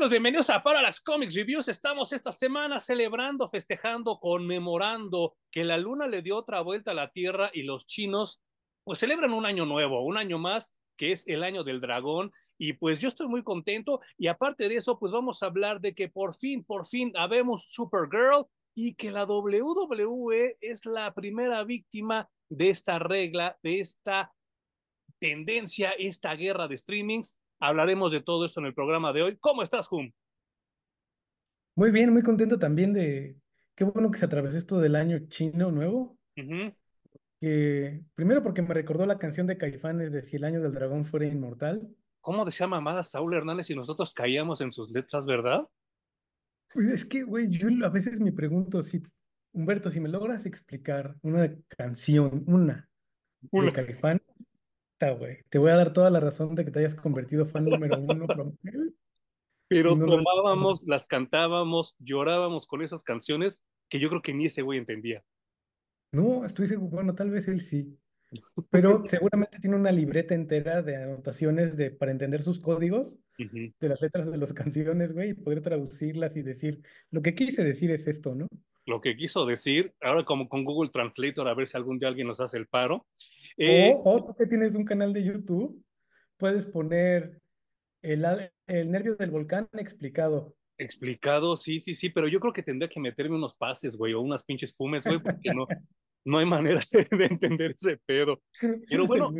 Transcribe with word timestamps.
Amigos, 0.00 0.12
bienvenidos 0.12 0.48
a 0.48 0.62
Parallax 0.62 1.02
Comics 1.02 1.34
Reviews. 1.34 1.68
Estamos 1.68 2.14
esta 2.14 2.32
semana 2.32 2.80
celebrando, 2.80 3.50
festejando, 3.50 4.18
conmemorando 4.18 5.36
que 5.50 5.62
la 5.62 5.76
luna 5.76 6.06
le 6.06 6.22
dio 6.22 6.38
otra 6.38 6.62
vuelta 6.62 6.92
a 6.92 6.94
la 6.94 7.10
Tierra 7.10 7.50
y 7.52 7.64
los 7.64 7.84
chinos 7.84 8.40
pues 8.82 8.98
celebran 8.98 9.34
un 9.34 9.44
año 9.44 9.66
nuevo, 9.66 10.02
un 10.02 10.16
año 10.16 10.38
más 10.38 10.70
que 10.96 11.12
es 11.12 11.26
el 11.26 11.42
año 11.42 11.64
del 11.64 11.82
dragón. 11.82 12.32
Y 12.56 12.72
pues 12.72 12.98
yo 12.98 13.08
estoy 13.08 13.28
muy 13.28 13.42
contento. 13.42 14.00
Y 14.16 14.28
aparte 14.28 14.70
de 14.70 14.76
eso 14.76 14.98
pues 14.98 15.12
vamos 15.12 15.42
a 15.42 15.46
hablar 15.46 15.82
de 15.82 15.94
que 15.94 16.08
por 16.08 16.34
fin, 16.34 16.64
por 16.64 16.86
fin 16.86 17.12
habemos 17.14 17.70
Supergirl 17.70 18.46
y 18.74 18.94
que 18.94 19.10
la 19.10 19.26
WWE 19.26 20.56
es 20.62 20.86
la 20.86 21.12
primera 21.12 21.62
víctima 21.64 22.26
de 22.48 22.70
esta 22.70 22.98
regla, 22.98 23.58
de 23.62 23.80
esta 23.80 24.32
tendencia, 25.18 25.90
esta 25.90 26.34
guerra 26.36 26.68
de 26.68 26.78
streamings 26.78 27.36
Hablaremos 27.60 28.10
de 28.10 28.22
todo 28.22 28.46
esto 28.46 28.60
en 28.60 28.66
el 28.66 28.74
programa 28.74 29.12
de 29.12 29.22
hoy. 29.22 29.36
¿Cómo 29.38 29.62
estás, 29.62 29.86
Hum? 29.92 30.10
Muy 31.76 31.90
bien, 31.90 32.12
muy 32.12 32.22
contento 32.22 32.58
también 32.58 32.92
de, 32.92 33.36
qué 33.74 33.84
bueno 33.84 34.10
que 34.10 34.18
se 34.18 34.24
atravesó 34.24 34.58
esto 34.58 34.78
del 34.78 34.96
año 34.96 35.18
chino 35.28 35.70
nuevo. 35.70 36.18
que, 37.40 38.02
primero 38.14 38.42
porque 38.42 38.62
me 38.62 38.74
recordó 38.74 39.06
la 39.06 39.18
canción 39.18 39.46
de 39.46 39.56
Caifanes 39.56 40.12
de 40.12 40.24
Si 40.24 40.36
el 40.36 40.44
año 40.44 40.60
del 40.60 40.72
dragón 40.72 41.04
fuera 41.04 41.26
inmortal. 41.26 41.88
¿Cómo 42.20 42.44
decía 42.44 42.66
mamada 42.66 43.02
Saúl 43.02 43.34
Hernández 43.34 43.70
y 43.70 43.74
nosotros 43.74 44.12
caíamos 44.12 44.60
en 44.60 44.72
sus 44.72 44.90
letras, 44.90 45.24
verdad? 45.24 45.66
Pues 46.72 46.86
es 46.86 47.04
que, 47.04 47.22
güey, 47.22 47.48
yo 47.48 47.68
a 47.84 47.90
veces 47.90 48.20
me 48.20 48.32
pregunto 48.32 48.82
si, 48.82 49.02
Humberto, 49.52 49.90
si 49.90 50.00
me 50.00 50.08
logras 50.08 50.46
explicar 50.46 51.16
una 51.22 51.54
canción, 51.68 52.44
una, 52.46 52.88
de 53.40 53.72
Caifanes, 53.72 54.22
te 55.48 55.58
voy 55.58 55.70
a 55.70 55.76
dar 55.76 55.92
toda 55.92 56.10
la 56.10 56.20
razón 56.20 56.54
de 56.54 56.64
que 56.64 56.70
te 56.70 56.80
hayas 56.80 56.94
convertido 56.94 57.46
fan 57.46 57.64
número 57.64 57.98
uno. 57.98 58.26
Pero 59.68 59.96
tomábamos, 59.96 60.84
las 60.86 61.06
cantábamos, 61.06 61.96
llorábamos 61.98 62.66
con 62.66 62.82
esas 62.82 63.02
canciones 63.02 63.60
que 63.88 63.98
yo 63.98 64.08
creo 64.08 64.20
que 64.20 64.34
ni 64.34 64.46
ese 64.46 64.62
güey 64.62 64.78
entendía. 64.78 65.24
No, 66.12 66.44
estoy 66.44 66.66
seguro, 66.66 66.90
bueno, 66.90 67.14
tal 67.14 67.30
vez 67.30 67.48
él 67.48 67.60
sí. 67.60 67.96
Pero 68.70 69.02
seguramente 69.06 69.58
tiene 69.58 69.76
una 69.76 69.90
libreta 69.90 70.34
entera 70.34 70.82
de 70.82 70.96
anotaciones 70.96 71.76
de, 71.76 71.90
para 71.90 72.12
entender 72.12 72.42
sus 72.42 72.60
códigos 72.60 73.16
de 73.38 73.88
las 73.88 74.00
letras 74.00 74.30
de 74.30 74.38
las 74.38 74.52
canciones, 74.54 75.12
güey, 75.12 75.30
y 75.30 75.34
poder 75.34 75.62
traducirlas 75.62 76.36
y 76.36 76.42
decir, 76.42 76.82
lo 77.10 77.22
que 77.22 77.34
quise 77.34 77.64
decir 77.64 77.90
es 77.90 78.06
esto, 78.06 78.34
¿no? 78.34 78.46
Lo 78.86 79.00
que 79.00 79.16
quiso 79.16 79.46
decir, 79.46 79.94
ahora 80.00 80.24
como 80.24 80.48
con 80.48 80.64
Google 80.64 80.90
Translator, 80.90 81.48
a 81.48 81.54
ver 81.54 81.66
si 81.66 81.76
algún 81.76 81.98
día 81.98 82.08
alguien 82.08 82.26
nos 82.26 82.40
hace 82.40 82.56
el 82.56 82.66
paro, 82.66 83.06
eh, 83.56 83.94
o, 84.04 84.24
tú 84.24 84.34
que 84.34 84.46
tienes 84.46 84.74
un 84.74 84.84
canal 84.84 85.12
de 85.12 85.24
YouTube, 85.24 85.82
puedes 86.36 86.66
poner 86.66 87.40
el, 88.02 88.24
el 88.66 88.90
nervio 88.90 89.16
del 89.16 89.30
volcán 89.30 89.68
explicado. 89.74 90.54
Explicado, 90.78 91.56
sí, 91.56 91.78
sí, 91.78 91.94
sí, 91.94 92.08
pero 92.08 92.26
yo 92.26 92.40
creo 92.40 92.54
que 92.54 92.62
tendría 92.62 92.88
que 92.88 93.00
meterme 93.00 93.36
unos 93.36 93.54
pases, 93.54 93.96
güey, 93.96 94.14
o 94.14 94.20
unas 94.20 94.44
pinches 94.44 94.74
fumes, 94.74 95.04
güey, 95.04 95.22
porque 95.22 95.52
no, 95.54 95.66
no 96.24 96.38
hay 96.38 96.46
manera 96.46 96.80
de, 97.10 97.24
entender 97.26 97.74
ese 97.78 97.98
pedo. 98.06 98.42
Pero 98.88 99.06
bueno, 99.06 99.32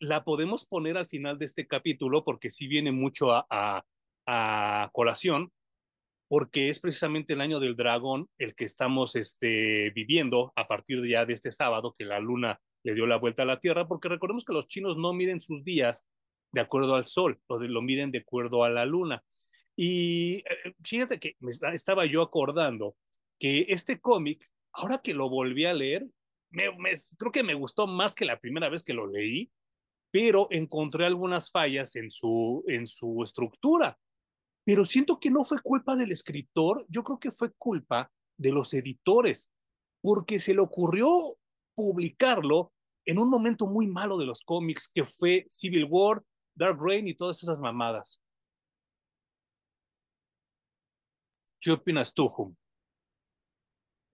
la 0.00 0.24
podemos 0.24 0.64
poner 0.64 0.96
al 0.96 1.06
final 1.06 1.38
de 1.38 1.46
este 1.46 1.66
capítulo 1.66 2.24
porque 2.24 2.50
sí 2.50 2.68
viene 2.68 2.92
mucho 2.92 3.32
a, 3.32 3.46
a, 3.50 3.84
a, 4.26 4.90
colación, 4.92 5.52
porque 6.28 6.68
es 6.68 6.80
precisamente 6.80 7.32
el 7.32 7.40
año 7.40 7.58
del 7.60 7.76
dragón 7.76 8.28
el 8.38 8.54
que 8.54 8.64
estamos 8.64 9.16
este, 9.16 9.90
viviendo 9.90 10.52
a 10.56 10.68
partir 10.68 11.00
de 11.00 11.10
ya 11.10 11.24
de 11.26 11.34
este 11.34 11.52
sábado, 11.52 11.94
que 11.98 12.04
la 12.04 12.20
luna 12.20 12.60
le 12.84 12.94
dio 12.94 13.06
la 13.06 13.16
vuelta 13.16 13.42
a 13.42 13.46
la 13.46 13.60
Tierra, 13.60 13.88
porque 13.88 14.08
recordemos 14.08 14.44
que 14.44 14.52
los 14.52 14.68
chinos 14.68 14.96
no 14.96 15.12
miden 15.12 15.40
sus 15.40 15.64
días 15.64 16.04
de 16.52 16.60
acuerdo 16.60 16.94
al 16.94 17.06
Sol, 17.06 17.40
lo, 17.48 17.58
lo 17.58 17.82
miden 17.82 18.10
de 18.10 18.18
acuerdo 18.18 18.64
a 18.64 18.70
la 18.70 18.86
Luna. 18.86 19.22
Y 19.76 20.38
eh, 20.38 20.74
fíjate 20.84 21.18
que 21.18 21.36
me 21.40 21.50
estaba 21.50 22.06
yo 22.06 22.22
acordando 22.22 22.96
que 23.38 23.66
este 23.68 24.00
cómic, 24.00 24.44
ahora 24.72 25.00
que 25.02 25.14
lo 25.14 25.28
volví 25.28 25.64
a 25.64 25.74
leer, 25.74 26.06
me, 26.50 26.64
creo 27.16 27.32
que 27.32 27.42
me 27.42 27.54
gustó 27.54 27.86
más 27.86 28.14
que 28.14 28.24
la 28.24 28.40
primera 28.40 28.68
vez 28.68 28.82
que 28.82 28.94
lo 28.94 29.06
leí, 29.06 29.50
pero 30.10 30.48
encontré 30.50 31.04
algunas 31.04 31.50
fallas 31.50 31.96
en 31.96 32.10
su, 32.10 32.64
en 32.66 32.86
su 32.86 33.22
estructura. 33.22 33.98
Pero 34.64 34.84
siento 34.84 35.18
que 35.18 35.30
no 35.30 35.44
fue 35.44 35.60
culpa 35.62 35.96
del 35.96 36.12
escritor, 36.12 36.84
yo 36.88 37.02
creo 37.04 37.18
que 37.18 37.30
fue 37.30 37.52
culpa 37.52 38.10
de 38.36 38.52
los 38.52 38.72
editores, 38.74 39.50
porque 40.00 40.38
se 40.38 40.54
le 40.54 40.60
ocurrió 40.60 41.36
publicarlo 41.74 42.72
en 43.06 43.18
un 43.18 43.30
momento 43.30 43.66
muy 43.66 43.86
malo 43.86 44.18
de 44.18 44.26
los 44.26 44.42
cómics 44.42 44.90
que 44.92 45.04
fue 45.04 45.46
Civil 45.48 45.86
War, 45.88 46.22
Dark 46.54 46.78
Reign 46.80 47.08
y 47.08 47.14
todas 47.14 47.42
esas 47.42 47.60
mamadas. 47.60 48.20
¿Qué 51.60 51.72
opinas 51.72 52.12
tú, 52.12 52.30
Hum? 52.36 52.54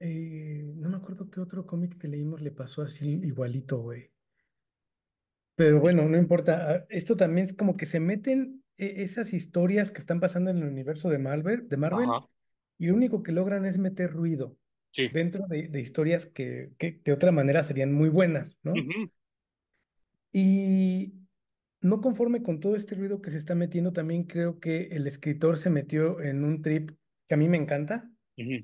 Eh, 0.01 0.53
acuerdo 1.14 1.30
qué 1.30 1.41
otro 1.41 1.66
cómic 1.66 1.98
que 1.98 2.08
leímos 2.08 2.41
le 2.41 2.50
pasó 2.50 2.82
así 2.82 3.20
igualito, 3.22 3.78
güey. 3.78 4.10
Pero 5.56 5.80
bueno, 5.80 6.08
no 6.08 6.19
importa. 6.19 6.70
Ah, 6.70 6.86
esto 6.88 7.16
también 7.16 7.47
es 7.47 7.52
como 7.52 7.76
que 7.76 7.86
se 7.86 8.00
meten 8.00 8.64
e-, 8.76 9.02
esas 9.02 9.32
historias 9.32 9.91
que 9.91 10.00
están 10.00 10.20
pasando 10.20 10.50
en 10.50 10.58
el 10.58 10.64
universo 10.64 11.08
de 11.08 11.19
Marvel, 11.19 11.69
de 11.69 11.76
Marvel 11.76 12.08
y 12.78 12.86
lo 12.88 12.94
único 12.94 13.22
que 13.22 13.32
logran 13.32 13.64
es 13.64 13.78
meter 13.78 14.12
ruido 14.12 14.56
dentro 15.12 15.47
de, 15.48 15.80
historias 15.80 16.26
que, 16.26 16.72
que, 16.78 17.00
de 17.04 17.12
otra 17.12 17.32
manera 17.32 17.62
serían 17.64 17.92
muy 17.92 18.08
buenas, 18.08 18.58
¿no? 18.62 18.74
Y 20.32 21.14
no 21.80 22.00
conforme 22.00 22.42
con 22.42 22.60
todo 22.60 22.76
este 22.76 22.94
ruido 22.94 23.20
que 23.20 23.30
se 23.30 23.38
está 23.38 23.54
metiendo, 23.54 23.92
también 23.92 24.24
creo 24.24 24.60
que 24.60 24.88
el 24.92 25.06
escritor 25.06 25.58
se 25.58 25.70
metió 25.70 26.20
en 26.20 26.44
un 26.44 26.62
trip 26.62 26.92
que 27.28 27.34
a 27.34 27.36
mí 27.36 27.48
me 27.48 27.56
encanta, 27.56 28.10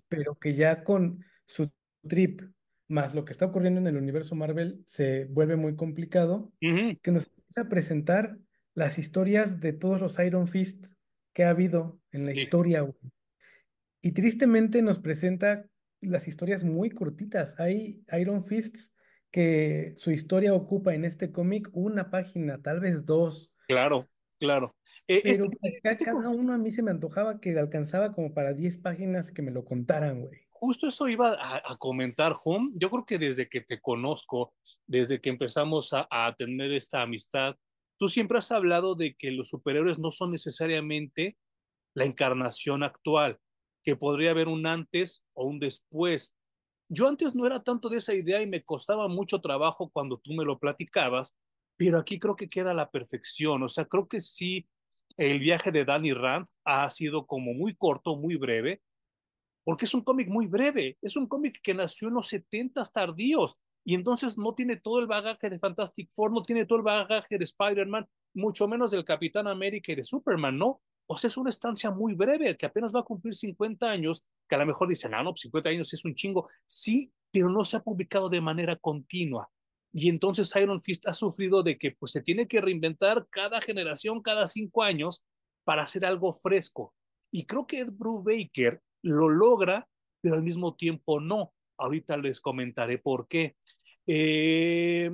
pero 0.09 0.37
que 0.37 0.55
ya 0.55 0.85
con 0.85 1.25
su 1.47 1.71
trip 2.07 2.43
más 2.91 3.15
lo 3.15 3.25
que 3.25 3.33
está 3.33 3.47
ocurriendo 3.47 3.81
en 3.81 3.87
el 3.87 3.97
universo 3.97 4.35
Marvel 4.35 4.83
se 4.85 5.27
vuelve 5.27 5.57
muy 5.57 5.77
complicado, 5.77 6.53
que 6.61 7.13
nos 7.13 7.29
empieza 7.29 7.61
a 7.63 7.69
presentar 7.69 8.37
las 8.75 8.99
historias 8.99 9.61
de 9.61 9.73
todos 9.73 10.01
los 10.01 10.19
Iron 10.19 10.49
Fist 10.49 10.87
que 11.33 11.45
ha 11.45 11.51
habido 11.51 12.01
en 12.11 12.27
la 12.27 12.33
historia. 12.33 12.87
Y 14.03 14.13
tristemente 14.13 14.83
nos 14.83 14.99
presenta 14.99 15.67
las 16.01 16.27
historias 16.27 16.65
muy 16.65 16.91
cortitas. 16.91 17.59
Hay 17.61 18.03
Iron 18.19 18.45
Fists 18.45 18.93
que 19.31 19.93
su 19.97 20.11
historia 20.11 20.55
ocupa 20.55 20.95
en 20.95 21.05
este 21.05 21.31
cómic 21.31 21.69
una 21.73 22.11
página, 22.11 22.61
tal 22.61 22.81
vez 22.81 23.05
dos. 23.05 23.53
Claro, 23.69 24.09
claro. 24.39 24.75
Eh, 25.07 25.21
Pero 25.23 25.45
este, 25.45 25.59
este 25.85 26.05
cada 26.07 26.29
uno 26.31 26.53
a 26.53 26.59
mí 26.59 26.73
se 26.73 26.83
me 26.83 26.91
antojaba 26.91 27.41
que 27.41 27.57
alcanzaba 27.59 28.13
como 28.13 28.35
para 28.35 28.53
10 28.53 28.79
páginas 28.79 29.31
que 29.31 29.43
me 29.43 29.53
lo 29.53 29.65
contaran, 29.65 30.23
güey. 30.23 30.50
Justo 30.61 30.89
eso 30.89 31.09
iba 31.09 31.39
a, 31.41 31.77
comentar, 31.79 32.39
Home. 32.45 32.73
Yo 32.75 32.91
creo 32.91 33.07
que 33.07 33.19
desde 33.19 33.49
que 33.49 33.63
te 33.63 33.81
conozco, 33.81 34.53
desde 34.87 35.19
que 35.19 35.31
empezamos 35.31 35.95
a, 35.95 36.07
a 36.11 36.35
tener 36.35 36.71
esta 36.73 37.01
amistad, 37.01 37.57
tú 37.99 38.11
siempre 38.11 38.37
has 38.37 38.53
hablado 38.53 38.95
de 38.95 39.15
que 39.15 39.31
los 39.31 39.49
superhéroes 39.49 39.99
no 39.99 40.11
son 40.11 40.33
necesariamente 40.33 41.39
la 41.95 42.05
encarnación 42.05 42.83
actual 42.83 43.41
que 43.83 43.97
podría 43.97 44.33
haber 44.33 44.49
un 44.49 44.67
antes 44.67 45.25
o 45.33 45.47
un 45.47 45.61
después. 45.61 46.37
Yo 46.91 47.09
antes 47.09 47.35
no 47.35 47.47
era 47.47 47.63
tanto 47.63 47.89
de 47.89 47.97
esa 47.97 48.13
idea 48.13 48.43
y 48.43 48.47
me 48.47 48.63
costaba 48.63 49.09
mucho 49.09 49.41
trabajo 49.41 49.89
cuando 49.91 50.19
tú 50.19 50.35
me 50.35 50.45
lo 50.45 50.59
platicabas, 50.59 51.39
pero 51.79 51.99
aquí 51.99 52.19
creo 52.19 52.37
que 52.37 52.51
queda 52.51 52.75
la 52.75 52.91
perfección. 52.91 53.63
O 53.63 53.69
sea, 53.71 53.87
creo 53.87 54.09
que 54.09 54.21
sí, 54.21 54.69
el 55.17 55.39
viaje 55.39 55.73
de 55.73 55.87
Danny 55.87 56.13
Rand 56.13 56.49
ha 56.65 56.91
sido 56.91 57.27
como 57.27 57.55
muy 57.55 57.75
corto, 57.75 58.17
muy 58.17 58.37
breve, 58.37 58.83
porque 59.71 59.85
es 59.85 59.95
un 59.95 60.03
cómic 60.03 60.29
muy 60.29 60.49
breve, 60.49 60.99
es 61.01 61.15
un 61.15 61.29
cómic 61.29 61.61
que 61.63 61.75
nació 61.75 62.09
en 62.09 62.15
los 62.15 62.27
70 62.27 62.83
tardíos 62.87 63.57
y 63.85 63.95
entonces 63.95 64.37
no 64.37 64.53
tiene 64.53 64.77
todo 64.77 64.99
el 64.99 65.07
bagaje 65.07 65.49
de 65.49 65.61
Fantastic 65.61 66.11
Four, 66.11 66.33
no 66.33 66.43
tiene 66.43 66.67
todo 66.67 66.79
el 66.79 66.83
bagaje 66.83 67.39
de 67.39 67.45
Spider-Man, 67.45 68.09
mucho 68.35 68.67
menos 68.67 68.91
del 68.91 69.05
Capitán 69.05 69.47
América 69.47 69.93
y 69.93 69.95
de 69.95 70.05
Superman, 70.05 70.59
¿no? 70.59 70.81
O 71.07 71.17
sea, 71.17 71.29
es 71.29 71.37
una 71.37 71.51
estancia 71.51 71.93
muy 71.93 72.15
breve, 72.15 72.57
que 72.57 72.67
apenas 72.67 72.93
va 72.93 72.99
a 72.99 73.05
cumplir 73.05 73.37
50 73.37 73.89
años, 73.89 74.25
que 74.49 74.57
a 74.57 74.59
lo 74.59 74.67
mejor 74.67 74.89
dicen, 74.89 75.15
ah, 75.15 75.23
no, 75.23 75.37
50 75.37 75.63
pues 75.63 75.73
años 75.73 75.95
es 75.95 76.05
un 76.05 76.17
chingo. 76.17 76.49
Sí, 76.67 77.13
pero 77.31 77.49
no 77.49 77.65
se 77.65 77.77
ha 77.77 77.81
publicado 77.85 78.29
de 78.29 78.41
manera 78.41 78.75
continua. 78.75 79.49
Y 79.93 80.09
entonces 80.09 80.53
Iron 80.57 80.83
Fist 80.83 81.07
ha 81.07 81.15
sufrido 81.15 81.63
de 81.63 81.79
que 81.79 81.93
pues 81.93 82.11
se 82.11 82.23
tiene 82.23 82.49
que 82.49 82.61
reinventar 82.61 83.29
cada 83.31 83.61
generación, 83.61 84.21
cada 84.21 84.49
cinco 84.49 84.83
años, 84.83 85.23
para 85.63 85.85
hacer 85.85 86.05
algo 86.05 86.33
fresco. 86.35 86.93
Y 87.31 87.47
creo 87.47 87.69
que 87.69 87.79
Ed 87.79 87.93
Brubaker 87.93 88.83
lo 89.03 89.29
logra, 89.29 89.89
pero 90.21 90.37
al 90.37 90.43
mismo 90.43 90.77
tiempo 90.77 91.21
no. 91.21 91.53
Ahorita 91.79 92.17
les 92.17 92.41
comentaré 92.41 92.99
por 92.99 93.27
qué. 93.29 93.57
Eh, 94.07 95.11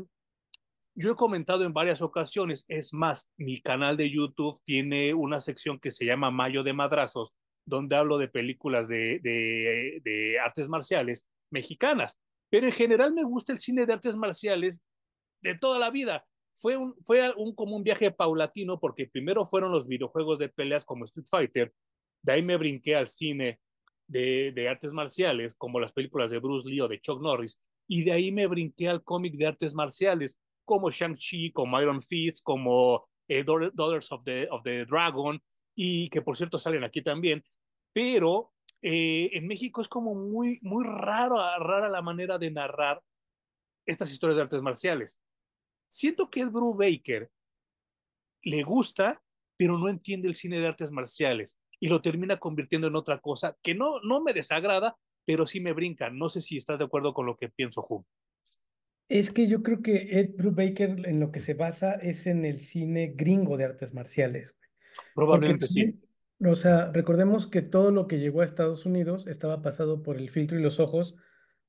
yo 0.96 1.12
he 1.12 1.16
comentado 1.16 1.64
en 1.64 1.74
varias 1.74 2.00
ocasiones, 2.00 2.64
es 2.68 2.94
más, 2.94 3.28
mi 3.36 3.60
canal 3.60 3.98
de 3.98 4.10
YouTube 4.10 4.58
tiene 4.64 5.12
una 5.12 5.42
sección 5.42 5.78
que 5.78 5.90
se 5.90 6.06
llama 6.06 6.30
Mayo 6.30 6.62
de 6.62 6.72
Madrazos, 6.72 7.34
donde 7.66 7.96
hablo 7.96 8.16
de 8.16 8.28
películas 8.28 8.88
de, 8.88 9.20
de, 9.22 10.38
artes 10.42 10.70
marciales 10.70 11.28
mexicanas. 11.50 12.18
Pero 12.48 12.66
en 12.66 12.72
general 12.72 13.12
me 13.12 13.24
gusta 13.24 13.52
el 13.52 13.58
cine 13.58 13.84
de 13.84 13.92
artes 13.92 14.16
marciales 14.16 14.82
de 15.42 15.58
toda 15.58 15.78
la 15.78 15.90
vida. 15.90 16.26
Fue, 16.54 16.78
un, 16.78 16.94
fue 17.04 17.30
un, 17.36 17.54
como 17.54 17.76
un 17.76 17.82
viaje 17.82 18.10
paulatino 18.10 18.80
porque 18.80 19.06
primero 19.06 19.46
fueron 19.46 19.72
los 19.72 19.86
videojuegos 19.86 20.38
de 20.38 20.48
peleas 20.48 20.86
como 20.86 21.04
Street 21.04 21.26
Fighter 21.30 21.74
De 22.22 22.32
ahí 22.32 22.42
me 22.42 22.56
brinqué 22.56 22.96
al 22.96 23.08
cine 23.08 23.60
de, 24.06 24.68
artes 24.68 24.92
marciales, 24.92 25.54
como 25.54 25.80
las 25.80 25.92
películas 25.92 26.30
de 26.30 26.38
Bruce 26.38 26.68
Lee 26.68 26.80
o 26.80 26.88
de 26.88 27.00
Chuck 27.00 27.20
Norris, 27.20 27.60
y 27.88 28.04
de 28.04 28.12
ahí 28.12 28.32
me 28.32 28.46
brinqué 28.46 28.88
al 28.88 29.02
cómic 29.02 29.34
de 29.34 29.46
artes 29.46 29.74
marciales, 29.74 30.38
como 30.64 30.90
Shang-Chi, 30.90 31.52
como 31.52 31.80
Iron 31.80 32.02
Fist, 32.02 32.42
como 32.42 33.08
eh, 33.28 33.44
Daughters 33.44 34.10
of 34.12 34.24
the, 34.24 34.48
of 34.50 34.62
the 34.62 34.84
Dragon, 34.84 35.40
y 35.74 36.08
que 36.08 36.22
por 36.22 36.36
cierto 36.36 36.58
salen 36.58 36.84
aquí 36.84 37.02
también, 37.02 37.44
pero 37.92 38.52
eh, 38.82 39.30
en 39.32 39.46
México 39.46 39.80
es 39.80 39.88
como 39.88 40.14
muy, 40.14 40.58
muy 40.62 40.84
raro, 40.84 41.36
rara 41.58 41.88
la 41.88 42.02
manera 42.02 42.38
de 42.38 42.50
narrar 42.50 43.02
estas 43.84 44.10
historias 44.10 44.36
de 44.36 44.42
artes 44.42 44.62
marciales. 44.62 45.20
Siento 45.88 46.30
que 46.30 46.40
el 46.40 46.50
Bruce 46.50 46.76
Baker 46.78 47.30
le 48.42 48.62
gusta, 48.62 49.22
pero 49.56 49.78
no 49.78 49.88
entiende 49.88 50.28
el 50.28 50.34
cine 50.34 50.58
de 50.58 50.66
artes 50.66 50.90
marciales 50.90 51.56
y 51.80 51.88
lo 51.88 52.00
termina 52.02 52.38
convirtiendo 52.38 52.86
en 52.88 52.96
otra 52.96 53.18
cosa 53.18 53.56
que 53.62 53.74
no, 53.74 54.00
no 54.02 54.22
me 54.22 54.32
desagrada, 54.32 54.96
pero 55.24 55.46
sí 55.46 55.60
me 55.60 55.72
brinca. 55.72 56.10
No 56.10 56.28
sé 56.28 56.40
si 56.40 56.56
estás 56.56 56.78
de 56.78 56.84
acuerdo 56.84 57.12
con 57.12 57.26
lo 57.26 57.36
que 57.36 57.48
pienso, 57.48 57.82
Ju. 57.82 58.04
Es 59.08 59.30
que 59.30 59.46
yo 59.46 59.62
creo 59.62 59.82
que 59.82 60.18
Ed 60.18 60.30
Brubaker 60.36 61.06
en 61.06 61.20
lo 61.20 61.30
que 61.30 61.40
se 61.40 61.54
basa 61.54 61.94
es 61.94 62.26
en 62.26 62.44
el 62.44 62.58
cine 62.58 63.12
gringo 63.14 63.56
de 63.56 63.64
artes 63.64 63.94
marciales. 63.94 64.56
Probablemente 65.14 65.68
sí. 65.68 66.00
O 66.44 66.54
sea, 66.54 66.90
recordemos 66.92 67.46
que 67.46 67.62
todo 67.62 67.90
lo 67.90 68.06
que 68.06 68.18
llegó 68.18 68.42
a 68.42 68.44
Estados 68.44 68.84
Unidos 68.84 69.26
estaba 69.26 69.62
pasado 69.62 70.02
por 70.02 70.18
el 70.18 70.28
filtro 70.30 70.58
y 70.58 70.62
los 70.62 70.80
ojos 70.80 71.16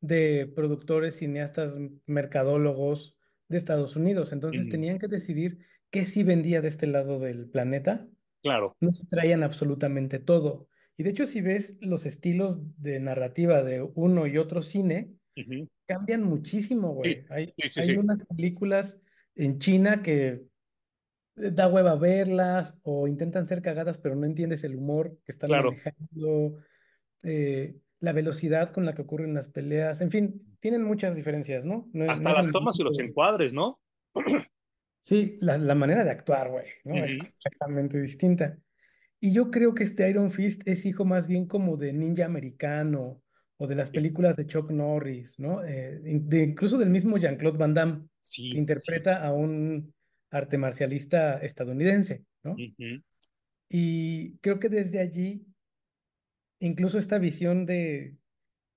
de 0.01 0.51
productores, 0.56 1.18
cineastas, 1.18 1.77
mercadólogos 2.06 3.15
de 3.48 3.57
Estados 3.57 3.95
Unidos. 3.95 4.33
Entonces 4.33 4.68
tenían 4.68 5.00
que 5.00 5.07
decidir 5.07 5.59
qué 5.89 6.06
sí 6.06 6.24
vendía 6.24 6.62
de 6.62 6.68
este 6.68 6.88
lado 6.88 7.19
del 7.19 7.50
planeta. 7.50 8.07
Claro. 8.42 8.75
No 8.80 8.92
se 8.92 9.06
traían 9.06 9.44
absolutamente 9.44 10.19
todo. 10.19 10.68
Y 10.98 11.04
de 11.04 11.12
hecho, 11.12 11.25
si 11.25 11.42
ves 11.42 11.78
los 11.80 12.06
estilos 12.06 12.60
de 12.81 13.00
narrativa 13.00 13.63
de 13.63 13.81
uno 13.81 14.25
y 14.25 14.38
otro 14.38 14.62
cine, 14.62 15.13
cambian 15.86 16.24
muchísimo, 16.24 16.94
güey. 16.94 17.25
hay 17.30 17.54
hay 17.75 17.98
unas 17.98 18.25
películas 18.25 19.00
en 19.36 19.60
China 19.60 20.01
que 20.01 20.42
eh, 21.36 21.51
da 21.51 21.68
hueva 21.68 21.95
verlas 21.95 22.75
o 22.81 23.07
intentan 23.07 23.48
ser 23.48 23.62
cagadas, 23.62 24.00
pero 24.00 24.16
no 24.16 24.25
entiendes 24.25 24.63
el 24.63 24.75
humor 24.75 25.18
que 25.24 25.31
están 25.31 25.51
manejando, 25.51 26.57
eh, 27.24 27.75
la 28.00 28.13
velocidad 28.13 28.72
con 28.72 28.86
la 28.86 28.94
que 28.94 29.04
ocurren 29.04 29.33
las 29.33 29.50
peleas, 29.50 30.01
en 30.01 30.12
fin, 30.12 30.57
tienen 30.60 30.83
muchas 30.83 31.16
diferencias, 31.16 31.66
¿no? 31.66 31.90
Hasta 32.07 32.33
las 32.33 32.51
tomas 32.51 32.80
y 32.80 32.83
los 32.83 33.00
encuadres, 33.00 33.54
¿no? 33.54 33.80
Sí, 35.07 35.38
la, 35.39 35.57
la 35.57 35.74
manera 35.74 36.04
de 36.04 36.12
actuar, 36.12 36.50
güey, 36.50 36.65
¿no? 36.83 37.06
Es 37.06 37.15
completamente 37.15 38.01
distinta. 38.01 38.59
Y 39.21 39.31
yo 39.31 39.51
creo 39.51 39.74
que 39.74 39.86
este 39.86 40.09
Iron 40.09 40.31
Fist 40.31 40.63
es 40.65 40.86
hijo 40.86 41.06
más 41.06 41.27
bien 41.27 41.48
como 41.48 41.77
de 41.77 41.94
ninja 41.94 42.25
americano 42.25 43.24
o 43.56 43.68
de 43.68 43.75
las 43.75 43.89
películas 43.89 44.36
de 44.36 44.48
Chuck 44.48 44.69
Norris, 44.69 45.39
¿no? 45.39 45.63
Eh, 45.63 46.01
de, 46.04 46.44
incluso 46.44 46.77
del 46.77 46.89
mismo 46.89 47.18
Jean-Claude 47.18 47.57
Van 47.57 47.74
Damme, 47.74 48.09
que 48.36 48.57
interpreta 48.57 49.25
a 49.25 49.31
un 49.31 49.94
arte 50.30 50.57
marcialista 50.57 51.38
estadounidense, 51.38 52.25
¿no? 52.44 52.57
Y 53.69 54.38
creo 54.39 54.59
que 54.59 54.68
desde 54.68 55.00
allí, 55.00 55.48
incluso 56.59 57.00
esta 57.00 57.18
visión 57.18 57.65
de, 57.65 58.18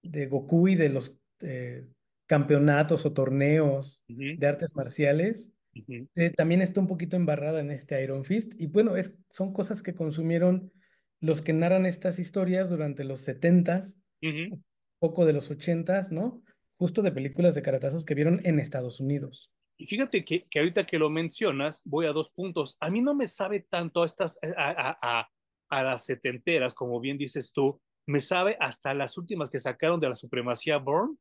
de 0.05 0.27
Goku 0.27 0.69
y 0.69 0.77
de 0.77 0.91
los 0.91 1.19
eh, 1.41 1.88
campeonatos 2.27 3.05
o 3.05 3.12
torneos 3.12 4.05
de 4.06 4.47
artes 4.47 4.77
marciales, 4.77 5.50
eh, 5.75 6.31
también 6.31 6.62
está 6.62 6.81
un 6.81 6.87
poquito 6.87 7.17
embarrada 7.17 7.61
en 7.61 7.70
este 7.70 8.02
Iron 8.02 8.25
Fist. 8.25 8.52
Y 8.58 8.67
bueno, 8.67 8.96
es, 8.96 9.14
son 9.31 9.52
cosas 9.52 9.82
que 9.82 9.94
consumieron 9.94 10.72
los 11.20 11.43
que 11.43 11.52
narran 11.52 11.87
estas 11.87 12.19
historias 12.19 12.70
durante 12.70 13.05
los 13.05 13.26
70s, 13.26 13.96
un 14.22 14.64
poco 14.99 15.26
de 15.26 15.32
los 15.32 15.50
80s, 15.50 16.11
¿no? 16.11 16.43
Justo 16.78 17.02
de 17.02 17.12
películas 17.12 17.55
de 17.55 17.62
caratazos 17.62 18.05
que 18.05 18.14
vieron 18.14 18.40
en 18.44 18.58
Estados 18.58 19.00
Unidos. 19.00 19.50
Y 19.76 19.87
fíjate 19.87 20.25
que, 20.25 20.46
que, 20.49 20.58
ahorita 20.58 20.87
que 20.87 20.99
lo 20.99 21.08
mencionas, 21.08 21.82
voy 21.84 22.06
a 22.06 22.12
dos 22.12 22.31
puntos. 22.31 22.76
A 22.81 22.90
mí 22.90 23.00
no 23.00 23.14
me 23.14 23.28
sabe 23.28 23.61
tanto 23.61 24.02
a 24.02 24.06
estas, 24.06 24.38
a, 24.56 24.96
a, 25.00 25.31
a, 25.70 25.82
las 25.82 26.05
setenteras, 26.05 26.75
como 26.75 27.00
bien 27.00 27.17
dices 27.17 27.52
tú, 27.52 27.81
me 28.06 28.20
sabe 28.20 28.56
hasta 28.61 28.93
las 28.93 29.17
últimas 29.17 29.49
que 29.49 29.58
sacaron 29.58 30.00
de 30.00 30.08
la 30.08 30.17
supremacía 30.17 30.78
Born, 30.78 31.19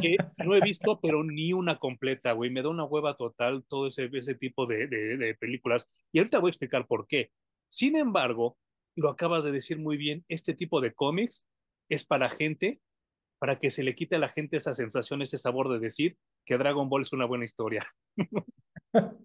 que 0.00 0.16
no 0.44 0.54
he 0.54 0.60
visto, 0.60 1.00
pero 1.00 1.24
ni 1.24 1.52
una 1.52 1.78
completa, 1.78 2.32
güey. 2.32 2.50
Me 2.50 2.62
da 2.62 2.68
una 2.68 2.84
hueva 2.84 3.16
total 3.16 3.64
todo 3.68 3.86
ese, 3.86 4.10
ese 4.12 4.34
tipo 4.34 4.66
de, 4.66 4.86
de, 4.86 5.16
de, 5.16 5.34
películas. 5.34 5.88
Y 6.12 6.18
ahorita 6.18 6.38
voy 6.38 6.48
a 6.48 6.52
explicar 6.52 6.86
por 6.86 7.06
qué. 7.06 7.30
Sin 7.68 7.96
embargo, 7.96 8.58
lo 8.96 9.08
acabas 9.08 9.44
de 9.44 9.52
decir 9.52 9.78
muy 9.78 9.96
bien, 9.96 10.24
este 10.28 10.54
tipo 10.54 10.80
de 10.80 10.92
cómics 10.92 11.46
es 11.88 12.04
para 12.04 12.28
gente, 12.28 12.80
para 13.38 13.58
que 13.58 13.70
se 13.70 13.82
le 13.82 13.94
quite 13.94 14.16
a 14.16 14.18
la 14.18 14.28
gente 14.28 14.56
esa 14.56 14.74
sensación, 14.74 15.22
ese 15.22 15.38
sabor 15.38 15.68
de 15.70 15.78
decir, 15.78 16.18
que 16.44 16.58
Dragon 16.58 16.88
Ball 16.88 17.02
es 17.02 17.12
una 17.12 17.26
buena 17.26 17.44
historia. 17.44 17.84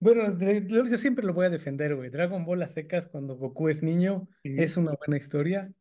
bueno, 0.00 0.36
yo 0.38 0.98
siempre 0.98 1.24
lo 1.24 1.34
voy 1.34 1.46
a 1.46 1.50
defender, 1.50 1.96
güey. 1.96 2.10
Dragon 2.10 2.44
Ball 2.44 2.62
a 2.62 2.68
secas 2.68 3.06
cuando 3.06 3.36
Goku 3.36 3.68
es 3.68 3.82
niño 3.82 4.28
es 4.44 4.76
una 4.76 4.92
buena 4.92 5.16
historia. 5.16 5.72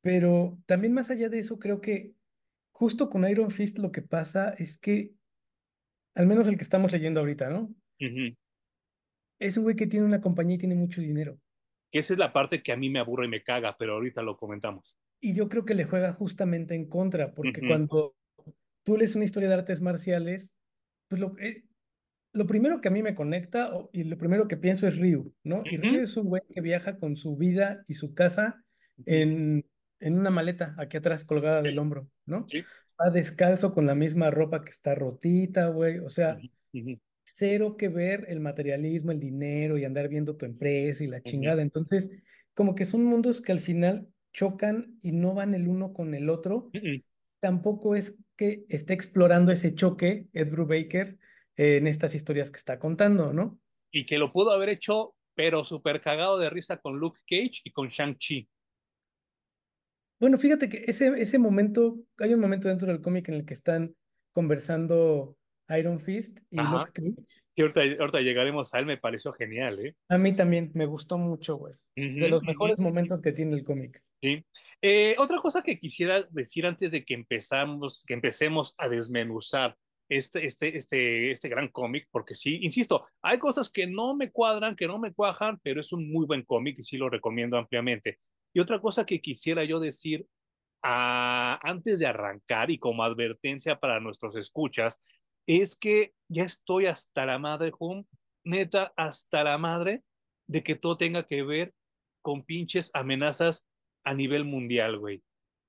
Pero 0.00 0.58
también 0.66 0.92
más 0.92 1.10
allá 1.10 1.30
de 1.30 1.38
eso, 1.38 1.58
creo 1.58 1.80
que 1.80 2.12
justo 2.84 3.08
con 3.08 3.26
Iron 3.26 3.50
Fist 3.50 3.78
lo 3.78 3.90
que 3.90 4.02
pasa 4.02 4.50
es 4.58 4.76
que, 4.76 5.14
al 6.14 6.26
menos 6.26 6.46
el 6.48 6.58
que 6.58 6.64
estamos 6.64 6.92
leyendo 6.92 7.20
ahorita, 7.20 7.48
¿no? 7.48 7.74
Es 9.40 9.56
un 9.56 9.62
güey 9.62 9.74
que 9.74 9.86
tiene 9.86 10.04
una 10.04 10.20
compañía 10.20 10.56
y 10.56 10.58
tiene 10.58 10.74
mucho 10.74 11.00
dinero. 11.00 11.40
Que 11.90 12.00
esa 12.00 12.12
es 12.12 12.18
la 12.18 12.34
parte 12.34 12.62
que 12.62 12.72
a 12.72 12.76
mí 12.76 12.90
me 12.90 12.98
aburre 12.98 13.24
y 13.24 13.30
me 13.30 13.42
caga, 13.42 13.74
pero 13.78 13.94
ahorita 13.94 14.20
lo 14.20 14.36
comentamos. 14.36 14.98
Y 15.18 15.34
yo 15.34 15.48
creo 15.48 15.64
que 15.64 15.72
le 15.72 15.86
juega 15.86 16.12
justamente 16.12 16.74
en 16.74 16.86
contra, 16.86 17.32
porque 17.32 17.66
cuando 17.66 18.14
tú 18.82 18.98
lees 18.98 19.14
una 19.14 19.24
historia 19.24 19.48
de 19.48 19.54
artes 19.54 19.80
marciales, 19.80 20.52
pues 21.08 21.22
lo, 21.22 21.38
eh, 21.38 21.64
lo 22.34 22.46
primero 22.46 22.82
que 22.82 22.88
a 22.88 22.90
mí 22.90 23.02
me 23.02 23.14
conecta 23.14 23.72
y 23.94 24.04
lo 24.04 24.18
primero 24.18 24.46
que 24.46 24.58
pienso 24.58 24.86
es 24.86 24.98
Ryu, 24.98 25.32
¿no? 25.42 25.62
Y 25.64 25.78
Ryu 25.78 26.00
es 26.02 26.18
un 26.18 26.26
güey 26.26 26.42
que 26.52 26.60
viaja 26.60 26.98
con 26.98 27.16
su 27.16 27.34
vida 27.34 27.82
y 27.88 27.94
su 27.94 28.12
casa 28.12 28.62
en, 29.06 29.64
en 30.00 30.18
una 30.18 30.30
maleta 30.30 30.74
aquí 30.78 30.96
atrás 30.96 31.24
colgada 31.24 31.62
del 31.62 31.78
hombro, 31.78 32.08
¿no? 32.26 32.46
Va 33.00 33.10
descalzo 33.10 33.72
con 33.74 33.86
la 33.86 33.94
misma 33.94 34.30
ropa 34.30 34.64
que 34.64 34.70
está 34.70 34.94
rotita, 34.94 35.68
güey. 35.68 35.98
O 35.98 36.10
sea, 36.10 36.38
cero 37.24 37.76
que 37.76 37.88
ver 37.88 38.26
el 38.28 38.40
materialismo, 38.40 39.12
el 39.12 39.20
dinero 39.20 39.78
y 39.78 39.84
andar 39.84 40.08
viendo 40.08 40.36
tu 40.36 40.46
empresa 40.46 41.02
y 41.02 41.08
la 41.08 41.22
chingada. 41.22 41.62
Entonces, 41.62 42.10
como 42.54 42.74
que 42.74 42.84
son 42.84 43.04
mundos 43.04 43.40
que 43.40 43.52
al 43.52 43.60
final 43.60 44.06
chocan 44.32 44.98
y 45.02 45.12
no 45.12 45.34
van 45.34 45.54
el 45.54 45.68
uno 45.68 45.92
con 45.92 46.14
el 46.14 46.28
otro. 46.28 46.70
Tampoco 47.40 47.94
es 47.94 48.14
que 48.36 48.64
esté 48.68 48.94
explorando 48.94 49.52
ese 49.52 49.74
choque, 49.74 50.26
Ed 50.32 50.50
Brubaker, 50.50 51.18
eh, 51.56 51.76
en 51.76 51.86
estas 51.86 52.14
historias 52.14 52.50
que 52.50 52.58
está 52.58 52.78
contando, 52.78 53.32
¿no? 53.32 53.58
Y 53.90 54.06
que 54.06 54.18
lo 54.18 54.32
pudo 54.32 54.50
haber 54.50 54.70
hecho, 54.70 55.14
pero 55.34 55.62
súper 55.62 56.00
cagado 56.00 56.38
de 56.38 56.50
risa 56.50 56.78
con 56.78 56.98
Luke 56.98 57.20
Cage 57.28 57.62
y 57.64 57.70
con 57.70 57.88
Shang-Chi. 57.88 58.48
Bueno, 60.24 60.38
fíjate 60.38 60.70
que 60.70 60.84
ese, 60.86 61.08
ese 61.18 61.38
momento, 61.38 61.98
hay 62.16 62.32
un 62.32 62.40
momento 62.40 62.70
dentro 62.70 62.88
del 62.88 63.02
cómic 63.02 63.28
en 63.28 63.34
el 63.34 63.44
que 63.44 63.52
están 63.52 63.94
conversando 64.32 65.36
Iron 65.78 66.00
Fist 66.00 66.40
y 66.50 66.56
Luke 66.56 66.92
Cage. 66.94 67.42
Y 67.54 67.60
ahorita, 67.60 68.22
llegaremos 68.22 68.72
a 68.72 68.78
él, 68.78 68.86
me 68.86 68.96
pareció 68.96 69.34
genial, 69.34 69.84
¿eh? 69.84 69.94
A 70.08 70.16
mí 70.16 70.34
también, 70.34 70.70
me 70.72 70.86
gustó 70.86 71.18
mucho, 71.18 71.56
güey. 71.56 71.74
de 71.94 72.30
los 72.30 72.42
mejores 72.42 72.78
momentos 72.78 73.20
que 73.20 73.32
tiene 73.32 73.54
el 73.54 73.64
cómic. 73.64 74.02
Sí. 74.22 74.42
Eh, 74.80 75.14
otra 75.18 75.36
cosa 75.36 75.62
que 75.62 75.78
quisiera 75.78 76.22
decir 76.30 76.66
antes 76.66 76.92
de 76.92 77.04
que 77.04 77.12
empezamos, 77.12 78.02
que 78.06 78.14
empecemos 78.14 78.74
a 78.78 78.88
desmenuzar 78.88 79.76
este, 80.08 80.46
este, 80.46 80.74
este, 80.74 81.32
este 81.32 81.48
gran 81.50 81.68
cómic, 81.68 82.08
porque 82.10 82.34
sí, 82.34 82.60
insisto, 82.62 83.04
hay 83.20 83.38
cosas 83.38 83.68
que 83.70 83.86
no 83.86 84.16
me 84.16 84.30
cuadran, 84.30 84.74
que 84.74 84.86
no 84.86 84.98
me 84.98 85.12
cuajan, 85.12 85.60
pero 85.62 85.82
es 85.82 85.92
un 85.92 86.10
muy 86.10 86.24
buen 86.24 86.44
cómic 86.44 86.78
y 86.78 86.82
sí 86.82 86.96
lo 86.96 87.10
recomiendo 87.10 87.58
ampliamente. 87.58 88.18
Y 88.54 88.60
otra 88.60 88.80
cosa 88.80 89.04
que 89.04 89.20
quisiera 89.20 89.64
yo 89.64 89.80
decir 89.80 90.26
a, 90.82 91.58
antes 91.62 91.98
de 91.98 92.06
arrancar 92.06 92.70
y 92.70 92.78
como 92.78 93.02
advertencia 93.02 93.80
para 93.80 94.00
nuestros 94.00 94.36
escuchas, 94.36 95.00
es 95.46 95.76
que 95.76 96.14
ya 96.28 96.44
estoy 96.44 96.86
hasta 96.86 97.26
la 97.26 97.38
madre, 97.38 97.72
home, 97.78 98.06
neta, 98.44 98.92
hasta 98.96 99.44
la 99.44 99.58
madre 99.58 100.02
de 100.46 100.62
que 100.62 100.76
todo 100.76 100.96
tenga 100.96 101.26
que 101.26 101.42
ver 101.42 101.74
con 102.22 102.44
pinches 102.44 102.90
amenazas 102.94 103.66
a 104.04 104.14
nivel 104.14 104.44
mundial, 104.44 104.98
güey. 104.98 105.22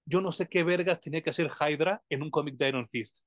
Yo 0.05 0.21
no 0.21 0.31
sé 0.31 0.47
qué 0.47 0.63
vergas 0.63 1.01
tenía 1.01 1.21
que 1.21 1.31
hacer 1.31 1.49
Hydra 1.49 2.03
en 2.09 2.21
un 2.21 2.29
cómic 2.29 2.55
de 2.57 2.69
Iron 2.69 2.87
Fist. 2.87 3.19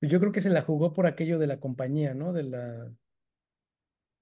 Yo 0.00 0.18
creo 0.18 0.32
que 0.32 0.40
se 0.40 0.48
la 0.48 0.62
jugó 0.62 0.94
por 0.94 1.06
aquello 1.06 1.38
de 1.38 1.46
la 1.46 1.60
compañía, 1.60 2.14
¿no? 2.14 2.32
De 2.32 2.44
la 2.44 2.90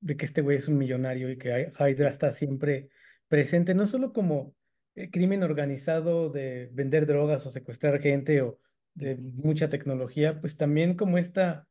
de 0.00 0.16
que 0.16 0.24
este 0.24 0.42
güey 0.42 0.56
es 0.56 0.68
un 0.68 0.78
millonario 0.78 1.30
y 1.30 1.38
que 1.38 1.72
Hydra 1.78 2.08
está 2.08 2.32
siempre 2.32 2.90
presente, 3.28 3.74
no 3.74 3.86
solo 3.86 4.12
como 4.12 4.56
eh, 4.94 5.10
crimen 5.10 5.42
organizado 5.42 6.30
de 6.30 6.68
vender 6.72 7.06
drogas 7.06 7.46
o 7.46 7.50
secuestrar 7.50 8.00
gente 8.00 8.42
o 8.42 8.58
de 8.94 9.16
mucha 9.16 9.68
tecnología, 9.68 10.40
pues 10.40 10.56
también 10.56 10.94
como 10.96 11.18
esta, 11.18 11.68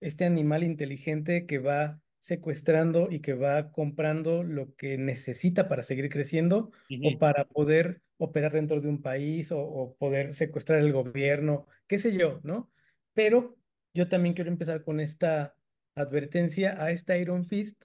este 0.00 0.24
animal 0.24 0.62
inteligente 0.62 1.46
que 1.46 1.58
va 1.58 2.00
secuestrando 2.18 3.08
y 3.10 3.20
que 3.20 3.34
va 3.34 3.70
comprando 3.72 4.42
lo 4.42 4.74
que 4.74 4.98
necesita 4.98 5.68
para 5.68 5.82
seguir 5.82 6.10
creciendo 6.10 6.72
o 7.00 7.18
para 7.18 7.46
poder 7.46 8.02
operar 8.18 8.52
dentro 8.52 8.80
de 8.80 8.88
un 8.88 9.02
país 9.02 9.52
o, 9.52 9.60
o 9.60 9.96
poder 9.96 10.34
secuestrar 10.34 10.80
el 10.80 10.92
gobierno, 10.92 11.66
qué 11.86 11.98
sé 11.98 12.16
yo, 12.16 12.40
¿no? 12.42 12.72
Pero 13.14 13.58
yo 13.94 14.08
también 14.08 14.34
quiero 14.34 14.50
empezar 14.50 14.82
con 14.84 15.00
esta 15.00 15.56
advertencia 15.94 16.82
a 16.82 16.90
esta 16.90 17.16
Iron 17.16 17.44
Fist. 17.44 17.84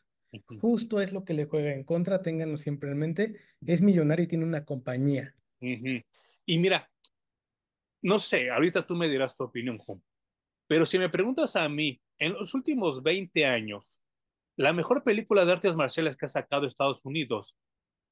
Justo 0.61 1.01
es 1.01 1.11
lo 1.11 1.25
que 1.25 1.33
le 1.33 1.45
juega 1.45 1.73
en 1.73 1.83
contra, 1.83 2.21
ténganlo 2.21 2.57
siempre 2.57 2.91
en 2.91 2.97
mente. 2.97 3.35
Es 3.65 3.81
millonario 3.81 4.23
y 4.25 4.27
tiene 4.27 4.45
una 4.45 4.63
compañía. 4.65 5.35
Y 5.59 6.57
mira, 6.57 6.89
no 8.01 8.19
sé, 8.19 8.49
ahorita 8.49 8.85
tú 8.85 8.95
me 8.95 9.09
dirás 9.09 9.35
tu 9.35 9.43
opinión, 9.43 9.77
Juan, 9.77 10.01
pero 10.67 10.85
si 10.85 10.97
me 10.97 11.09
preguntas 11.09 11.55
a 11.55 11.67
mí, 11.69 12.01
en 12.17 12.33
los 12.33 12.53
últimos 12.53 13.03
20 13.03 13.45
años, 13.45 13.99
la 14.55 14.73
mejor 14.73 15.03
película 15.03 15.45
de 15.45 15.51
artes 15.51 15.75
marciales 15.75 16.15
que 16.15 16.25
ha 16.25 16.29
sacado 16.29 16.65
Estados 16.65 17.03
Unidos 17.03 17.55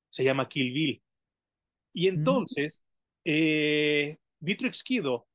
se 0.10 0.24
llama 0.24 0.50
Kill 0.50 0.74
Bill. 0.74 1.04
Y 1.94 2.10
Mm, 2.12 2.16
entonces, 2.16 2.86
eh, 3.24 4.18
Beatrix 4.40 4.84
Kido 4.84 5.28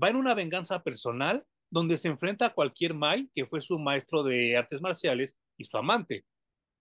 va 0.00 0.10
en 0.10 0.16
una 0.16 0.34
venganza 0.34 0.82
personal 0.82 1.44
donde 1.70 1.96
se 1.96 2.08
enfrenta 2.08 2.46
a 2.46 2.54
cualquier 2.54 2.94
Mai, 2.94 3.30
que 3.34 3.46
fue 3.46 3.60
su 3.60 3.78
maestro 3.78 4.22
de 4.22 4.56
artes 4.56 4.80
marciales 4.80 5.36
y 5.60 5.64
su 5.64 5.76
amante. 5.76 6.24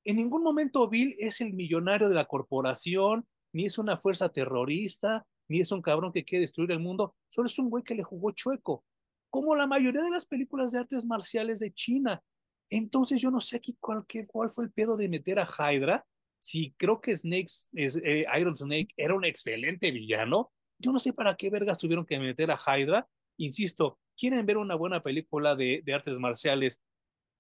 En 0.06 0.16
ningún 0.16 0.42
momento 0.42 0.88
Bill 0.88 1.14
es 1.20 1.42
el 1.42 1.54
millonario 1.54 2.08
de 2.08 2.16
la 2.16 2.26
corporación, 2.26 3.28
ni 3.52 3.66
es 3.66 3.78
una 3.78 3.98
fuerza 3.98 4.30
terrorista, 4.30 5.26
ni 5.50 5.60
es 5.60 5.72
un 5.72 5.82
cabrón 5.82 6.14
que 6.14 6.24
quiere 6.24 6.44
destruir 6.44 6.72
el 6.72 6.80
mundo, 6.80 7.16
solo 7.28 7.48
es 7.48 7.60
un 7.60 7.70
güey 7.70 7.84
que 7.84 7.96
le 7.96 8.04
jugó 8.04 8.32
chueco, 8.32 8.86
como 9.30 9.56
la 9.56 9.68
mayoría 9.68 10.02
de 10.02 10.12
las 10.12 10.26
películas 10.26 10.72
de 10.72 10.80
artes 10.80 11.06
marciales 11.06 11.60
de 11.60 11.74
China. 11.74 12.24
Entonces 12.70 13.20
yo 13.20 13.32
no 13.32 13.42
sé 13.42 13.58
aquí 13.58 13.76
cuál, 13.80 14.06
fue 14.52 14.64
el 14.64 14.72
pedo 14.72 14.96
de 14.96 15.10
meter 15.10 15.40
a 15.40 15.48
Hydra, 15.48 16.06
si 16.42 16.72
creo 16.78 17.02
que 17.02 17.18
Snake, 17.18 17.48
es, 17.74 17.98
eh, 17.98 18.26
Iron 18.40 18.56
Snake 18.56 18.90
era 18.96 19.14
un 19.14 19.26
excelente 19.26 19.92
villano, 19.92 20.52
yo 20.78 20.94
no 20.94 21.00
sé 21.00 21.12
para 21.12 21.36
qué 21.36 21.50
vergas 21.50 21.78
tuvieron 21.78 22.06
que 22.06 22.18
meter 22.20 22.50
a 22.52 22.58
Hydra. 22.58 23.06
Insisto, 23.36 24.00
quieren 24.18 24.46
ver 24.46 24.58
una 24.58 24.76
buena 24.76 25.04
película 25.04 25.58
de 25.58 25.84
artes 25.94 26.18
marciales 26.20 26.80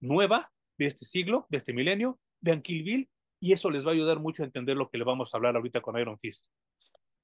nueva 0.01 0.51
de 0.79 0.85
este 0.87 1.05
siglo, 1.05 1.45
de 1.49 1.57
este 1.57 1.73
milenio, 1.73 2.19
vean 2.41 2.61
Kill 2.61 2.83
Bill 2.83 3.09
y 3.41 3.51
eso 3.53 3.69
les 3.69 3.85
va 3.85 3.91
a 3.91 3.93
ayudar 3.93 4.19
mucho 4.19 4.41
a 4.41 4.45
entender 4.45 4.77
lo 4.77 4.89
que 4.89 4.97
le 4.97 5.03
vamos 5.03 5.33
a 5.33 5.37
hablar 5.37 5.55
ahorita 5.55 5.81
con 5.81 5.99
Iron 5.99 6.17
Fist. 6.17 6.47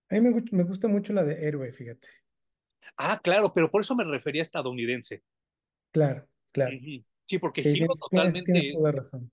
A 0.10 0.16
mí 0.16 0.22
me, 0.22 0.44
me 0.52 0.64
gusta 0.64 0.88
mucho 0.88 1.14
la 1.14 1.24
de 1.24 1.48
héroe, 1.48 1.72
fíjate. 1.72 2.08
Ah, 2.98 3.20
claro, 3.24 3.52
pero 3.54 3.72
por 3.72 3.82
eso 3.82 3.96
me 3.96 4.04
refería 4.04 4.42
a 4.42 4.44
estadounidense. 4.44 5.24
Claro, 5.92 6.28
claro. 6.52 6.76
Ujú. 6.78 7.04
Sí, 7.26 7.40
porque 7.40 7.62
Sí, 7.64 7.70
Hiro 7.70 7.94
totalmente 7.96 8.72
toda 8.74 8.92
la 8.92 8.98
razón. 9.00 9.32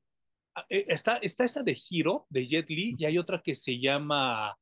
ah, 0.55 0.65
eh, 0.71 0.87
está, 0.89 1.17
está 1.17 1.45
esa 1.45 1.63
de 1.63 1.77
Hiro, 1.91 2.27
de 2.31 2.47
Jet 2.47 2.71
Li, 2.71 2.95
y 2.97 3.05
hay 3.05 3.19
otra 3.19 3.43
que 3.43 3.55
se 3.55 3.79
llama 3.79 4.57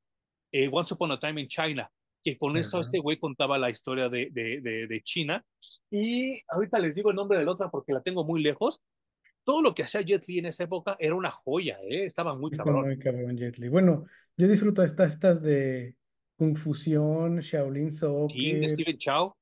eh, 0.51 0.69
Once 0.73 0.93
Upon 0.95 1.13
a 1.13 1.21
Time 1.21 1.41
in 1.43 1.47
China, 1.49 1.89
que 2.25 2.37
con 2.37 2.57
eso 2.57 2.79
Ajá. 2.79 2.89
ese 2.89 2.99
güey 2.99 3.19
contaba 3.19 3.57
la 3.59 3.71
historia 3.71 4.09
de, 4.09 4.31
de, 4.33 4.61
de, 4.61 4.87
de 4.89 5.01
China. 5.03 5.45
Y 5.91 6.41
ahorita 6.49 6.79
les 6.81 6.95
digo 6.97 7.11
el 7.11 7.17
nombre 7.17 7.39
de 7.39 7.45
la 7.45 7.53
otra 7.53 7.71
porque 7.71 7.93
la 7.93 8.03
tengo 8.03 8.25
muy 8.25 8.43
lejos. 8.43 8.81
Todo 9.45 9.63
lo 9.63 9.75
que 9.75 9.83
hacía 9.83 10.03
Jet 10.03 10.27
Li 10.29 10.39
en 10.39 10.47
esa 10.47 10.65
época 10.65 10.97
era 10.99 11.15
una 11.15 11.31
joya, 11.31 11.79
¿eh? 11.83 12.05
Estaba 12.05 12.35
muy 12.37 12.51
cabrón. 12.51 12.87
muy 12.87 12.99
cabrón 12.99 13.37
Jet 13.37 13.59
Li. 13.59 13.69
Bueno, 13.69 14.05
yo 14.37 14.49
disfruto 14.49 14.83
estas, 14.83 15.13
estas 15.13 15.43
de 15.43 15.97
Confusión, 16.37 17.41
Shaolin 17.41 17.91
Sí, 17.93 17.99
de 17.99 18.01
Soccer. 18.01 18.71
Steven 18.71 18.99
Chow. 18.99 19.35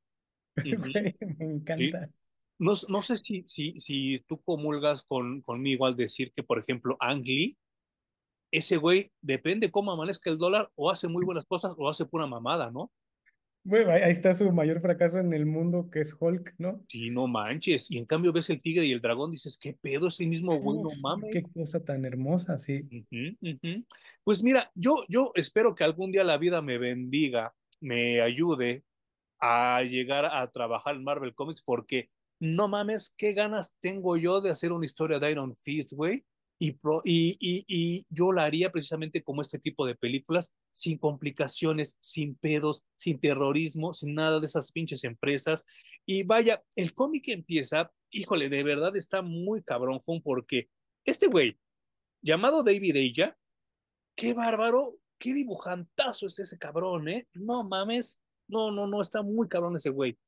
Güey, 0.65 0.77
me 0.77 1.37
Sí. 1.37 1.45
encanta. 1.45 2.11
No, 2.59 2.73
no 2.89 3.03
sé 3.03 3.17
si, 3.17 3.45
si, 3.47 3.79
si 3.79 4.25
tú 4.27 4.41
comulgas 4.43 5.03
con, 5.05 5.43
conmigo 5.43 5.87
al 5.87 5.95
decir 5.97 6.33
que, 6.33 6.43
por 6.43 6.59
ejemplo, 6.59 6.97
Ang 6.99 7.25
Lee, 7.25 7.57
ese 8.51 8.77
güey, 8.79 9.13
depende 9.21 9.71
cómo 9.71 9.93
amanezca 9.93 10.31
el 10.31 10.39
dólar, 10.39 10.71
o 10.75 10.91
hace 10.91 11.07
muy 11.07 11.25
buenas 11.25 11.45
cosas 11.45 11.75
o 11.77 11.89
hace 11.89 12.07
pura 12.07 12.27
mamada, 12.27 12.71
¿no? 12.73 12.91
Bueno, 13.69 13.93
ahí 13.93 14.13
está 14.13 14.35
su 14.35 14.51
mayor 14.51 14.81
fracaso 14.81 15.19
en 15.19 15.35
el 15.35 15.45
mundo, 15.45 15.91
que 15.91 16.01
es 16.01 16.17
Hulk, 16.19 16.55
¿no? 16.57 16.83
Sí, 16.89 17.11
no 17.11 17.27
manches. 17.27 17.91
Y 17.91 17.99
en 17.99 18.07
cambio 18.07 18.33
ves 18.33 18.49
el 18.49 18.63
tigre 18.63 18.87
y 18.87 18.93
el 18.93 19.03
dragón, 19.03 19.31
dices, 19.31 19.59
¿qué 19.61 19.75
pedo? 19.75 20.09
Es 20.09 20.19
el 20.21 20.29
mismo 20.29 20.59
güey, 20.59 20.81
no 20.81 20.89
mames. 21.03 21.29
qué 21.31 21.43
cosa 21.43 21.79
tan 21.85 22.07
hermosa, 22.07 22.57
sí. 22.57 22.89
Pues 24.25 24.43
mira, 24.43 24.71
yo, 24.75 25.05
yo 25.11 25.33
espero 25.35 25.75
que 25.75 25.85
algún 25.85 26.11
día 26.11 26.25
la 26.25 26.39
vida 26.39 26.63
me 26.63 26.79
bendiga, 26.79 27.55
me 27.79 28.23
ayude 28.23 28.85
a 29.39 29.83
llegar 29.83 30.25
a 30.25 30.51
trabajar 30.51 30.95
en 30.97 31.05
Marvel 31.05 31.35
Comics 31.35 31.61
porque 31.61 32.09
no 32.41 32.69
mames, 32.69 33.15
qué 33.19 33.35
ganas 33.35 33.77
tengo 33.81 34.17
yo 34.17 34.41
de 34.41 34.49
hacer 34.49 34.73
una 34.73 34.87
historia 34.87 35.19
de 35.19 35.31
Iron 35.31 35.55
Fist, 35.57 35.93
güey. 35.93 36.25
Y, 36.61 36.73
pro- 36.73 37.03
y, 37.05 37.37
y, 37.41 37.65
y 37.69 38.07
yo 38.11 38.33
la 38.33 38.45
haría 38.45 38.73
precisamente 38.73 39.23
como 39.23 39.43
este 39.43 39.59
tipo 39.61 39.87
de 39.87 39.95
películas, 39.95 40.53
sin 40.73 40.99
complicaciones, 40.99 41.97
sin 42.01 42.35
pedos, 42.35 42.85
sin 42.97 43.21
terrorismo, 43.21 43.95
sin 43.95 44.15
nada 44.15 44.41
de 44.41 44.47
esas 44.47 44.73
pinches 44.73 45.05
empresas. 45.05 45.65
Y 46.05 46.25
vaya, 46.25 46.63
el 46.75 46.95
cómic 46.95 47.29
empieza, 47.29 47.93
híjole, 48.11 48.49
de 48.49 48.65
verdad 48.65 48.97
está 48.97 49.23
muy 49.23 49.63
cabrón, 49.63 50.01
porque 50.25 50.69
este 51.05 51.29
güey, 51.29 51.59
llamado 52.23 52.63
David 52.65 52.97
Aja, 52.97 53.37
qué 54.17 54.35
bárbaro, 54.35 54.99
qué 55.19 55.35
dibujantazo 55.35 56.27
es 56.27 56.39
ese 56.41 56.59
cabrón, 56.59 57.09
¿eh? 57.09 57.29
No 57.35 57.63
mames, 57.63 58.21
no, 58.49 58.71
no, 58.73 58.87
no, 58.87 59.01
está 59.01 59.23
muy 59.23 59.47
cabrón 59.49 59.77
ese 59.77 59.91
güey. 59.91 60.19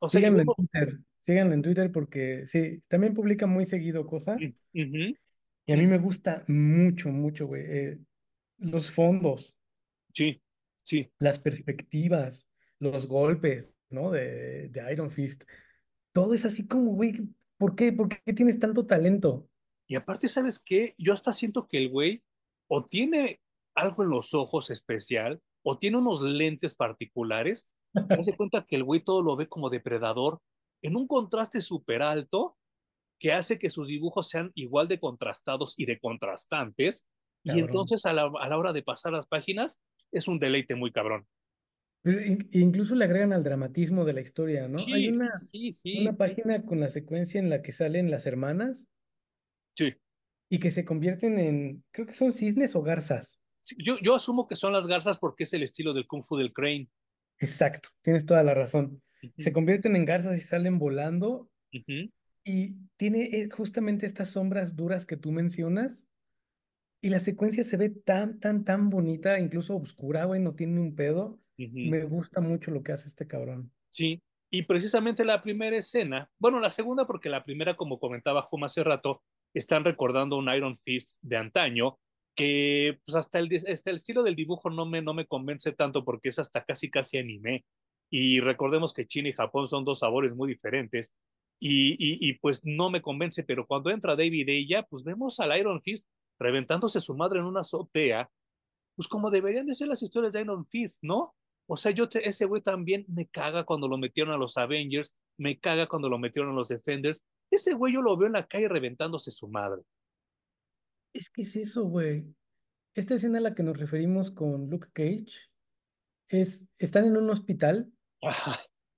O 0.00 0.08
sea, 0.08 0.18
Síganlo 0.18 0.40
en 0.40 0.46
luego, 0.46 0.56
Twitter, 0.56 0.98
síganlo 1.24 1.54
en 1.54 1.62
Twitter 1.62 1.92
porque 1.92 2.46
sí, 2.46 2.82
también 2.88 3.14
publica 3.14 3.46
muy 3.46 3.66
seguido 3.66 4.06
cosas 4.06 4.40
ujú, 4.74 5.16
y 5.66 5.72
a 5.72 5.76
mí 5.76 5.86
me 5.86 5.98
gusta 5.98 6.44
mucho, 6.48 7.10
mucho, 7.10 7.46
güey. 7.46 7.62
eh, 7.66 7.98
los 8.58 8.90
fondos, 8.90 9.54
sí, 10.12 10.42
sí. 10.84 11.10
las 11.18 11.38
perspectivas, 11.38 12.48
los 12.78 13.06
golpes, 13.06 13.74
¿no? 13.90 14.10
De, 14.10 14.68
de 14.68 14.92
Iron 14.92 15.10
Fist. 15.10 15.44
Todo 16.12 16.34
es 16.34 16.44
así 16.44 16.66
como, 16.66 16.92
güey, 16.92 17.28
¿por 17.58 17.74
qué? 17.74 17.92
¿Por 17.92 18.08
qué 18.08 18.32
tienes 18.32 18.58
tanto 18.58 18.86
talento? 18.86 19.48
Y 19.86 19.96
aparte, 19.96 20.28
¿sabes 20.28 20.60
qué? 20.60 20.94
Yo 20.98 21.12
hasta 21.12 21.32
siento 21.32 21.68
que 21.68 21.78
el 21.78 21.90
güey 21.90 22.22
o 22.68 22.84
tiene 22.84 23.40
algo 23.74 24.02
en 24.02 24.10
los 24.10 24.34
ojos 24.34 24.70
especial 24.70 25.42
o 25.62 25.78
tiene 25.78 25.98
unos 25.98 26.22
lentes 26.22 26.74
particulares 26.74 27.68
hace 28.08 28.36
cuenta 28.36 28.64
que 28.64 28.76
el 28.76 28.84
güey 28.84 29.00
todo 29.00 29.22
lo 29.22 29.36
ve 29.36 29.48
como 29.48 29.70
depredador 29.70 30.40
en 30.82 30.96
un 30.96 31.06
contraste 31.06 31.60
súper 31.60 32.02
alto 32.02 32.56
que 33.24 33.32
hace 33.32 33.58
que 33.58 33.70
sus 33.70 33.88
dibujos 33.88 34.28
sean 34.28 34.50
igual 34.54 34.86
de 34.86 35.00
contrastados 35.00 35.72
y 35.78 35.86
de 35.86 35.98
contrastantes. 35.98 37.08
Y 37.42 37.58
entonces 37.58 38.04
a 38.04 38.12
la, 38.12 38.30
a 38.38 38.48
la 38.50 38.58
hora 38.58 38.74
de 38.74 38.82
pasar 38.82 39.12
las 39.12 39.26
páginas 39.26 39.80
es 40.12 40.28
un 40.28 40.38
deleite 40.38 40.74
muy 40.74 40.92
cabrón. 40.92 41.26
Incluso 42.52 42.94
le 42.94 43.06
agregan 43.06 43.32
al 43.32 43.42
dramatismo 43.42 44.04
de 44.04 44.12
la 44.12 44.20
historia, 44.20 44.68
¿no? 44.68 44.76
Hay 44.76 44.84
Sí, 44.84 44.92
sí, 44.92 45.08
una, 45.08 45.36
sí, 45.38 45.72
sí, 45.72 45.98
una 46.02 46.18
página 46.18 46.66
con 46.66 46.80
la 46.80 46.90
secuencia 46.90 47.40
en 47.40 47.48
la 47.48 47.62
que 47.62 47.72
salen 47.72 48.10
las 48.10 48.26
hermanas 48.26 48.84
sí. 49.74 49.94
y 50.50 50.58
que 50.58 50.70
se 50.70 50.84
convierten 50.84 51.38
en, 51.38 51.82
creo 51.92 52.06
que 52.06 52.12
son 52.12 52.34
cisnes 52.34 52.76
o 52.76 52.82
garzas. 52.82 53.40
Yo, 53.78 53.96
yo 54.02 54.16
asumo 54.16 54.46
que 54.46 54.56
son 54.56 54.74
las 54.74 54.86
garzas 54.86 55.16
porque 55.16 55.44
es 55.44 55.54
el 55.54 55.62
estilo 55.62 55.94
del 55.94 56.06
Kung 56.06 56.22
Fu 56.22 56.36
del 56.36 56.52
Crane. 56.52 56.90
Exacto, 57.38 57.88
tienes 58.02 58.26
toda 58.26 58.42
la 58.42 58.52
razón. 58.52 59.02
Se 59.38 59.54
convierten 59.54 59.96
en 59.96 60.04
garzas 60.04 60.36
y 60.36 60.42
salen 60.42 60.78
volando 60.78 61.48
y 62.44 62.76
tiene 62.96 63.24
eh, 63.24 63.48
justamente 63.50 64.06
estas 64.06 64.30
sombras 64.30 64.76
duras 64.76 65.06
que 65.06 65.16
tú 65.16 65.32
mencionas 65.32 66.04
y 67.00 67.10
la 67.10 67.20
secuencia 67.20 67.64
se 67.64 67.76
ve 67.76 67.90
tan, 67.90 68.40
tan, 68.40 68.64
tan 68.64 68.88
bonita, 68.88 69.38
incluso 69.38 69.76
oscura, 69.76 70.24
güey, 70.24 70.40
no 70.40 70.54
tiene 70.54 70.80
un 70.80 70.94
pedo. 70.94 71.38
Me 71.56 72.02
gusta 72.04 72.40
mucho 72.40 72.70
lo 72.70 72.82
que 72.82 72.92
hace 72.92 73.08
este 73.08 73.26
cabrón. 73.26 73.72
Sí, 73.90 74.22
y 74.50 74.62
precisamente 74.62 75.24
la 75.24 75.42
primera 75.42 75.76
escena, 75.76 76.30
bueno, 76.38 76.60
la 76.60 76.70
segunda 76.70 77.06
porque 77.06 77.28
la 77.28 77.44
primera, 77.44 77.76
como 77.76 77.98
comentaba 77.98 78.42
Juma 78.42 78.66
hace 78.66 78.82
rato, 78.82 79.22
están 79.52 79.84
recordando 79.84 80.38
un 80.38 80.48
Iron 80.48 80.76
Fist 80.76 81.18
de 81.20 81.36
antaño, 81.36 81.98
que 82.34 82.98
pues 83.04 83.16
hasta 83.16 83.38
el, 83.38 83.48
hasta 83.54 83.90
el 83.90 83.96
estilo 83.96 84.22
del 84.22 84.34
dibujo 84.34 84.70
no 84.70 84.86
me, 84.86 85.02
no 85.02 85.12
me 85.12 85.26
convence 85.26 85.72
tanto 85.72 86.04
porque 86.04 86.30
es 86.30 86.38
hasta 86.38 86.64
casi 86.64 86.90
casi 86.90 87.18
anime. 87.18 87.64
Y 88.10 88.40
recordemos 88.40 88.94
que 88.94 89.06
China 89.06 89.28
y 89.28 89.32
Japón 89.32 89.66
son 89.66 89.84
dos 89.84 89.98
sabores 89.98 90.34
muy 90.34 90.48
diferentes. 90.48 91.12
Y, 91.60 91.92
y, 91.92 92.28
y 92.28 92.38
pues 92.38 92.62
no 92.64 92.90
me 92.90 93.00
convence, 93.00 93.42
pero 93.42 93.66
cuando 93.66 93.90
entra 93.90 94.16
David 94.16 94.48
ella, 94.48 94.82
pues 94.82 95.02
vemos 95.02 95.40
al 95.40 95.58
Iron 95.58 95.80
Fist 95.80 96.06
reventándose 96.38 97.00
su 97.00 97.14
madre 97.14 97.40
en 97.40 97.46
una 97.46 97.60
azotea 97.60 98.30
pues 98.96 99.08
como 99.08 99.30
deberían 99.30 99.66
de 99.66 99.74
ser 99.74 99.88
las 99.88 100.02
historias 100.02 100.32
de 100.32 100.40
Iron 100.40 100.66
Fist, 100.66 100.98
¿no? 101.02 101.34
O 101.66 101.76
sea, 101.76 101.92
yo 101.92 102.08
te, 102.08 102.28
ese 102.28 102.44
güey 102.44 102.62
también 102.62 103.04
me 103.08 103.26
caga 103.26 103.64
cuando 103.64 103.88
lo 103.88 103.98
metieron 103.98 104.32
a 104.34 104.38
los 104.38 104.56
Avengers, 104.56 105.14
me 105.38 105.58
caga 105.58 105.88
cuando 105.88 106.08
lo 106.08 106.18
metieron 106.18 106.52
a 106.52 106.54
los 106.54 106.68
Defenders. 106.68 107.22
Ese 107.50 107.74
güey 107.74 107.94
yo 107.94 108.02
lo 108.02 108.16
veo 108.16 108.26
en 108.26 108.34
la 108.34 108.46
calle 108.46 108.68
reventándose 108.68 109.30
su 109.30 109.48
madre. 109.48 109.82
Es 111.12 111.30
que 111.30 111.42
es 111.42 111.56
eso, 111.56 111.84
güey. 111.84 112.24
Esta 112.94 113.14
escena 113.14 113.38
a 113.38 113.40
la 113.40 113.54
que 113.54 113.62
nos 113.62 113.78
referimos 113.78 114.30
con 114.30 114.68
Luke 114.68 114.88
Cage 114.92 115.48
es, 116.28 116.66
están 116.78 117.06
en 117.06 117.16
un 117.16 117.30
hospital, 117.30 117.92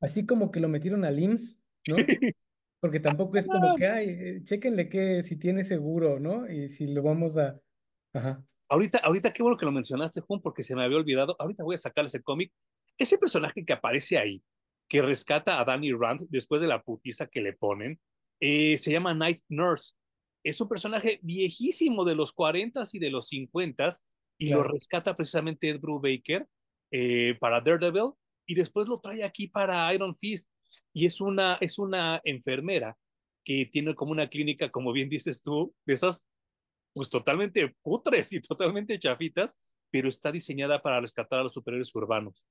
así 0.00 0.26
como 0.26 0.50
que 0.50 0.60
lo 0.60 0.68
metieron 0.68 1.04
al 1.04 1.18
IMSS, 1.18 1.56
¿no? 1.88 1.96
Porque 2.80 3.00
tampoco 3.00 3.38
es 3.38 3.46
como 3.46 3.74
que, 3.76 3.86
ay, 3.86 4.08
eh, 4.08 4.40
chéquenle 4.42 4.88
que 4.88 5.22
si 5.22 5.36
tiene 5.36 5.64
seguro, 5.64 6.20
¿no? 6.20 6.50
Y 6.50 6.68
si 6.68 6.86
lo 6.86 7.02
vamos 7.02 7.36
a... 7.36 7.58
Ajá. 8.12 8.44
Ahorita, 8.68 8.98
ahorita 8.98 9.32
qué 9.32 9.42
bueno 9.42 9.56
que 9.56 9.64
lo 9.64 9.72
mencionaste, 9.72 10.20
Juan, 10.20 10.40
porque 10.40 10.62
se 10.62 10.74
me 10.74 10.84
había 10.84 10.98
olvidado. 10.98 11.36
Ahorita 11.38 11.64
voy 11.64 11.74
a 11.74 11.78
sacar 11.78 12.04
ese 12.04 12.22
cómic. 12.22 12.52
Ese 12.98 13.18
personaje 13.18 13.64
que 13.64 13.72
aparece 13.72 14.18
ahí, 14.18 14.42
que 14.88 15.02
rescata 15.02 15.60
a 15.60 15.64
Danny 15.64 15.92
Rand 15.92 16.26
después 16.28 16.60
de 16.60 16.68
la 16.68 16.82
putiza 16.82 17.26
que 17.26 17.40
le 17.40 17.52
ponen, 17.52 18.00
eh, 18.40 18.76
se 18.78 18.92
llama 18.92 19.14
Night 19.14 19.40
Nurse. 19.48 19.94
Es 20.44 20.60
un 20.60 20.68
personaje 20.68 21.18
viejísimo 21.22 22.04
de 22.04 22.14
los 22.14 22.34
40s 22.34 22.94
y 22.94 22.98
de 22.98 23.10
los 23.10 23.30
50s 23.30 24.00
y 24.38 24.50
lo 24.50 24.62
rescata 24.62 25.16
precisamente 25.16 25.70
Ed 25.70 25.80
Brubaker 25.80 26.46
eh, 26.90 27.36
para 27.40 27.60
Daredevil 27.60 28.12
y 28.46 28.54
después 28.54 28.86
lo 28.86 29.00
trae 29.00 29.24
aquí 29.24 29.48
para 29.48 29.92
Iron 29.92 30.14
Fist 30.14 30.48
y 30.92 31.06
es 31.06 31.20
una, 31.20 31.58
es 31.60 31.78
una 31.78 32.20
enfermera 32.24 32.96
que 33.44 33.68
tiene 33.70 33.94
como 33.94 34.12
una 34.12 34.28
clínica, 34.28 34.70
como 34.70 34.92
bien 34.92 35.08
dices 35.08 35.42
tú, 35.42 35.74
de 35.84 35.94
esas 35.94 36.24
pues 36.92 37.10
totalmente 37.10 37.74
putres 37.82 38.32
y 38.32 38.40
totalmente 38.40 38.98
chafitas, 38.98 39.54
pero 39.90 40.08
está 40.08 40.32
diseñada 40.32 40.80
para 40.80 41.00
rescatar 41.00 41.40
a 41.40 41.42
los 41.42 41.52
superiores 41.52 41.94
urbanos. 41.94 42.44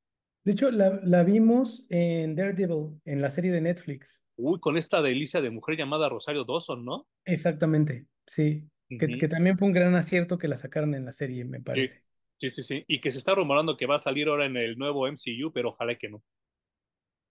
De 0.43 0.51
hecho, 0.51 0.69
la, 0.69 1.01
la, 1.03 1.23
vimos 1.23 1.87
en 1.89 2.35
Daredevil, 2.35 3.01
en 3.05 3.21
la 3.21 3.31
serie 3.31 3.51
de 3.51 3.61
Netflix. 3.61 4.21
Uy, 4.35 4.59
con 4.59 4.77
esta 4.77 5.01
delicia 5.01 5.41
de 5.41 5.49
mujer 5.49 5.75
llamada 5.75 6.07
Rosario 6.07 6.43
Dawson, 6.43 6.85
¿no? 6.85 7.07
Exactamente, 7.25 8.05
sí. 8.27 8.69
que, 8.87 9.07
que, 9.07 9.27
también 9.27 9.57
fue 9.57 9.67
un 9.67 9.73
gran 9.73 9.95
acierto 9.95 10.37
que 10.37 10.47
la 10.47 10.57
sacaron 10.57 10.93
en 10.93 11.05
la 11.05 11.11
serie, 11.11 11.43
me 11.43 11.59
parece. 11.59 12.03
Sí, 12.39 12.51
sí, 12.51 12.63
sí. 12.63 12.85
Y 12.87 13.01
que 13.01 13.11
se 13.11 13.17
está 13.17 13.33
rumorando 13.33 13.77
que 13.77 13.87
va 13.87 13.95
a 13.95 13.99
salir 13.99 14.27
ahora 14.27 14.45
en 14.45 14.57
el 14.57 14.77
nuevo 14.77 15.07
MCU, 15.07 15.51
pero 15.51 15.69
ojalá 15.69 15.95
que 15.95 16.09
no. 16.09 16.23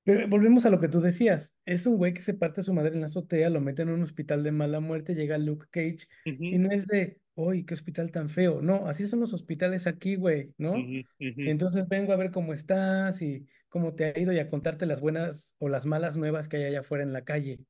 Pero 0.05 0.29
volvemos 0.29 0.67
a 0.67 0.71
lo 0.71 0.81
que 0.81 0.89
tú 0.89 1.01
decías. 1.01 1.55
Es 1.65 1.87
un 1.87 1.97
güey 1.97 2.13
que 2.13 2.23
se 2.23 2.35
parte 2.35 2.61
a 2.61 2.65
su 2.65 2.75
madre 2.75 2.95
en 2.95 3.01
la 3.01 3.07
azotea, 3.07 3.49
lo 3.51 3.61
meten 3.61 3.89
en 3.89 3.95
un 3.95 4.03
hospital 4.03 4.43
de 4.43 4.53
mala 4.53 4.81
muerte, 4.81 5.15
llega 5.15 5.39
Luke 5.39 5.67
Cage 5.71 6.07
y 6.25 6.59
no 6.59 6.71
es 6.71 6.87
de, 6.87 7.21
uy, 7.35 7.65
qué 7.65 7.75
hospital 7.75 8.11
tan 8.11 8.29
feo. 8.29 8.61
No, 8.61 8.87
así 8.87 9.07
son 9.07 9.21
los 9.21 9.33
hospitales 9.33 9.87
aquí, 9.87 10.17
güey, 10.17 10.53
¿no? 10.59 10.77
Entonces 11.19 11.89
vengo 11.89 12.13
a 12.13 12.17
ver 12.17 12.31
cómo 12.31 12.53
estás 12.53 13.23
y 13.23 13.47
cómo 13.69 13.95
te 13.95 14.05
ha 14.05 14.19
ido 14.19 14.33
y 14.33 14.39
a 14.39 14.47
contarte 14.47 14.87
las 14.87 15.01
buenas 15.01 15.55
o 15.59 15.69
las 15.69 15.87
malas 15.87 16.17
nuevas 16.17 16.49
que 16.49 16.59
hay 16.59 16.65
allá 16.65 16.81
afuera 16.81 17.03
en 17.03 17.13
la 17.13 17.25
calle. 17.25 17.61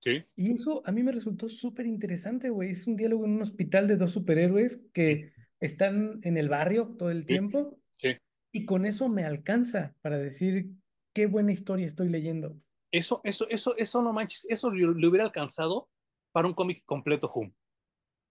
Sí. 0.00 0.24
Y 0.34 0.52
eso 0.52 0.82
a 0.84 0.90
mí 0.90 1.02
me 1.02 1.12
resultó 1.12 1.48
súper 1.48 1.86
interesante, 1.86 2.48
güey. 2.48 2.70
Es 2.70 2.86
un 2.86 2.96
diálogo 2.96 3.24
en 3.24 3.32
un 3.32 3.42
hospital 3.42 3.86
de 3.86 3.96
dos 3.96 4.10
superhéroes 4.10 4.80
que 4.92 5.32
están 5.60 6.18
en 6.22 6.38
el 6.38 6.48
barrio 6.48 6.96
todo 6.98 7.10
el 7.10 7.24
tiempo. 7.24 7.78
Sí. 7.98 8.16
Y 8.50 8.64
con 8.64 8.84
eso 8.84 9.08
me 9.08 9.24
alcanza 9.24 9.94
para 10.00 10.18
decir 10.18 10.70
qué 11.12 11.26
buena 11.26 11.52
historia 11.52 11.86
estoy 11.86 12.08
leyendo. 12.08 12.58
Eso, 12.90 13.20
eso, 13.24 13.48
eso, 13.48 13.76
eso 13.76 14.02
no 14.02 14.12
manches, 14.12 14.46
eso 14.48 14.70
le, 14.70 14.86
hubiera 14.86 15.24
alcanzado 15.24 15.88
para 16.32 16.46
un 16.46 16.54
cómic 16.54 16.84
completo, 16.84 17.30
Hum. 17.34 17.52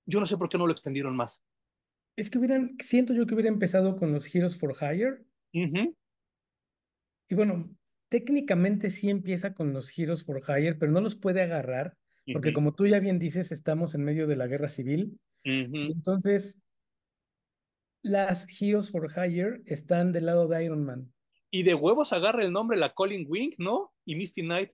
Yo 0.05 0.19
no 0.19 0.25
sé 0.25 0.37
por 0.37 0.49
qué 0.49 0.57
no 0.57 0.65
lo 0.65 0.73
extendieron 0.73 1.15
más. 1.15 1.43
Es 2.15 2.29
que 2.29 2.39
hubieran, 2.39 2.75
siento 2.79 3.13
yo 3.13 3.25
que 3.25 3.35
hubiera 3.35 3.49
empezado 3.49 3.97
con 3.97 4.11
los 4.11 4.33
Heroes 4.33 4.57
for 4.57 4.75
Hire. 4.79 5.23
Y 5.53 7.35
bueno, 7.35 7.73
técnicamente 8.09 8.89
sí 8.89 9.09
empieza 9.09 9.53
con 9.53 9.73
los 9.73 9.97
Heroes 9.97 10.23
for 10.25 10.41
Hire, 10.41 10.75
pero 10.75 10.91
no 10.91 11.01
los 11.01 11.15
puede 11.15 11.41
agarrar, 11.41 11.95
porque 12.33 12.51
como 12.51 12.73
tú 12.73 12.87
ya 12.87 12.99
bien 12.99 13.19
dices, 13.19 13.51
estamos 13.51 13.95
en 13.95 14.03
medio 14.03 14.27
de 14.27 14.35
la 14.35 14.47
guerra 14.47 14.69
civil. 14.69 15.19
entonces, 15.43 16.59
las 18.03 18.47
Heroes 18.59 18.91
for 18.91 19.07
Hire 19.15 19.61
están 19.65 20.11
del 20.11 20.25
lado 20.25 20.47
de 20.47 20.65
Iron 20.65 20.83
Man. 20.83 21.13
Y 21.51 21.63
de 21.63 21.75
huevos 21.75 22.13
agarra 22.13 22.43
el 22.43 22.53
nombre 22.53 22.77
la 22.77 22.93
Colin 22.93 23.25
Wing, 23.27 23.51
¿no? 23.57 23.93
Y 24.05 24.15
Misty 24.15 24.41
Knight. 24.41 24.71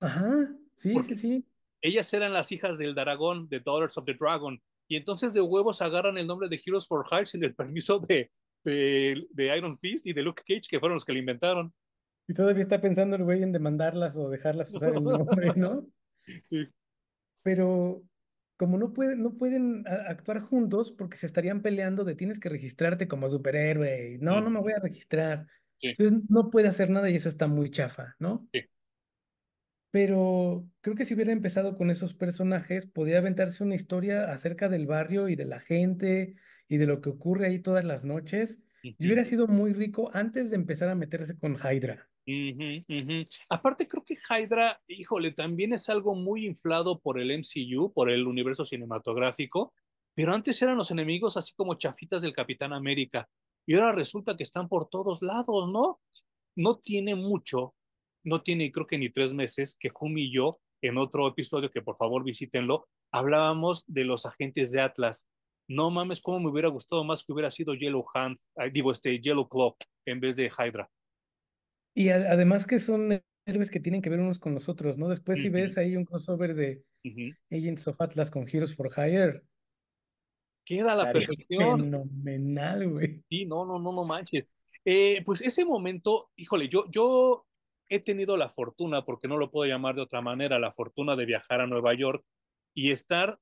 Ajá, 0.00 0.54
sí, 0.74 0.94
sí, 1.02 1.14
sí. 1.14 1.46
Ellas 1.80 2.12
eran 2.12 2.34
las 2.34 2.52
hijas 2.52 2.76
del 2.76 2.94
dragón, 2.94 3.48
de 3.48 3.60
Daughters 3.60 3.96
of 3.96 4.04
the 4.04 4.14
Dragon. 4.14 4.60
Y 4.86 4.96
entonces 4.96 5.32
de 5.32 5.40
huevos 5.40 5.80
agarran 5.80 6.18
el 6.18 6.26
nombre 6.26 6.48
de 6.48 6.60
Heroes 6.64 6.86
for 6.86 7.06
Hire 7.10 7.26
sin 7.26 7.42
el 7.42 7.54
permiso 7.54 7.98
de, 8.00 8.30
de, 8.64 9.26
de, 9.30 9.56
Iron 9.56 9.78
Fist 9.78 10.06
y 10.06 10.12
de 10.12 10.22
Luke 10.22 10.42
Cage, 10.46 10.68
que 10.68 10.78
fueron 10.78 10.96
los 10.96 11.04
que 11.04 11.12
le 11.12 11.20
inventaron. 11.20 11.72
Y 12.28 12.34
todavía 12.34 12.62
está 12.62 12.80
pensando 12.80 13.16
el 13.16 13.24
güey 13.24 13.42
en 13.42 13.52
demandarlas 13.52 14.16
o 14.16 14.28
dejarlas 14.28 14.74
usar 14.74 14.94
el 14.94 15.02
nombre, 15.02 15.52
¿no? 15.56 15.86
Sí. 16.42 16.68
Pero 17.42 18.02
como 18.58 18.76
no, 18.76 18.92
pueden, 18.92 19.22
no 19.22 19.38
pueden 19.38 19.84
actuar 19.88 20.40
juntos 20.40 20.92
porque 20.92 21.16
se 21.16 21.26
estarían 21.26 21.62
peleando 21.62 22.04
de 22.04 22.14
tienes 22.14 22.38
que 22.38 22.50
registrarte 22.50 23.08
como 23.08 23.30
superhéroe. 23.30 24.18
No, 24.20 24.42
no 24.42 24.50
me 24.50 24.60
voy 24.60 24.74
a 24.74 24.80
registrar. 24.80 25.46
Entonces 25.82 26.20
no 26.28 26.50
puede 26.50 26.68
hacer 26.68 26.90
nada 26.90 27.10
y 27.10 27.16
eso 27.16 27.28
está 27.28 27.46
muy 27.46 27.70
chafa, 27.70 28.16
¿no? 28.18 28.48
Sí. 28.52 28.62
Pero 29.90 30.68
creo 30.80 30.94
que 30.94 31.04
si 31.04 31.14
hubiera 31.14 31.32
empezado 31.32 31.76
con 31.76 31.90
esos 31.90 32.14
personajes, 32.14 32.86
podría 32.86 33.18
aventarse 33.18 33.64
una 33.64 33.74
historia 33.74 34.30
acerca 34.30 34.68
del 34.68 34.86
barrio 34.86 35.28
y 35.28 35.34
de 35.34 35.46
la 35.46 35.58
gente 35.58 36.36
y 36.68 36.76
de 36.76 36.86
lo 36.86 37.00
que 37.00 37.10
ocurre 37.10 37.46
ahí 37.46 37.58
todas 37.58 37.84
las 37.84 38.04
noches. 38.04 38.62
Y 38.82 39.06
hubiera 39.06 39.24
sido 39.24 39.46
muy 39.46 39.72
rico 39.72 40.10
antes 40.14 40.50
de 40.50 40.56
empezar 40.56 40.88
a 40.88 40.94
meterse 40.94 41.36
con 41.36 41.56
Hydra. 41.56 42.08
Aparte, 43.48 43.88
creo 43.88 44.04
que 44.04 44.14
Hydra, 44.14 44.80
híjole, 44.86 45.32
también 45.32 45.72
es 45.72 45.88
algo 45.88 46.14
muy 46.14 46.46
inflado 46.46 47.00
por 47.00 47.20
el 47.20 47.30
MCU, 47.30 47.92
por 47.92 48.10
el 48.10 48.26
universo 48.26 48.64
cinematográfico, 48.64 49.74
pero 50.14 50.32
antes 50.32 50.60
eran 50.62 50.76
los 50.76 50.90
enemigos 50.90 51.36
así 51.36 51.52
como 51.54 51.74
chafitas 51.74 52.22
del 52.22 52.32
Capitán 52.32 52.72
América 52.72 53.28
y 53.66 53.74
ahora 53.74 53.92
resulta 53.92 54.36
que 54.36 54.42
están 54.42 54.68
por 54.68 54.88
todos 54.88 55.22
lados, 55.22 55.70
¿no? 55.70 56.00
No 56.56 56.78
tiene 56.78 57.14
mucho, 57.14 57.74
no 58.24 58.42
tiene 58.42 58.70
creo 58.72 58.86
que 58.86 58.98
ni 58.98 59.10
tres 59.10 59.32
meses 59.32 59.76
que 59.78 59.88
Jumi 59.88 60.24
y 60.24 60.34
yo, 60.34 60.58
en 60.82 60.98
otro 60.98 61.28
episodio 61.28 61.70
que 61.70 61.82
por 61.82 61.96
favor 61.96 62.24
visítenlo, 62.24 62.88
hablábamos 63.12 63.84
de 63.86 64.04
los 64.04 64.26
agentes 64.26 64.72
de 64.72 64.80
Atlas. 64.80 65.28
No 65.68 65.90
mames, 65.90 66.20
cómo 66.20 66.40
me 66.40 66.50
hubiera 66.50 66.68
gustado 66.68 67.04
más 67.04 67.22
que 67.22 67.32
hubiera 67.32 67.50
sido 67.50 67.74
Yellow 67.74 68.04
Hand, 68.14 68.38
digo, 68.72 68.90
este 68.90 69.20
Yellow 69.20 69.48
Claw 69.48 69.76
en 70.06 70.18
vez 70.20 70.34
de 70.34 70.46
Hydra. 70.50 70.90
Y 71.94 72.08
además 72.08 72.66
que 72.66 72.78
son 72.78 73.22
héroes 73.46 73.70
que 73.70 73.80
tienen 73.80 74.02
que 74.02 74.10
ver 74.10 74.20
unos 74.20 74.38
con 74.38 74.54
los 74.54 74.68
otros, 74.68 74.98
¿no? 74.98 75.08
Después 75.08 75.40
si 75.40 75.48
ves 75.48 75.78
ahí 75.78 75.96
un 75.96 76.04
crossover 76.04 76.54
de 76.54 76.82
Agents 77.50 77.86
of 77.88 78.00
Atlas 78.00 78.30
con 78.30 78.48
Heroes 78.48 78.74
for 78.74 78.88
Hire, 78.96 79.42
Queda 80.64 80.94
la 80.94 81.12
perfección. 81.12 81.80
Fenomenal, 81.80 82.88
güey. 82.88 83.22
Sí, 83.28 83.44
no, 83.44 83.64
no, 83.64 83.78
no, 83.78 83.92
no 83.92 84.04
manches. 84.04 84.46
Eh, 84.84 85.22
pues 85.24 85.42
ese 85.42 85.64
momento, 85.64 86.30
híjole, 86.36 86.68
yo, 86.68 86.84
yo 86.90 87.46
he 87.88 88.00
tenido 88.00 88.36
la 88.36 88.48
fortuna, 88.48 89.04
porque 89.04 89.28
no 89.28 89.36
lo 89.36 89.50
puedo 89.50 89.68
llamar 89.68 89.96
de 89.96 90.02
otra 90.02 90.20
manera, 90.20 90.58
la 90.58 90.72
fortuna 90.72 91.16
de 91.16 91.26
viajar 91.26 91.60
a 91.60 91.66
Nueva 91.66 91.92
York 91.94 92.24
y 92.72 92.92
estar 92.92 93.40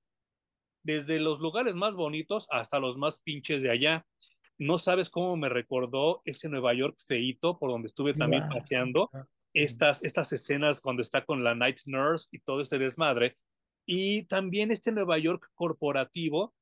desde 0.82 1.20
los 1.20 1.38
lugares 1.38 1.74
más 1.74 1.94
bonitos 1.94 2.46
hasta 2.50 2.80
los 2.80 2.96
más 2.96 3.18
pinches 3.18 3.62
de 3.62 3.70
allá. 3.70 4.06
No 4.56 4.78
sabes 4.78 5.10
cómo 5.10 5.36
me 5.36 5.48
recordó 5.48 6.22
ese 6.24 6.48
Nueva 6.48 6.74
York 6.74 6.96
feito 7.06 7.58
por 7.58 7.70
donde 7.70 7.86
estuve 7.86 8.14
también 8.14 8.48
paseando. 8.48 9.10
Estas, 9.52 10.02
estas 10.02 10.32
escenas 10.32 10.80
cuando 10.80 11.02
está 11.02 11.24
con 11.24 11.44
la 11.44 11.54
Night 11.54 11.80
Nurse 11.86 12.28
y 12.32 12.38
todo 12.40 12.62
ese 12.62 12.78
desmadre. 12.78 13.36
Y 13.86 14.24
también 14.24 14.70
este 14.70 14.92
Nueva 14.92 15.18
York 15.18 15.50
corporativo 15.54 16.54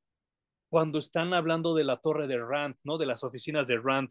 cuando 0.68 0.98
están 0.98 1.34
hablando 1.34 1.74
de 1.74 1.84
la 1.84 1.98
torre 1.98 2.26
de 2.26 2.38
Rand, 2.38 2.76
¿no? 2.84 2.98
De 2.98 3.06
las 3.06 3.24
oficinas 3.24 3.66
de 3.66 3.78
Rand. 3.78 4.10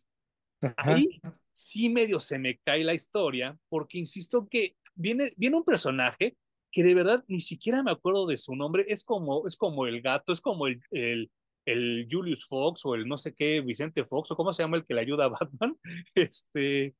Ahí 0.77 1.21
sí 1.51 1.89
medio 1.89 2.19
se 2.19 2.39
me 2.39 2.57
cae 2.59 2.83
la 2.83 2.93
historia, 2.93 3.57
porque 3.69 3.97
insisto 3.97 4.47
que 4.49 4.75
viene, 4.95 5.33
viene 5.37 5.57
un 5.57 5.63
personaje 5.63 6.37
que 6.71 6.83
de 6.83 6.93
verdad 6.93 7.23
ni 7.27 7.39
siquiera 7.39 7.83
me 7.83 7.91
acuerdo 7.91 8.25
de 8.25 8.37
su 8.37 8.55
nombre, 8.55 8.85
es 8.89 9.03
como, 9.03 9.47
es 9.47 9.55
como 9.55 9.87
el 9.87 10.01
gato, 10.01 10.33
es 10.33 10.41
como 10.41 10.67
el, 10.67 10.81
el, 10.91 11.31
el 11.65 12.07
Julius 12.11 12.45
Fox 12.45 12.85
o 12.85 12.95
el 12.95 13.07
no 13.07 13.17
sé 13.17 13.33
qué, 13.33 13.61
Vicente 13.61 14.03
Fox, 14.03 14.31
o 14.31 14.35
cómo 14.35 14.53
se 14.53 14.63
llama 14.63 14.77
el 14.77 14.85
que 14.85 14.93
le 14.93 15.01
ayuda 15.01 15.25
a 15.25 15.29
Batman, 15.29 15.77
este... 16.15 16.95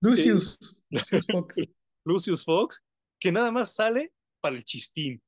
Lucius, 0.00 0.58
Lucius 0.90 1.26
Fox. 1.26 1.54
Lucius 2.04 2.44
Fox, 2.44 2.82
que 3.20 3.32
nada 3.32 3.50
más 3.50 3.74
sale 3.74 4.12
para 4.40 4.56
el 4.56 4.64
chistín 4.64 5.20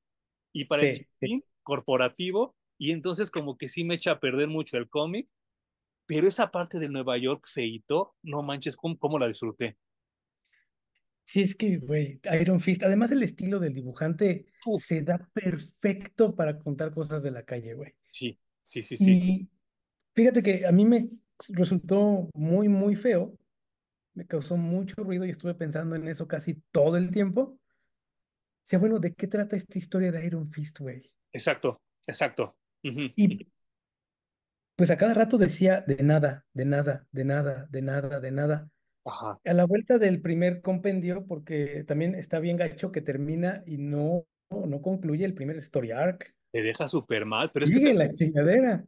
y 0.55 0.65
para 0.65 0.83
el 0.83 0.97
chistín 0.97 1.45
corporativo 1.63 2.57
y 2.81 2.93
entonces 2.93 3.31
como 3.31 3.59
que 3.59 3.69
sí 3.69 3.85
me 3.85 3.97
echa 3.97 4.13
a 4.13 4.21
perder 4.21 4.49
mucho 4.49 4.79
el 4.79 4.89
cómic, 4.89 5.29
pero 6.07 6.27
esa 6.27 6.51
parte 6.51 6.79
de 6.79 6.89
Nueva 6.89 7.19
York 7.19 7.47
feito, 7.47 8.17
no 8.23 8.43
manches, 8.43 8.75
¿cómo, 8.75 9.19
la 9.19 9.29
disfruté? 9.29 9.77
Sí, 11.23 11.43
es 11.43 11.55
que, 11.55 11.77
güey, 11.77 12.21
Iron 12.41 12.59
Fist, 12.59 12.83
además 12.83 13.13
el 13.13 13.23
estilo 13.23 13.61
del 13.61 13.75
dibujante 13.75 14.47
se 14.79 15.03
da 15.03 15.19
perfecto 15.35 16.35
para 16.35 16.59
contar 16.59 16.95
cosas 16.95 17.23
de 17.23 17.31
la 17.31 17.45
calle, 17.45 17.75
güey. 17.75 17.95
Sí, 18.11 18.39
sí, 18.63 18.83
sí, 18.83 18.97
sí. 18.97 19.11
Y 19.11 19.49
fíjate 20.15 20.43
que 20.43 20.67
a 20.67 20.73
mí 20.73 20.87
me 20.87 21.11
resultó 21.51 22.31
muy, 22.33 22.71
muy 22.71 22.97
feo, 22.97 23.37
me 24.15 24.27
causó 24.27 24.57
mucho 24.57 24.95
ruido 25.05 25.27
y 25.27 25.31
estuve 25.31 25.53
pensando 25.53 25.97
en 25.97 26.09
eso 26.09 26.27
casi 26.27 26.55
todo 26.73 26.97
el 26.97 27.11
tiempo. 27.11 27.43
O 27.43 27.59
sea, 28.63 28.79
bueno, 28.79 28.99
¿de 28.99 29.13
qué 29.13 29.27
trata 29.27 29.55
esta 29.55 29.77
historia 29.77 30.11
de 30.11 30.25
Iron 30.25 30.51
Fist, 30.51 30.79
güey? 30.81 31.13
Exacto, 31.31 31.83
exacto. 32.07 32.57
Y 32.83 33.47
pues 34.77 34.91
a 34.91 34.97
cada 34.97 35.15
rato 35.15 35.37
decía 35.37 35.85
de 35.87 36.03
nada, 36.03 36.47
de 36.55 36.65
nada, 36.65 37.07
de 37.13 37.25
nada, 37.25 37.67
de 37.71 37.83
nada, 37.83 38.21
de 38.21 38.31
nada. 38.31 38.71
Ajá. 39.05 39.39
A 39.45 39.53
la 39.53 39.65
vuelta 39.65 39.99
del 39.99 40.21
primer 40.23 40.63
compendio, 40.63 41.27
porque 41.27 41.85
también 41.85 42.15
está 42.15 42.39
bien 42.39 42.57
gacho 42.57 42.91
que 42.93 43.01
termina 43.03 43.63
y 43.67 43.79
no, 43.79 44.27
no 44.51 44.81
concluye 44.83 45.25
el 45.25 45.35
primer 45.35 45.57
story 45.57 45.91
arc. 45.91 46.35
Te 46.53 46.63
deja 46.63 46.89
súper 46.89 47.27
mal, 47.27 47.51
pero 47.53 47.67
Sigue 47.67 47.79
es 47.79 47.85
que 47.85 47.95
la 47.95 48.11
chingadera. 48.11 48.85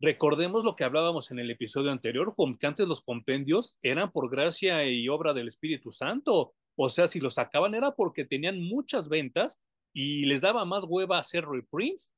recordemos 0.00 0.64
lo 0.64 0.76
que 0.76 0.84
hablábamos 0.84 1.30
en 1.30 1.38
el 1.38 1.50
episodio 1.50 1.90
anterior, 1.90 2.32
Juan, 2.36 2.56
que 2.58 2.66
antes 2.66 2.86
los 2.86 3.00
compendios 3.02 3.76
eran 3.82 4.12
por 4.12 4.30
gracia 4.30 4.84
y 4.86 5.08
obra 5.08 5.32
del 5.32 5.48
Espíritu 5.48 5.92
Santo. 5.92 6.54
O 6.76 6.90
sea, 6.90 7.06
si 7.06 7.20
los 7.20 7.34
sacaban 7.34 7.74
era 7.74 7.92
porque 7.92 8.24
tenían 8.24 8.60
muchas 8.60 9.08
ventas 9.08 9.58
y 9.94 10.26
les 10.26 10.42
daba 10.42 10.64
más 10.64 10.84
hueva 10.86 11.18
hacer 11.18 11.46
reprints 11.46 12.12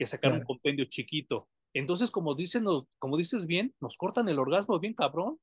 que 0.00 0.06
sacar 0.06 0.32
un 0.32 0.42
compendio 0.44 0.86
chiquito. 0.86 1.46
Entonces, 1.74 2.10
como, 2.10 2.34
dicen, 2.34 2.64
nos- 2.64 2.86
como 2.98 3.18
dices 3.18 3.46
bien, 3.46 3.74
nos 3.80 3.98
cortan 3.98 4.28
el 4.30 4.38
orgasmo 4.38 4.80
bien 4.80 4.94
cabrón. 4.94 5.38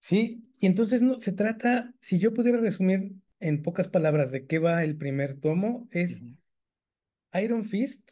Sí, 0.00 0.44
y 0.58 0.66
entonces 0.66 1.00
no, 1.00 1.18
se 1.18 1.32
trata, 1.32 1.94
si 2.00 2.18
yo 2.18 2.34
pudiera 2.34 2.60
resumir 2.60 3.14
en 3.40 3.62
pocas 3.62 3.88
palabras 3.88 4.32
de 4.32 4.46
qué 4.46 4.58
va 4.58 4.84
el 4.84 4.98
primer 4.98 5.40
tomo, 5.40 5.88
es 5.92 6.22
Iron 7.42 7.64
Fist, 7.64 8.10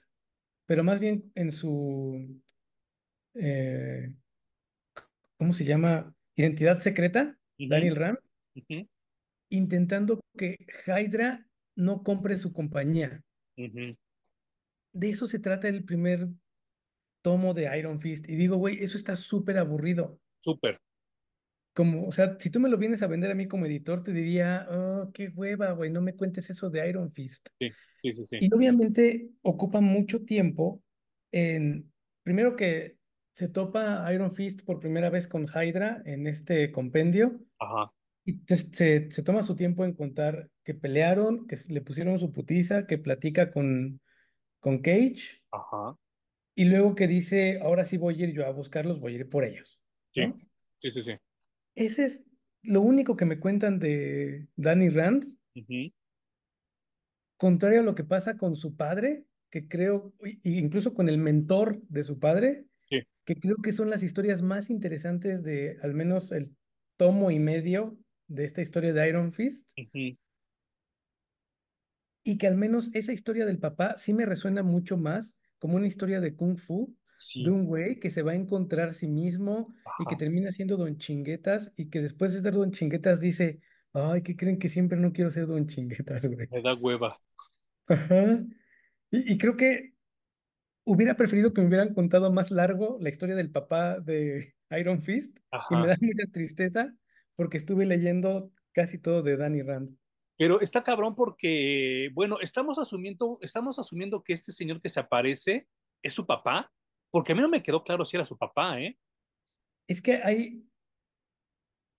pero 0.67 0.83
más 0.85 1.01
bien 1.01 1.31
en 1.35 1.53
su, 1.53 2.41
eh, 3.35 4.15
¿cómo 5.37 5.53
se 5.53 5.67
llama? 5.67 6.15
Identidad 6.35 6.79
secreta, 6.79 7.39
Daniel 7.59 7.97
Ram, 7.97 8.19
intentando 9.51 10.19
que 10.37 10.57
Hydra 10.87 11.47
no 11.77 12.03
compre 12.03 12.39
su 12.39 12.55
compañía. 12.55 13.23
De 14.99 15.11
eso 15.11 15.29
se 15.29 15.39
trata 15.39 15.69
el 15.69 15.85
primer 15.85 16.29
tomo 17.23 17.55
de 17.55 17.79
Iron 17.79 18.01
Fist. 18.01 18.29
Y 18.29 18.35
digo, 18.35 18.57
güey, 18.57 18.83
eso 18.83 18.97
está 18.97 19.15
súper 19.15 19.59
aburrido. 19.59 20.19
Súper. 20.41 20.81
Como, 21.73 22.09
o 22.09 22.13
sea, 22.13 22.37
si 22.41 22.51
tú 22.51 22.59
me 22.59 22.69
lo 22.69 22.79
vienes 22.79 23.03
a 23.03 23.07
vender 23.07 23.31
a 23.31 23.37
mí 23.37 23.47
como 23.47 23.67
editor, 23.67 24.03
te 24.03 24.13
diría, 24.13 24.67
oh, 24.69 25.13
qué 25.15 25.29
hueva, 25.29 25.71
güey, 25.71 25.93
no 25.93 26.01
me 26.01 26.17
cuentes 26.17 26.51
eso 26.51 26.69
de 26.69 26.89
Iron 26.89 27.13
Fist. 27.13 27.49
Sí, 27.61 27.71
sí, 28.01 28.13
sí, 28.13 28.27
sí. 28.27 28.39
Y 28.41 28.53
obviamente 28.53 29.31
ocupa 29.43 29.81
mucho 29.81 30.25
tiempo 30.25 30.83
en, 31.31 31.93
primero 32.25 32.57
que 32.57 32.97
se 33.31 33.49
topa 33.49 34.13
Iron 34.13 34.35
Fist 34.35 34.63
por 34.65 34.81
primera 34.81 35.11
vez 35.11 35.29
con 35.29 35.45
Hydra 35.45 36.03
en 36.05 36.27
este 36.27 36.73
compendio 36.73 37.41
Ajá, 37.61 37.93
y 38.25 38.39
te- 38.39 38.57
se, 38.57 39.11
se 39.13 39.23
toma 39.23 39.45
su 39.45 39.55
tiempo 39.55 39.85
en 39.85 39.93
contar 39.93 40.51
que 40.65 40.75
pelearon, 40.75 41.47
que 41.47 41.57
le 41.69 41.83
pusieron 41.83 42.19
su 42.19 42.33
putiza, 42.33 42.87
que 42.87 42.99
platica 42.99 43.53
con, 43.53 44.01
con 44.61 44.79
Cage 44.83 45.43
ajá. 45.51 45.99
y 46.55 46.65
luego 46.65 46.95
que 46.95 47.07
dice, 47.07 47.61
ahora 47.63 47.85
sí 47.85 47.97
voy 47.97 48.21
a 48.23 48.27
ir 48.27 48.35
yo 48.35 48.47
a 48.47 48.51
buscarlos, 48.51 49.01
voy 49.01 49.15
a 49.15 49.19
ir 49.19 49.29
por 49.29 49.45
ellos, 49.45 49.81
Sí, 50.15 50.23
¿no? 50.23 50.39
sí, 50.81 50.91
sí, 50.91 51.03
sí. 51.03 51.19
Ese 51.75 52.05
es 52.05 52.25
lo 52.63 52.81
único 52.83 53.17
que 53.17 53.25
me 53.25 53.41
cuentan 53.41 53.79
de 53.79 54.49
Danny 54.57 54.89
Rand, 54.91 55.37
contrario 57.37 57.81
a 57.81 57.83
lo 57.85 57.95
que 57.95 58.05
pasa 58.05 58.37
con 58.37 58.57
su 58.57 58.77
padre, 58.77 59.27
que 59.51 59.69
creo, 59.69 60.15
incluso 60.45 60.95
con 60.95 61.09
el 61.09 61.19
mentor 61.19 61.81
de 61.89 62.05
su 62.05 62.19
padre, 62.19 62.67
Sí. 62.91 62.99
que 63.25 63.37
creo 63.37 63.57
que 63.63 63.73
son 63.73 63.91
las 63.91 64.03
historias 64.03 64.43
más 64.43 64.71
interesantes 64.71 65.43
de 65.45 65.79
al 65.83 65.95
menos 65.95 66.33
el 66.33 66.57
tomo 66.97 67.31
y 67.31 67.39
medio 67.39 67.99
de 68.29 68.45
esta 68.45 68.63
historia 68.63 68.93
de 68.93 69.09
Iron 69.09 69.33
Fist, 69.33 69.71
y 72.29 72.37
que 72.37 72.47
al 72.47 72.59
menos 72.59 72.91
esa 72.93 73.15
historia 73.15 73.47
del 73.47 73.59
papá 73.59 73.95
sí 73.97 74.13
me 74.13 74.27
resuena 74.27 74.63
mucho 74.63 74.99
más 74.99 75.35
como 75.59 75.77
una 75.77 75.87
historia 75.87 76.21
de 76.21 76.37
Kung 76.37 76.59
Fu, 76.59 76.95
de 77.35 77.51
un 77.51 77.65
güey 77.65 77.99
que 77.99 78.11
se 78.11 78.21
va 78.21 78.33
a 78.33 78.35
encontrar 78.35 78.91
a 78.91 78.93
sí 78.93 79.09
mismo 79.09 79.75
y 79.99 80.05
que 80.05 80.15
termina 80.15 80.53
siendo 80.53 80.77
Don 80.77 80.99
Chinguetas 80.99 81.73
y 81.75 81.89
que 81.89 82.03
después 82.03 82.35
de 82.35 82.43
ser 82.43 82.53
Don 82.53 82.71
Chinguetas 82.71 83.19
dice, 83.19 83.63
ay, 83.95 84.21
¿qué 84.21 84.37
creen 84.37 84.59
que 84.59 84.69
siempre 84.69 84.99
no 84.99 85.15
quiero 85.15 85.31
ser 85.31 85.47
Don 85.47 85.67
Chinguetas, 85.67 86.27
güey? 86.27 86.47
Me 86.51 86.61
da 86.61 86.75
hueva. 86.75 87.19
Ajá. 87.87 88.45
Y, 89.11 89.33
y 89.33 89.39
creo 89.39 89.57
que 89.57 89.95
hubiera 90.85 91.17
preferido 91.17 91.55
que 91.55 91.63
me 91.63 91.69
hubieran 91.69 91.95
contado 91.95 92.31
más 92.31 92.51
largo 92.51 92.99
la 93.01 93.09
historia 93.09 93.37
del 93.37 93.51
papá 93.51 94.01
de 94.01 94.55
Iron 94.79 95.01
Fist 95.01 95.39
y 95.71 95.77
me 95.77 95.87
da 95.87 95.97
mucha 95.99 96.31
tristeza 96.31 96.95
porque 97.37 97.57
estuve 97.57 97.87
leyendo 97.87 98.53
casi 98.73 98.99
todo 98.99 99.23
de 99.23 99.39
Danny 99.39 99.63
Rand. 99.63 99.97
Pero 100.39 100.61
está 100.61 100.83
cabrón 100.85 101.17
porque, 101.17 102.11
bueno, 102.15 102.39
estamos 102.41 102.79
asumiendo, 102.79 103.39
estamos 103.43 103.79
asumiendo 103.79 104.23
que 104.23 104.33
este 104.33 104.53
señor 104.53 104.81
que 104.81 104.89
se 104.89 105.01
aparece 105.01 105.67
es 106.03 106.15
su 106.15 106.27
papá, 106.27 106.73
porque 107.11 107.33
a 107.33 107.35
mí 107.35 107.41
no 107.41 107.49
me 107.49 107.63
quedó 107.63 107.83
claro 107.83 108.05
si 108.05 108.17
era 108.17 108.25
su 108.25 108.39
papá, 108.39 108.81
¿eh? 108.81 108.97
Es 109.89 110.01
que 110.01 110.21
hay, 110.23 110.65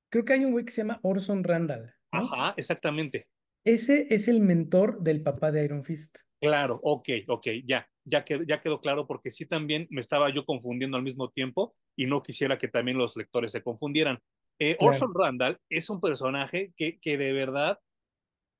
creo 0.10 0.24
que 0.24 0.34
hay 0.34 0.46
un 0.46 0.52
güey 0.54 0.64
que 0.64 0.72
se 0.72 0.82
llama 0.82 1.00
Orson 1.04 1.44
Randall, 1.44 1.94
¿no? 2.14 2.22
Ajá, 2.22 2.54
exactamente. 2.56 3.28
Ese 3.66 4.08
es 4.14 4.28
el 4.28 4.40
mentor 4.40 5.02
del 5.02 5.22
papá 5.22 5.52
de 5.52 5.66
Iron 5.66 5.84
Fist. 5.84 6.20
Claro, 6.42 6.80
ok, 6.82 7.10
ok, 7.28 7.48
ya, 7.66 7.90
ya 8.06 8.24
quedó, 8.24 8.44
ya 8.44 8.62
quedó 8.62 8.80
claro 8.80 9.06
porque 9.06 9.32
sí 9.32 9.46
también 9.46 9.88
me 9.90 10.00
estaba 10.00 10.30
yo 10.30 10.46
confundiendo 10.46 10.96
al 10.96 11.04
mismo 11.04 11.30
tiempo 11.30 11.76
y 11.98 12.06
no 12.06 12.24
quisiera 12.24 12.58
que 12.58 12.70
también 12.70 12.98
los 12.98 13.18
lectores 13.18 13.52
se 13.52 13.62
confundieran. 13.62 14.20
Eh, 14.60 14.78
Claro. 14.78 14.92
Orson 14.92 15.12
Randall 15.14 15.60
es 15.70 15.90
un 15.90 16.00
personaje 16.00 16.74
que, 16.78 17.00
que 17.00 17.18
de 17.18 17.34
verdad 17.34 17.80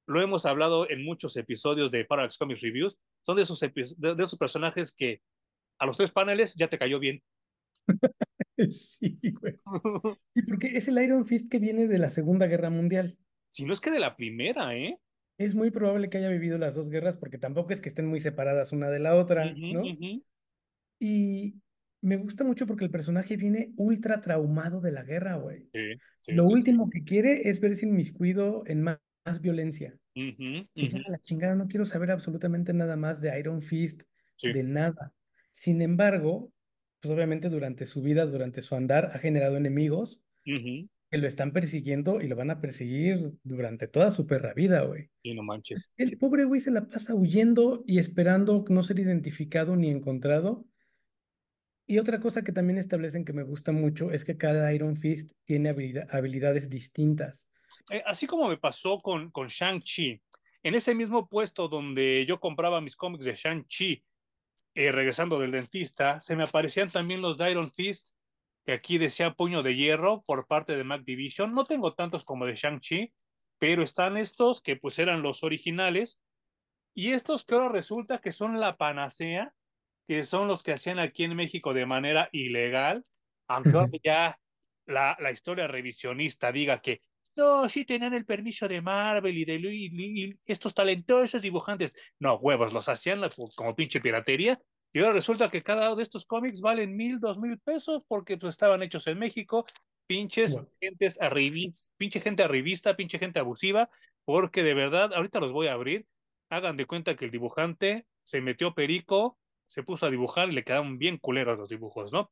lo 0.10 0.22
hemos 0.22 0.46
hablado 0.46 0.90
en 0.90 1.04
muchos 1.06 1.38
episodios 1.38 1.92
de 1.92 2.04
Parallax 2.06 2.38
Comics 2.38 2.62
Reviews, 2.62 2.98
son 3.22 3.38
de 3.38 3.44
esos, 3.44 3.60
de, 3.60 3.72
de 4.16 4.24
esos 4.24 4.38
personajes 4.38 4.92
que 4.92 5.22
a 5.78 5.86
los 5.86 5.98
tres 5.98 6.12
paneles 6.12 6.56
ya 6.56 6.68
te 6.68 6.78
cayó 6.78 7.00
bien. 7.00 7.22
Sí, 8.72 9.18
güey. 9.40 9.56
Y 10.36 10.42
porque 10.42 10.76
es 10.76 10.88
el 10.90 11.02
Iron 11.02 11.26
Fist 11.26 11.50
que 11.50 11.60
viene 11.60 11.88
de 11.88 11.98
la 11.98 12.10
Segunda 12.10 12.46
Guerra 12.48 12.70
Mundial. 12.70 13.18
si 13.50 13.66
no 13.66 13.72
es 13.72 13.80
que 13.80 13.90
de 13.92 14.00
la 14.00 14.18
primera, 14.18 14.76
¿eh? 14.76 15.00
Es 15.38 15.56
muy 15.56 15.72
probable 15.72 16.10
que 16.10 16.18
haya 16.18 16.28
vivido 16.30 16.58
las 16.58 16.76
dos 16.76 16.90
guerras 16.90 17.16
porque 17.16 17.38
tampoco 17.38 17.72
es 17.72 17.80
que 17.80 17.88
estén 17.88 18.08
muy 18.08 18.20
separadas 18.20 18.74
una 18.74 18.90
de 18.90 19.00
la 19.00 19.16
otra, 19.16 19.54
¿no? 19.56 19.84
Y 21.00 21.56
me 22.02 22.18
gusta 22.18 22.44
mucho 22.44 22.68
porque 22.68 22.84
el 22.84 22.92
personaje 22.92 23.38
viene 23.38 23.72
ultra 23.78 24.20
traumado 24.20 24.82
de 24.82 24.92
la 24.92 25.04
guerra, 25.04 25.36
güey. 25.36 25.70
Sí, 25.74 25.94
sí, 26.20 26.32
Lo 26.34 26.48
sí. 26.48 26.54
último 26.54 26.90
que 26.90 27.06
quiere 27.06 27.50
es 27.50 27.62
verse 27.62 27.86
inmiscuido 27.86 28.64
en 28.66 28.84
más, 28.84 29.00
más 29.30 29.42
violencia. 29.42 29.98
La 30.16 31.20
chingada, 31.20 31.56
no 31.56 31.68
quiero 31.68 31.86
saber 31.86 32.12
absolutamente 32.12 32.74
nada 32.74 32.96
más 32.96 33.22
de 33.22 33.38
Iron 33.40 33.62
Fist, 33.62 34.04
Sí. 34.38 34.54
de 34.54 34.64
nada. 34.64 35.14
Sin 35.52 35.82
embargo, 35.82 36.52
pues 37.02 37.14
obviamente 37.14 37.50
durante 37.50 37.86
su 37.86 38.02
vida, 38.02 38.26
durante 38.26 38.62
su 38.62 38.76
andar, 38.76 39.12
ha 39.14 39.20
generado 39.20 39.58
enemigos 39.58 40.22
que 41.12 41.18
lo 41.18 41.28
están 41.28 41.52
persiguiendo 41.54 42.22
y 42.22 42.28
lo 42.28 42.36
van 42.36 42.52
a 42.52 42.62
perseguir 42.62 43.34
durante 43.44 43.88
toda 43.88 44.12
su 44.12 44.28
perra 44.28 44.54
vida, 44.54 44.82
güey. 44.84 45.10
Y 45.24 45.34
no 45.34 45.44
manches. 45.44 45.92
El 45.98 46.18
pobre 46.18 46.44
güey 46.44 46.62
se 46.62 46.72
la 46.72 46.88
pasa 46.88 47.16
huyendo 47.16 47.84
y 47.88 48.00
esperando 48.00 48.64
no 48.70 48.84
ser 48.84 49.00
identificado 49.00 49.76
ni 49.76 49.90
encontrado. 49.90 50.66
Y 51.88 51.98
otra 51.98 52.20
cosa 52.20 52.44
que 52.44 52.52
también 52.52 52.78
establecen 52.78 53.26
que 53.26 53.34
me 53.34 53.42
gusta 53.44 53.72
mucho 53.72 54.12
es 54.12 54.24
que 54.24 54.38
cada 54.38 54.72
Iron 54.74 54.96
Fist 54.96 55.32
tiene 55.46 55.70
habilida- 55.70 56.08
habilidades 56.12 56.70
distintas. 56.70 57.49
Eh, 57.90 58.04
así 58.06 58.28
como 58.28 58.48
me 58.48 58.58
pasó 58.58 59.00
con, 59.00 59.32
con 59.32 59.48
Shang-Chi, 59.48 60.22
en 60.64 60.76
ese 60.76 60.94
mismo 60.94 61.28
puesto 61.28 61.68
donde 61.68 62.26
yo 62.26 62.40
compraba 62.40 62.82
mis 62.82 62.96
cómics 62.96 63.26
de 63.26 63.36
Shang-Chi, 63.36 64.04
eh, 64.76 64.92
regresando 64.92 65.40
del 65.40 65.52
dentista, 65.52 66.22
se 66.22 66.36
me 66.36 66.44
aparecían 66.44 66.90
también 66.90 67.22
los 67.22 67.38
de 67.38 67.52
Iron 67.52 67.72
Fist, 67.72 68.10
que 68.66 68.74
aquí 68.74 68.98
decía 68.98 69.34
puño 69.34 69.64
de 69.64 69.76
hierro 69.76 70.22
por 70.22 70.48
parte 70.48 70.78
de 70.78 70.84
Mac 70.84 71.04
Division. 71.04 71.54
No 71.54 71.64
tengo 71.64 71.94
tantos 71.94 72.24
como 72.24 72.46
de 72.46 72.56
Shang-Chi, 72.56 73.14
pero 73.58 73.84
están 73.84 74.18
estos 74.18 74.62
que 74.62 74.76
pues 74.76 75.00
eran 75.00 75.22
los 75.22 75.44
originales 75.44 76.22
y 76.94 77.12
estos 77.12 77.46
que 77.46 77.56
ahora 77.56 77.70
resulta 77.70 78.20
que 78.20 78.32
son 78.32 78.60
la 78.60 78.74
panacea, 78.74 79.54
que 80.08 80.24
son 80.24 80.48
los 80.48 80.64
que 80.64 80.74
hacían 80.74 81.00
aquí 81.00 81.24
en 81.24 81.36
México 81.36 81.74
de 81.74 81.86
manera 81.86 82.30
ilegal, 82.32 83.04
aunque 83.48 83.72
ya 84.04 84.40
la, 84.86 85.18
la 85.20 85.32
historia 85.32 85.68
revisionista 85.68 86.52
diga 86.52 86.82
que 86.82 87.02
no, 87.40 87.70
sí 87.70 87.86
tenían 87.86 88.14
el 88.14 88.26
permiso 88.26 88.68
de 88.68 88.82
Marvel 88.82 89.38
y 89.38 89.46
de 89.46 89.56
y, 89.56 90.26
y 90.26 90.40
estos 90.46 90.74
talentosos 90.74 91.42
dibujantes. 91.42 91.96
No, 92.20 92.36
huevos, 92.36 92.74
los 92.74 92.90
hacían 92.90 93.22
como 93.56 93.76
pinche 93.76 94.02
piratería. 94.02 94.62
Y 94.92 95.00
ahora 95.00 95.14
resulta 95.14 95.50
que 95.50 95.64
cada 95.64 95.88
uno 95.88 95.96
de 95.98 96.04
estos 96.04 96.26
cómics 96.26 96.62
valen 96.62 96.96
mil, 96.96 97.20
dos 97.20 97.38
mil 97.40 97.60
pesos 97.60 98.02
porque 98.08 98.38
pues, 98.38 98.52
estaban 98.52 98.82
hechos 98.84 99.08
en 99.08 99.20
México. 99.20 99.66
Pinches 100.08 100.56
Wow. 100.56 100.68
gentes 100.82 101.22
arribista, 101.22 101.92
pinche 101.98 102.20
gente 102.20 102.44
arribista, 102.44 102.96
pinche 102.96 103.20
gente 103.20 103.40
abusiva, 103.40 103.90
porque 104.26 104.64
de 104.64 104.74
verdad, 104.74 105.14
ahorita 105.14 105.40
los 105.40 105.52
voy 105.52 105.68
a 105.68 105.74
abrir. 105.74 106.08
Hagan 106.50 106.78
de 106.78 106.88
cuenta 106.88 107.16
que 107.16 107.26
el 107.26 107.32
dibujante 107.32 108.08
se 108.24 108.42
metió 108.42 108.74
perico, 108.74 109.38
se 109.68 109.84
puso 109.84 110.08
a 110.08 110.10
dibujar 110.10 110.50
y 110.50 110.54
le 110.54 110.64
quedaron 110.64 110.98
bien 110.98 111.18
culeros 111.18 111.60
los 111.60 111.70
dibujos, 111.70 112.12
¿no? 112.12 112.32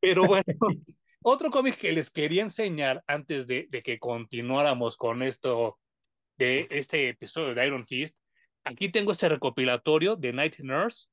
Pero 0.00 0.26
bueno, 0.28 0.44
otro 1.26 1.50
cómic 1.50 1.76
que 1.76 1.92
les 1.92 2.10
quería 2.10 2.42
enseñar 2.42 3.02
antes 3.06 3.46
de, 3.46 3.66
de, 3.70 3.82
que 3.82 3.98
continuáramos 3.98 4.98
con 4.98 5.22
esto, 5.22 5.78
de 6.36 6.66
este 6.70 7.08
episodio 7.08 7.54
de 7.54 7.66
Iron 7.66 7.86
Fist, 7.86 8.18
aquí 8.62 8.90
tengo 8.90 9.12
este 9.12 9.30
recopilatorio 9.30 10.16
de 10.16 10.34
Night 10.34 10.58
Nurse 10.58 11.08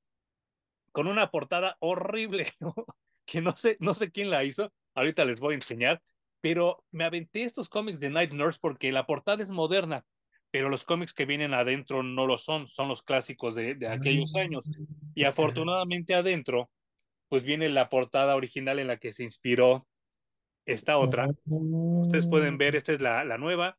con 0.92 1.08
una 1.08 1.32
portada 1.32 1.78
horrible 1.80 2.48
que 3.26 3.42
no 3.42 3.56
sé, 3.56 3.78
no 3.80 3.96
sé 3.96 4.12
quién 4.12 4.30
la 4.30 4.44
hizo, 4.44 4.74
ahorita 4.96 5.24
les 5.24 5.40
voy 5.40 5.54
a 5.54 5.56
enseñar, 5.56 6.02
pero 6.42 6.84
me 6.92 7.06
aventé 7.06 7.44
estos 7.44 7.70
cómics 7.70 8.02
de 8.02 8.10
Night 8.10 8.34
Nurse 8.34 8.60
porque 8.62 8.92
la 8.92 9.06
portada 9.06 9.42
es 9.42 9.50
moderna, 9.50 10.04
pero 10.52 10.68
los 10.68 10.84
cómics 10.84 11.14
que 11.14 11.26
vienen 11.26 11.54
adentro 11.54 12.04
no 12.04 12.28
lo 12.28 12.38
son, 12.38 12.68
son 12.68 12.90
los 12.90 13.02
clásicos 13.02 13.56
de, 13.56 13.76
de 13.76 13.88
aquellos 13.88 14.36
años. 14.36 14.78
Y 15.16 15.24
afortunadamente 15.24 16.14
adentro, 16.14 16.70
pues 17.30 17.44
viene 17.44 17.70
la 17.70 17.88
portada 17.88 18.36
original 18.36 18.80
en 18.80 18.88
la 18.88 18.98
que 18.98 19.14
se 19.14 19.24
inspiró 19.24 19.88
esta 20.72 20.98
otra. 20.98 21.30
Ustedes 21.46 22.28
pueden 22.28 22.58
ver, 22.58 22.76
esta 22.76 22.94
es 22.94 23.02
la, 23.02 23.24
la 23.24 23.38
nueva. 23.38 23.78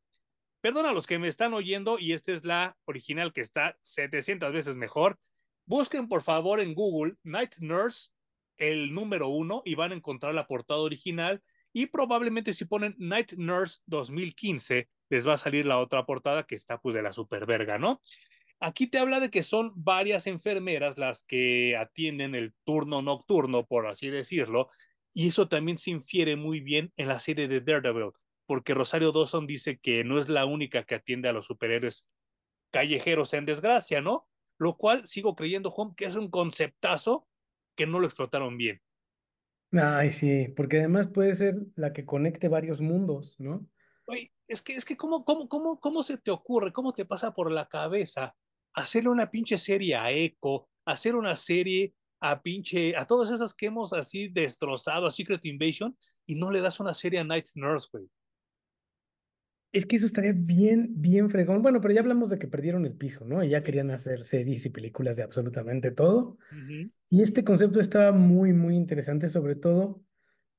Perdona 0.61 0.91
a 0.91 0.93
los 0.93 1.07
que 1.07 1.19
me 1.19 1.29
están 1.29 1.55
oyendo 1.55 1.99
y 1.99 2.13
esta 2.13 2.33
es 2.33 2.45
la 2.45 2.77
original 2.85 3.33
que 3.33 3.41
está 3.41 3.77
700 3.81 4.53
veces 4.53 4.77
mejor. 4.77 5.19
Busquen 5.67 6.09
por 6.09 6.23
favor 6.23 6.61
en 6.61 6.75
Google 6.75 7.15
Night 7.23 7.57
Nurse, 7.59 8.11
el 8.57 8.95
número 8.95 9.29
uno, 9.29 9.63
y 9.65 9.75
van 9.75 9.93
a 9.93 9.95
encontrar 9.97 10.35
la 10.35 10.47
portada 10.47 10.81
original 10.81 11.43
y 11.73 11.87
probablemente 11.87 12.53
si 12.53 12.65
ponen 12.65 12.95
Night 12.99 13.33
Nurse 13.33 13.81
2015, 13.87 14.89
les 15.09 15.27
va 15.27 15.35
a 15.35 15.39
salir 15.39 15.67
la 15.67 15.79
otra 15.79 16.05
portada 16.05 16.45
que 16.45 16.55
está 16.55 16.79
pues 16.79 16.95
de 16.95 17.03
la 17.03 17.13
superverga, 17.13 17.79
¿no? 17.79 18.03
Aquí 18.61 18.87
te 18.87 18.99
habla 18.99 19.19
de 19.19 19.31
que 19.31 19.43
son 19.43 19.73
varias 19.75 20.27
enfermeras 20.27 20.97
las 20.97 21.25
que 21.25 21.77
atienden 21.77 22.35
el 22.35 22.55
turno 22.65 23.03
nocturno, 23.03 23.67
por 23.67 23.87
así 23.87 24.09
decirlo, 24.09 24.69
y 25.15 25.29
eso 25.29 25.49
también 25.49 25.79
se 25.79 25.91
infiere 25.91 26.37
muy 26.37 26.61
bien 26.61 26.93
en 26.97 27.09
la 27.09 27.21
serie 27.21 27.49
de 27.49 27.61
Daredevil, 27.61 28.13
porque 28.47 28.75
Rosario 28.75 29.13
Dawson 29.13 29.47
dice 29.47 29.79
que 29.79 30.05
no 30.05 30.19
es 30.19 30.29
la 30.29 30.47
única 30.47 30.85
que 30.85 30.95
atiende 30.95 31.29
a 31.29 31.33
los 31.33 31.47
superhéroes 31.47 32.09
callejeros 32.71 33.35
en 33.35 33.45
desgracia, 33.45 34.01
¿no? 34.01 34.29
Lo 34.59 34.77
cual 34.77 35.07
sigo 35.07 35.35
creyendo, 35.35 35.71
Home, 35.71 35.95
que 35.97 36.07
es 36.07 36.15
un 36.15 36.31
conceptazo 36.31 37.29
que 37.77 37.87
no 37.87 38.01
lo 38.01 38.07
explotaron 38.07 38.57
bien. 38.57 38.81
Ay, 39.73 40.11
sí, 40.11 40.49
porque 40.55 40.79
además 40.79 41.09
puede 41.09 41.35
ser 41.35 41.57
la 41.77 41.93
que 41.93 42.05
conecte 42.05 42.49
varios 42.49 42.81
mundos, 42.81 43.37
¿no? 43.39 43.67
Oye, 44.07 44.33
es 44.47 44.63
que, 44.63 44.75
es 44.75 44.85
que 44.85 44.97
¿cómo, 44.97 45.25
cómo, 45.25 45.49
cómo, 45.49 45.81
¿cómo 45.81 46.03
se 46.03 46.19
te 46.19 46.31
ocurre, 46.31 46.73
cómo 46.73 46.93
te 46.93 47.05
pasa 47.07 47.33
por 47.33 47.51
la 47.51 47.69
cabeza 47.69 48.37
hacerle 48.75 49.11
una 49.11 49.31
pinche 49.31 49.59
serie 49.59 49.97
a 49.97 50.11
Echo, 50.11 50.69
hacer 50.85 51.15
una 51.15 51.37
serie 51.37 51.95
a 52.23 52.41
pinche, 52.41 52.97
a 52.97 53.05
todas 53.05 53.31
esas 53.31 53.53
que 53.53 53.67
hemos 53.67 53.93
así 53.93 54.29
destrozado, 54.29 55.07
a 55.07 55.11
Secret 55.11 55.45
Invasion, 55.45 55.97
y 56.25 56.37
no 56.37 56.51
le 56.53 56.61
das 56.61 56.79
una 56.79 56.95
serie 56.95 57.19
a 57.19 57.25
Night 57.25 57.49
Nurse, 57.57 57.89
güey? 57.93 58.09
Es 59.73 59.87
que 59.87 59.97
eso 59.97 60.07
estaría 60.07 60.35
bien, 60.35 60.89
bien 61.01 61.31
fregón. 61.31 61.63
Bueno, 61.63 61.81
pero 61.81 61.95
ya 61.95 62.01
hablamos 62.01 62.31
de 62.31 62.39
que 62.39 62.47
perdieron 62.47 62.85
el 62.85 62.93
piso, 62.93 63.25
¿no? 63.25 63.43
Y 63.43 63.49
ya 63.49 63.63
querían 63.63 63.91
hacer 63.91 64.23
series 64.23 64.67
y 64.67 64.71
películas 64.71 65.17
de 65.17 65.23
absolutamente 65.23 65.91
todo. 65.91 66.37
Uh 66.53 66.55
-huh. 66.55 66.93
Y 67.09 67.23
este 67.23 67.43
concepto 67.43 67.81
estaba 67.81 68.13
muy, 68.13 68.53
muy 68.53 68.77
interesante, 68.77 69.29
sobre 69.29 69.57
todo 69.57 70.05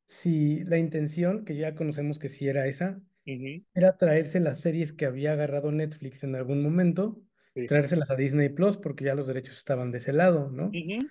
si 0.05 0.63
la 0.65 0.79
intención, 0.79 1.45
que 1.45 1.55
ya 1.55 1.75
conocemos 1.75 2.19
que 2.19 2.27
sí 2.27 2.47
era 2.47 2.67
esa, 2.67 2.99
uh 3.25 3.31
-huh. 3.31 3.65
era 3.73 3.95
traerse 3.97 4.39
las 4.39 4.59
series 4.59 4.91
que 4.91 5.05
había 5.05 5.33
agarrado 5.33 5.71
Netflix 5.71 6.23
en 6.23 6.35
algún 6.35 6.61
momento, 6.61 7.21
sí. 7.53 7.67
traérselas 7.67 8.09
a 8.09 8.15
Disney 8.15 8.49
Plus, 8.49 8.77
porque 8.77 9.05
ya 9.05 9.15
los 9.15 9.27
derechos 9.27 9.57
estaban 9.57 9.91
de 9.91 9.99
ese 9.99 10.11
lado, 10.11 10.49
¿no? 10.49 10.67
Uh 10.67 10.71
-huh. 10.71 11.09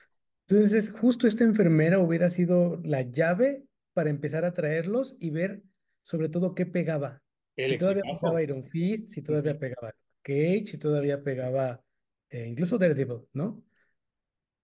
Entonces, 0.53 0.93
justo 0.93 1.27
esta 1.27 1.45
enfermera 1.45 1.99
hubiera 1.99 2.29
sido 2.29 2.79
la 2.85 3.01
llave 3.01 3.65
para 3.95 4.11
empezar 4.11 4.45
a 4.45 4.53
traerlos 4.53 5.17
y 5.19 5.31
ver 5.31 5.63
sobre 6.03 6.29
todo 6.29 6.55
qué 6.55 6.67
pegaba 6.67 7.23
el 7.57 7.71
si 7.71 7.79
todavía 7.79 8.03
pegaba 8.03 8.43
Iron 8.43 8.65
Fist, 8.67 9.09
si 9.09 9.23
todavía 9.23 9.59
pegaba 9.59 9.95
Cage, 10.21 10.67
si 10.67 10.79
todavía 10.79 11.23
pegaba 11.23 11.83
eh, 12.29 12.47
incluso 12.47 12.77
Daredevil, 12.77 13.23
¿no? 13.33 13.65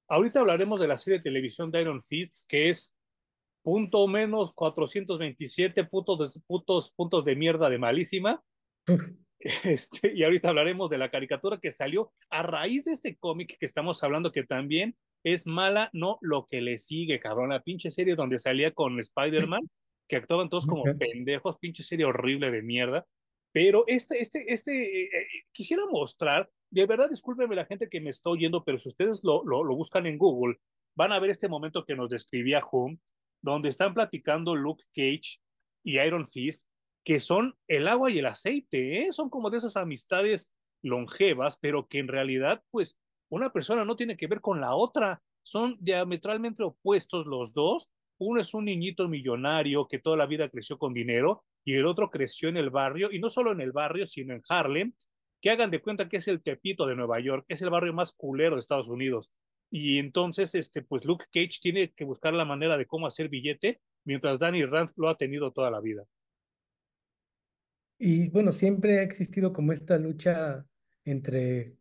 Ahorita 0.08 0.40
hablaremos 0.40 0.78
de 0.78 0.88
la 0.88 0.98
serie 0.98 1.20
de 1.20 1.24
televisión 1.24 1.70
de 1.70 1.80
Iron 1.80 2.02
Fist, 2.02 2.44
que 2.46 2.68
es 2.68 2.94
punto 3.62 4.06
menos 4.08 4.52
427 4.52 5.84
puntos 5.84 6.34
de, 6.34 6.40
puntos, 6.46 6.90
puntos 6.90 7.24
de 7.24 7.34
mierda 7.34 7.70
de 7.70 7.78
malísima. 7.78 8.44
Este, 9.40 10.12
y 10.16 10.24
ahorita 10.24 10.48
hablaremos 10.48 10.90
de 10.90 10.98
la 10.98 11.12
caricatura 11.12 11.60
que 11.60 11.70
salió 11.70 12.12
a 12.28 12.42
raíz 12.42 12.82
de 12.82 12.90
este 12.90 13.16
cómic 13.16 13.56
que 13.56 13.66
estamos 13.66 14.02
hablando, 14.02 14.32
que 14.32 14.42
también 14.42 14.96
es 15.24 15.46
mala, 15.46 15.90
no 15.92 16.18
lo 16.20 16.46
que 16.46 16.60
le 16.60 16.78
sigue, 16.78 17.20
cabrón. 17.20 17.50
La 17.50 17.62
pinche 17.62 17.90
serie 17.90 18.14
donde 18.14 18.38
salía 18.38 18.72
con 18.72 18.98
Spider-Man 18.98 19.68
que 20.08 20.16
actuaban 20.16 20.48
todos 20.48 20.66
como 20.66 20.84
pendejos, 20.98 21.58
pinche 21.58 21.82
serie 21.82 22.06
horrible 22.06 22.50
de 22.50 22.62
mierda. 22.62 23.06
Pero 23.52 23.84
este, 23.86 24.20
este, 24.20 24.52
este, 24.52 25.04
eh, 25.04 25.28
quisiera 25.52 25.82
mostrar, 25.90 26.50
de 26.70 26.86
verdad, 26.86 27.08
discúlpenme 27.10 27.54
la 27.54 27.66
gente 27.66 27.88
que 27.88 28.00
me 28.00 28.10
está 28.10 28.30
oyendo, 28.30 28.64
pero 28.64 28.78
si 28.78 28.88
ustedes 28.88 29.22
lo, 29.22 29.44
lo, 29.44 29.64
lo 29.64 29.76
buscan 29.76 30.06
en 30.06 30.18
Google, 30.18 30.58
van 30.94 31.12
a 31.12 31.18
ver 31.18 31.30
este 31.30 31.48
momento 31.48 31.84
que 31.84 31.94
nos 31.94 32.10
describía 32.10 32.60
Hum, 32.72 32.98
donde 33.42 33.68
están 33.68 33.94
platicando 33.94 34.56
Luke 34.56 34.84
Cage 34.94 35.40
y 35.84 35.98
Iron 36.00 36.26
Fist, 36.26 36.66
que 37.04 37.20
son 37.20 37.56
el 37.68 37.88
agua 37.88 38.10
y 38.10 38.18
el 38.18 38.26
aceite, 38.26 39.02
¿eh? 39.02 39.12
son 39.12 39.30
como 39.30 39.50
de 39.50 39.58
esas 39.58 39.76
amistades 39.76 40.50
longevas, 40.82 41.58
pero 41.60 41.86
que 41.86 42.00
en 42.00 42.08
realidad, 42.08 42.62
pues, 42.70 42.98
una 43.28 43.52
persona 43.52 43.84
no 43.84 43.96
tiene 43.96 44.16
que 44.16 44.26
ver 44.26 44.40
con 44.40 44.60
la 44.60 44.74
otra, 44.74 45.22
son 45.42 45.76
diametralmente 45.80 46.62
opuestos 46.62 47.26
los 47.26 47.54
dos, 47.54 47.88
uno 48.18 48.40
es 48.40 48.52
un 48.54 48.64
niñito 48.64 49.08
millonario 49.08 49.86
que 49.86 49.98
toda 49.98 50.16
la 50.16 50.26
vida 50.26 50.48
creció 50.48 50.78
con 50.78 50.92
dinero 50.92 51.44
y 51.64 51.74
el 51.74 51.86
otro 51.86 52.10
creció 52.10 52.48
en 52.48 52.56
el 52.56 52.70
barrio, 52.70 53.10
y 53.12 53.18
no 53.18 53.30
solo 53.30 53.52
en 53.52 53.60
el 53.60 53.72
barrio, 53.72 54.06
sino 54.06 54.34
en 54.34 54.42
Harlem, 54.48 54.92
que 55.40 55.50
hagan 55.50 55.70
de 55.70 55.80
cuenta 55.80 56.08
que 56.08 56.16
es 56.16 56.28
el 56.28 56.42
Tepito 56.42 56.86
de 56.86 56.96
Nueva 56.96 57.20
York, 57.20 57.44
es 57.48 57.62
el 57.62 57.70
barrio 57.70 57.92
más 57.92 58.12
culero 58.12 58.56
de 58.56 58.60
Estados 58.60 58.88
Unidos. 58.88 59.30
Y 59.70 59.98
entonces, 59.98 60.54
este, 60.54 60.82
pues 60.82 61.04
Luke 61.04 61.26
Cage 61.30 61.60
tiene 61.60 61.92
que 61.92 62.04
buscar 62.04 62.32
la 62.32 62.44
manera 62.44 62.76
de 62.76 62.86
cómo 62.86 63.06
hacer 63.06 63.28
billete, 63.28 63.80
mientras 64.04 64.38
Danny 64.38 64.64
Rand 64.64 64.90
lo 64.96 65.08
ha 65.08 65.16
tenido 65.16 65.52
toda 65.52 65.70
la 65.70 65.80
vida. 65.80 66.04
Y 67.98 68.30
bueno, 68.30 68.52
siempre 68.52 69.00
ha 69.00 69.02
existido 69.02 69.52
como 69.52 69.72
esta 69.72 69.98
lucha 69.98 70.64
entre, 71.04 71.76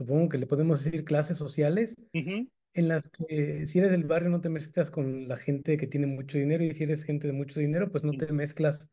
supongo 0.00 0.28
que 0.28 0.38
le 0.38 0.46
podemos 0.46 0.84
decir, 0.84 1.04
clases 1.04 1.38
sociales, 1.38 1.94
uh 2.14 2.18
-huh 2.18 2.50
en 2.74 2.88
las 2.88 3.08
que 3.08 3.66
si 3.66 3.78
eres 3.78 3.90
del 3.90 4.04
barrio 4.04 4.30
no 4.30 4.40
te 4.40 4.48
mezclas 4.48 4.90
con 4.90 5.28
la 5.28 5.36
gente 5.36 5.76
que 5.76 5.86
tiene 5.86 6.06
mucho 6.06 6.38
dinero 6.38 6.64
y 6.64 6.72
si 6.72 6.84
eres 6.84 7.04
gente 7.04 7.26
de 7.26 7.32
mucho 7.32 7.58
dinero, 7.58 7.90
pues 7.90 8.04
no 8.04 8.12
te 8.12 8.32
mezclas 8.32 8.88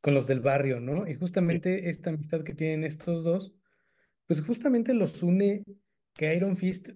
con 0.00 0.14
los 0.14 0.26
del 0.26 0.40
barrio, 0.40 0.80
¿no? 0.80 1.06
Y 1.06 1.14
justamente 1.14 1.90
esta 1.90 2.10
amistad 2.10 2.42
que 2.42 2.54
tienen 2.54 2.84
estos 2.84 3.24
dos, 3.24 3.54
pues 4.26 4.40
justamente 4.40 4.94
los 4.94 5.22
une 5.22 5.62
que 6.14 6.34
Iron 6.34 6.56
Fist, 6.56 6.90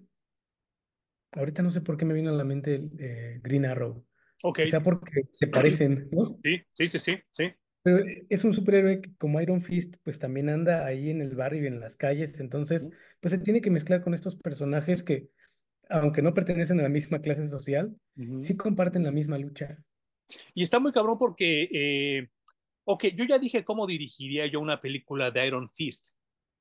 ahorita 1.33 1.61
no 1.61 1.69
sé 1.69 1.81
por 1.81 1.97
qué 1.97 2.05
me 2.05 2.13
vino 2.13 2.29
a 2.29 2.33
la 2.33 2.43
mente 2.43 2.89
eh, 2.97 3.39
Green 3.43 3.65
Arrow. 3.65 4.05
Ok. 4.41 4.59
Quizá 4.59 4.81
porque 4.81 5.23
se 5.31 5.47
parecen, 5.47 6.09
¿no? 6.11 6.39
Sí, 6.43 6.61
sí, 6.73 6.87
sí, 6.87 6.99
sí, 6.99 7.17
sí. 7.31 7.43
Pero 7.83 8.03
es 8.29 8.43
un 8.43 8.53
superhéroe 8.53 9.01
que 9.01 9.13
como 9.15 9.41
Iron 9.41 9.61
Fist, 9.61 9.95
pues 10.03 10.17
también 10.17 10.49
anda 10.49 10.85
ahí 10.85 11.09
en 11.09 11.21
el 11.21 11.35
barrio 11.35 11.63
y 11.63 11.67
en 11.67 11.79
las 11.79 11.97
calles, 11.97 12.39
entonces, 12.39 12.89
pues 13.19 13.33
se 13.33 13.39
tiene 13.39 13.61
que 13.61 13.69
mezclar 13.69 14.01
con 14.01 14.13
estos 14.13 14.35
personajes 14.37 15.03
que 15.03 15.29
aunque 15.89 16.21
no 16.21 16.33
pertenecen 16.33 16.79
a 16.79 16.83
la 16.83 16.89
misma 16.89 17.19
clase 17.19 17.47
social, 17.47 17.95
uh 18.15 18.21
-huh. 18.21 18.39
sí 18.39 18.55
comparten 18.55 19.03
la 19.03 19.11
misma 19.11 19.37
lucha. 19.37 19.77
Y 20.53 20.63
está 20.63 20.79
muy 20.79 20.91
cabrón 20.91 21.17
porque, 21.19 21.67
eh, 21.71 22.29
ok, 22.85 23.05
yo 23.15 23.25
ya 23.25 23.37
dije 23.37 23.63
cómo 23.63 23.85
dirigiría 23.85 24.47
yo 24.47 24.59
una 24.59 24.81
película 24.81 25.31
de 25.31 25.45
Iron 25.45 25.69
Fist. 25.69 26.07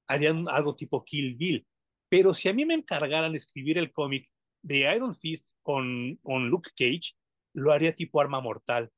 Harían 0.07 0.49
algo 0.49 0.75
tipo 0.75 1.05
Kill 1.05 1.37
Bill. 1.37 1.67
Pero 2.09 2.35
si 2.35 2.49
a 2.49 2.53
mí 2.53 2.67
me 2.67 2.75
encargaran 2.75 3.35
escribir 3.35 3.79
el 3.79 3.93
cómic 3.93 4.29
de 4.61 4.95
Iron 4.95 5.15
Fist 5.15 5.51
con, 5.63 6.17
con 6.23 6.49
Luke 6.49 6.71
Cage, 6.77 7.15
lo 7.55 7.73
haría 7.73 7.95
tipo 7.95 8.21
arma 8.21 8.41
mortal. 8.41 8.91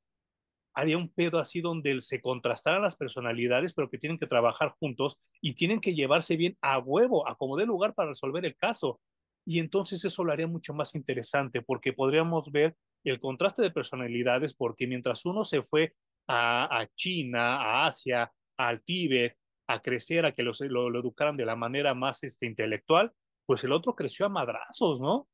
Haría 0.75 0.97
un 0.97 1.09
pedo 1.09 1.39
así 1.39 1.61
donde 1.61 2.01
se 2.01 2.21
contrastaran 2.21 2.81
las 2.81 2.95
personalidades, 2.95 3.73
pero 3.73 3.89
que 3.89 3.97
tienen 3.97 4.19
que 4.19 4.27
trabajar 4.27 4.75
juntos 4.79 5.17
y 5.41 5.53
tienen 5.53 5.79
que 5.79 5.95
llevarse 5.95 6.35
bien 6.35 6.57
a 6.61 6.79
huevo, 6.79 7.27
a 7.27 7.35
como 7.35 7.57
dé 7.57 7.65
lugar 7.65 7.93
para 7.93 8.09
resolver 8.09 8.45
el 8.45 8.55
caso 8.55 8.99
y 9.45 9.59
entonces 9.59 10.03
eso 10.03 10.23
lo 10.23 10.33
haría 10.33 10.47
mucho 10.47 10.73
más 10.73 10.95
interesante 10.95 11.61
porque 11.61 11.93
podríamos 11.93 12.51
ver 12.51 12.75
el 13.03 13.19
contraste 13.19 13.61
de 13.61 13.71
personalidades 13.71 14.55
porque 14.55 14.87
mientras 14.87 15.25
uno 15.25 15.45
se 15.45 15.61
fue 15.61 15.93
a, 16.27 16.87
China, 16.95 17.57
a 17.57 17.85
Asia, 17.85 18.31
al 18.57 18.83
Tíbet, 18.83 19.37
a 19.67 19.79
crecer, 19.79 20.25
a 20.25 20.31
que 20.31 20.41
lo, 20.41 20.51
lo, 20.89 20.99
educaran 20.99 21.37
de 21.37 21.45
la 21.45 21.55
manera 21.55 21.93
más 21.93 22.23
este, 22.23 22.47
intelectual, 22.47 23.13
pues 23.45 23.63
el 23.63 23.71
otro 23.71 23.95
creció 23.95 24.25
a 24.25 24.29
madrazos, 24.29 24.99
¿no? 24.99 25.27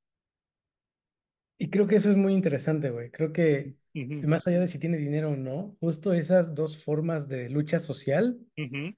Y 1.62 1.70
creo 1.70 1.86
que 1.86 1.96
eso 1.96 2.10
es 2.10 2.18
muy 2.18 2.34
interesante, 2.34 2.90
güey. 2.90 3.12
Creo 3.12 3.32
que 3.32 3.76
uh 3.94 4.00
-huh. 4.00 4.26
más 4.26 4.48
allá 4.48 4.62
de 4.62 4.66
si 4.66 4.80
tiene 4.80 4.98
dinero 4.98 5.30
o 5.30 5.36
no, 5.36 5.78
justo 5.80 6.12
esas 6.12 6.56
dos 6.56 6.84
formas 6.84 7.28
de 7.28 7.50
lucha 7.50 7.78
social, 7.78 8.40
uh 8.58 8.62
-huh. 8.62 8.98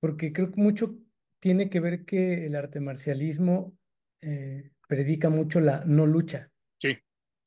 porque 0.00 0.30
creo 0.30 0.52
que 0.52 0.60
mucho 0.60 0.98
tiene 1.40 1.70
que 1.70 1.80
ver 1.80 2.04
que 2.04 2.44
el 2.44 2.56
arte 2.56 2.78
marcialismo 2.80 3.74
eh, 4.20 4.70
predica 4.86 5.30
mucho 5.30 5.60
la 5.60 5.82
no 5.86 6.04
lucha. 6.06 6.50
Sí, 6.78 6.98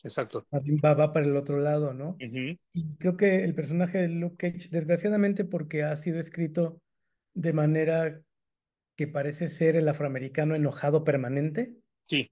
exacto. 0.04 0.48
Va, 0.52 0.96
va 0.96 1.14
para 1.14 1.28
el 1.28 1.38
otro 1.38 1.60
lado, 1.60 1.94
¿no? 1.94 2.18
Uh 2.20 2.26
-huh. 2.26 2.60
Y 2.74 2.98
creo 2.98 3.16
que 3.16 3.44
el 3.44 3.54
personaje 3.54 4.00
de 4.00 4.08
Luke 4.08 4.38
Cage, 4.38 4.70
desgraciadamente 4.72 5.46
porque 5.46 5.84
ha 5.84 5.96
sido 5.96 6.20
escrito 6.20 6.82
de 7.36 7.54
manera 7.54 8.24
que 8.96 9.08
parece 9.08 9.50
ser 9.50 9.76
el 9.76 9.88
afroamericano 9.88 10.56
enojado 10.56 11.04
permanente. 11.04 11.76
Sí. 12.02 12.32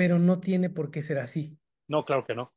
Pero 0.00 0.18
no 0.18 0.40
tiene 0.40 0.70
por 0.70 0.90
qué 0.90 1.02
ser 1.02 1.18
así. 1.18 1.58
No, 1.86 2.06
claro 2.06 2.24
que 2.24 2.34
no. 2.34 2.54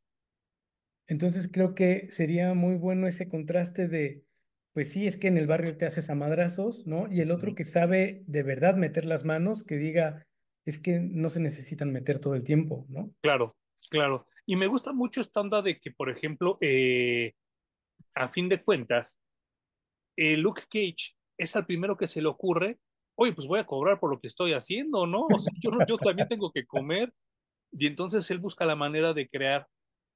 Entonces 1.08 1.50
creo 1.52 1.76
que 1.76 2.08
sería 2.10 2.54
muy 2.54 2.78
bueno 2.78 3.06
ese 3.06 3.28
contraste 3.28 3.90
de, 3.90 4.24
pues 4.72 4.94
sí, 4.94 5.08
es 5.08 5.18
que 5.18 5.28
en 5.28 5.38
el 5.38 5.46
barrio 5.46 5.76
te 5.76 5.86
haces 5.86 6.10
a 6.10 6.16
madrazos, 6.16 6.88
¿no? 6.88 7.12
Y 7.12 7.20
el 7.20 7.32
otro 7.32 7.54
que 7.54 7.66
sabe 7.66 8.24
de 8.28 8.44
verdad 8.44 8.78
meter 8.78 9.04
las 9.04 9.26
manos, 9.26 9.66
que 9.66 9.76
diga, 9.76 10.26
es 10.64 10.80
que 10.80 11.02
no 11.02 11.28
se 11.28 11.42
necesitan 11.42 11.92
meter 11.92 12.20
todo 12.20 12.36
el 12.36 12.46
tiempo, 12.46 12.86
¿no? 12.88 13.14
Claro, 13.22 13.58
claro. 13.90 14.26
Y 14.46 14.56
me 14.56 14.68
gusta 14.68 14.94
mucho 14.94 15.20
esta 15.20 15.42
onda 15.42 15.62
de 15.62 15.82
que, 15.82 15.92
por 15.92 16.10
ejemplo, 16.10 16.58
eh, 16.62 17.34
a 18.16 18.30
fin 18.30 18.48
de 18.48 18.64
cuentas, 18.64 19.20
eh, 20.16 20.38
Luke 20.38 20.62
Cage 20.70 21.18
es 21.38 21.58
al 21.58 21.66
primero 21.66 21.98
que 21.98 22.08
se 22.08 22.22
le 22.22 22.30
ocurre, 22.30 22.80
oye, 23.16 23.34
pues 23.34 23.50
voy 23.50 23.60
a 23.60 23.66
cobrar 23.66 24.00
por 24.00 24.12
lo 24.12 24.18
que 24.18 24.28
estoy 24.28 24.54
haciendo, 24.54 25.06
¿no? 25.06 25.28
O 25.28 25.40
sea, 25.40 25.52
yo 25.62 25.98
también 25.98 26.30
tengo 26.30 26.50
que 26.50 26.66
comer. 26.66 27.14
Y 27.76 27.88
entonces 27.88 28.30
él 28.32 28.40
busca 28.40 28.66
la 28.66 28.76
manera 28.76 29.14
de 29.14 29.28
crear, 29.28 29.68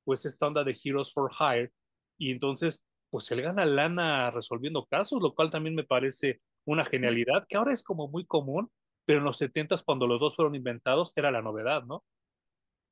pues, 0.03 0.25
esta 0.25 0.47
onda 0.47 0.63
de 0.63 0.77
Heroes 0.83 1.11
for 1.11 1.31
Hire. 1.39 1.71
Y 2.17 2.31
entonces, 2.31 2.83
pues, 3.09 3.29
él 3.31 3.41
gana 3.41 3.65
lana 3.65 4.31
resolviendo 4.31 4.85
casos, 4.85 5.21
lo 5.21 5.33
cual 5.33 5.49
también 5.49 5.75
me 5.75 5.83
parece 5.83 6.41
una 6.65 6.85
genialidad, 6.85 7.45
que 7.47 7.57
ahora 7.57 7.73
es 7.73 7.81
como 7.81 8.07
muy 8.07 8.25
común, 8.25 8.69
pero 9.05 9.19
en 9.19 9.25
los 9.25 9.37
setentas, 9.37 9.83
cuando 9.83 10.05
los 10.05 10.19
dos 10.19 10.35
fueron 10.35 10.55
inventados, 10.55 11.13
era 11.15 11.31
la 11.31 11.41
novedad, 11.41 11.83
¿no? 11.83 12.03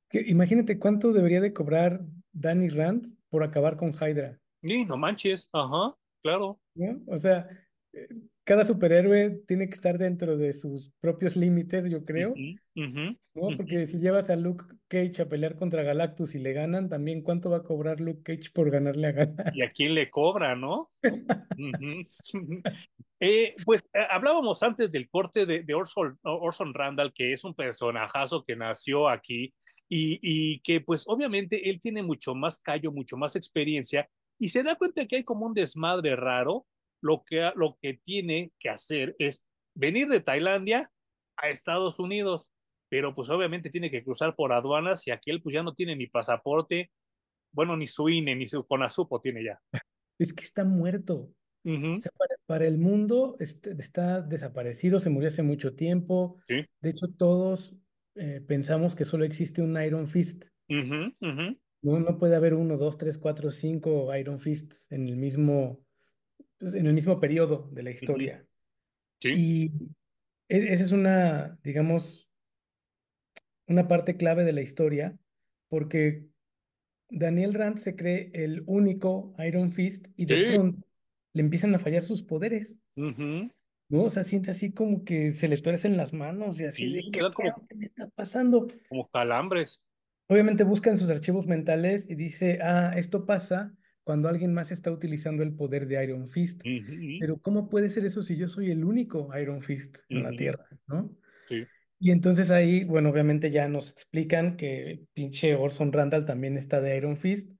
Que 0.08 0.22
imagínate 0.26 0.78
cuánto 0.78 1.12
debería 1.12 1.40
de 1.40 1.52
cobrar 1.52 2.00
Danny 2.32 2.68
Rand 2.68 3.16
por 3.28 3.42
acabar 3.42 3.76
con 3.76 3.90
Hydra, 3.90 4.40
Y 4.62 4.84
no 4.84 4.96
manches, 4.96 5.48
ajá, 5.52 5.96
claro. 6.22 6.60
¿no? 6.74 7.02
O 7.06 7.16
sea, 7.16 7.48
eh, 7.92 8.06
cada 8.46 8.64
superhéroe 8.64 9.42
tiene 9.46 9.68
que 9.68 9.74
estar 9.74 9.98
dentro 9.98 10.36
de 10.38 10.52
sus 10.52 10.92
propios 11.00 11.34
límites, 11.34 11.90
yo 11.90 12.04
creo, 12.04 12.34
¿no? 13.34 13.54
Porque 13.56 13.86
si 13.86 13.98
llevas 13.98 14.30
a 14.30 14.36
Luke 14.36 14.64
Cage 14.86 15.20
a 15.20 15.28
pelear 15.28 15.56
contra 15.56 15.82
Galactus 15.82 16.36
y 16.36 16.38
le 16.38 16.52
ganan, 16.52 16.88
también 16.88 17.22
cuánto 17.22 17.50
va 17.50 17.58
a 17.58 17.62
cobrar 17.64 18.00
Luke 18.00 18.22
Cage 18.22 18.52
por 18.52 18.70
ganarle 18.70 19.08
a 19.08 19.10
¿Y 19.10 19.12
a 19.12 19.16
Galactus. 19.16 19.72
quién 19.74 19.94
le 19.94 20.10
cobra, 20.10 20.54
no? 20.54 20.92
Eh, 23.18 23.54
pues 23.64 23.88
eh, 23.94 24.06
hablábamos 24.10 24.62
antes 24.62 24.92
del 24.92 25.08
corte 25.08 25.46
de, 25.46 25.62
de 25.62 25.74
Orson, 25.74 26.18
Orson 26.22 26.74
Randall, 26.74 27.14
que 27.14 27.32
es 27.32 27.44
un 27.44 27.54
personajazo 27.54 28.44
que 28.44 28.56
nació 28.56 29.08
aquí 29.08 29.54
y, 29.88 30.18
y 30.20 30.60
que 30.60 30.82
pues 30.82 31.04
obviamente 31.08 31.70
él 31.70 31.80
tiene 31.80 32.02
mucho 32.02 32.34
más 32.34 32.58
callo, 32.58 32.92
mucho 32.92 33.16
más 33.16 33.34
experiencia 33.34 34.06
y 34.38 34.50
se 34.50 34.62
da 34.62 34.76
cuenta 34.76 35.06
que 35.06 35.16
hay 35.16 35.24
como 35.24 35.46
un 35.46 35.54
desmadre 35.54 36.14
raro. 36.14 36.66
Lo 37.02 37.22
que, 37.24 37.50
lo 37.56 37.78
que 37.80 37.94
tiene 37.94 38.52
que 38.58 38.70
hacer 38.70 39.14
es 39.18 39.46
venir 39.74 40.08
de 40.08 40.20
Tailandia 40.20 40.90
a 41.36 41.50
Estados 41.50 41.98
Unidos, 41.98 42.50
pero 42.88 43.14
pues 43.14 43.30
obviamente 43.30 43.70
tiene 43.70 43.90
que 43.90 44.02
cruzar 44.04 44.34
por 44.36 44.52
aduanas 44.52 45.06
y 45.06 45.10
aquel 45.10 45.42
pues 45.42 45.54
ya 45.54 45.62
no 45.62 45.74
tiene 45.74 45.96
ni 45.96 46.06
pasaporte, 46.06 46.90
bueno, 47.52 47.76
ni 47.76 47.86
su 47.86 48.08
INE, 48.08 48.36
ni 48.36 48.48
su 48.48 48.66
CONASUPO 48.66 49.20
tiene 49.20 49.44
ya. 49.44 49.60
Es 50.18 50.32
que 50.32 50.44
está 50.44 50.64
muerto. 50.64 51.14
O 51.64 51.70
Ujú, 51.70 52.00
sea, 52.00 52.12
para, 52.16 52.36
para 52.46 52.66
el 52.66 52.78
mundo 52.78 53.36
este- 53.40 53.72
está 53.78 54.20
desaparecido, 54.22 55.00
se 55.00 55.10
murió 55.10 55.28
hace 55.28 55.42
mucho 55.42 55.74
tiempo. 55.74 56.38
Sí. 56.48 56.64
De 56.80 56.90
hecho, 56.90 57.08
todos 57.08 57.74
eh, 58.14 58.40
pensamos 58.46 58.94
que 58.94 59.04
solo 59.04 59.24
existe 59.24 59.62
un 59.62 59.80
Iron 59.82 60.06
Fist. 60.06 60.46
No, 61.82 62.00
no 62.00 62.18
puede 62.18 62.36
haber 62.36 62.54
uno, 62.54 62.76
dos, 62.78 62.96
tres, 62.98 63.18
cuatro, 63.18 63.50
cinco 63.50 64.14
Iron 64.16 64.40
Fists 64.40 64.86
en 64.90 65.08
el 65.08 65.16
mismo, 65.16 65.85
pues, 66.58 66.74
en 66.74 66.86
el 66.86 66.94
mismo 66.94 67.20
periodo 67.20 67.68
de 67.72 67.82
la 67.82 67.90
historia. 67.90 68.46
Sí. 69.20 69.30
Y 69.34 69.72
e- 70.48 70.72
esa 70.72 70.84
es 70.84 70.92
una, 70.92 71.58
digamos, 71.62 72.28
una 73.66 73.88
parte 73.88 74.16
clave 74.16 74.44
de 74.44 74.52
la 74.52 74.62
historia, 74.62 75.18
porque 75.68 76.26
Daniel 77.10 77.54
Rand 77.54 77.78
se 77.78 77.96
cree 77.96 78.30
el 78.34 78.62
único 78.66 79.34
Iron 79.46 79.70
Fist 79.70 80.08
y 80.16 80.26
de 80.26 80.36
Sí. 80.36 80.44
pronto 80.52 80.86
le 81.32 81.42
empiezan 81.42 81.74
a 81.74 81.78
fallar 81.78 82.02
sus 82.02 82.22
poderes, 82.22 82.78
ujú, 82.96 83.50
¿no? 83.88 84.04
O 84.04 84.10
sea, 84.10 84.24
siente 84.24 84.50
así 84.50 84.72
como 84.72 85.04
que 85.04 85.32
se 85.32 85.48
le 85.48 85.56
tuercen 85.58 85.96
las 85.96 86.12
manos 86.12 86.60
y 86.60 86.64
así 86.64 86.90
de, 86.92 87.02
Sí, 87.02 87.10
¿qué 87.12 87.22
dan 87.22 87.32
como, 87.32 87.54
pedo? 87.54 87.66
¿Qué 87.68 87.74
me 87.74 87.84
está 87.84 88.08
pasando? 88.08 88.66
como 88.88 89.08
calambres. 89.10 89.80
Obviamente 90.28 90.64
busca 90.64 90.90
en 90.90 90.98
sus 90.98 91.10
archivos 91.10 91.46
mentales 91.46 92.08
y 92.08 92.14
dice, 92.14 92.58
ah, 92.62 92.94
esto 92.96 93.26
pasa 93.26 93.74
cuando 94.06 94.28
alguien 94.28 94.54
más 94.54 94.70
está 94.70 94.92
utilizando 94.92 95.42
el 95.42 95.52
poder 95.52 95.88
de 95.88 96.04
Iron 96.04 96.28
Fist. 96.28 96.62
Pero 97.18 97.38
¿cómo 97.38 97.68
puede 97.68 97.90
ser 97.90 98.04
eso 98.04 98.22
si 98.22 98.36
yo 98.36 98.46
soy 98.46 98.70
el 98.70 98.84
único 98.84 99.36
Iron 99.36 99.62
Fist 99.62 99.98
en 100.08 100.22
la 100.22 100.30
Tierra, 100.30 100.68
¿no? 100.86 101.10
Sí. 101.48 101.66
Y 101.98 102.12
entonces 102.12 102.52
ahí, 102.52 102.84
bueno, 102.84 103.10
obviamente 103.10 103.50
ya 103.50 103.66
nos 103.68 103.90
explican 103.90 104.56
que 104.56 105.02
pinche 105.12 105.56
Orson 105.56 105.92
Randall 105.92 106.24
también 106.24 106.56
está 106.56 106.80
de 106.80 106.96
Iron 106.96 107.16
Fist. 107.16 107.50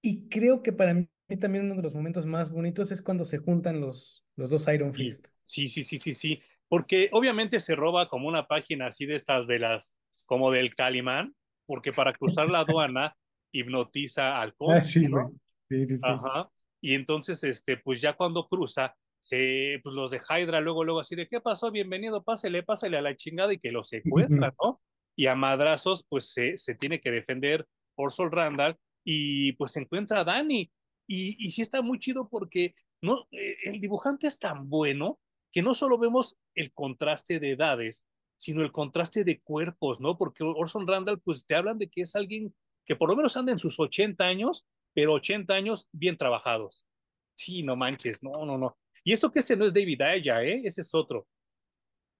Y 0.00 0.28
creo 0.28 0.62
que 0.62 0.72
para 0.72 0.94
mí 0.94 1.08
también 1.40 1.64
uno 1.64 1.74
de 1.74 1.82
los 1.82 1.96
momentos 1.96 2.24
más 2.24 2.52
bonitos 2.52 2.92
es 2.92 3.02
cuando 3.02 3.24
se 3.24 3.38
juntan 3.38 3.80
los, 3.80 4.24
los 4.36 4.48
dos 4.48 4.68
Iron 4.72 4.94
Fist. 4.94 5.26
Sí, 5.44 5.66
sí, 5.66 5.82
sí, 5.82 5.98
sí, 5.98 6.14
sí. 6.14 6.40
Porque 6.68 7.08
obviamente 7.10 7.58
se 7.58 7.74
roba 7.74 8.08
como 8.08 8.28
una 8.28 8.46
página 8.46 8.86
así 8.86 9.06
de 9.06 9.16
estas 9.16 9.48
de 9.48 9.58
las, 9.58 9.92
como 10.24 10.52
del 10.52 10.72
Calimán, 10.76 11.34
porque 11.66 11.92
para 11.92 12.12
cruzar 12.12 12.48
la 12.48 12.60
aduana 12.60 13.16
hipnotiza 13.52 14.40
al 14.40 14.50
Ah, 14.50 14.54
cónsul, 14.56 15.02
sí. 15.02 15.08
¿no? 15.08 15.32
Sí, 15.68 15.86
sí, 15.86 15.96
sí. 15.96 16.02
Ajá. 16.02 16.50
Y 16.80 16.94
entonces, 16.94 17.44
este, 17.44 17.76
pues 17.76 18.00
ya 18.00 18.14
cuando 18.14 18.48
cruza, 18.48 18.94
se, 19.20 19.78
pues 19.84 19.94
los 19.94 20.10
de 20.10 20.20
Hydra 20.20 20.60
luego, 20.60 20.82
luego 20.82 21.00
así 21.00 21.14
de, 21.14 21.28
¿qué 21.28 21.40
pasó? 21.40 21.70
Bienvenido, 21.70 22.24
pásele, 22.24 22.64
pásele 22.64 22.96
a 22.98 23.02
la 23.02 23.16
chingada 23.16 23.52
y 23.52 23.58
que 23.58 23.70
lo 23.70 23.84
secuestran, 23.84 24.52
¿no? 24.60 24.80
Y 25.14 25.26
a 25.26 25.36
madrazos, 25.36 26.04
pues 26.08 26.32
se, 26.32 26.56
se 26.56 26.74
tiene 26.74 27.00
que 27.00 27.12
defender 27.12 27.66
Orson 27.94 28.32
Randall 28.32 28.76
y 29.04 29.52
pues 29.52 29.72
se 29.72 29.80
encuentra 29.80 30.20
a 30.20 30.24
Danny. 30.24 30.72
Y, 31.06 31.46
y 31.46 31.50
sí 31.52 31.62
está 31.62 31.82
muy 31.82 31.98
chido 31.98 32.28
porque 32.28 32.74
no, 33.00 33.28
eh, 33.30 33.56
el 33.64 33.80
dibujante 33.80 34.26
es 34.26 34.38
tan 34.38 34.68
bueno 34.68 35.20
que 35.52 35.62
no 35.62 35.74
solo 35.74 35.98
vemos 35.98 36.38
el 36.54 36.72
contraste 36.72 37.38
de 37.38 37.50
edades, 37.50 38.04
sino 38.36 38.62
el 38.62 38.72
contraste 38.72 39.22
de 39.22 39.40
cuerpos, 39.40 40.00
¿no? 40.00 40.16
Porque 40.18 40.42
Orson 40.42 40.88
Randall, 40.88 41.20
pues 41.20 41.46
te 41.46 41.54
hablan 41.54 41.78
de 41.78 41.88
que 41.88 42.02
es 42.02 42.16
alguien 42.16 42.54
que 42.84 42.96
por 42.96 43.08
lo 43.08 43.16
menos 43.16 43.36
anda 43.36 43.52
en 43.52 43.58
sus 43.58 43.78
80 43.78 44.24
años, 44.24 44.66
pero 44.94 45.14
80 45.14 45.54
años 45.54 45.88
bien 45.92 46.16
trabajados. 46.16 46.86
Sí, 47.34 47.62
no 47.62 47.76
manches, 47.76 48.22
no, 48.22 48.44
no, 48.44 48.58
no. 48.58 48.76
Y 49.04 49.12
esto 49.12 49.30
que 49.30 49.40
ese 49.40 49.56
no 49.56 49.64
es 49.64 49.74
David 49.74 50.02
Aya, 50.02 50.42
¿eh? 50.42 50.62
Ese 50.64 50.82
es 50.82 50.94
otro. 50.94 51.26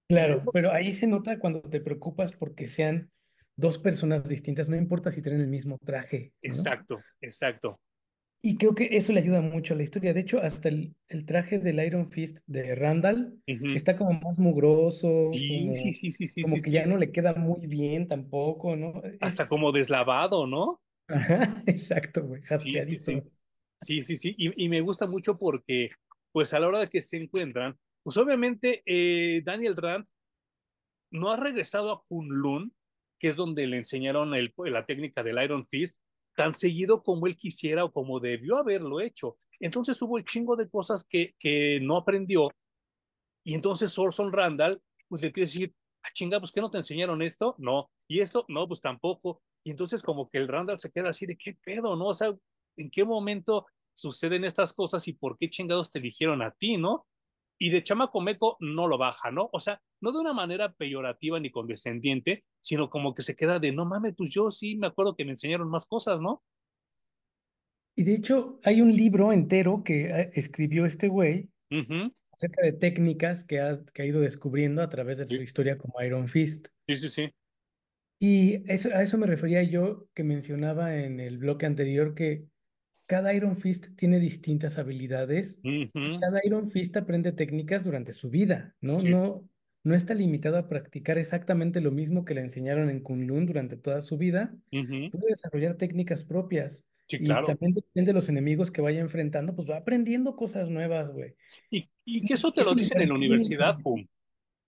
Claro, 0.09 0.43
pero 0.51 0.71
ahí 0.71 0.91
se 0.91 1.07
nota 1.07 1.39
cuando 1.39 1.61
te 1.61 1.79
preocupas 1.79 2.33
porque 2.33 2.67
sean 2.67 3.09
dos 3.55 3.77
personas 3.77 4.27
distintas, 4.27 4.67
no 4.67 4.75
importa 4.75 5.11
si 5.11 5.21
tienen 5.21 5.41
el 5.41 5.47
mismo 5.47 5.77
traje, 5.83 6.33
¿no? 6.41 6.49
exacto, 6.49 6.99
exacto. 7.21 7.79
Y 8.45 8.57
creo 8.57 8.75
que 8.75 8.89
eso 8.91 9.13
le 9.13 9.21
ayuda 9.21 9.39
mucho 9.39 9.73
a 9.73 9.77
la 9.77 9.83
historia. 9.83 10.13
De 10.13 10.19
hecho, 10.19 10.41
hasta 10.41 10.67
el, 10.67 10.93
el 11.07 11.25
traje 11.25 11.59
del 11.59 11.79
Iron 11.79 12.11
Fist 12.11 12.39
de 12.45 12.75
Randall 12.75 13.41
está 13.47 13.95
como 13.95 14.19
más 14.19 14.37
mugroso, 14.37 15.31
Sí, 15.31 15.39
sí, 15.39 15.57
como, 15.59 15.73
sí, 15.75 15.93
sí, 15.93 16.11
sí, 16.11 16.27
sí, 16.27 16.41
como 16.41 16.61
que 16.61 16.71
ya 16.71 16.85
no 16.85 16.97
le 16.97 17.13
queda 17.13 17.33
muy 17.35 17.67
bien 17.67 18.09
tampoco, 18.09 18.75
¿no? 18.75 19.01
Hasta 19.21 19.43
Es, 19.43 19.49
como 19.49 19.71
deslavado, 19.71 20.45
¿no? 20.45 20.81
ajá, 21.07 21.63
exacto, 21.67 22.21
güey, 22.27 22.41
Sí, 22.59 22.73
sí, 22.83 22.99
sí. 22.99 23.23
Sí, 23.79 24.03
sí, 24.03 24.15
sí. 24.17 24.35
Y, 24.37 24.65
y 24.65 24.67
me 24.67 24.81
gusta 24.81 25.07
mucho 25.07 25.37
porque, 25.37 25.91
pues 26.33 26.53
a 26.53 26.59
la 26.59 26.67
hora 26.67 26.79
de 26.79 26.89
que 26.89 27.01
se 27.01 27.15
encuentran, 27.17 27.77
pues 28.03 28.17
obviamente 28.17 28.83
eh, 28.85 29.41
Daniel 29.45 29.77
Rand 29.77 30.05
no 31.11 31.31
ha 31.31 31.37
regresado 31.37 31.91
a 31.91 32.03
Kunlun, 32.05 32.73
que 33.19 33.29
es 33.29 33.35
donde 33.35 33.67
le 33.67 33.77
enseñaron 33.77 34.33
el, 34.35 34.53
la 34.65 34.85
técnica 34.85 35.23
del 35.23 35.41
Iron 35.41 35.65
Fist, 35.65 35.97
tan 36.35 36.53
seguido 36.53 37.03
como 37.03 37.27
él 37.27 37.37
quisiera 37.37 37.83
o 37.83 37.91
como 37.91 38.19
debió 38.19 38.57
haberlo 38.57 38.99
hecho. 39.01 39.37
Entonces 39.59 40.01
hubo 40.01 40.17
el 40.17 40.25
chingo 40.25 40.55
de 40.55 40.69
cosas 40.69 41.03
que, 41.03 41.33
que 41.39 41.79
no 41.81 41.97
aprendió. 41.97 42.51
Y 43.43 43.53
entonces 43.53 43.97
Orson 43.97 44.31
Randall, 44.31 44.81
pues 45.07 45.21
le 45.21 45.27
empieza 45.27 45.51
decir, 45.51 45.75
ah, 46.03 46.09
chinga, 46.13 46.39
pues 46.39 46.51
¿qué 46.51 46.61
no 46.61 46.71
te 46.71 46.77
enseñaron 46.77 47.21
esto? 47.21 47.55
No. 47.57 47.91
¿Y 48.07 48.21
esto? 48.21 48.45
No, 48.47 48.67
pues 48.67 48.81
tampoco. 48.81 49.41
Y 49.63 49.71
entonces 49.71 50.01
como 50.01 50.27
que 50.27 50.37
el 50.37 50.47
Randall 50.47 50.79
se 50.79 50.91
queda 50.91 51.09
así 51.09 51.25
de, 51.25 51.37
¿qué 51.37 51.57
pedo, 51.63 51.95
no? 51.95 52.07
O 52.07 52.13
sea, 52.13 52.33
¿en 52.77 52.89
qué 52.89 53.05
momento 53.05 53.65
suceden 53.93 54.43
estas 54.43 54.73
cosas 54.73 55.07
y 55.07 55.13
por 55.13 55.37
qué 55.37 55.49
chingados 55.49 55.91
te 55.91 55.99
eligieron 55.99 56.41
a 56.41 56.51
ti, 56.51 56.77
no? 56.77 57.05
Y 57.65 57.69
de 57.71 57.83
chamaco 57.83 58.21
meco 58.21 58.57
no 58.59 58.87
lo 58.87 58.97
baja, 58.97 59.31
¿no? 59.31 59.49
O 59.53 59.59
sea, 59.59 59.81
no 60.01 60.11
de 60.11 60.19
una 60.19 60.33
manera 60.33 60.73
peyorativa 60.73 61.39
ni 61.39 61.51
condescendiente, 61.51 62.45
sino 62.59 62.89
como 62.89 63.13
que 63.15 63.23
se 63.23 63.35
queda 63.35 63.59
de, 63.59 63.71
no 63.71 63.85
mames, 63.85 64.13
pues 64.17 64.31
yo 64.33 64.51
sí 64.51 64.75
me 64.77 64.87
acuerdo 64.87 65.15
que 65.15 65.25
me 65.25 65.31
enseñaron 65.31 65.69
más 65.69 65.85
cosas, 65.85 66.21
¿no? 66.21 66.43
Y 67.95 68.03
de 68.03 68.15
hecho, 68.15 68.59
hay 68.63 68.81
un 68.81 68.95
libro 68.95 69.31
entero 69.31 69.83
que 69.83 70.05
eh, 70.09 70.31
escribió 70.35 70.85
este 70.85 71.07
güey 71.07 71.51
Ujú, 71.71 72.13
acerca 72.31 72.63
de 72.63 72.73
técnicas 72.73 73.43
que 73.45 73.61
ha, 73.61 73.83
que 73.93 74.03
ha 74.03 74.05
ido 74.05 74.21
descubriendo 74.21 74.81
a 74.83 74.89
través 74.89 75.17
de 75.19 75.27
su 75.27 75.41
Sí, 75.41 75.43
historia 75.43 75.77
como 75.79 76.01
Iron 76.03 76.27
Fist. 76.29 76.69
sí, 76.87 76.97
sí, 76.97 77.09
sí. 77.09 77.33
Y 78.19 78.63
eso, 78.71 78.89
a 78.93 79.01
eso 79.03 79.17
me 79.17 79.27
refería 79.27 79.63
yo 79.63 80.09
que 80.13 80.23
mencionaba 80.23 80.95
en 80.97 81.19
el 81.19 81.37
bloque 81.39 81.65
anterior 81.65 82.15
que 82.15 82.47
cada 83.13 83.31
Iron 83.35 83.55
Fist 83.55 83.95
tiene 83.95 84.19
distintas 84.19 84.79
habilidades 84.79 85.59
y 85.63 85.87
cada 86.19 86.41
Iron 86.43 86.67
Fist 86.67 86.97
aprende 86.97 87.31
técnicas 87.31 87.83
durante 87.83 88.11
su 88.11 88.31
vida, 88.31 88.75
¿no? 88.81 88.99
Sí, 88.99 89.09
No, 89.09 89.47
no 89.83 89.93
está 89.93 90.15
limitado 90.15 90.57
a 90.57 90.67
practicar 90.67 91.19
exactamente 91.19 91.79
lo 91.79 91.91
mismo 91.91 92.25
que 92.25 92.33
le 92.33 92.41
enseñaron 92.41 92.89
en 92.89 93.01
Kunlun 93.01 93.45
durante 93.45 93.77
toda 93.77 94.01
su 94.01 94.17
vida. 94.17 94.55
Puede 94.71 95.27
desarrollar 95.29 95.75
técnicas 95.75 96.25
propias. 96.25 96.85
Sí, 97.07 97.17
Y 97.17 97.25
claro. 97.25 97.45
también 97.45 97.75
depende 97.75 98.09
de 98.09 98.13
los 98.13 98.29
enemigos 98.29 98.71
que 98.71 98.81
vaya 98.81 98.99
enfrentando, 99.01 99.53
pues 99.55 99.69
va 99.69 99.77
aprendiendo 99.77 100.35
cosas 100.35 100.69
nuevas, 100.69 101.11
güey. 101.11 101.35
Y, 101.69 101.91
y 102.05 102.21
que 102.25 102.33
Y 102.33 102.33
eso 102.33 102.51
te 102.51 102.61
lo 102.61 102.67
eso 102.67 102.75
dicen 102.75 102.99
en 103.01 103.09
la 103.09 103.15
universidad, 103.15 103.77
pum. 103.83 104.07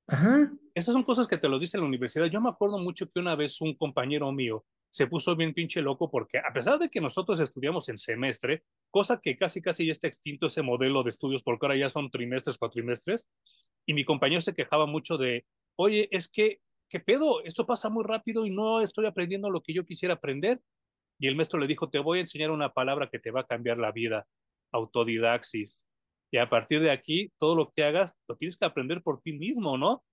Ajá. 0.07 0.53
Esas 0.75 0.93
son 0.93 1.03
cosas 1.03 1.27
que 1.27 1.37
te 1.37 1.47
los 1.49 1.61
dicen 1.61 1.79
en 1.79 1.83
la 1.85 1.87
universidad. 1.87 2.25
Yo 2.27 2.41
me 2.41 2.49
acuerdo 2.49 2.77
mucho 2.77 3.09
que 3.09 3.19
una 3.19 3.35
vez 3.35 3.59
un 3.61 3.73
compañero 3.75 4.31
mío 4.31 4.65
se 4.95 5.07
puso 5.07 5.35
bien 5.35 5.53
pinche 5.53 5.81
loco 5.81 6.09
porque 6.09 6.37
a 6.37 6.53
pesar 6.53 6.79
de 6.79 6.87
que 6.87 7.01
nosotros 7.01 7.41
estudiamos 7.41 7.89
en 7.89 7.97
semestre, 7.97 8.63
cosa 8.89 9.19
que 9.19 9.35
casi 9.35 9.61
casi 9.61 9.85
ya 9.85 9.91
está 9.91 10.07
extinto 10.07 10.47
ese 10.47 10.61
modelo 10.61 11.03
de 11.03 11.09
estudios 11.09 11.43
porque 11.43 11.65
ahora 11.65 11.77
ya 11.77 11.89
son 11.89 12.09
trimestres, 12.09 12.57
cuatrimestres, 12.57 13.27
y 13.85 13.93
mi 13.93 14.05
compañero 14.05 14.39
se 14.39 14.53
quejaba 14.53 14.85
mucho 14.85 15.17
de, 15.17 15.45
oye, 15.75 16.07
es 16.11 16.29
que, 16.29 16.61
¿qué 16.89 17.01
pedo? 17.01 17.43
Esto 17.43 17.65
pasa 17.65 17.89
muy 17.89 18.05
rápido 18.05 18.45
y 18.45 18.51
no 18.51 18.79
estoy 18.79 19.05
aprendiendo 19.05 19.49
lo 19.49 19.59
que 19.59 19.73
yo 19.73 19.85
quisiera 19.85 20.13
aprender. 20.13 20.61
Y 21.19 21.27
el 21.27 21.35
maestro 21.35 21.59
le 21.59 21.67
dijo, 21.67 21.89
te 21.89 21.99
voy 21.99 22.19
a 22.19 22.21
enseñar 22.21 22.51
una 22.51 22.71
palabra 22.71 23.09
que 23.09 23.19
te 23.19 23.31
va 23.31 23.41
a 23.41 23.47
cambiar 23.47 23.77
la 23.77 23.91
vida, 23.91 24.29
autodidaxis. 24.71 25.83
Y 26.31 26.37
a 26.37 26.49
partir 26.49 26.79
de 26.79 26.91
aquí, 26.91 27.33
todo 27.37 27.53
lo 27.53 27.73
que 27.75 27.83
hagas, 27.83 28.15
lo 28.29 28.37
tienes 28.37 28.55
que 28.55 28.63
aprender 28.63 29.03
por 29.03 29.21
ti 29.21 29.33
mismo, 29.33 29.77
¿no? 29.77 30.05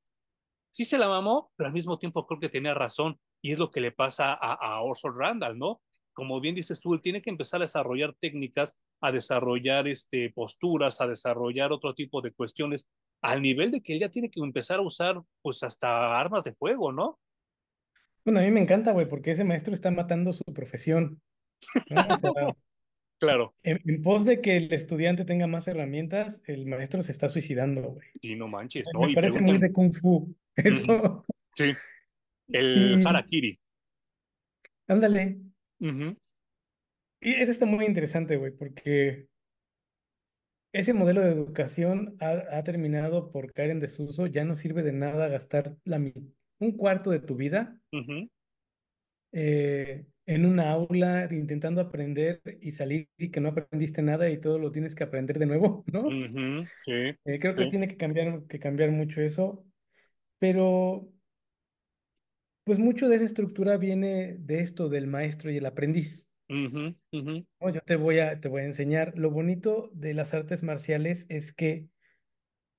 Sí 0.72 0.84
se 0.84 0.98
la 0.98 1.06
mamó, 1.06 1.52
pero 1.54 1.68
al 1.68 1.72
mismo 1.72 2.00
tiempo 2.00 2.26
creo 2.26 2.40
que 2.40 2.48
tenía 2.48 2.74
razón. 2.74 3.20
Y 3.42 3.52
es 3.52 3.58
lo 3.58 3.70
que 3.70 3.80
le 3.80 3.92
pasa 3.92 4.32
a, 4.32 4.54
a 4.54 4.80
Orson 4.82 5.14
Randall, 5.18 5.58
¿no? 5.58 5.82
Como 6.14 6.40
bien 6.40 6.54
dices 6.54 6.80
tú, 6.80 6.94
él 6.94 7.00
tiene 7.02 7.20
que 7.22 7.30
empezar 7.30 7.60
a 7.60 7.64
desarrollar 7.64 8.14
técnicas, 8.20 8.76
a 9.00 9.12
desarrollar 9.12 9.88
este, 9.88 10.30
posturas, 10.30 11.00
a 11.00 11.06
desarrollar 11.06 11.72
otro 11.72 11.94
tipo 11.94 12.20
de 12.20 12.32
cuestiones, 12.32 12.86
al 13.22 13.42
nivel 13.42 13.70
de 13.70 13.80
que 13.82 13.94
él 13.94 14.00
ya 14.00 14.10
tiene 14.10 14.30
que 14.30 14.40
empezar 14.40 14.78
a 14.78 14.82
usar, 14.82 15.20
pues, 15.42 15.62
hasta 15.62 16.12
armas 16.18 16.44
de 16.44 16.54
fuego, 16.54 16.92
¿no? 16.92 17.18
Bueno, 18.24 18.40
a 18.40 18.42
mí 18.42 18.50
me 18.50 18.60
encanta, 18.60 18.92
güey, 18.92 19.08
porque 19.08 19.32
ese 19.32 19.44
maestro 19.44 19.74
está 19.74 19.90
matando 19.90 20.32
su 20.32 20.44
profesión, 20.44 21.20
¿no? 21.90 22.00
O 22.14 22.18
sea, 22.18 22.30
Claro, 23.18 23.54
en, 23.62 23.80
en 23.84 24.02
pos 24.02 24.24
de 24.24 24.40
que 24.40 24.56
el 24.56 24.72
estudiante 24.72 25.24
tenga 25.24 25.46
más 25.46 25.68
herramientas, 25.68 26.42
el 26.44 26.66
maestro 26.66 27.02
se 27.02 27.12
está 27.12 27.28
suicidando, 27.28 27.82
güey. 27.92 28.08
y 28.20 28.34
no 28.34 28.48
manches, 28.48 28.84
¿no? 28.92 29.02
Me 29.02 29.12
Y 29.12 29.14
parece 29.14 29.40
muy 29.40 29.58
de 29.58 29.72
Kung 29.72 29.94
Fu, 29.94 30.34
eso. 30.56 31.24
sí, 31.54 31.72
el 32.48 33.06
harakiri. 33.06 33.58
ándale. 34.88 35.38
Uh 35.80 35.86
-huh, 35.86 36.16
Y 37.20 37.34
eso 37.34 37.50
está 37.52 37.66
muy 37.66 37.84
interesante, 37.84 38.36
güey, 38.36 38.52
porque 38.52 39.28
ese 40.72 40.92
modelo 40.94 41.20
de 41.20 41.30
educación 41.30 42.16
ha, 42.20 42.58
ha 42.58 42.64
terminado 42.64 43.30
por 43.30 43.52
caer 43.52 43.70
en 43.70 43.80
desuso. 43.80 44.26
Ya 44.26 44.44
no 44.44 44.54
sirve 44.54 44.82
de 44.82 44.92
nada 44.92 45.28
gastar 45.28 45.76
la, 45.84 45.98
un 45.98 46.72
cuarto 46.76 47.10
de 47.10 47.20
tu 47.20 47.36
vida 47.36 47.78
uh 47.92 47.96
-huh, 47.98 48.30
eh, 49.32 50.06
en 50.26 50.46
una 50.46 50.70
aula 50.70 51.28
intentando 51.30 51.80
aprender 51.80 52.40
y 52.60 52.70
salir 52.72 53.08
y 53.18 53.30
que 53.30 53.40
no 53.40 53.48
aprendiste 53.50 54.02
nada 54.02 54.30
y 54.30 54.40
todo 54.40 54.58
lo 54.58 54.70
tienes 54.70 54.94
que 54.94 55.04
aprender 55.04 55.38
de 55.38 55.46
nuevo, 55.46 55.84
¿no? 55.92 56.02
uh 56.02 56.10
-huh, 56.10 56.66
sí, 56.84 56.92
Eh, 57.24 57.38
creo 57.38 57.54
que 57.54 57.64
sí, 57.64 57.70
tiene 57.70 57.88
que 57.88 57.96
cambiar, 57.96 58.46
que 58.46 58.58
cambiar 58.58 58.90
mucho 58.90 59.20
eso, 59.20 59.64
pero 60.38 61.11
pues 62.64 62.78
mucho 62.78 63.08
de 63.08 63.16
esa 63.16 63.24
estructura 63.24 63.76
viene 63.76 64.36
de 64.38 64.60
esto 64.60 64.88
del 64.88 65.06
maestro 65.06 65.50
y 65.50 65.56
el 65.58 65.66
aprendiz. 65.66 66.28
uh 66.48 66.54
-huh, 66.54 66.96
uh 67.12 67.18
-huh, 67.18 67.46
¿no? 67.60 67.70
Yo 67.70 67.80
te 67.82 67.96
voy 67.96 68.18
a, 68.18 68.40
te 68.40 68.48
voy 68.48 68.62
a 68.62 68.64
enseñar. 68.66 69.16
Lo 69.16 69.30
bonito 69.30 69.90
de 69.94 70.14
las 70.14 70.34
artes 70.34 70.62
marciales 70.62 71.26
es 71.28 71.52
que 71.52 71.88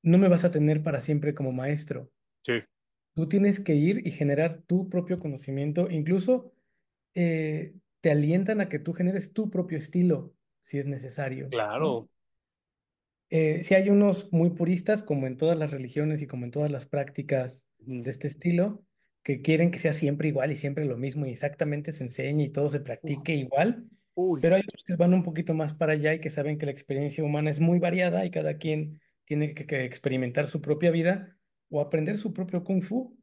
no 0.04 0.18
me 0.18 0.28
vas 0.30 0.46
a 0.46 0.52
tener 0.52 0.84
para 0.84 1.02
siempre 1.02 1.34
como 1.34 1.52
maestro. 1.52 2.12
sí, 2.46 2.54
Tú 3.16 3.28
tienes 3.30 3.60
que 3.60 3.76
ir 3.76 4.06
y 4.08 4.12
generar 4.12 4.62
tu 4.64 4.90
propio 4.90 5.20
conocimiento. 5.20 5.90
Incluso 5.90 6.54
eh, 7.16 7.76
te 8.02 8.12
alientan 8.12 8.62
a 8.62 8.70
que 8.70 8.80
tú 8.80 8.94
generes 8.94 9.34
tu 9.34 9.50
propio 9.50 9.78
estilo, 9.78 10.36
si 10.62 10.80
es 10.80 10.88
necesario, 10.88 11.50
claro. 11.50 12.10
Eh, 13.30 13.64
sí 13.64 13.74
hay 13.76 13.90
unos 13.90 14.32
muy 14.32 14.52
puristas, 14.52 15.02
como 15.04 15.28
en 15.28 15.38
todas 15.38 15.58
las 15.58 15.72
religiones 15.72 16.22
y 16.22 16.28
como 16.28 16.46
en 16.46 16.52
todas 16.52 16.72
las 16.72 16.86
prácticas 16.86 17.64
Uh 17.80 17.86
-huh. 17.94 18.04
de 18.04 18.10
este 18.10 18.28
estilo, 18.28 18.86
que 19.24 19.42
quieren 19.42 19.72
que 19.72 19.80
sea 19.80 19.94
siempre 19.94 20.28
igual 20.28 20.52
y 20.52 20.56
siempre 20.56 20.86
lo 20.86 20.98
mismo 20.98 21.26
y 21.26 21.32
exactamente 21.32 21.92
se 21.92 22.04
enseñe 22.04 22.44
y 22.44 22.50
todo 22.50 22.70
se 22.70 22.82
practique 22.82 23.34
igual, 23.34 23.86
Uy, 24.16 24.42
pero 24.42 24.56
hay 24.56 24.62
otros 24.62 24.84
que 24.84 24.96
van 24.96 25.14
un 25.14 25.24
poquito 25.24 25.54
más 25.54 25.74
para 25.74 25.94
allá 25.94 26.14
y 26.14 26.20
que 26.20 26.30
saben 26.30 26.58
que 26.58 26.66
la 26.66 26.72
experiencia 26.72 27.24
humana 27.24 27.50
es 27.50 27.60
muy 27.60 27.80
variada 27.80 28.26
y 28.26 28.32
cada 28.32 28.58
quien 28.58 29.02
tiene 29.26 29.54
que, 29.54 29.66
que 29.66 29.86
experimentar 29.86 30.48
su 30.48 30.62
propia 30.62 30.92
vida 30.92 31.38
o 31.70 31.82
aprender 31.82 32.18
su 32.18 32.34
propio 32.34 32.64
kung 32.64 32.84
fu. 32.84 33.18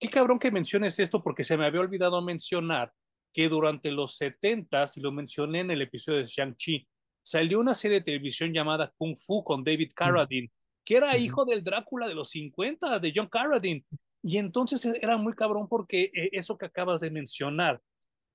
qué 0.00 0.08
cabrón 0.08 0.38
que 0.38 0.50
menciones 0.50 0.98
esto 0.98 1.22
porque 1.22 1.44
se 1.44 1.56
me 1.56 1.66
había 1.66 1.80
olvidado 1.80 2.20
mencionar 2.22 2.92
que 3.32 3.48
durante 3.48 3.90
los 3.90 4.16
70 4.16 4.84
y 4.96 5.00
lo 5.00 5.12
mencioné 5.12 5.60
en 5.60 5.70
el 5.70 5.82
episodio 5.82 6.18
de 6.18 6.26
Shang-Chi, 6.26 6.86
salió 7.22 7.60
una 7.60 7.74
serie 7.74 7.98
de 7.98 8.04
televisión 8.04 8.52
llamada 8.52 8.92
Kung 8.96 9.16
Fu 9.16 9.42
con 9.44 9.64
David 9.64 9.92
Carradine, 9.94 10.50
que 10.84 10.96
era 10.96 11.16
hijo 11.16 11.44
del 11.44 11.62
Drácula 11.62 12.08
de 12.08 12.14
los 12.14 12.30
50, 12.30 12.98
de 12.98 13.12
John 13.14 13.28
Carradine. 13.28 13.84
Y 14.22 14.38
entonces 14.38 14.84
era 15.00 15.16
muy 15.16 15.34
cabrón 15.34 15.68
porque 15.68 16.10
eh, 16.14 16.30
eso 16.32 16.56
que 16.56 16.66
acabas 16.66 17.00
de 17.00 17.10
mencionar, 17.10 17.80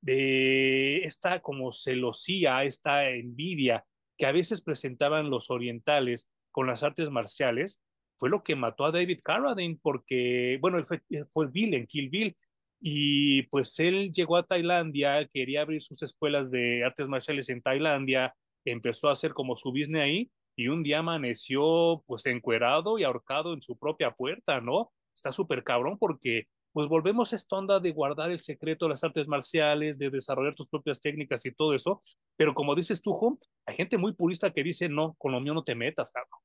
de 0.02 1.00
esta 1.00 1.42
como 1.42 1.72
celosía, 1.72 2.64
esta 2.64 3.10
envidia 3.10 3.86
que 4.18 4.26
a 4.26 4.32
veces 4.32 4.62
presentaban 4.62 5.30
los 5.30 5.50
orientales 5.50 6.30
con 6.52 6.68
las 6.68 6.84
artes 6.84 7.10
marciales, 7.10 7.82
fue 8.18 8.30
lo 8.30 8.44
que 8.44 8.56
mató 8.56 8.86
a 8.86 8.92
David 8.92 9.20
Carradine, 9.24 9.80
porque, 9.82 10.58
bueno, 10.60 10.78
él 10.80 10.86
fue, 10.86 11.02
fue 11.32 11.48
Bill 11.48 11.76
en 11.76 11.86
Kill 11.86 12.10
Bill, 12.10 12.36
y 12.80 13.44
pues 13.44 13.80
él 13.80 14.12
llegó 14.12 14.38
a 14.38 14.46
Tailandia, 14.46 15.28
quería 15.32 15.62
abrir 15.62 15.82
sus 15.82 16.02
escuelas 16.02 16.52
de 16.52 16.84
artes 16.84 17.08
marciales 17.08 17.50
en 17.50 17.62
Tailandia, 17.62 18.36
empezó 18.66 19.10
a 19.10 19.14
hacer 19.14 19.34
como 19.34 19.56
su 19.56 19.70
business 19.72 20.02
ahí, 20.02 20.32
y 20.56 20.68
un 20.68 20.82
día 20.82 21.00
amaneció 21.00 22.04
pues 22.08 22.26
encuerado 22.26 22.98
y 22.98 23.04
ahorcado 23.04 23.54
en 23.54 23.62
su 23.62 23.78
propia 23.78 24.12
puerta, 24.12 24.60
¿no? 24.60 24.92
Está 25.18 25.32
súper 25.32 25.64
cabrón 25.64 25.98
porque 25.98 26.48
pues 26.72 26.88
volvemos 26.88 27.34
a 27.34 27.38
esta 27.38 27.56
onda 27.56 27.80
de 27.80 27.92
guardar 27.92 28.30
el 28.30 28.40
secreto 28.40 28.86
de 28.86 28.90
las 28.92 29.04
artes 29.04 29.28
marciales, 29.28 29.98
de 29.98 30.12
desarrollar 30.12 30.54
tus 30.54 30.70
propias 30.70 31.02
técnicas 31.02 31.44
y 31.48 31.52
todo 31.52 31.74
eso, 31.74 32.04
pero 32.36 32.54
como 32.54 32.76
dices 32.76 33.02
tú, 33.02 33.18
Hum, 33.20 33.36
hay 33.66 33.76
gente 33.76 33.98
muy 33.98 34.14
purista 34.14 34.52
que 34.52 34.64
dice, 34.64 34.88
no, 34.88 35.16
con 35.16 35.32
lo 35.32 35.42
mío 35.42 35.56
no 35.56 35.64
te 35.64 35.74
metas, 35.74 36.12
cabrón. 36.12 36.40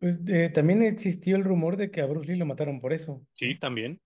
Pues 0.00 0.18
eh, 0.28 0.50
también 0.50 0.82
existió 0.82 1.36
el 1.36 1.44
rumor 1.44 1.78
de 1.78 1.90
que 1.90 2.02
a 2.02 2.06
Bruce 2.06 2.30
Lee 2.30 2.36
lo 2.38 2.44
mataron 2.44 2.78
por 2.78 2.92
eso. 2.92 3.22
Sí, 3.32 3.58
también. 3.58 4.02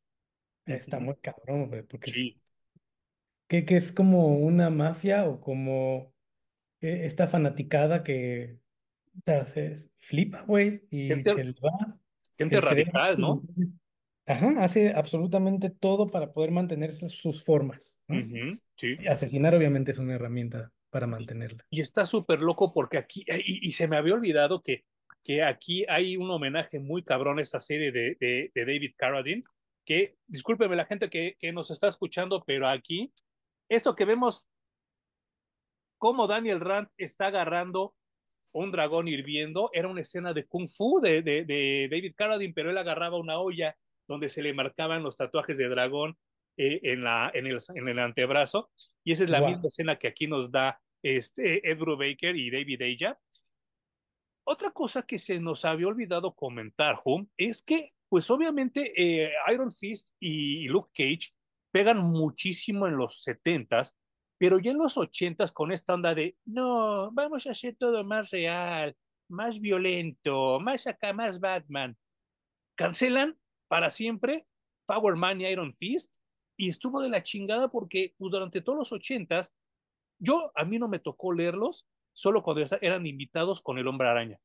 Está 0.65 1.01
muy 1.01 1.17
cabrón, 1.17 1.67
güey, 1.69 1.83
porque 1.83 2.11
es, 2.11 2.15
Sí. 2.15 2.41
que, 3.49 3.65
que 3.65 3.75
es 3.75 3.91
como 3.91 4.37
una 4.37 4.71
mafia 4.71 5.25
o 5.29 5.41
como 5.41 6.15
eh, 6.81 7.01
esta 7.05 7.27
fanaticada 7.27 8.05
que 8.05 8.61
te 9.25 9.33
haces 9.33 9.91
flipa, 9.97 10.43
güey, 10.43 10.87
y 10.89 11.09
Gente, 11.09 11.35
se 11.35 11.43
le 11.43 11.53
va 11.55 11.99
gente 12.37 12.61
radical, 12.61 13.19
¿no? 13.19 13.43
Ajá, 14.29 14.63
hace 14.63 14.93
absolutamente 14.95 15.71
todo 15.71 16.11
para 16.11 16.33
poder 16.33 16.51
mantener 16.51 16.93
sus, 16.93 17.43
formas, 17.43 17.97
Uh 18.09 18.59
sí. 18.77 18.97
Asesinar 19.09 19.55
obviamente 19.55 19.91
es 19.91 19.99
una 19.99 20.15
herramienta 20.15 20.71
para 20.91 21.07
Y, 21.07 21.11
mantenerla. 21.11 21.65
y 21.71 21.81
está 21.81 22.05
súper 22.05 22.41
loco 22.41 22.73
porque 22.73 22.99
aquí, 22.99 23.25
y, 23.27 23.67
y, 23.67 23.73
se 23.73 23.89
me 23.89 23.97
había 23.97 24.15
olvidado 24.15 24.63
que, 24.63 24.85
que 25.25 25.43
aquí 25.43 25.87
hay 25.89 26.17
un 26.17 26.31
homenaje 26.31 26.79
muy 26.79 27.03
cabrón 27.03 27.39
a 27.39 27.43
esta 27.43 27.59
serie 27.59 27.91
de, 27.91 28.17
de, 28.21 28.53
de 28.55 28.65
David 28.65 28.93
Carradine, 28.97 29.43
que, 29.87 30.17
discúlpeme 30.27 30.77
la 30.77 30.85
gente 30.85 31.09
que, 31.09 31.37
que 31.39 31.51
nos 31.53 31.71
está 31.71 31.89
escuchando, 31.89 32.45
pero 32.47 32.69
aquí, 32.69 33.11
esto 33.71 33.97
que 33.97 34.05
vemos, 34.05 34.47
cómo 35.97 36.27
Daniel 36.27 36.61
Rand 36.61 36.89
está 36.99 37.29
agarrando 37.29 37.95
un 38.53 38.73
dragón 38.73 39.09
hirviendo, 39.09 39.71
era 39.73 39.89
una 39.89 40.03
escena 40.03 40.35
de 40.35 40.47
Kung 40.47 40.69
Fu 40.69 41.01
de, 41.01 41.23
de, 41.23 41.45
de 41.45 41.89
David 41.91 42.13
Carradine, 42.15 42.53
pero 42.55 42.71
él 42.71 42.79
agarraba 42.79 43.19
una 43.19 43.39
olla 43.39 43.75
donde 44.09 44.29
se 44.29 44.43
le 44.43 44.55
marcaban 44.55 45.03
los 45.03 45.17
tatuajes 45.17 45.59
de 45.59 45.69
dragón 45.69 46.19
eh, 46.57 46.81
en, 46.83 47.05
la, 47.05 47.31
en, 47.33 47.47
el, 47.47 47.59
en 47.75 47.89
el 47.89 47.99
antebrazo, 48.01 48.71
y 49.05 49.13
esa 49.13 49.25
es 49.25 49.31
la 49.31 49.41
wow. 49.41 49.51
misma 49.51 49.69
escena 49.69 49.99
que 49.99 50.09
aquí 50.09 50.27
nos 50.27 50.51
da 50.51 50.81
este, 51.03 51.71
Ed 51.71 51.79
Brubaker 51.79 52.35
y 52.35 52.51
David 52.51 52.83
Aja. 52.83 53.19
Otra 54.45 54.71
cosa 54.71 55.03
que 55.03 55.19
se 55.19 55.39
nos 55.39 55.65
había 55.65 55.87
olvidado 55.87 56.35
comentar, 56.35 56.97
Hum, 57.05 57.29
es 57.37 57.63
que, 57.63 57.91
pues 58.09 58.31
obviamente, 58.31 58.93
eh, 58.97 59.33
Iron 59.53 59.71
Fist 59.71 60.09
y 60.19 60.67
Luke 60.69 60.91
Cage 60.95 61.35
pegan 61.71 61.99
muchísimo 61.99 62.87
en 62.87 62.97
los 62.97 63.23
70s, 63.25 63.95
pero 64.39 64.59
ya 64.59 64.71
en 64.71 64.79
los 64.79 64.97
80s 64.97 65.53
con 65.53 65.71
esta 65.71 65.95
onda 65.95 66.15
de, 66.15 66.37
no, 66.47 67.11
vamos 67.13 67.47
a 67.47 67.51
hacer 67.51 67.77
todo 67.77 68.05
más 68.05 68.31
real, 68.31 68.97
más 69.29 69.61
violento, 69.61 70.59
más 70.61 70.87
acá, 70.87 71.13
más 71.13 71.41
Batman. 71.41 71.97
Cancelan 72.75 73.39
para 73.69 73.91
siempre 73.91 74.47
Power 74.87 75.17
Man 75.17 75.41
y 75.41 75.47
Iron 75.47 75.73
Fist 75.73 76.17
y 76.57 76.69
estuvo 76.69 77.01
de 77.01 77.09
la 77.11 77.23
chingada 77.23 77.69
porque 77.71 78.15
pues, 78.19 78.33
durante 78.33 78.61
todos 78.61 78.79
los 78.79 78.93
80s, 78.93 79.53
yo 80.19 80.51
a 80.55 80.65
mí 80.65 80.79
no 80.79 80.89
me 80.89 80.99
tocó 80.99 81.33
leerlos, 81.33 81.87
solo 82.13 82.43
cuando 82.43 82.67
eran 82.81 83.07
invitados 83.07 83.63
con 83.63 83.79
el 83.79 83.87
hombre 83.87 84.09
araña. 84.09 84.41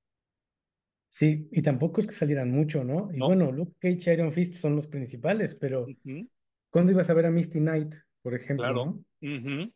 Sí, 1.10 1.48
y 1.52 1.62
tampoco 1.62 2.02
es 2.02 2.08
que 2.08 2.14
salieran 2.14 2.52
mucho, 2.52 2.84
¿no? 2.84 3.10
Y 3.14 3.18
¿No? 3.18 3.28
bueno, 3.28 3.52
Luke 3.52 3.74
Cage 3.80 4.10
y 4.12 4.14
Iron 4.14 4.34
Fist 4.34 4.56
son 4.56 4.76
los 4.76 4.88
principales, 4.88 5.56
pero 5.56 5.84
Uh 5.84 5.88
-huh. 6.04 6.30
¿cuándo 6.72 6.92
ibas 6.92 7.10
a 7.10 7.14
ver 7.14 7.28
a 7.28 7.32
Misty 7.32 7.60
Knight, 7.60 7.94
por 8.24 8.34
ejemplo, 8.34 8.66
Claro. 8.66 8.86
¿no? 8.86 8.92
Uh 9.22 9.36
-huh. 9.40 9.74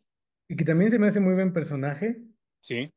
Y 0.48 0.56
que 0.56 0.64
también 0.64 0.90
se 0.90 0.98
me 0.98 1.06
hace 1.08 1.20
muy 1.20 1.34
buen 1.34 1.52
personaje 1.52 2.20
Sí, 2.60 2.90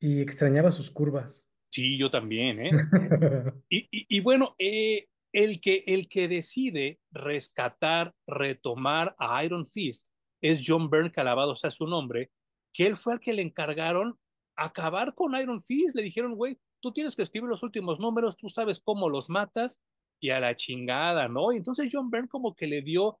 y 0.00 0.20
extrañaba 0.20 0.70
sus 0.72 0.90
curvas. 0.90 1.44
sí, 1.72 1.96
yo 1.98 2.10
también, 2.10 2.58
¿eh? 2.60 2.70
Y, 3.68 3.86
y, 3.92 4.06
y 4.16 4.20
bueno, 4.20 4.56
eh, 4.58 5.06
el, 5.32 5.60
que, 5.60 5.84
el 5.86 6.08
que 6.08 6.28
decide 6.28 7.00
rescatar, 7.10 8.14
retomar 8.26 9.14
a 9.18 9.44
Iron 9.44 9.66
Fist 9.66 10.06
es 10.40 10.64
John 10.66 10.90
Byrne, 10.90 11.12
que 11.12 11.20
alabado 11.20 11.56
sea 11.56 11.70
su 11.70 11.86
nombre, 11.86 12.30
que 12.72 12.86
él 12.86 12.96
fue 12.96 13.14
al 13.14 13.20
que 13.20 13.32
le 13.32 13.42
encargaron 13.42 14.18
acabar 14.56 15.14
con 15.14 15.34
Iron 15.34 15.62
Fist. 15.62 15.94
Le 15.96 16.02
dijeron, 16.02 16.34
güey, 16.34 16.58
tú 16.80 16.92
tienes 16.92 17.16
que 17.16 17.22
escribir 17.22 17.48
los 17.48 17.62
últimos 17.62 18.00
números, 18.00 18.36
tú 18.36 18.48
sabes 18.48 18.80
cómo 18.80 19.08
los 19.08 19.28
matas 19.28 19.80
y 20.20 20.30
a 20.30 20.40
la 20.40 20.56
chingada, 20.56 21.28
¿no? 21.28 21.52
Y 21.52 21.56
entonces 21.56 21.88
John 21.90 22.10
Byrne 22.10 22.28
como 22.28 22.54
que 22.54 22.66
le 22.66 22.82
dio 22.82 23.18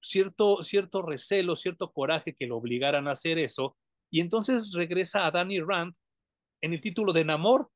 cierto, 0.00 0.62
cierto 0.62 1.02
recelo, 1.02 1.56
cierto 1.56 1.92
coraje 1.92 2.34
que 2.34 2.46
lo 2.46 2.56
obligaran 2.56 3.08
a 3.08 3.12
hacer 3.12 3.38
eso. 3.38 3.76
Y 4.10 4.20
entonces 4.20 4.72
regresa 4.72 5.26
a 5.26 5.30
Danny 5.30 5.60
Rand 5.60 5.94
en 6.60 6.72
el 6.72 6.80
título 6.80 7.12
de 7.12 7.24
Namor, 7.24 7.70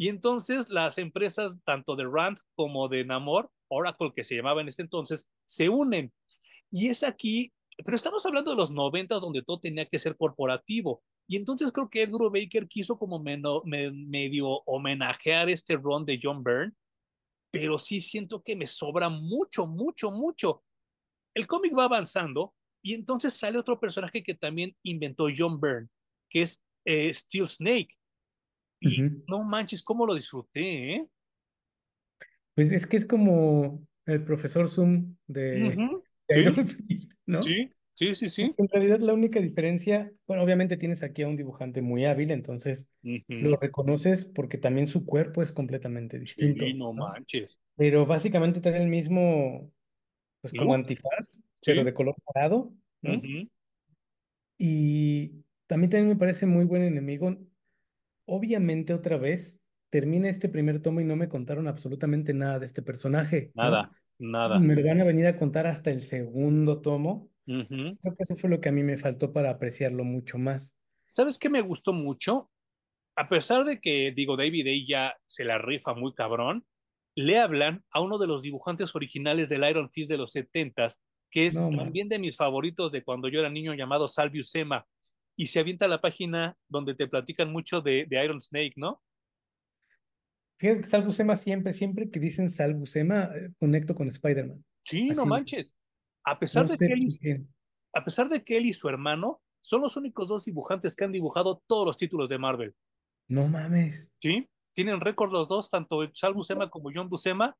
y 0.00 0.08
entonces 0.08 0.70
las 0.70 0.96
empresas, 0.96 1.60
tanto 1.62 1.94
de 1.94 2.08
Rand 2.10 2.38
como 2.54 2.88
de 2.88 3.04
Namor, 3.04 3.50
Oracle 3.68 4.14
que 4.16 4.24
se 4.24 4.34
llamaba 4.34 4.62
en 4.62 4.68
ese 4.68 4.80
entonces, 4.80 5.28
se 5.44 5.68
unen. 5.68 6.10
Y 6.70 6.88
es 6.88 7.02
aquí, 7.02 7.52
pero 7.84 7.98
estamos 7.98 8.24
hablando 8.24 8.52
de 8.52 8.56
los 8.56 8.70
noventas 8.70 9.20
donde 9.20 9.42
todo 9.42 9.60
tenía 9.60 9.84
que 9.84 9.98
ser 9.98 10.16
corporativo. 10.16 11.02
Y 11.28 11.36
entonces 11.36 11.70
creo 11.70 11.90
que 11.90 12.00
Edgar 12.00 12.30
Baker 12.32 12.66
quiso 12.66 12.98
como 12.98 13.22
medio, 13.22 13.62
medio 13.66 14.48
homenajear 14.64 15.50
este 15.50 15.76
run 15.76 16.06
de 16.06 16.18
John 16.20 16.42
Byrne, 16.42 16.72
pero 17.50 17.78
sí 17.78 18.00
siento 18.00 18.42
que 18.42 18.56
me 18.56 18.66
sobra 18.66 19.10
mucho, 19.10 19.66
mucho, 19.66 20.10
mucho. 20.10 20.64
El 21.34 21.46
cómic 21.46 21.76
va 21.76 21.84
avanzando 21.84 22.54
y 22.82 22.94
entonces 22.94 23.34
sale 23.34 23.58
otro 23.58 23.78
personaje 23.78 24.22
que 24.22 24.34
también 24.34 24.74
inventó 24.82 25.26
John 25.36 25.60
Byrne, 25.60 25.90
que 26.30 26.40
es 26.40 26.64
eh, 26.86 27.12
Steel 27.12 27.46
Snake 27.48 27.99
y 28.80 29.24
no 29.26 29.42
manches, 29.44 29.82
cómo 29.82 30.06
lo 30.06 30.14
disfruté, 30.14 30.94
¿eh? 30.96 31.08
Pues 32.54 32.72
es 32.72 32.86
que 32.86 32.96
es 32.96 33.06
como 33.06 33.86
el 34.06 34.24
profesor 34.24 34.68
Zoom 34.68 35.16
de, 35.26 35.82
Sí, 36.28 36.64
Fist, 36.88 37.14
¿no? 37.26 37.56
sí, 37.56 37.72
sí, 37.94 38.14
sí, 38.14 38.28
sí. 38.30 38.56
En 38.56 38.68
realidad 38.68 39.00
la 39.00 39.14
única 39.14 39.40
diferencia, 39.40 40.12
bueno, 40.26 40.42
obviamente 40.42 40.76
tienes 40.76 41.02
aquí 41.02 41.22
a 41.22 41.28
un 41.28 41.36
dibujante 41.36 41.82
muy 41.82 42.04
hábil, 42.04 42.30
entonces 42.30 42.86
lo 43.38 43.56
reconoces 43.56 44.24
porque 44.24 44.58
también 44.58 44.86
su 44.86 45.06
cuerpo 45.06 45.42
es 45.42 45.52
completamente 45.52 46.18
Sí, 46.24 46.44
distinto, 46.44 46.70
no 46.74 46.92
¿no? 46.96 47.14
manches. 47.14 47.60
Pero 47.76 48.06
básicamente 48.06 48.60
trae 48.60 48.82
el 48.82 48.88
mismo, 48.88 49.72
pues 50.42 50.54
como 50.54 50.74
antifaz, 50.74 51.38
pero 51.64 51.84
sí. 51.84 51.84
de 51.84 51.94
color 51.94 52.16
morado, 52.26 52.74
Y 54.58 55.44
también, 55.66 55.90
también 55.90 56.08
me 56.08 56.16
parece 56.16 56.46
muy 56.46 56.64
buen 56.64 56.82
enemigo. 56.82 57.36
Obviamente 58.32 58.94
otra 58.94 59.16
vez 59.16 59.60
termina 59.90 60.28
este 60.28 60.48
primer 60.48 60.80
tomo 60.80 61.00
y 61.00 61.04
no 61.04 61.16
me 61.16 61.28
contaron 61.28 61.66
absolutamente 61.66 62.32
nada 62.32 62.60
de 62.60 62.66
este 62.66 62.80
personaje, 62.80 63.50
¿no? 63.56 63.64
Nada, 63.64 63.90
nada. 64.20 64.58
Me 64.60 64.76
lo 64.76 64.86
van 64.86 65.00
a 65.00 65.04
venir 65.04 65.26
a 65.26 65.36
contar 65.36 65.66
hasta 65.66 65.90
el 65.90 66.00
segundo 66.00 66.80
tomo. 66.80 67.28
Creo 67.44 67.96
que 68.16 68.22
eso 68.22 68.36
fue 68.36 68.48
lo 68.48 68.60
que 68.60 68.68
a 68.68 68.72
mí 68.72 68.84
me 68.84 68.98
faltó 68.98 69.32
para 69.32 69.50
apreciarlo 69.50 70.04
mucho 70.04 70.38
más. 70.38 70.76
¿Sabes 71.08 71.38
qué 71.38 71.50
me 71.50 71.60
gustó 71.60 71.92
mucho? 71.92 72.50
A 73.16 73.28
pesar 73.28 73.64
de 73.64 73.80
que, 73.80 74.12
digo, 74.14 74.36
David 74.36 74.68
A. 74.68 74.86
ya 74.86 75.16
se 75.26 75.44
la 75.44 75.58
rifa 75.58 75.94
muy 75.94 76.14
cabrón, 76.14 76.64
le 77.16 77.38
hablan 77.38 77.84
a 77.90 78.00
uno 78.00 78.16
de 78.18 78.28
los 78.28 78.42
dibujantes 78.42 78.94
originales 78.94 79.48
del 79.48 79.68
Iron 79.68 79.90
Fist 79.90 80.08
de 80.08 80.18
los 80.18 80.30
setentas, 80.30 81.00
que 81.30 81.48
es 81.48 81.60
No, 81.60 81.70
también 81.76 82.08
de 82.08 82.20
mis 82.20 82.36
favoritos 82.36 82.92
de 82.92 83.02
cuando 83.02 83.26
yo 83.28 83.40
era 83.40 83.50
niño, 83.50 83.74
llamado 83.74 84.06
Sal 84.06 84.30
Buscema, 84.30 84.86
y 85.36 85.46
se 85.46 85.60
avienta 85.60 85.88
la 85.88 86.00
página 86.00 86.56
donde 86.68 86.94
te 86.94 87.06
platican 87.08 87.52
mucho 87.52 87.80
de, 87.80 88.06
de 88.08 88.24
Iron 88.24 88.40
Snake, 88.40 88.74
¿no? 88.76 89.02
Fíjate 90.58 90.82
que 90.82 90.88
Sal 90.88 91.02
Buscema 91.04 91.36
siempre, 91.36 91.72
siempre 91.72 92.10
que 92.10 92.20
dicen 92.20 92.50
Sal 92.50 92.74
Buscema, 92.74 93.30
eh, 93.34 93.50
conecto 93.58 93.94
con 93.94 94.08
Spider-Man. 94.08 94.62
Sí, 94.84 95.08
no 95.10 95.24
manches. 95.24 95.74
A 96.24 96.38
pesar 96.38 96.64
no 96.64 96.72
de 96.72 96.78
que 96.78 96.92
él 96.92 97.18
qué. 97.18 97.42
a 97.94 98.04
pesar 98.04 98.28
de 98.28 98.44
que 98.44 98.58
él 98.58 98.66
y 98.66 98.74
su 98.74 98.88
hermano 98.88 99.40
son 99.62 99.80
los 99.80 99.96
únicos 99.96 100.28
dos 100.28 100.44
dibujantes 100.44 100.94
que 100.94 101.04
han 101.04 101.12
dibujado 101.12 101.62
todos 101.66 101.86
los 101.86 101.96
títulos 101.96 102.28
de 102.28 102.38
Marvel, 102.38 102.74
No 103.28 103.48
mames. 103.48 104.10
¿sí? 104.20 104.50
Tienen 104.74 105.00
récord 105.00 105.32
los 105.32 105.48
dos, 105.48 105.70
tanto 105.70 106.00
Sal 106.12 106.34
Buscema 106.34 106.68
como 106.68 106.90
John 106.94 107.08
Buscema. 107.08 107.56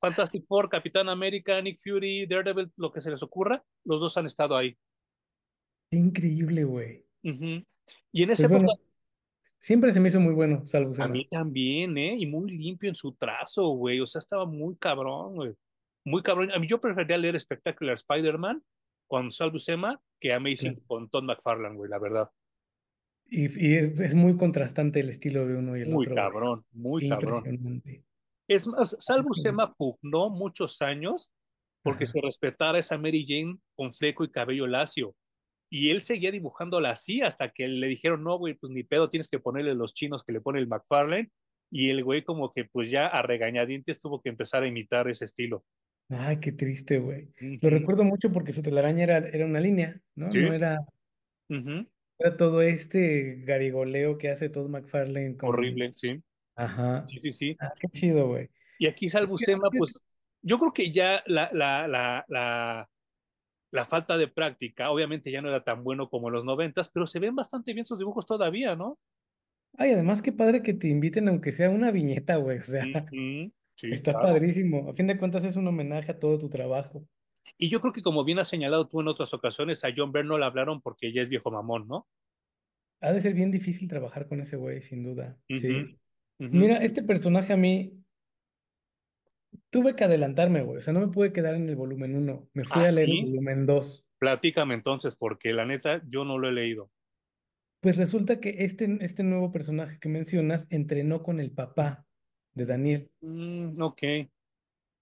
Fantastic 0.00 0.46
Four, 0.46 0.68
Capitán 0.68 1.08
América, 1.08 1.60
Nick 1.60 1.80
Fury, 1.82 2.26
Daredevil, 2.26 2.72
lo 2.76 2.92
que 2.92 3.00
se 3.00 3.10
les 3.10 3.22
ocurra, 3.22 3.64
los 3.84 4.00
dos 4.00 4.16
han 4.16 4.26
estado 4.26 4.56
ahí. 4.56 4.78
Qué 5.90 5.96
increíble, 5.98 6.64
güey. 6.64 7.04
Y 7.22 8.22
en 8.22 8.30
esa 8.30 8.48
Pues 8.48 8.62
bueno, 8.62 8.68
siempre 9.60 9.92
se 9.92 10.00
me 10.00 10.08
hizo 10.08 10.20
muy 10.20 10.34
bueno 10.34 10.66
Sal 10.66 10.90
a 10.98 11.08
mí 11.08 11.26
también, 11.28 11.96
¿eh? 11.98 12.16
Y 12.16 12.26
muy 12.26 12.50
limpio 12.50 12.88
en 12.88 12.94
su 12.94 13.12
trazo, 13.12 13.68
güey. 13.70 14.00
O 14.00 14.06
sea, 14.06 14.18
estaba 14.20 14.46
muy 14.46 14.76
cabrón, 14.76 15.34
güey. 15.34 15.54
Muy 16.04 16.22
cabrón. 16.22 16.50
A 16.52 16.58
mí 16.58 16.66
yo 16.66 16.80
prefería 16.80 17.18
leer 17.18 17.38
Spectacular 17.38 17.94
Spider-Man 17.94 18.62
con 19.06 19.30
Sal 19.30 19.50
Buscema 19.50 20.00
que. 20.20 20.32
Amazing 20.32 20.80
con 20.86 21.08
Todd 21.08 21.24
McFarlane, 21.24 21.76
güey, 21.76 21.90
la 21.90 21.98
verdad. 21.98 22.30
Y, 23.30 23.42
y 23.44 23.74
es, 23.74 24.00
es 24.00 24.14
muy 24.14 24.36
contrastante 24.36 25.00
el 25.00 25.10
estilo 25.10 25.46
de 25.46 25.56
uno 25.56 25.76
y 25.76 25.82
el 25.82 25.90
Muy 25.90 26.06
otro, 26.06 26.14
güey. 26.14 26.24
cabrón, 26.24 26.64
muy 26.72 27.02
Qué 27.02 27.08
cabrón. 27.10 27.82
Es 28.48 28.66
más, 28.66 28.96
Sal 29.00 29.22
Buscema 29.22 29.74
pugnó 29.74 30.30
muchos 30.30 30.80
años 30.80 31.30
porque 31.82 32.04
Ajá. 32.04 32.12
se 32.14 32.20
respetara 32.22 32.78
esa 32.78 32.96
Mary 32.96 33.24
Jane 33.28 33.58
con 33.76 33.92
fleco 33.92 34.24
y 34.24 34.30
cabello 34.30 34.66
lacio. 34.66 35.14
Y 35.70 35.90
él 35.90 36.02
seguía 36.02 36.30
dibujándola 36.30 36.90
así 36.90 37.20
hasta 37.20 37.50
que 37.50 37.68
le 37.68 37.88
dijeron, 37.88 38.24
no, 38.24 38.38
güey, 38.38 38.54
pues 38.54 38.72
ni 38.72 38.82
pedo, 38.82 39.10
tienes 39.10 39.28
que 39.28 39.38
ponerle 39.38 39.74
los 39.74 39.94
chinos 39.94 40.24
que 40.24 40.32
le 40.32 40.40
pone 40.40 40.58
el 40.58 40.68
McFarlane. 40.68 41.30
Y 41.70 41.90
el 41.90 42.02
güey 42.02 42.22
como 42.22 42.52
que 42.52 42.64
pues 42.64 42.90
ya 42.90 43.06
a 43.06 43.22
regañadientes 43.22 44.00
tuvo 44.00 44.22
que 44.22 44.30
empezar 44.30 44.62
a 44.62 44.66
imitar 44.66 45.08
ese 45.08 45.26
estilo. 45.26 45.64
Ay, 46.08 46.40
qué 46.40 46.52
triste, 46.52 46.98
güey. 46.98 47.28
Lo 47.60 47.68
recuerdo 47.68 48.04
mucho 48.04 48.32
porque 48.32 48.54
su 48.54 48.62
telaraña 48.62 49.04
era, 49.04 49.18
era 49.18 49.44
una 49.44 49.60
línea, 49.60 50.00
¿no? 50.14 50.30
Sí, 50.30 50.40
No 50.40 50.54
era, 50.54 50.78
era 52.18 52.36
todo 52.38 52.62
este 52.62 53.42
garigoleo 53.44 54.16
que 54.16 54.30
hace 54.30 54.48
Todd 54.48 54.70
McFarlane 54.70 55.36
con... 55.36 55.50
Horrible, 55.50 55.92
sí, 55.94 56.22
Ajá. 56.56 57.06
sí, 57.08 57.20
sí, 57.20 57.32
sí. 57.32 57.56
Ah, 57.60 57.72
qué 57.78 57.88
chido, 57.88 58.28
güey. 58.28 58.48
Y 58.78 58.86
aquí 58.86 59.10
Salbucema, 59.10 59.68
pues 59.76 60.00
yo 60.40 60.58
creo 60.58 60.72
que 60.72 60.90
ya 60.90 61.22
la, 61.26 61.50
la, 61.52 61.86
la, 61.86 62.24
la, 62.28 62.88
la 63.70 63.84
falta 63.84 64.16
de 64.16 64.28
práctica, 64.28 64.90
obviamente 64.90 65.30
ya 65.30 65.42
no 65.42 65.48
era 65.48 65.64
tan 65.64 65.84
bueno 65.84 66.08
como 66.08 66.28
en 66.28 66.34
los 66.34 66.44
noventas, 66.44 66.88
pero 66.88 67.06
se 67.06 67.18
ven 67.18 67.34
bastante 67.34 67.74
bien 67.74 67.84
sus 67.84 67.98
dibujos 67.98 68.26
todavía, 68.26 68.76
¿no? 68.76 68.98
Ay, 69.76 69.92
además 69.92 70.22
qué 70.22 70.32
padre 70.32 70.62
que 70.62 70.74
te 70.74 70.88
inviten 70.88 71.28
aunque 71.28 71.52
sea 71.52 71.70
una 71.70 71.90
viñeta, 71.90 72.36
güey. 72.36 72.58
O 72.58 72.64
sea. 72.64 72.84
Sí, 73.74 73.92
está 73.92 74.12
claro. 74.12 74.28
padrísimo. 74.28 74.90
A 74.90 74.94
fin 74.94 75.06
de 75.06 75.16
cuentas 75.16 75.44
es 75.44 75.54
un 75.54 75.68
homenaje 75.68 76.10
a 76.10 76.18
todo 76.18 76.36
tu 76.36 76.48
trabajo. 76.48 77.06
Y 77.56 77.68
yo 77.68 77.80
creo 77.80 77.92
que 77.92 78.02
como 78.02 78.24
bien 78.24 78.40
has 78.40 78.48
señalado 78.48 78.88
tú 78.88 79.00
en 79.00 79.08
otras 79.08 79.32
ocasiones, 79.34 79.84
a 79.84 79.90
John 79.96 80.10
Byrne 80.10 80.28
no 80.28 80.38
le 80.38 80.46
hablaron 80.46 80.80
porque 80.80 81.12
ya 81.12 81.22
es 81.22 81.28
viejo 81.28 81.52
mamón, 81.52 81.86
¿no? 81.86 82.08
Ha 83.00 83.12
de 83.12 83.20
ser 83.20 83.34
bien 83.34 83.52
difícil 83.52 83.88
trabajar 83.88 84.26
con 84.26 84.40
ese 84.40 84.56
güey, 84.56 84.82
sin 84.82 85.04
duda. 85.04 85.38
Sí. 85.48 85.96
Mira, 86.38 86.78
este 86.78 87.02
personaje 87.04 87.52
a 87.52 87.56
mí 87.56 87.92
tuve 89.70 89.96
que 89.96 90.04
adelantarme, 90.04 90.62
güey. 90.62 90.78
O 90.78 90.82
sea, 90.82 90.92
no 90.92 91.00
me 91.00 91.08
pude 91.08 91.32
quedar 91.32 91.54
en 91.54 91.68
el 91.68 91.76
volumen 91.76 92.16
uno. 92.16 92.48
Me 92.54 92.64
fui 92.64 92.82
Ah, 92.82 92.88
a 92.88 92.92
leer 92.92 93.08
el 93.10 93.24
volumen 93.26 93.66
2. 93.66 94.06
Platícame 94.18 94.74
entonces, 94.74 95.14
porque 95.14 95.52
la 95.52 95.64
neta 95.64 96.02
yo 96.06 96.24
no 96.24 96.38
lo 96.38 96.48
he 96.48 96.52
leído. 96.52 96.90
Pues 97.80 97.96
resulta 97.96 98.40
que 98.40 98.56
este, 98.64 98.98
este 99.00 99.22
nuevo 99.22 99.52
personaje 99.52 99.98
que 100.00 100.08
mencionas 100.08 100.66
entrenó 100.70 101.22
con 101.22 101.38
el 101.38 101.52
papá 101.52 102.06
de 102.54 102.66
Daniel. 102.66 103.10
Mm, 103.20 103.80
ok. 103.80 104.02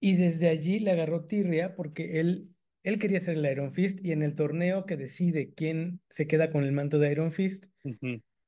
Y 0.00 0.16
desde 0.16 0.48
allí 0.48 0.78
le 0.78 0.90
agarró 0.90 1.24
tirria 1.26 1.74
porque 1.74 2.20
él, 2.20 2.54
él 2.82 2.98
quería 2.98 3.20
ser 3.20 3.38
el 3.38 3.46
Iron 3.50 3.72
Fist 3.72 4.04
y 4.04 4.12
en 4.12 4.22
el 4.22 4.34
torneo 4.34 4.84
que 4.84 4.96
decide 4.96 5.54
quién 5.54 6.00
se 6.10 6.26
queda 6.26 6.50
con 6.50 6.64
el 6.64 6.72
manto 6.72 6.98
de 6.98 7.10
Iron 7.10 7.32
Fist, 7.32 7.66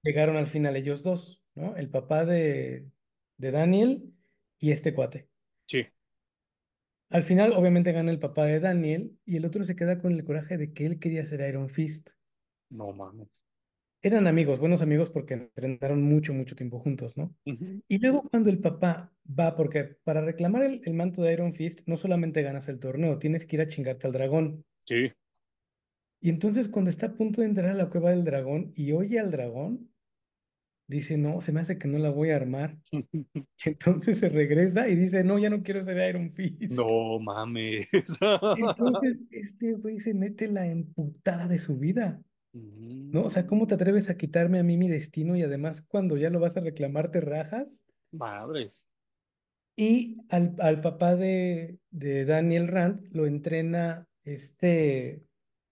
llegaron 0.03 0.37
al 0.37 0.47
final 0.47 0.77
ellos 0.77 1.03
dos, 1.03 1.43
¿no? 1.55 1.77
El 1.77 1.89
papá 1.89 2.27
de, 2.27 2.91
de 3.39 3.51
Daniel 3.51 4.13
y 4.61 4.73
este 4.73 4.93
cuate. 4.95 5.28
Sí, 5.69 5.87
Al 7.11 7.23
final, 7.23 7.53
obviamente, 7.53 7.93
gana 7.93 8.11
el 8.11 8.19
papá 8.19 8.47
de 8.47 8.61
Daniel 8.61 9.19
y 9.27 9.37
el 9.37 9.45
otro 9.45 9.63
se 9.63 9.77
queda 9.77 9.99
con 9.99 10.13
el 10.13 10.25
coraje 10.25 10.57
de 10.57 10.73
que 10.73 10.87
él 10.87 10.99
quería 10.99 11.23
ser 11.27 11.47
Iron 11.47 11.69
Fist. 11.69 12.13
no 12.71 12.93
mames. 12.93 13.45
Eran 14.03 14.27
amigos, 14.27 14.61
buenos 14.61 14.83
amigos 14.83 15.11
porque 15.11 15.35
entrenaron 15.35 16.03
mucho, 16.03 16.33
mucho 16.35 16.55
tiempo 16.57 16.79
juntos, 16.81 17.17
¿no? 17.17 17.37
Y 17.45 17.99
luego 17.99 18.23
cuando 18.23 18.51
el 18.51 18.61
papá 18.61 19.13
va, 19.29 19.57
porque 19.57 19.85
para 20.05 20.21
reclamar 20.21 20.63
el, 20.65 20.83
el 20.85 20.95
manto 20.95 21.23
de 21.23 21.33
Iron 21.33 21.55
Fist 21.55 21.81
no 21.87 21.97
solamente 21.97 22.43
ganas 22.43 22.69
el 22.69 22.79
torneo, 22.81 23.19
tienes 23.19 23.47
que 23.47 23.57
ir 23.57 23.63
a 23.63 23.67
chingarte 23.69 24.07
al 24.07 24.13
dragón. 24.13 24.65
Sí. 24.85 25.13
Y 26.21 26.31
entonces 26.31 26.69
cuando 26.69 26.91
está 26.91 27.07
a 27.07 27.15
punto 27.17 27.41
de 27.41 27.49
entrar 27.49 27.71
a 27.71 27.75
la 27.75 27.91
cueva 27.91 28.11
del 28.11 28.25
dragón 28.25 28.73
y 28.77 28.93
oye 28.93 29.19
al 29.19 29.31
dragón, 29.33 29.93
dice, 30.89 31.17
no, 31.19 31.41
se 31.41 31.53
me 31.53 31.61
hace 31.61 31.79
que 31.79 31.87
no 31.89 31.99
la 31.99 32.11
voy 32.11 32.31
a 32.31 32.37
armar. 32.37 32.79
Entonces 33.65 34.19
se 34.19 34.29
regresa 34.29 34.89
y 34.89 34.97
dice, 34.97 35.23
no, 35.25 35.39
ya 35.39 35.51
no 35.51 35.63
quiero 35.63 35.85
ser 35.85 36.09
Iron 36.09 36.33
Fist. 36.33 36.73
No 36.73 37.19
mames. 37.21 37.89
Entonces 38.55 39.19
este 39.31 39.75
güey 39.75 40.01
se 40.01 40.15
mete 40.15 40.49
la 40.49 40.67
emputada 40.67 41.47
de 41.47 41.59
su 41.59 41.79
vida. 41.79 42.21
¿no? 43.13 43.23
O 43.23 43.31
sea, 43.31 43.47
Mm, 43.47 43.47
¿cómo 43.47 43.67
te 43.67 43.75
atreves 43.75 44.11
a 44.11 44.17
quitarme 44.17 44.59
a 44.59 44.63
mí 44.63 44.77
mi 44.77 44.89
destino 44.89 45.37
y 45.37 45.43
además 45.43 45.83
cuando 45.83 46.17
ya 46.17 46.31
lo 46.31 46.41
vas 46.41 46.57
a 46.57 46.61
reclamar 46.61 47.11
te 47.11 47.21
rajas? 47.21 47.83
madres. 48.13 48.85
Y 49.77 50.17
al, 50.29 50.57
al 50.59 50.81
papá 50.81 51.15
de, 51.15 51.79
de 51.91 52.25
Daniel 52.25 52.69
Rand 52.69 53.07
lo 53.13 53.27
entrena 53.27 54.09
este, 54.25 55.25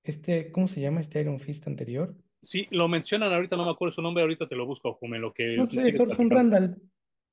este, 0.05 0.53
¿cómo 0.53 0.69
se 0.69 0.81
llama 0.81 1.01
este 1.01 1.21
Iron 1.21 1.41
Fist 1.41 1.67
anterior? 1.67 2.17
Sí, 2.43 2.69
lo 2.71 2.87
mencionan 2.89 3.33
ahorita, 3.33 3.57
no 3.57 3.65
me 3.65 3.71
acuerdo 3.73 3.93
su 3.93 4.03
nombre, 4.03 4.23
ahorita 4.23 4.47
te 4.49 4.55
lo 4.57 4.67
busco, 4.67 4.99
en 5.01 5.21
lo 5.21 5.33
que 5.33 5.57
No, 5.57 5.65
es 5.65 5.99
Orson. 6.01 6.31
Randall. 6.31 6.81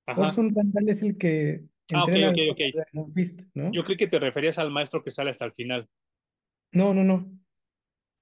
Ajá. 0.05 0.21
Orson 0.21 0.53
Randall 0.55 0.89
es 0.89 1.03
el 1.03 1.17
que 1.17 1.63
Ah, 1.93 2.03
ok, 2.03 2.09
entrena 2.09 2.29
ok, 2.31 2.37
al 2.39 2.49
ok. 2.49 2.57
papá 2.57 2.63
de 2.77 2.85
Iron 2.93 3.11
Fist, 3.11 3.41
Yo 3.53 3.71
¿no? 3.71 3.83
creí 3.83 3.97
que 3.97 4.07
te 4.07 4.19
referías 4.19 4.57
al 4.57 4.71
maestro 4.71 5.01
que 5.01 5.11
sale 5.11 5.29
hasta 5.29 5.45
el 5.45 5.51
final. 5.51 5.87
No, 6.71 6.93
no, 6.93 7.03
no. 7.03 7.31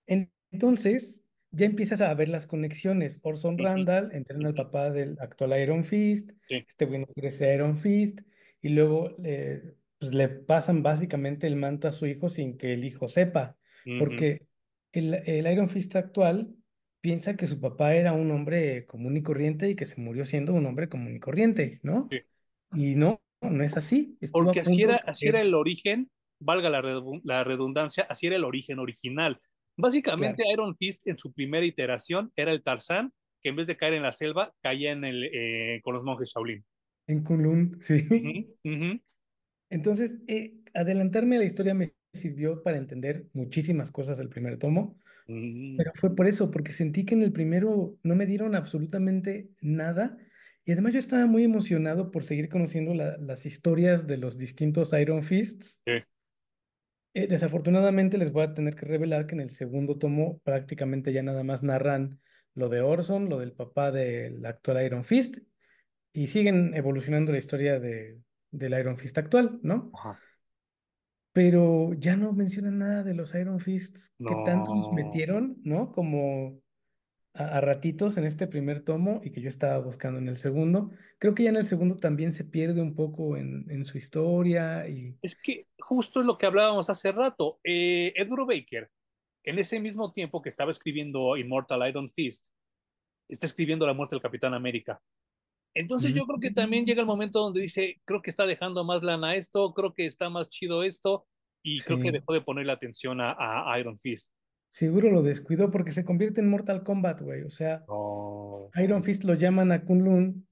En- 0.08 0.32
Entonces, 0.52 1.24
ya 1.52 1.66
empiezas 1.68 2.02
a 2.02 2.14
ver 2.14 2.28
las 2.30 2.48
conexiones. 2.48 3.20
Orson 3.24 3.58
Randall 3.58 4.10
entrena 4.14 4.50
al 4.50 4.56
papá 4.56 4.90
del 4.90 5.18
actual 5.20 5.58
Iron 5.62 5.84
Fist, 5.84 6.32
Sí. 6.50 6.66
este 6.68 6.86
güey 6.86 7.00
no 7.02 7.08
quiere 7.08 7.32
ser 7.32 7.56
Iron 7.56 7.78
Fist, 7.78 8.22
y 8.62 8.70
luego 8.70 9.16
le, 9.20 9.76
pues, 10.00 10.14
le 10.14 10.28
pasan 10.28 10.84
básicamente 10.84 11.48
el 11.48 11.56
manto 11.56 11.88
a 11.88 11.92
su 11.92 12.06
hijo 12.08 12.28
sin 12.30 12.58
que 12.58 12.74
el 12.74 12.84
hijo 12.84 13.08
sepa, 13.08 13.58
ujú, 13.86 14.00
porque 14.00 14.48
el, 14.92 15.14
el 15.26 15.52
Iron 15.52 15.70
Fist 15.70 15.96
actual 15.96 16.54
piensa 17.02 17.36
que 17.38 17.48
su 17.48 17.60
papá 17.62 17.96
era 17.96 18.14
un 18.14 18.32
hombre 18.32 18.86
común 18.86 19.18
y 19.18 19.24
corriente 19.24 19.70
y 19.70 19.76
que 19.76 19.86
se 19.86 20.00
murió 20.02 20.26
siendo 20.26 20.54
un 20.54 20.66
hombre 20.66 20.90
común 20.90 21.16
y 21.16 21.20
corriente, 21.20 21.80
¿no? 21.84 22.10
sí. 22.10 22.22
Y 22.74 22.96
no, 22.96 23.22
no 23.42 23.64
es 23.64 23.78
así. 23.78 24.18
Estuvo 24.22 24.52
Porque 24.52 24.62
así 24.62 24.84
era, 24.84 24.98
así 24.98 25.28
era 25.28 25.42
el 25.42 25.54
origen, 25.54 26.10
valga 26.40 26.70
la, 26.70 26.82
redu- 26.82 27.22
la 27.24 27.44
redundancia, 27.44 28.06
así 28.10 28.28
era 28.28 28.36
el 28.38 28.44
origen 28.46 28.80
original. 28.80 29.40
claro, 30.16 30.38
Básicamente, 30.38 30.44
Iron 30.52 30.76
Fist 30.78 31.08
en 31.08 31.18
su 31.18 31.34
primera 31.34 31.66
iteración 31.66 32.32
era 32.36 32.52
el 32.52 32.64
Tarzán, 32.64 33.14
que 33.42 33.50
en 33.50 33.56
vez 33.56 33.68
de 33.68 33.78
caer 33.78 33.94
en 33.96 34.04
la 34.04 34.12
selva, 34.14 34.54
caía 34.62 34.92
en 34.92 35.04
el, 35.04 35.24
eh, 35.34 35.82
con 35.84 35.94
los 35.96 36.04
monjes 36.04 36.32
Shaolin. 36.34 36.64
en 37.08 37.24
Kunlun, 37.24 37.80
sí. 37.82 38.58
Entonces, 39.70 40.18
eh, 40.28 40.62
adelantarme 40.74 41.38
a 41.38 41.40
la 41.40 41.46
historia 41.46 41.74
me 41.74 41.94
sirvió 42.14 42.62
para 42.64 42.78
entender 42.78 43.28
muchísimas 43.34 43.92
cosas 43.92 44.18
del 44.18 44.30
primer 44.30 44.58
tomo, 44.58 45.00
ujú, 45.28 45.72
pero 45.76 45.92
fue 45.96 46.16
por 46.16 46.28
eso, 46.28 46.52
porque 46.52 46.74
sentí 46.74 47.06
que 47.06 47.16
en 47.16 47.24
el 47.24 47.32
primero 47.34 47.98
no 48.04 48.16
me 48.16 48.26
dieron 48.26 48.56
absolutamente 48.56 49.50
nada 49.62 50.18
y 50.66 50.74
además 50.74 50.94
yo 50.94 51.00
estaba 51.00 51.26
muy 51.26 51.44
emocionado 51.44 52.12
por 52.12 52.24
seguir 52.24 52.50
conociendo 52.50 52.94
la- 52.94 53.18
las 53.18 53.46
historias 53.46 54.08
de 54.08 54.18
los 54.18 54.38
distintos 54.38 54.94
Iron 54.94 55.24
Fists. 55.24 55.82
sí, 55.86 55.92
Eh, 57.14 57.28
desafortunadamente 57.28 58.18
les 58.18 58.32
voy 58.32 58.44
a 58.44 58.54
tener 58.54 58.76
que 58.76 58.86
revelar 58.86 59.28
que 59.28 59.36
en 59.36 59.42
el 59.42 59.50
segundo 59.50 59.98
tomo 59.98 60.40
prácticamente 60.40 61.12
ya 61.12 61.22
nada 61.24 61.44
más 61.44 61.62
narran 61.64 62.22
lo 62.54 62.70
de 62.70 62.82
Orson, 62.82 63.30
lo 63.30 63.40
del 63.40 63.52
papá 63.54 63.92
del 63.92 64.46
actual 64.46 64.86
Iron 64.86 65.04
Fist 65.04 65.38
y 66.14 66.28
siguen 66.28 66.74
evolucionando 66.76 67.32
la 67.34 67.40
historia 67.40 67.80
de, 67.80 68.20
del 68.52 68.80
Iron 68.80 68.98
Fist 68.98 69.18
actual, 69.18 69.60
¿no? 69.64 69.94
Ajá. 69.94 70.22
Pero 71.34 71.94
ya 71.94 72.16
no 72.18 72.34
mencionan 72.34 72.80
nada 72.80 73.04
de 73.04 73.14
los 73.14 73.34
Iron 73.36 73.60
Fists 73.60 74.14
que 74.20 74.36
tanto 74.46 74.74
nos 74.76 74.90
No. 74.90 74.96
metieron, 74.96 75.58
¿no? 75.64 75.92
Como 75.92 76.62
a, 77.34 77.58
a 77.58 77.62
ratitos 77.62 78.18
en 78.18 78.26
este 78.26 78.48
primer 78.48 78.82
tomo 78.82 79.22
y 79.24 79.32
que 79.32 79.42
yo 79.42 79.48
estaba 79.50 79.78
buscando 79.80 80.20
en 80.20 80.28
el 80.28 80.38
segundo. 80.38 80.92
Creo 81.18 81.34
que 81.34 81.44
ya 81.44 81.50
en 81.50 81.56
el 81.58 81.66
segundo 81.66 81.96
también 81.98 82.34
se 82.34 82.44
pierde 82.44 82.82
un 82.82 82.96
poco 82.96 83.38
en, 83.38 83.66
en 83.72 83.86
su 83.86 83.98
historia 83.98 84.88
y 84.90 85.18
Es 85.22 85.36
que 85.40 85.68
justo 85.80 86.20
es 86.20 86.26
lo 86.26 86.38
que 86.38 86.46
hablábamos 86.48 86.90
hace 86.90 87.12
rato. 87.12 87.60
Eh, 87.64 88.12
Ed 88.16 88.28
Brubaker, 88.28 88.90
en 89.44 89.60
ese 89.60 89.80
mismo 89.80 90.12
tiempo 90.12 90.42
que 90.42 90.50
estaba 90.50 90.72
escribiendo 90.72 91.38
Immortal 91.38 91.88
Iron 91.88 92.10
Fist, 92.10 92.48
está 93.30 93.46
escribiendo 93.46 93.88
La 93.88 93.94
muerte 93.94 94.16
del 94.16 94.22
Capitán 94.22 94.54
América. 94.54 95.02
Entonces 95.74 96.14
yo 96.14 96.26
creo 96.26 96.40
que 96.40 96.52
también 96.52 96.86
llega 96.86 97.02
el 97.02 97.08
momento 97.08 97.40
donde 97.40 97.62
dice, 97.62 98.02
creo 98.06 98.22
que 98.22 98.30
está 98.30 98.46
dejando 98.46 98.84
más 98.84 99.04
lana 99.04 99.36
esto, 99.36 99.74
creo 99.74 99.94
que 99.94 100.06
está 100.06 100.30
más 100.30 100.50
chido 100.50 100.84
esto, 100.84 101.26
y 101.64 101.80
creo 101.82 102.00
que 102.00 102.12
dejó 102.12 102.34
de 102.34 102.42
ponerle 102.42 102.72
atención 102.72 103.22
a, 103.22 103.36
a 103.38 103.80
Iron 103.80 103.98
Fist. 104.00 104.30
seguro 104.70 105.12
lo 105.12 105.22
descuidó 105.22 105.70
porque 105.70 105.92
se 105.92 106.04
convierte 106.04 106.42
en 106.42 106.50
Mortal 106.50 106.84
Kombat, 106.84 107.22
güey. 107.22 107.44
O 107.44 107.50
sea. 107.50 107.84
Iron 108.82 109.04
Fist 109.04 109.24
lo 109.24 109.36
llaman 109.36 109.72
a 109.72 109.84
Kunlun 109.86 110.48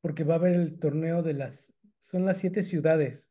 porque 0.00 0.24
va 0.24 0.34
a 0.34 0.38
haber 0.38 0.54
el 0.54 0.78
torneo 0.78 1.22
de 1.22 1.34
las, 1.34 1.74
son 1.98 2.24
las 2.24 2.38
siete 2.38 2.62
ciudades, 2.62 3.28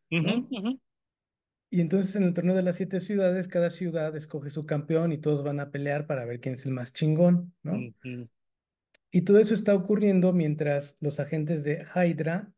Y 1.71 1.81
entonces 1.81 2.15
en 2.15 2.23
el 2.23 2.33
torneo 2.33 2.55
de 2.55 2.63
las 2.63 2.77
siete 2.77 2.99
ciudades, 2.99 3.47
cada 3.47 3.69
ciudad 3.69 4.15
escoge 4.15 4.49
su 4.49 4.65
campeón 4.65 5.11
y 5.11 5.17
todos 5.17 5.43
van 5.43 5.59
a 5.59 5.71
pelear 5.71 6.07
para 6.07 6.25
ver 6.25 6.39
quién 6.39 6.55
es 6.55 6.65
el 6.65 6.71
más 6.71 6.93
chingón, 6.93 7.53
¿no? 7.63 7.77
Y 9.11 9.21
todo 9.23 9.39
eso 9.39 9.53
está 9.53 9.73
ocurriendo 9.73 10.33
mientras 10.33 10.97
los 10.99 11.19
agentes 11.19 11.63
de 11.63 11.85
Hydra 11.95 12.51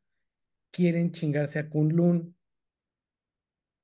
quieren 0.72 1.12
chingarse 1.12 1.60
a 1.60 1.70
Kunlun. 1.70 2.36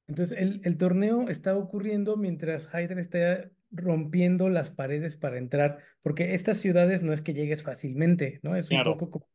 Entonces 0.08 0.38
el, 0.38 0.62
el 0.64 0.78
torneo 0.78 1.30
está 1.30 1.56
ocurriendo 1.56 2.18
mientras 2.18 2.68
Hydra 2.74 3.00
está 3.02 3.50
rompiendo 3.72 4.50
las 4.50 4.72
paredes 4.72 5.18
para 5.18 5.38
entrar, 5.38 5.80
porque 6.02 6.34
estas 6.34 6.58
ciudades 6.58 7.04
no 7.04 7.12
es 7.14 7.22
que 7.22 7.34
llegues 7.34 7.64
fácilmente, 7.64 8.40
¿no? 8.44 8.56
Es 8.56 8.72
un 8.72 8.84
poco 8.84 9.10
como 9.10 9.28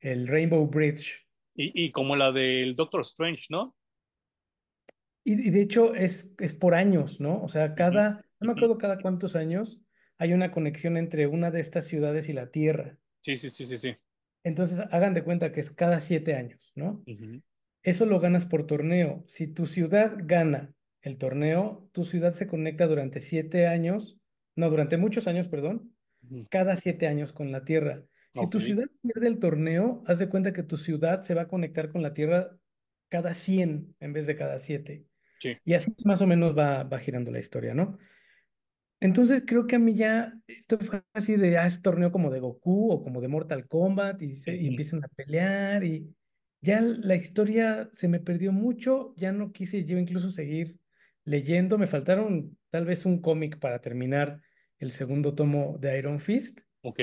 el 0.00 0.28
Rainbow 0.28 0.66
Bridge. 0.66 1.26
Y, 1.54 1.84
y 1.86 1.90
como 1.90 2.16
la 2.16 2.32
del 2.32 2.76
Doctor 2.76 3.00
Strange, 3.02 3.46
¿no? 3.50 3.76
Y, 5.24 5.48
y 5.48 5.50
de 5.50 5.60
hecho 5.60 5.94
es, 5.94 6.32
es 6.38 6.54
por 6.54 6.74
años, 6.74 7.20
¿no? 7.20 7.42
O 7.42 7.48
sea, 7.48 7.74
cada, 7.74 8.24
no 8.38 8.46
me 8.46 8.52
acuerdo 8.52 8.78
cada 8.78 8.98
cuántos 9.00 9.36
años 9.36 9.82
hay 10.20 10.34
una 10.34 10.52
conexión 10.52 10.98
entre 10.98 11.26
una 11.26 11.50
de 11.50 11.60
estas 11.60 11.86
ciudades 11.86 12.28
y 12.28 12.34
la 12.34 12.50
Tierra. 12.50 12.98
Sí, 13.22 13.38
sí, 13.38 13.48
sí, 13.48 13.64
sí, 13.64 13.78
sí. 13.78 13.96
Entonces, 14.44 14.78
hagan 14.90 15.14
de 15.14 15.24
cuenta 15.24 15.50
que 15.50 15.60
es 15.60 15.70
cada 15.70 15.98
siete 16.00 16.34
años, 16.34 16.72
¿no? 16.74 17.02
Eso 17.82 18.04
lo 18.04 18.20
ganas 18.20 18.44
por 18.44 18.66
torneo. 18.66 19.24
Si 19.26 19.46
tu 19.46 19.64
ciudad 19.64 20.14
gana 20.18 20.74
el 21.00 21.16
torneo, 21.16 21.88
tu 21.92 22.04
ciudad 22.04 22.34
se 22.34 22.46
conecta 22.46 22.86
durante 22.86 23.20
siete 23.20 23.66
años, 23.66 24.18
no, 24.56 24.68
durante 24.68 24.98
muchos 24.98 25.26
años, 25.26 25.48
perdón, 25.48 25.96
cada 26.50 26.76
siete 26.76 27.06
años 27.06 27.32
con 27.32 27.50
la 27.50 27.64
Tierra. 27.64 28.04
Si 28.34 28.46
tu 28.48 28.60
ciudad 28.60 28.84
pierde 29.00 29.26
el 29.26 29.38
torneo, 29.38 30.02
haz 30.06 30.18
de 30.18 30.28
cuenta 30.28 30.52
que 30.52 30.62
tu 30.62 30.76
ciudad 30.76 31.22
se 31.22 31.34
va 31.34 31.42
a 31.42 31.48
conectar 31.48 31.90
con 31.90 32.02
la 32.02 32.12
Tierra 32.12 32.58
cada 33.08 33.32
100 33.32 33.96
en 34.00 34.12
vez 34.12 34.26
de 34.26 34.36
cada 34.36 34.58
siete. 34.58 35.06
sí. 35.38 35.56
Y 35.64 35.72
así 35.72 35.94
más 36.04 36.20
o 36.20 36.26
menos 36.26 36.56
va, 36.56 36.84
va 36.84 36.98
girando 36.98 37.30
la 37.30 37.40
historia, 37.40 37.72
¿no? 37.72 37.98
Entonces 39.00 39.42
creo 39.46 39.66
que 39.66 39.76
a 39.76 39.78
mí 39.78 39.94
ya 39.94 40.34
esto 40.58 40.78
fue 40.78 41.02
así 41.14 41.36
de, 41.36 41.58
ah, 41.58 41.66
es 41.66 41.82
torneo 41.82 42.12
como 42.12 42.30
de 42.30 42.40
Goku 42.40 42.92
o 42.92 43.02
como 43.02 43.20
de 43.20 43.28
Mortal 43.28 43.66
Kombat 43.68 44.22
y, 44.22 44.34
se, 44.34 44.56
y 44.56 44.66
empiezan 44.66 45.04
a 45.04 45.08
pelear 45.08 45.84
y 45.84 46.14
ya 46.60 46.80
la 46.82 47.14
historia 47.16 47.88
se 47.92 48.08
me 48.08 48.20
perdió 48.20 48.52
mucho, 48.52 49.14
ya 49.16 49.32
no 49.32 49.52
quise 49.52 49.84
yo 49.86 49.98
incluso 49.98 50.30
seguir 50.30 50.78
leyendo, 51.24 51.78
me 51.78 51.86
faltaron 51.86 52.58
tal 52.70 52.84
vez 52.84 53.06
un 53.06 53.20
cómic 53.22 53.58
para 53.58 53.80
terminar 53.80 54.42
el 54.78 54.90
segundo 54.92 55.34
tomo 55.34 55.78
de 55.80 55.98
Iron 55.98 56.20
Fist, 56.20 56.60
Ok. 56.82 57.00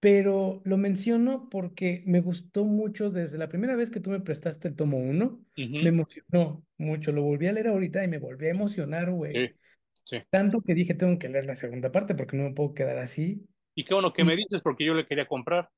pero 0.00 0.62
lo 0.64 0.76
menciono 0.76 1.48
porque 1.48 2.02
me 2.06 2.20
gustó 2.20 2.64
mucho 2.64 3.10
desde 3.10 3.38
la 3.38 3.48
primera 3.48 3.76
vez 3.76 3.90
que 3.90 4.00
tú 4.00 4.10
me 4.10 4.20
prestaste 4.20 4.68
el 4.68 4.74
tomo 4.76 4.98
uno, 4.98 5.44
me 5.78 5.90
Ujú. 5.90 5.90
emocionó 5.90 6.64
mucho, 6.76 7.12
lo 7.12 7.22
volví 7.22 7.46
a 7.46 7.52
leer 7.52 7.68
ahorita 7.68 8.02
y 8.04 8.08
me 8.08 8.18
volví 8.18 8.46
a 8.46 8.50
emocionar, 8.50 9.10
güey. 9.12 9.42
Sí, 9.42 9.56
sí. 10.04 10.18
Tanto 10.30 10.60
que 10.62 10.74
dije, 10.74 10.94
tengo 10.94 11.18
que 11.18 11.28
leer 11.28 11.46
la 11.46 11.54
segunda 11.56 11.90
parte 11.92 12.14
porque 12.14 12.36
no 12.36 12.44
me 12.44 12.54
puedo 12.54 12.74
quedar 12.74 12.98
así. 12.98 13.46
Y 13.74 13.84
qué 13.84 13.94
bueno 13.94 14.12
que 14.12 14.22
Y 14.22 14.24
me 14.24 14.36
dices 14.36 14.60
porque 14.62 14.84
yo 14.84 14.94
le 14.94 15.06
quería 15.06 15.26
comprar. 15.26 15.70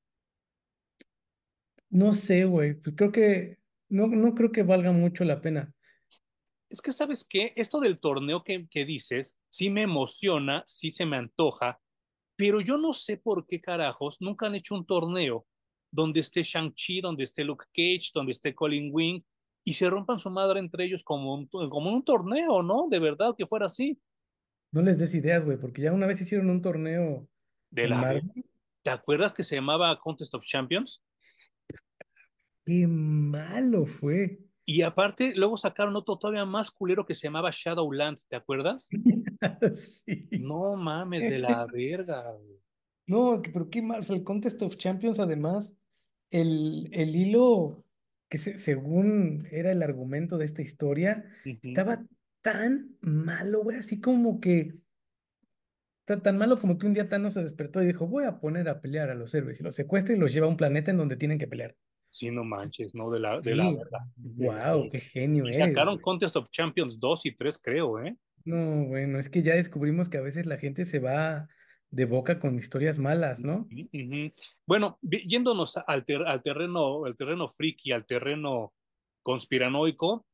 no 1.89 2.11
sé, 2.13 2.45
güey, 2.45 2.73
pues 2.75 2.95
creo 2.95 3.11
que, 3.11 3.57
no, 3.89 4.07
no 4.07 4.35
creo 4.35 4.51
que 4.51 4.63
valga 4.63 4.91
mucho 4.91 5.23
la 5.23 5.41
pena. 5.41 5.73
Es 6.69 6.81
que, 6.81 6.91
¿sabes 6.91 7.25
qué? 7.27 7.53
Esto 7.55 7.79
del 7.79 7.99
torneo 7.99 8.43
que, 8.43 8.67
que 8.67 8.85
dices, 8.85 9.37
sí 9.49 9.69
me 9.69 9.83
emociona, 9.83 10.63
sí 10.67 10.91
se 10.91 11.05
me 11.05 11.17
antoja, 11.17 11.79
pero 12.35 12.59
yo 12.59 12.77
no 12.77 12.91
sé 12.91 13.17
por 13.17 13.47
qué 13.47 13.61
carajos 13.61 14.17
nunca 14.19 14.47
han 14.47 14.55
hecho 14.55 14.75
un 14.75 14.85
torneo 14.85 15.45
donde 15.91 16.19
esté 16.19 16.43
Shang-Chi, 16.43 16.99
donde 17.01 17.23
esté 17.23 17.45
Luke 17.45 17.65
Cage, 17.73 18.11
donde 18.13 18.33
esté 18.33 18.53
Colin 18.53 18.89
Wing, 18.91 19.21
y 19.63 19.73
se 19.73 19.89
rompan 19.89 20.19
su 20.19 20.29
madre 20.29 20.59
entre 20.59 20.85
ellos 20.85 21.03
como 21.03 21.33
un, 21.33 21.47
como 21.47 21.91
un 21.91 22.03
torneo, 22.03 22.61
¿no? 22.61 22.87
De 22.89 22.99
verdad 22.99 23.35
que 23.37 23.45
fuera 23.45 23.67
así. 23.67 23.97
No 24.71 24.81
les 24.81 24.97
des 24.97 25.13
ideas, 25.15 25.45
güey, 25.45 25.57
porque 25.57 25.81
ya 25.81 25.93
una 25.93 26.07
vez 26.07 26.19
hicieron 26.21 26.49
un 26.49 26.61
torneo 26.61 27.27
De 27.69 27.87
la 27.87 27.97
Marvel. 27.97 28.31
¿Te 28.83 28.89
acuerdas 28.89 29.33
que 29.33 29.43
se 29.43 29.55
llamaba 29.55 29.99
Contest 29.99 30.33
of 30.35 30.45
Champions? 30.45 31.03
Qué 32.65 32.87
malo 32.87 33.85
fue. 33.85 34.39
Y 34.67 34.81
aparte, 34.81 35.33
luego 35.35 35.57
sacaron 35.57 35.95
otro 35.95 36.17
todavía 36.17 36.45
más 36.45 36.71
culero 36.71 37.05
que 37.05 37.13
se 37.13 37.27
llamaba 37.27 37.51
Shadowland, 37.51 38.17
¿te 38.27 38.35
acuerdas? 38.35 38.89
Sí. 39.75 40.27
No 40.31 40.75
mames 40.75 41.23
de 41.29 41.37
la 41.39 41.65
verga. 41.71 42.31
güey. 42.33 42.59
No, 43.07 43.39
pero 43.41 43.69
qué 43.69 43.81
mal. 43.83 43.99
O 43.99 44.03
sea, 44.03 44.15
el 44.15 44.23
Contest 44.23 44.61
of 44.63 44.75
Champions, 44.75 45.19
además, 45.19 45.73
el, 46.31 46.89
el 46.91 47.15
hilo 47.15 47.83
que 48.27 48.39
se- 48.39 48.57
según 48.57 49.47
era 49.51 49.71
el 49.71 49.83
argumento 49.83 50.37
de 50.39 50.45
esta 50.45 50.63
historia, 50.63 51.25
estaba 51.61 52.03
tan 52.45 52.97
malo, 53.01 53.63
güey, 53.63 53.77
así 53.77 53.99
como 53.99 54.39
que 54.39 54.75
Está 56.07 56.21
tan 56.21 56.37
malo 56.37 56.59
como 56.59 56.77
que 56.77 56.85
un 56.85 56.93
día 56.93 57.09
Thanos 57.09 57.33
se 57.33 57.41
despertó 57.41 57.81
y 57.81 57.87
dijo, 57.87 58.05
voy 58.05 58.25
a 58.25 58.39
poner 58.39 58.69
a 58.69 58.79
pelear 58.79 59.09
a 59.09 59.15
los 59.15 59.33
héroes 59.33 59.59
y 59.59 59.63
los 59.63 59.73
secuestra 59.73 60.15
y 60.15 60.19
los 60.19 60.31
lleva 60.31 60.45
a 60.45 60.49
un 60.51 60.55
planeta 60.55 60.91
en 60.91 60.97
donde 60.97 61.15
tienen 61.17 61.39
que 61.39 61.47
pelear. 61.47 61.75
Sí, 62.11 62.29
no 62.29 62.43
manches, 62.43 62.93
¿no? 62.93 63.09
De 63.09 63.19
la, 63.19 63.41
de 63.41 63.55
la 63.55 63.71
verdad. 63.71 64.01
wow, 64.17 64.87
qué 64.91 64.99
genio 64.99 65.45
eres. 65.47 65.57
sacaron. 65.57 65.99
Contest 65.99 66.35
of 66.35 66.49
Champions 66.51 66.99
2 66.99 67.25
y 67.25 67.31
3, 67.35 67.57
creo, 67.57 67.99
¿eh? 68.03 68.15
No, 68.43 68.85
bueno, 68.85 69.17
es 69.17 69.29
que 69.29 69.41
ya 69.41 69.55
descubrimos 69.55 70.07
que 70.07 70.19
a 70.19 70.21
veces 70.21 70.45
la 70.45 70.57
gente 70.59 70.85
se 70.85 70.99
va 70.99 71.47
de 71.89 72.05
boca 72.05 72.39
con 72.39 72.55
historias 72.55 72.99
malas, 72.99 73.43
¿no? 73.43 73.67
Bueno, 74.67 74.99
yéndonos 75.01 75.75
al, 75.87 76.05
ter- 76.05 76.27
al 76.27 76.43
terreno, 76.43 77.05
al 77.05 77.15
terreno 77.15 77.49
friki, 77.49 77.91
al 77.93 78.05
terreno 78.05 78.75
conspiranoico, 79.23 80.27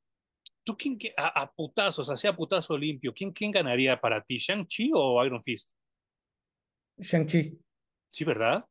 ¿tú 0.63 0.77
quién, 0.77 0.97
a, 1.17 1.41
a 1.41 1.51
putazos, 1.51 2.09
así 2.09 2.27
a 2.27 2.35
putazo 2.35 2.77
limpio, 2.77 3.13
¿quién, 3.13 3.31
quién 3.31 3.51
ganaría 3.51 3.99
para 3.99 4.21
ti, 4.21 4.37
Shang-Chi 4.37 4.91
o 4.93 5.23
Iron 5.25 5.41
Fist? 5.43 5.71
Shang-Chi, 6.99 7.59
Sí, 8.07 8.25
¿verdad? 8.25 8.65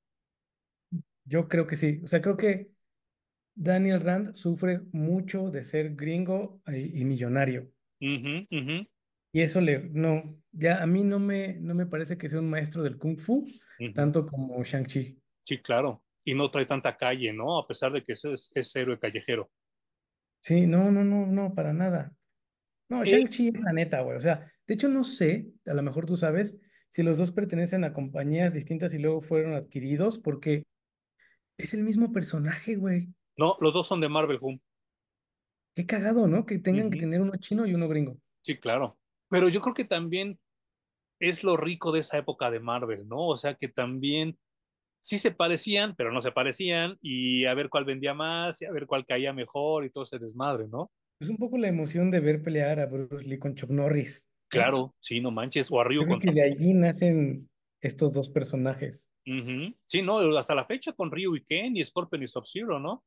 yo 1.24 1.48
creo 1.48 1.66
que 1.66 1.76
sí. 1.76 2.00
O 2.04 2.08
sea, 2.08 2.20
creo 2.20 2.36
que 2.36 2.70
Daniel 3.54 4.00
Rand 4.00 4.34
sufre 4.34 4.80
mucho 4.92 5.50
de 5.50 5.64
ser 5.64 5.94
gringo 5.94 6.60
y, 6.66 7.00
y 7.00 7.04
millonario. 7.04 7.70
Y 9.32 9.42
eso 9.42 9.60
le, 9.60 9.88
no, 9.90 10.22
ya 10.50 10.82
a 10.82 10.86
mí 10.86 11.04
no 11.04 11.18
me, 11.18 11.54
no 11.60 11.74
me 11.74 11.86
parece 11.86 12.18
que 12.18 12.28
sea 12.28 12.40
un 12.40 12.50
maestro 12.50 12.82
del 12.82 12.98
Kung 12.98 13.18
Fu, 13.18 13.46
tanto 13.94 14.26
como 14.26 14.62
Shang-Chi. 14.64 15.18
Sí, 15.44 15.58
claro. 15.58 16.04
Y 16.24 16.34
no 16.34 16.50
trae 16.50 16.66
tanta 16.66 16.96
calle, 16.96 17.32
¿no? 17.32 17.58
A 17.58 17.66
pesar 17.66 17.92
de 17.92 18.02
que 18.02 18.12
ese 18.12 18.32
es, 18.32 18.50
es 18.54 18.74
héroe 18.76 18.98
callejero. 18.98 19.50
Sí, 20.42 20.66
no, 20.66 20.90
no, 20.90 21.04
no, 21.04 21.26
no, 21.26 21.54
para 21.54 21.72
nada. 21.72 22.14
No, 22.88 23.04
Shang-Chi 23.04 23.48
es 23.48 23.60
la 23.60 23.72
neta, 23.72 24.00
güey. 24.00 24.16
O 24.16 24.20
sea, 24.20 24.50
de 24.66 24.74
hecho 24.74 24.88
no 24.88 25.04
sé, 25.04 25.46
a 25.66 25.74
lo 25.74 25.82
mejor 25.82 26.06
tú 26.06 26.16
sabes, 26.16 26.58
si 26.90 27.02
los 27.02 27.18
dos 27.18 27.30
pertenecen 27.30 27.84
a 27.84 27.92
compañías 27.92 28.52
distintas 28.52 28.92
y 28.94 28.98
luego 28.98 29.20
fueron 29.20 29.54
adquiridos, 29.54 30.18
porque 30.18 30.64
es 31.56 31.74
el 31.74 31.82
mismo 31.82 32.12
personaje, 32.12 32.76
güey. 32.76 33.08
no, 33.36 33.56
los 33.60 33.74
dos 33.74 33.86
son 33.86 34.00
de 34.00 34.08
Marvel 34.08 34.38
Home. 34.40 34.60
Qué 35.74 35.86
cagado, 35.86 36.26
¿no? 36.26 36.46
Que 36.46 36.58
tengan 36.58 36.90
que 36.90 36.98
tener 36.98 37.20
uno 37.20 37.32
chino 37.38 37.64
y 37.66 37.74
uno 37.74 37.88
gringo. 37.88 38.18
Sí, 38.42 38.58
claro. 38.58 38.98
Pero 39.28 39.48
yo 39.48 39.60
creo 39.60 39.74
que 39.74 39.84
también 39.84 40.38
es 41.20 41.44
lo 41.44 41.56
rico 41.56 41.92
de 41.92 42.00
esa 42.00 42.18
época 42.18 42.50
de 42.50 42.58
Marvel, 42.58 43.06
¿no? 43.06 43.26
O 43.26 43.36
sea, 43.36 43.54
que 43.54 43.68
también 43.68 44.36
sí 45.00 45.18
se 45.18 45.30
parecían, 45.30 45.94
pero 45.96 46.12
no 46.12 46.20
se 46.20 46.32
parecían, 46.32 46.96
y 47.00 47.44
a 47.46 47.54
ver 47.54 47.68
cuál 47.68 47.84
vendía 47.84 48.14
más, 48.14 48.60
y 48.62 48.66
a 48.66 48.72
ver 48.72 48.86
cuál 48.86 49.06
caía 49.06 49.32
mejor, 49.32 49.84
y 49.84 49.90
todo 49.90 50.04
ese 50.04 50.18
desmadre, 50.18 50.68
¿no? 50.68 50.90
Es 51.20 51.28
un 51.28 51.36
poco 51.36 51.58
la 51.58 51.68
emoción 51.68 52.10
de 52.10 52.20
ver 52.20 52.42
pelear 52.42 52.80
a 52.80 52.86
Bruce 52.86 53.26
Lee 53.26 53.38
con 53.38 53.54
Chuck 53.54 53.70
Norris, 53.70 54.26
¿no? 54.26 54.48
Claro, 54.48 54.94
sí, 54.98 55.20
no 55.20 55.30
manches, 55.30 55.70
o 55.70 55.80
a 55.80 55.84
Ryu 55.84 56.02
creo 56.02 56.14
con 56.14 56.20
que 56.20 56.32
de 56.32 56.42
allí 56.42 56.74
nacen 56.74 57.48
estos 57.80 58.12
dos 58.12 58.30
personajes. 58.30 59.10
Sí, 59.86 60.02
no, 60.02 60.18
hasta 60.36 60.54
la 60.54 60.66
fecha 60.66 60.92
con 60.92 61.10
Ryu 61.10 61.36
y 61.36 61.44
Ken 61.44 61.76
y 61.76 61.84
Scorpion 61.84 62.22
y 62.22 62.26
Sub-Zero, 62.26 62.80
¿no? 62.80 63.04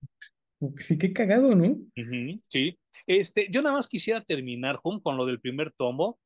Sí, 0.77 0.97
qué 0.97 1.11
cagado, 1.11 1.53
¿no? 1.53 1.75
Sí. 2.47 2.79
Este, 3.05 3.47
yo 3.51 3.61
nada 3.61 3.75
más 3.75 3.87
quisiera 3.87 4.23
terminar, 4.23 4.79
Hum, 4.83 5.01
con 5.01 5.17
lo 5.17 5.25
del 5.25 5.41
primer 5.41 5.71
tomo, 5.71 6.17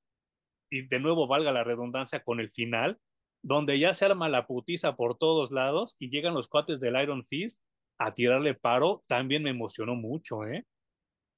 y 0.70 0.88
de 0.88 1.00
nuevo 1.00 1.28
valga 1.28 1.52
la 1.52 1.64
redundancia 1.64 2.20
con 2.20 2.40
el 2.40 2.52
final, 2.52 3.00
donde 3.48 3.80
ya 3.80 3.94
se 3.94 4.06
arma 4.06 4.28
la 4.28 4.46
putiza 4.46 4.96
por 4.98 5.18
todos 5.18 5.52
lados 5.52 5.96
y 6.00 6.10
llegan 6.10 6.34
los 6.34 6.50
cuates 6.50 6.80
del 6.82 7.02
Iron 7.02 7.24
Fist 7.24 7.62
a 7.98 8.14
tirarle 8.14 8.54
paro, 8.54 9.02
también 9.08 9.42
me 9.44 9.50
emocionó 9.52 9.96
mucho, 9.96 10.46
¿eh? 10.46 10.66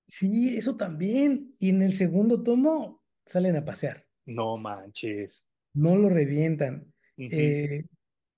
Sí, 0.08 0.58
eso 0.58 0.76
también. 0.76 1.56
Y 1.60 1.70
en 1.70 1.82
el 1.84 1.94
segundo 1.94 2.42
tomo 2.42 3.04
salen 3.26 3.56
a 3.56 3.64
pasear, 3.64 4.08
No 4.26 4.58
manches. 4.58 5.46
no 5.74 5.96
lo 5.96 6.10
revientan. 6.10 6.94
Eh, 7.18 7.86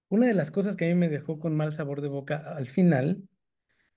una 0.09 0.27
de 0.27 0.33
las 0.33 0.51
cosas 0.51 0.75
que 0.75 0.85
a 0.85 0.87
mí 0.89 0.95
me 0.95 1.07
dejó 1.07 1.39
con 1.39 1.55
mal 1.55 1.71
sabor 1.71 2.01
de 2.01 2.09
boca 2.09 2.37
al 2.55 2.67
final 2.67 3.23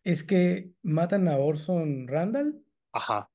es 0.04 0.22
que 0.22 0.70
matan 0.82 1.26
a 1.28 1.38
Orson 1.38 2.06
Randall 2.06 2.62
Ajá, 2.92 3.30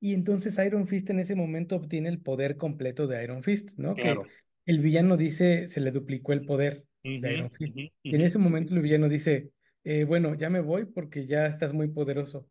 y 0.00 0.14
entonces 0.14 0.58
Iron 0.64 0.86
Fist 0.86 1.10
en 1.10 1.18
ese 1.18 1.34
momento 1.34 1.76
obtiene 1.76 2.08
el 2.08 2.22
poder 2.22 2.56
completo 2.56 3.06
de 3.06 3.22
Iron 3.24 3.42
Fist, 3.42 3.70
¿no? 3.76 3.94
Que 3.94 4.02
claro. 4.02 4.24
El 4.68 4.80
villano 4.80 5.16
dice 5.16 5.68
se 5.68 5.80
le 5.80 5.90
duplicó 5.92 6.32
el 6.32 6.44
poder 6.46 6.86
de 7.20 7.34
Iron 7.34 7.50
Fist. 7.58 7.76
ujú, 7.76 7.90
Y 8.10 8.16
en 8.16 8.22
ese 8.22 8.38
momento 8.38 8.74
el 8.74 8.82
villano 8.82 9.08
dice, 9.08 9.52
eh, 9.84 10.04
bueno, 10.04 10.34
ya 10.36 10.50
me 10.50 10.60
voy 10.60 10.86
porque 10.86 11.26
ya 11.26 11.46
estás 11.46 11.72
muy 11.74 11.88
poderoso. 11.88 12.48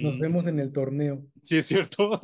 Nos 0.00 0.18
Mm, 0.18 0.20
vemos 0.20 0.46
en 0.46 0.60
el 0.60 0.72
torneo. 0.72 1.26
sí, 1.42 1.58
es 1.58 1.66
cierto. 1.66 2.20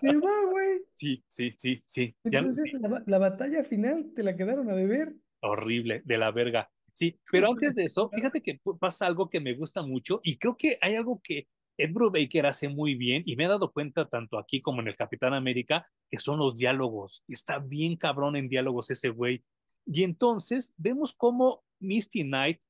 Se 0.00 0.14
va, 0.24 0.34
güey. 0.50 0.84
Sí, 0.94 1.24
sí, 1.28 1.54
sí, 1.58 1.82
sí. 1.86 2.16
Ya, 2.24 2.42
sí, 2.52 2.70
la, 2.80 3.02
la 3.06 3.18
batalla 3.18 3.64
final 3.64 4.12
te 4.14 4.22
la 4.22 4.36
quedaron 4.36 4.70
a 4.70 4.74
deber. 4.74 5.16
horrible, 5.40 6.02
de 6.04 6.18
la 6.18 6.30
verga. 6.30 6.70
Sí, 6.92 7.18
pero 7.30 7.50
antes 7.50 7.74
de 7.74 7.84
eso, 7.84 8.10
fíjate 8.14 8.42
que 8.42 8.60
pasa 8.78 9.06
algo 9.06 9.30
que 9.30 9.40
me 9.40 9.54
gusta 9.54 9.82
mucho 9.82 10.20
y 10.22 10.36
creo 10.38 10.56
que 10.56 10.76
hay 10.80 10.94
algo 10.94 11.20
que 11.24 11.48
Ed 11.76 11.92
Brubaker 11.92 12.46
hace 12.46 12.68
muy 12.68 12.94
bien 12.94 13.22
y 13.26 13.36
me 13.36 13.44
he 13.44 13.48
dado 13.48 13.72
cuenta 13.72 14.08
tanto 14.08 14.38
aquí 14.38 14.60
como 14.60 14.80
en 14.80 14.88
el 14.88 14.96
Capitán 14.96 15.34
América, 15.34 15.86
que 16.10 16.18
son 16.18 16.38
los 16.38 16.56
diálogos. 16.56 17.24
Está 17.28 17.58
bien 17.58 17.96
cabrón 17.96 18.36
en 18.36 18.48
diálogos 18.48 18.90
ese 18.90 19.08
güey. 19.08 19.44
Y 19.86 20.04
entonces 20.04 20.74
vemos 20.76 21.12
cómo 21.12 21.64
Misty 21.80 22.22
Knight 22.22 22.60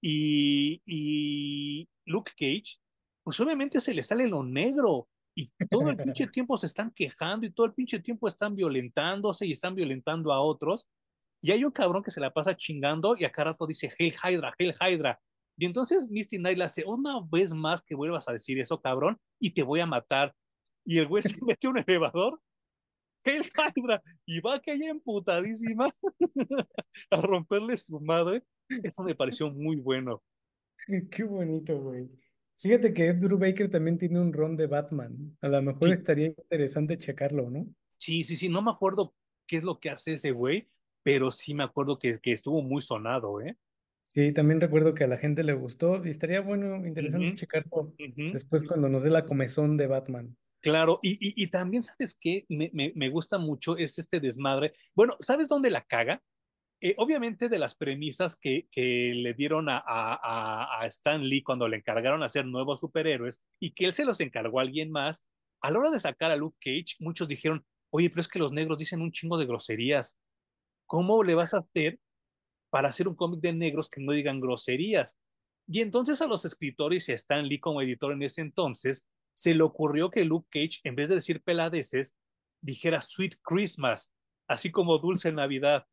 y, 0.00 0.82
y 0.84 1.88
Luke 2.04 2.32
Cage, 2.36 2.78
pues 3.24 3.40
obviamente 3.40 3.80
se 3.80 3.94
le 3.94 4.02
sale 4.02 4.28
lo 4.28 4.42
negro 4.44 5.08
y 5.34 5.50
todo 5.70 5.90
el 5.90 5.96
pinche 5.96 6.26
tiempo 6.32 6.56
se 6.56 6.66
están 6.66 6.90
quejando 6.90 7.46
y 7.46 7.50
todo 7.50 7.66
el 7.66 7.74
pinche 7.74 8.00
tiempo 8.00 8.26
están 8.26 8.56
violentándose 8.56 9.46
y 9.46 9.52
están 9.52 9.74
violentando 9.74 10.32
a 10.32 10.40
otros. 10.40 10.88
Y 11.42 11.52
hay 11.52 11.64
un 11.64 11.70
cabrón 11.70 12.02
que 12.02 12.10
se 12.10 12.20
la 12.20 12.32
pasa 12.32 12.56
chingando 12.56 13.16
y 13.18 13.24
a 13.24 13.30
cada 13.30 13.52
rato 13.52 13.66
dice 13.66 13.92
Hail 13.98 14.14
Hydra, 14.14 14.54
Hail 14.58 14.74
Hydra. 14.80 15.20
Y 15.56 15.64
entonces 15.64 16.08
Misty 16.10 16.38
Knight 16.38 16.58
le 16.58 16.64
hace 16.64 16.84
una 16.84 17.20
vez 17.30 17.52
más 17.52 17.82
que 17.82 17.94
vuelvas 17.94 18.28
a 18.28 18.32
decir 18.32 18.58
eso, 18.58 18.80
cabrón, 18.80 19.18
y 19.38 19.50
te 19.50 19.62
voy 19.62 19.80
a 19.80 19.86
matar. 19.86 20.34
Y 20.84 20.98
el 20.98 21.06
güey 21.08 21.22
se 21.22 21.34
mete 21.46 21.68
un 21.68 21.78
elevador, 21.78 22.40
Hail 23.24 23.42
Hydra, 23.74 24.02
y 24.24 24.40
va 24.40 24.60
que 24.60 24.72
ella 24.72 24.90
emputadísima 24.90 25.88
a 27.10 27.20
romperle 27.20 27.76
su 27.76 28.00
madre. 28.00 28.42
Eso 28.82 29.02
me 29.02 29.14
pareció 29.14 29.50
muy 29.50 29.76
bueno. 29.76 30.22
Qué 31.10 31.24
bonito, 31.24 31.80
güey. 31.80 32.08
Fíjate 32.58 32.94
que 32.94 33.08
Ed 33.08 33.20
Brubaker 33.20 33.70
también 33.70 33.98
tiene 33.98 34.20
un 34.20 34.32
ron 34.32 34.56
de 34.56 34.66
Batman. 34.66 35.36
A 35.40 35.48
lo 35.48 35.62
mejor 35.62 35.88
Sí, 35.88 35.92
estaría 35.92 36.26
interesante 36.28 36.96
checarlo, 36.96 37.50
¿no? 37.50 37.66
sí, 37.98 38.24
sí, 38.24 38.36
sí, 38.36 38.48
no 38.48 38.62
me 38.62 38.70
acuerdo 38.70 39.14
qué 39.46 39.56
es 39.56 39.64
lo 39.64 39.78
que 39.80 39.90
hace 39.90 40.14
ese 40.14 40.30
güey, 40.30 40.68
pero 41.02 41.30
sí 41.30 41.54
me 41.54 41.64
acuerdo 41.64 41.98
que, 41.98 42.18
que 42.20 42.32
estuvo 42.32 42.62
muy 42.62 42.82
sonado, 42.82 43.40
¿eh? 43.40 43.56
Sí, 44.06 44.32
también 44.32 44.60
recuerdo 44.60 44.94
que 44.94 45.04
a 45.04 45.08
la 45.08 45.18
gente 45.18 45.42
le 45.42 45.52
gustó 45.52 46.04
y 46.04 46.10
estaría 46.10 46.40
bueno, 46.40 46.86
interesante 46.86 47.34
checarlo 47.34 47.92
ujú. 47.98 48.32
después 48.32 48.62
cuando 48.62 48.88
nos 48.88 49.02
dé 49.02 49.10
la 49.10 49.26
comezón 49.26 49.76
de 49.76 49.88
Batman. 49.88 50.36
Claro, 50.62 51.00
y, 51.02 51.12
y, 51.14 51.34
y 51.44 51.48
también, 51.48 51.82
¿sabes 51.82 52.16
qué? 52.18 52.46
Me, 52.48 52.70
me, 52.72 52.92
me 52.94 53.08
gusta 53.08 53.38
mucho 53.38 53.76
es 53.76 53.98
este 53.98 54.20
desmadre. 54.20 54.72
Bueno, 54.94 55.16
¿sabes 55.18 55.48
dónde 55.48 55.70
la 55.70 55.82
caga? 55.82 56.22
Eh, 56.80 56.94
obviamente 56.98 57.48
de 57.48 57.58
las 57.58 57.74
premisas 57.74 58.36
que, 58.36 58.68
que 58.70 59.12
le 59.14 59.34
dieron 59.34 59.68
a, 59.68 59.78
a, 59.78 60.80
a, 60.80 60.86
Stan 60.86 61.22
Lee 61.22 61.42
cuando 61.42 61.68
le 61.68 61.78
encargaron 61.78 62.22
hacer 62.22 62.46
nuevos 62.46 62.80
superhéroes 62.80 63.42
y 63.60 63.72
que 63.72 63.86
él 63.86 63.94
se 63.94 64.04
los 64.04 64.20
encargó 64.20 64.60
a 64.60 64.62
alguien 64.62 64.90
más, 64.90 65.24
a 65.62 65.70
la 65.70 65.78
hora 65.78 65.90
de 65.90 65.98
sacar 65.98 66.30
a 66.30 66.36
Luke 66.36 66.58
Cage, 66.60 66.96
muchos 67.00 67.28
dijeron, 67.28 67.64
oye, 67.90 68.10
pero 68.10 68.20
es 68.20 68.28
que 68.28 68.38
los 68.38 68.52
negros 68.52 68.78
dicen 68.78 69.00
un 69.02 69.12
chingo 69.12 69.38
de 69.38 69.46
groserías. 69.46 70.16
¿Cómo 70.86 71.22
le 71.24 71.34
vas 71.34 71.54
a 71.54 71.58
hacer 71.58 71.98
para 72.70 72.88
hacer 72.88 73.08
un 73.08 73.14
cómic 73.14 73.40
de 73.40 73.52
negros 73.52 73.88
que 73.88 74.00
no 74.00 74.12
digan 74.12 74.40
groserías? 74.40 75.16
Y 75.68 75.80
entonces 75.80 76.20
a 76.22 76.26
los 76.26 76.44
escritores 76.44 77.08
y 77.08 77.12
a 77.12 77.16
Stan 77.16 77.46
Lee 77.46 77.58
como 77.58 77.82
editor 77.82 78.12
en 78.12 78.22
ese 78.22 78.40
entonces, 78.40 79.06
se 79.34 79.54
le 79.54 79.62
ocurrió 79.62 80.10
que 80.10 80.24
Luke 80.24 80.48
Cage, 80.50 80.80
en 80.84 80.94
vez 80.94 81.08
de 81.08 81.16
decir 81.16 81.42
peladeces, 81.42 82.16
dijera 82.62 83.00
Sweet 83.00 83.36
Christmas, 83.42 84.12
así 84.48 84.70
como 84.70 84.98
Dulce 84.98 85.32
Navidad. 85.32 85.86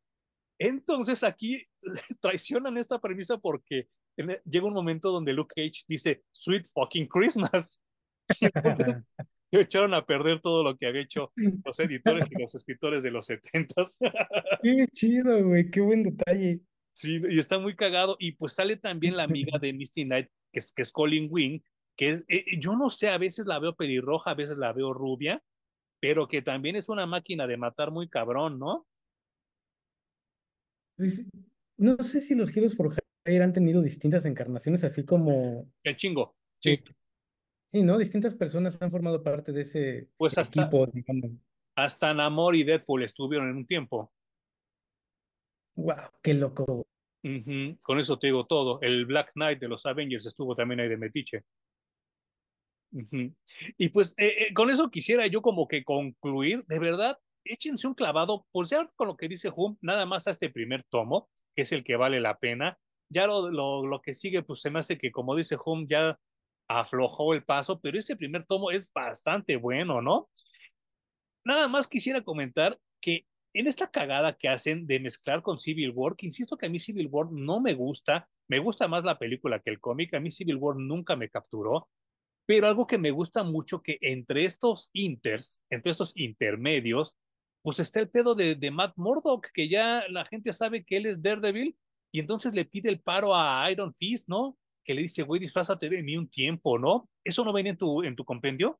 Entonces 0.58 1.22
aquí 1.22 1.62
traicionan 2.20 2.78
esta 2.78 3.00
premisa 3.00 3.38
porque 3.38 3.88
llega 4.16 4.66
un 4.66 4.74
momento 4.74 5.10
donde 5.10 5.32
Luke 5.32 5.54
Cage 5.54 5.84
dice 5.88 6.24
Sweet 6.32 6.68
fucking 6.72 7.08
Christmas. 7.08 7.82
Echaron 9.60 9.94
a 9.94 10.04
perder 10.04 10.40
todo 10.40 10.62
lo 10.62 10.76
que 10.76 10.86
había 10.86 11.02
hecho 11.02 11.32
los 11.64 11.78
editores 11.80 12.26
y 12.30 12.40
los 12.40 12.54
escritores 12.54 13.02
de 13.02 13.10
los 13.10 13.26
setentas. 13.26 13.96
Qué 14.62 14.86
chido, 14.92 15.44
güey, 15.44 15.70
qué 15.70 15.80
buen 15.80 16.02
detalle. 16.02 16.60
Sí, 16.92 17.20
y 17.28 17.38
está 17.38 17.58
muy 17.58 17.74
cagado. 17.74 18.16
Y 18.18 18.32
pues 18.32 18.52
sale 18.52 18.76
también 18.76 19.16
la 19.16 19.24
amiga 19.24 19.58
de 19.58 19.72
Misty 19.72 20.04
Knight, 20.04 20.28
que 20.52 20.60
es, 20.60 20.72
que 20.72 20.82
es 20.82 20.92
Colin 20.92 21.28
Wing, 21.30 21.60
que 21.96 22.24
eh, 22.28 22.44
yo 22.58 22.76
no 22.76 22.90
sé, 22.90 23.08
a 23.08 23.18
veces 23.18 23.46
la 23.46 23.58
veo 23.58 23.74
pelirroja, 23.74 24.30
a 24.30 24.34
veces 24.34 24.58
la 24.58 24.72
veo 24.72 24.94
rubia, 24.94 25.42
pero 26.00 26.28
que 26.28 26.42
también 26.42 26.76
es 26.76 26.88
una 26.88 27.06
máquina 27.06 27.46
de 27.46 27.56
matar 27.56 27.90
muy 27.90 28.08
cabrón, 28.08 28.58
¿no? 28.58 28.86
Pues, 30.96 31.24
no 31.76 31.96
sé 32.04 32.20
si 32.20 32.34
los 32.36 32.56
Heroes 32.56 32.76
for 32.76 32.94
Hire 33.26 33.42
han 33.42 33.52
tenido 33.52 33.82
distintas 33.82 34.24
encarnaciones, 34.26 34.84
así 34.84 35.04
como, 35.04 35.68
El 35.82 35.96
chingo, 35.96 36.36
sí. 36.60 36.80
Sí, 37.66 37.82
¿no? 37.82 37.98
Distintas 37.98 38.34
personas 38.34 38.80
han 38.80 38.90
formado 38.90 39.22
parte 39.22 39.52
de 39.52 39.62
ese 39.62 40.10
Pues 40.16 40.38
hasta, 40.38 40.62
equipo, 40.62 40.86
digamos. 40.86 41.32
hasta 41.76 42.14
Namor 42.14 42.56
y 42.56 42.64
Deadpool 42.64 43.04
estuvieron 43.04 43.50
en 43.50 43.56
un 43.56 43.66
tiempo. 43.66 44.12
Wow, 45.76 46.10
qué 46.22 46.34
loco. 46.34 46.86
Con 47.82 47.98
eso 48.00 48.18
te 48.18 48.26
digo 48.26 48.46
todo. 48.46 48.80
El 48.82 49.06
Black 49.06 49.32
Knight 49.34 49.58
de 49.60 49.68
los 49.68 49.86
Avengers 49.86 50.26
estuvo 50.26 50.54
también 50.54 50.80
ahí 50.80 50.88
de 50.88 50.96
Metiche. 50.96 51.44
Y 53.76 53.88
pues 53.88 54.14
eh, 54.18 54.46
eh, 54.48 54.54
con 54.54 54.70
eso 54.70 54.90
quisiera 54.90 55.26
yo 55.26 55.42
como 55.42 55.66
que 55.66 55.84
concluir, 55.84 56.64
de 56.66 56.78
verdad, 56.78 57.18
échense 57.44 57.86
un 57.88 57.94
clavado, 57.94 58.46
pues 58.52 58.70
ya 58.70 58.86
con 58.94 59.08
lo 59.08 59.16
que 59.16 59.28
dice 59.28 59.50
Hum, 59.54 59.76
nada 59.80 60.06
más 60.06 60.26
a 60.26 60.30
este 60.30 60.48
primer 60.50 60.84
tomo, 60.84 61.28
que 61.56 61.62
es 61.62 61.72
el 61.72 61.82
que 61.84 61.96
vale 61.96 62.20
la 62.20 62.38
pena. 62.38 62.78
Ya 63.08 63.26
lo, 63.26 63.50
lo, 63.50 63.86
lo 63.86 64.00
que 64.00 64.14
sigue, 64.14 64.42
pues 64.42 64.60
se 64.60 64.70
me 64.70 64.78
hace 64.78 64.96
que 64.98 65.10
como 65.10 65.34
dice 65.34 65.56
Hum, 65.64 65.86
ya 65.88 66.18
aflojó 66.68 67.34
el 67.34 67.44
paso, 67.44 67.80
pero 67.80 67.98
ese 67.98 68.16
primer 68.16 68.44
tomo 68.46 68.70
es 68.70 68.92
bastante 68.92 69.56
bueno, 69.56 70.00
¿no? 70.02 70.28
Nada 71.44 71.68
más 71.68 71.86
quisiera 71.86 72.22
comentar 72.22 72.78
que 73.00 73.26
en 73.52 73.66
esta 73.66 73.90
cagada 73.90 74.32
que 74.32 74.48
hacen 74.48 74.86
de 74.86 74.98
mezclar 74.98 75.42
con 75.42 75.58
Civil 75.58 75.92
War, 75.94 76.16
que 76.16 76.26
insisto 76.26 76.56
que 76.56 76.66
a 76.66 76.68
mí 76.68 76.78
Civil 76.78 77.08
War 77.10 77.30
no 77.30 77.60
me 77.60 77.74
gusta, 77.74 78.28
me 78.48 78.58
gusta 78.58 78.88
más 78.88 79.04
la 79.04 79.18
película 79.18 79.60
que 79.60 79.70
el 79.70 79.80
cómic, 79.80 80.14
a 80.14 80.20
mí 80.20 80.30
Civil 80.30 80.56
War 80.56 80.76
nunca 80.76 81.16
me 81.16 81.28
capturó, 81.28 81.88
pero 82.46 82.66
algo 82.66 82.86
que 82.86 82.98
me 82.98 83.10
gusta 83.10 83.42
mucho 83.42 83.82
que 83.82 83.98
entre 84.00 84.44
estos 84.44 84.90
inters, 84.92 85.60
entre 85.70 85.92
estos 85.92 86.16
intermedios, 86.16 87.16
pues 87.62 87.78
está 87.78 88.00
el 88.00 88.10
pedo 88.10 88.34
de, 88.34 88.56
de 88.56 88.70
Matt 88.70 88.94
Murdock, 88.96 89.48
que 89.54 89.68
ya 89.68 90.04
la 90.10 90.24
gente 90.26 90.52
sabe 90.52 90.84
que 90.84 90.96
él 90.96 91.06
es 91.06 91.22
Daredevil, 91.22 91.76
y 92.12 92.20
entonces 92.20 92.54
le 92.54 92.64
pide 92.64 92.90
el 92.90 93.00
paro 93.00 93.34
a 93.34 93.68
Iron 93.70 93.94
Fist, 93.94 94.28
¿no? 94.28 94.56
Que 94.84 94.94
le 94.94 95.02
dice, 95.02 95.22
güey, 95.22 95.40
disfrázate 95.40 95.88
de 95.88 96.02
mí 96.02 96.16
un 96.16 96.28
tiempo, 96.28 96.78
¿no? 96.78 97.08
¿Eso 97.24 97.44
no 97.44 97.52
venía 97.52 97.72
en 97.72 97.78
tu, 97.78 98.02
en 98.02 98.14
tu 98.14 98.24
compendio? 98.24 98.78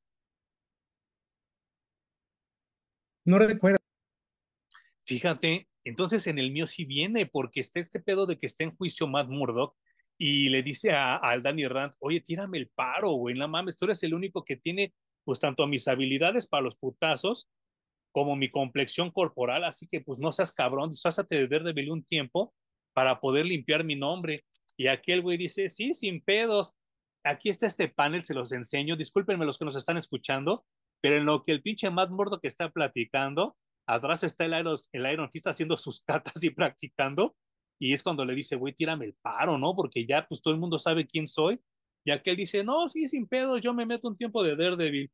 No 3.25 3.39
recuerdo. 3.39 3.79
Fíjate, 5.03 5.67
entonces 5.83 6.27
en 6.27 6.39
el 6.39 6.51
mío 6.51 6.67
sí 6.67 6.85
viene, 6.85 7.25
porque 7.25 7.59
está 7.59 7.79
este 7.79 7.99
pedo 7.99 8.25
de 8.25 8.37
que 8.37 8.45
está 8.45 8.63
en 8.63 8.75
juicio 8.75 9.07
Matt 9.07 9.29
Murdock 9.29 9.75
y 10.17 10.49
le 10.49 10.63
dice 10.63 10.93
al 10.93 11.43
Danny 11.43 11.67
Rand, 11.67 11.93
oye, 11.99 12.21
tírame 12.21 12.57
el 12.57 12.69
paro, 12.69 13.11
güey, 13.11 13.35
no 13.35 13.47
mames, 13.47 13.77
tú 13.77 13.85
eres 13.85 14.01
el 14.03 14.13
único 14.13 14.43
que 14.43 14.55
tiene, 14.55 14.93
pues, 15.23 15.39
tanto 15.39 15.67
mis 15.67 15.87
habilidades 15.87 16.47
para 16.47 16.63
los 16.63 16.75
putazos 16.75 17.49
como 18.11 18.35
mi 18.35 18.49
complexión 18.49 19.11
corporal, 19.11 19.63
así 19.65 19.87
que, 19.87 20.01
pues, 20.01 20.19
no 20.19 20.31
seas 20.31 20.53
cabrón, 20.53 20.89
disfrázate 20.89 21.35
de 21.35 21.47
Daredevil 21.47 21.91
un 21.91 22.03
tiempo 22.03 22.53
para 22.93 23.19
poder 23.19 23.45
limpiar 23.45 23.83
mi 23.83 23.95
nombre. 23.95 24.45
Y 24.77 24.87
aquel 24.87 25.21
güey 25.21 25.37
dice, 25.37 25.69
sí, 25.69 25.93
sin 25.93 26.21
pedos, 26.21 26.75
aquí 27.23 27.49
está 27.49 27.67
este 27.67 27.87
panel, 27.87 28.23
se 28.23 28.33
los 28.33 28.51
enseño, 28.51 28.95
discúlpenme 28.95 29.45
los 29.45 29.57
que 29.57 29.65
nos 29.65 29.75
están 29.75 29.97
escuchando, 29.97 30.65
pero 31.01 31.17
en 31.17 31.25
lo 31.25 31.43
que 31.43 31.51
el 31.51 31.61
pinche 31.61 31.89
Matt 31.89 32.11
Murdock 32.11 32.43
está 32.43 32.69
platicando, 32.69 33.57
atrás 33.87 34.23
está 34.23 34.45
el 34.45 34.59
Iron, 34.59 34.77
el 34.91 35.11
Iron 35.11 35.31
Fist 35.31 35.47
haciendo 35.47 35.77
sus 35.77 36.01
catas 36.01 36.43
y 36.43 36.49
practicando, 36.49 37.35
y 37.79 37.93
es 37.93 38.03
cuando 38.03 38.25
le 38.25 38.35
dice, 38.35 38.55
güey, 38.55 38.73
tírame 38.73 39.05
el 39.05 39.15
paro, 39.21 39.57
¿no? 39.57 39.75
Porque 39.75 40.05
ya 40.05 40.25
pues 40.27 40.41
todo 40.41 40.53
el 40.53 40.59
mundo 40.59 40.79
sabe 40.79 41.07
quién 41.07 41.27
soy, 41.27 41.59
y 42.05 42.11
aquel 42.11 42.35
dice, 42.35 42.63
no, 42.63 42.87
sí, 42.89 43.07
sin 43.07 43.27
pedo, 43.27 43.57
yo 43.57 43.73
me 43.73 43.85
meto 43.85 44.07
un 44.07 44.17
tiempo 44.17 44.43
de 44.43 44.55
Daredevil, 44.55 45.11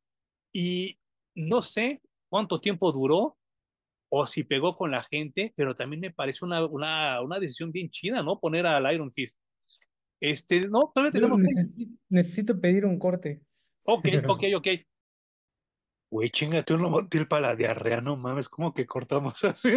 y 0.53 0.97
no 1.35 1.61
sé 1.61 2.01
cuánto 2.29 2.59
tiempo 2.59 2.91
duró, 2.91 3.37
o 4.13 4.27
si 4.27 4.43
pegó 4.43 4.75
con 4.75 4.91
la 4.91 5.03
gente, 5.03 5.53
pero 5.55 5.73
también 5.73 6.01
me 6.01 6.11
parece 6.11 6.43
una, 6.43 6.65
una, 6.65 7.21
una 7.21 7.39
decisión 7.39 7.71
bien 7.71 7.89
chida, 7.89 8.21
¿no? 8.21 8.39
Poner 8.39 8.65
al 8.65 8.93
Iron 8.93 9.11
Fist. 9.11 9.39
Este, 10.21 10.67
no, 10.67 10.91
todavía 10.93 11.11
tenemos... 11.11 11.39
Necesito, 11.39 11.95
necesito 12.09 12.61
pedir 12.61 12.85
un 12.85 12.99
corte. 12.99 13.41
Ok, 13.83 14.05
ok, 14.29 14.43
ok. 14.55 14.67
Güey, 16.11 16.29
chingate 16.29 16.73
un 16.73 16.81
lomotil 16.83 17.27
para 17.27 17.49
la 17.49 17.55
diarrea, 17.55 18.01
no 18.01 18.17
mames, 18.17 18.47
¿cómo 18.47 18.73
que 18.73 18.85
cortamos 18.85 19.43
así? 19.43 19.71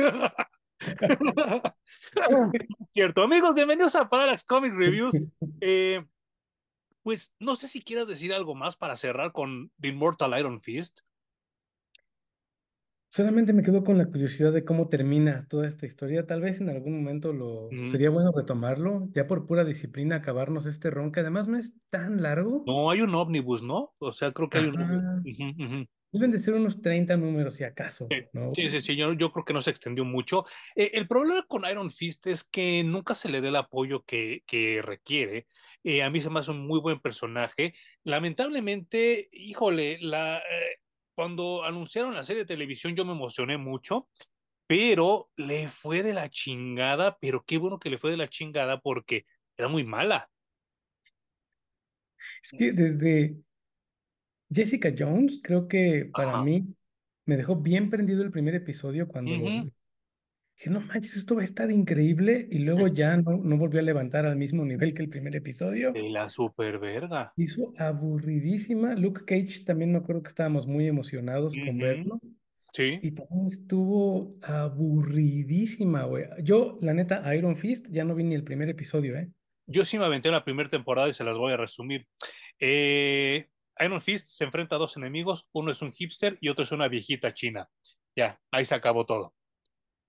Cierto, 2.93 3.23
amigos, 3.23 3.55
bienvenidos 3.55 3.95
a 3.97 4.09
Parallax 4.09 4.45
Comic 4.45 4.75
Reviews. 4.75 5.17
Eh, 5.61 6.05
pues 7.03 7.35
no 7.39 7.57
sé 7.57 7.69
si 7.69 7.83
quieras 7.83 8.07
decir 8.07 8.35
algo 8.35 8.55
más 8.55 8.77
para 8.77 8.97
cerrar 8.97 9.33
con 9.33 9.71
The 9.81 9.89
Immortal 9.89 10.39
Iron 10.39 10.61
Fist. 10.61 11.01
Solamente 13.15 13.53
me 13.53 13.63
quedo 13.63 13.85
con 13.85 13.97
la 13.97 14.07
curiosidad 14.07 14.53
de 14.53 14.65
cómo 14.65 14.89
termina 14.89 15.47
toda 15.49 15.69
esta 15.69 15.87
historia. 15.87 16.27
Tal 16.27 16.41
vez 16.41 16.61
en 16.61 16.69
algún 16.69 16.97
momento 16.97 17.33
lo 17.33 17.69
sería 17.89 18.11
bueno 18.11 18.33
retomarlo, 18.35 19.09
ya 19.13 19.29
por 19.29 19.47
pura 19.47 19.65
disciplina 19.65 20.17
acabarnos 20.17 20.67
este 20.67 20.91
ron, 20.91 21.13
que 21.13 21.21
además 21.21 21.47
no 21.47 21.57
es 21.57 21.75
tan 21.91 22.23
largo. 22.23 22.65
No, 22.67 22.91
hay 22.91 23.03
un 23.03 23.15
ómnibus, 23.15 23.63
¿no? 23.63 23.95
O 23.99 24.11
sea, 24.11 24.33
creo 24.33 24.51
que 24.51 24.59
hay 24.59 24.65
un... 24.65 25.89
Deben 26.11 26.33
de 26.33 26.41
ser 26.41 26.55
unos 26.55 26.83
30 26.83 27.17
números, 27.17 27.55
si 27.55 27.63
acaso. 27.63 28.09
Sí, 28.55 28.69
sí, 28.69 28.81
sí, 28.81 28.97
yo, 28.97 29.17
creo 29.17 29.45
que 29.45 29.53
no 29.53 29.63
se 29.63 29.71
extendió 29.71 30.05
mucho. 30.05 30.45
Eh, 30.75 30.91
el 30.95 31.07
problema 31.07 31.45
con 31.47 31.65
Iron 31.71 31.93
Fist 31.93 32.27
es 32.27 32.43
que 32.43 32.83
nunca 32.83 33.15
se 33.15 33.29
le 33.29 33.41
da 33.41 33.49
el 33.49 33.57
apoyo 33.57 34.03
que, 34.03 34.43
que 34.45 34.83
requiere. 34.83 35.47
Eh, 35.85 36.03
a 36.03 36.11
mí 36.11 36.21
se 36.21 36.31
me 36.31 36.41
hace 36.41 36.51
un 36.51 36.67
muy 36.67 36.81
buen 36.81 36.99
personaje. 36.99 37.75
Lamentablemente, 38.03 39.29
híjole, 39.31 39.99
la, 40.01 40.39
eh, 40.39 40.81
cuando 41.15 41.65
anunciaron 41.65 42.15
la 42.15 42.25
serie 42.25 42.43
de 42.43 42.49
televisión 42.49 42.95
yo 42.95 43.05
me 43.05 43.13
emocioné 43.13 43.57
mucho, 43.57 44.09
pero 44.67 45.31
le 45.37 45.69
fue 45.69 46.03
de 46.03 46.15
la 46.15 46.29
chingada, 46.31 47.19
pero 47.19 47.45
qué 47.45 47.59
bueno 47.59 47.79
que 47.79 47.91
le 47.91 47.99
fue 47.99 48.11
de 48.11 48.17
la 48.17 48.29
chingada 48.29 48.81
porque 48.81 49.27
era 49.57 49.69
muy 49.69 49.85
mala. 49.85 50.31
Es 52.43 52.53
que 52.59 52.73
desde, 52.73 53.37
Jessica 54.53 54.93
Jones, 54.97 55.41
creo 55.43 55.69
que 55.69 56.11
para 56.13 56.43
mí 56.43 56.67
me 57.27 57.37
dejó 57.37 57.57
bien 57.57 57.91
prendido 57.91 58.23
el 58.23 58.31
primer 58.31 58.55
episodio 58.55 59.09
cuando 59.09 59.33
dije, 60.57 60.71
no 60.71 60.81
manches, 60.81 61.17
esto 61.17 61.35
va 61.35 61.43
a 61.43 61.45
estar 61.45 61.71
increíble. 61.71 62.49
Y 62.51 62.61
luego 62.61 62.89
ya 62.89 63.17
no, 63.17 63.37
no 63.37 63.57
volvió 63.57 63.81
a 63.81 63.83
levantar 63.83 64.27
al 64.27 64.37
mismo 64.37 64.65
nivel 64.65 64.95
que 64.95 65.03
el 65.03 65.09
primer 65.09 65.37
episodio. 65.37 65.93
De 65.93 66.09
la 66.11 66.29
super 66.31 66.79
verga. 66.79 67.33
Hizo 67.37 67.73
aburridísima. 67.79 68.95
Luke 68.95 69.25
Cage 69.25 69.65
también 69.65 69.93
me 69.93 69.99
acuerdo 69.99 70.23
que 70.23 70.29
estábamos 70.29 70.67
muy 70.67 70.87
emocionados 70.87 71.55
con 71.55 71.79
verlo. 71.79 72.21
Sí. 72.73 72.99
Y 73.03 73.13
también 73.13 73.47
estuvo 73.47 74.37
aburridísima, 74.43 76.05
güey. 76.05 76.25
Yo, 76.43 76.79
la 76.81 76.93
neta, 76.93 77.35
Iron 77.37 77.55
Fist, 77.55 77.87
ya 77.91 78.05
no 78.05 78.17
vi 78.17 78.25
ni 78.25 78.35
el 78.35 78.43
primer 78.43 78.69
episodio, 78.69 79.17
¿eh? 79.17 79.31
Yo 79.67 79.85
sí 79.85 79.99
me 79.99 80.05
aventé 80.05 80.29
en 80.29 80.35
la 80.35 80.45
primera 80.45 80.69
temporada 80.69 81.09
y 81.09 81.15
se 81.15 81.25
las 81.25 81.39
voy 81.39 81.53
a 81.53 81.57
resumir. 81.57 82.07
Eh, 82.59 83.47
Iron 83.81 84.01
Fist 84.01 84.29
se 84.29 84.45
enfrenta 84.45 84.77
a 84.77 84.79
dos 84.79 84.97
enemigos, 84.97 85.49
uno 85.53 85.71
es 85.71 85.83
un 85.83 85.93
hipster 85.93 86.37
y 86.41 86.49
otro 86.49 86.65
es 86.65 86.73
una 86.73 86.89
viejita 86.89 87.33
china. 87.33 87.69
Ya, 88.17 88.41
ahí 88.51 88.65
se 88.65 88.75
acabó 88.75 89.07
todo. 89.07 89.35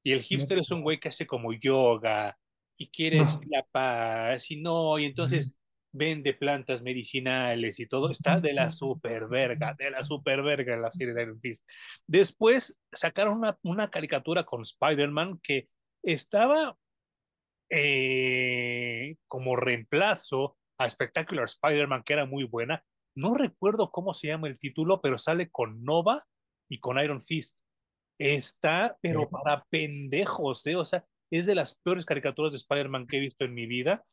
Y 0.06 0.12
el 0.12 0.22
hipster 0.22 0.60
es 0.60 0.70
un 0.70 0.84
güey 0.84 1.00
que 1.00 1.10
hace 1.10 1.26
como 1.26 1.52
yoga 1.52 2.38
y 2.78 2.90
quiere 2.90 3.24
la 3.50 3.66
paz 3.72 4.52
y 4.52 4.62
no, 4.62 5.00
y 5.00 5.06
entonces 5.06 5.56
vende 5.92 6.36
plantas 6.36 6.84
medicinales 6.84 7.80
y 7.80 7.88
todo. 7.88 8.12
Está 8.12 8.40
de 8.40 8.54
la 8.54 8.70
super 8.70 9.28
verga, 9.28 9.76
de 9.80 9.90
la 9.90 10.04
super 10.04 10.44
verga 10.44 10.76
en 10.76 10.84
la 10.84 10.92
serie 10.92 11.16
de 11.16 11.24
Iron 11.24 11.42
Fist. 11.42 11.68
Después 12.06 12.78
sacaron 12.92 13.40
una, 13.40 13.58
una 13.64 13.90
caricatura 13.90 14.44
con 14.44 14.62
Spider-Man 14.62 15.40
que 15.42 15.70
estaba 16.04 16.78
eh, 17.72 19.16
como 19.28 19.56
reemplazo 19.56 20.56
a 20.78 20.88
Spectacular 20.88 21.46
Spider-Man, 21.46 22.04
que 22.04 22.14
era 22.14 22.28
muy 22.28 22.44
buena, 22.44 22.86
no 23.16 23.34
recuerdo 23.34 23.90
cómo 23.90 24.14
se 24.14 24.28
llama 24.28 24.50
el 24.50 24.60
título, 24.60 25.02
pero 25.02 25.18
sale 25.18 25.50
con 25.50 25.84
Nova 25.84 26.28
y 26.70 26.80
con 26.80 27.00
Iron 27.00 27.24
Fist. 27.24 27.65
Está, 28.18 28.98
pero 29.02 29.30
para 29.30 29.66
pendejos, 29.70 30.66
¿eh? 30.68 30.76
O 30.76 30.86
sea, 30.86 31.06
es 31.30 31.46
de 31.46 31.56
las 31.56 31.76
peores 31.76 32.06
caricaturas 32.06 32.52
de 32.52 32.58
Spider-Man 32.58 33.08
que 33.08 33.18
he 33.18 33.20
visto 33.20 33.46
en 33.46 33.54
mi 33.54 33.66
vida. 33.66 34.04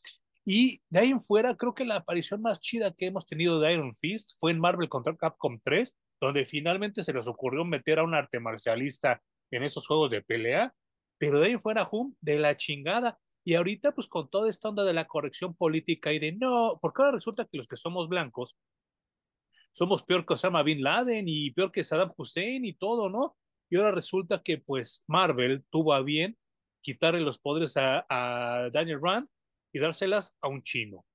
Y 0.44 0.82
de 0.88 1.00
ahí 1.00 1.10
en 1.10 1.20
fuera, 1.20 1.56
creo 1.56 1.74
que 1.74 1.84
la 1.84 1.96
aparición 1.96 2.42
más 2.42 2.60
chida 2.60 2.92
que 2.94 3.06
hemos 3.06 3.26
tenido 3.26 3.60
de 3.60 3.72
Iron 3.72 3.94
Fist 3.94 4.32
fue 4.40 4.50
en 4.50 4.58
Marvel 4.58 4.88
contra 4.88 5.16
Capcom 5.16 5.60
3, 5.62 5.96
donde 6.20 6.44
finalmente 6.44 7.04
se 7.04 7.12
les 7.12 7.28
ocurrió 7.28 7.64
meter 7.64 8.00
a 8.00 8.04
un 8.04 8.14
arte 8.14 8.40
marcialista 8.40 9.22
en 9.52 9.62
esos 9.62 9.86
juegos 9.86 10.10
de 10.10 10.22
pelea, 10.22 10.74
pero 11.18 11.38
de 11.38 11.46
ahí 11.46 11.52
en 11.52 11.60
fuera, 11.60 11.86
hum, 11.90 12.14
de 12.20 12.38
la 12.40 12.56
chingada. 12.56 13.18
Y 13.44 13.54
ahorita, 13.54 13.92
pues 13.92 14.08
con 14.08 14.28
toda 14.30 14.48
esta 14.50 14.68
onda 14.68 14.84
de 14.84 14.94
la 14.94 15.06
corrección 15.06 15.54
política 15.54 16.12
y 16.12 16.18
de 16.18 16.32
no, 16.32 16.78
porque 16.80 17.02
ahora 17.02 17.12
resulta 17.12 17.44
que 17.44 17.56
los 17.56 17.68
que 17.68 17.76
somos 17.76 18.08
blancos 18.08 18.56
somos 19.72 20.02
peor 20.02 20.26
que 20.26 20.34
Osama 20.34 20.62
Bin 20.62 20.82
Laden 20.82 21.24
y 21.28 21.50
peor 21.50 21.72
que 21.72 21.82
Saddam 21.82 22.12
Hussein 22.16 22.64
y 22.64 22.74
todo, 22.74 23.08
¿no? 23.08 23.36
Y 23.72 23.76
ahora 23.78 23.90
resulta 23.90 24.42
que 24.42 24.58
pues 24.58 25.02
Marvel 25.06 25.64
tuvo 25.70 25.94
a 25.94 26.02
bien 26.02 26.36
quitarle 26.82 27.22
los 27.22 27.38
poderes 27.38 27.78
a, 27.78 28.68
Daniel 28.70 29.00
Rand 29.00 29.28
y 29.72 29.78
dárselas 29.78 30.36
a 30.42 30.48
un 30.48 30.62
chino. 30.62 31.06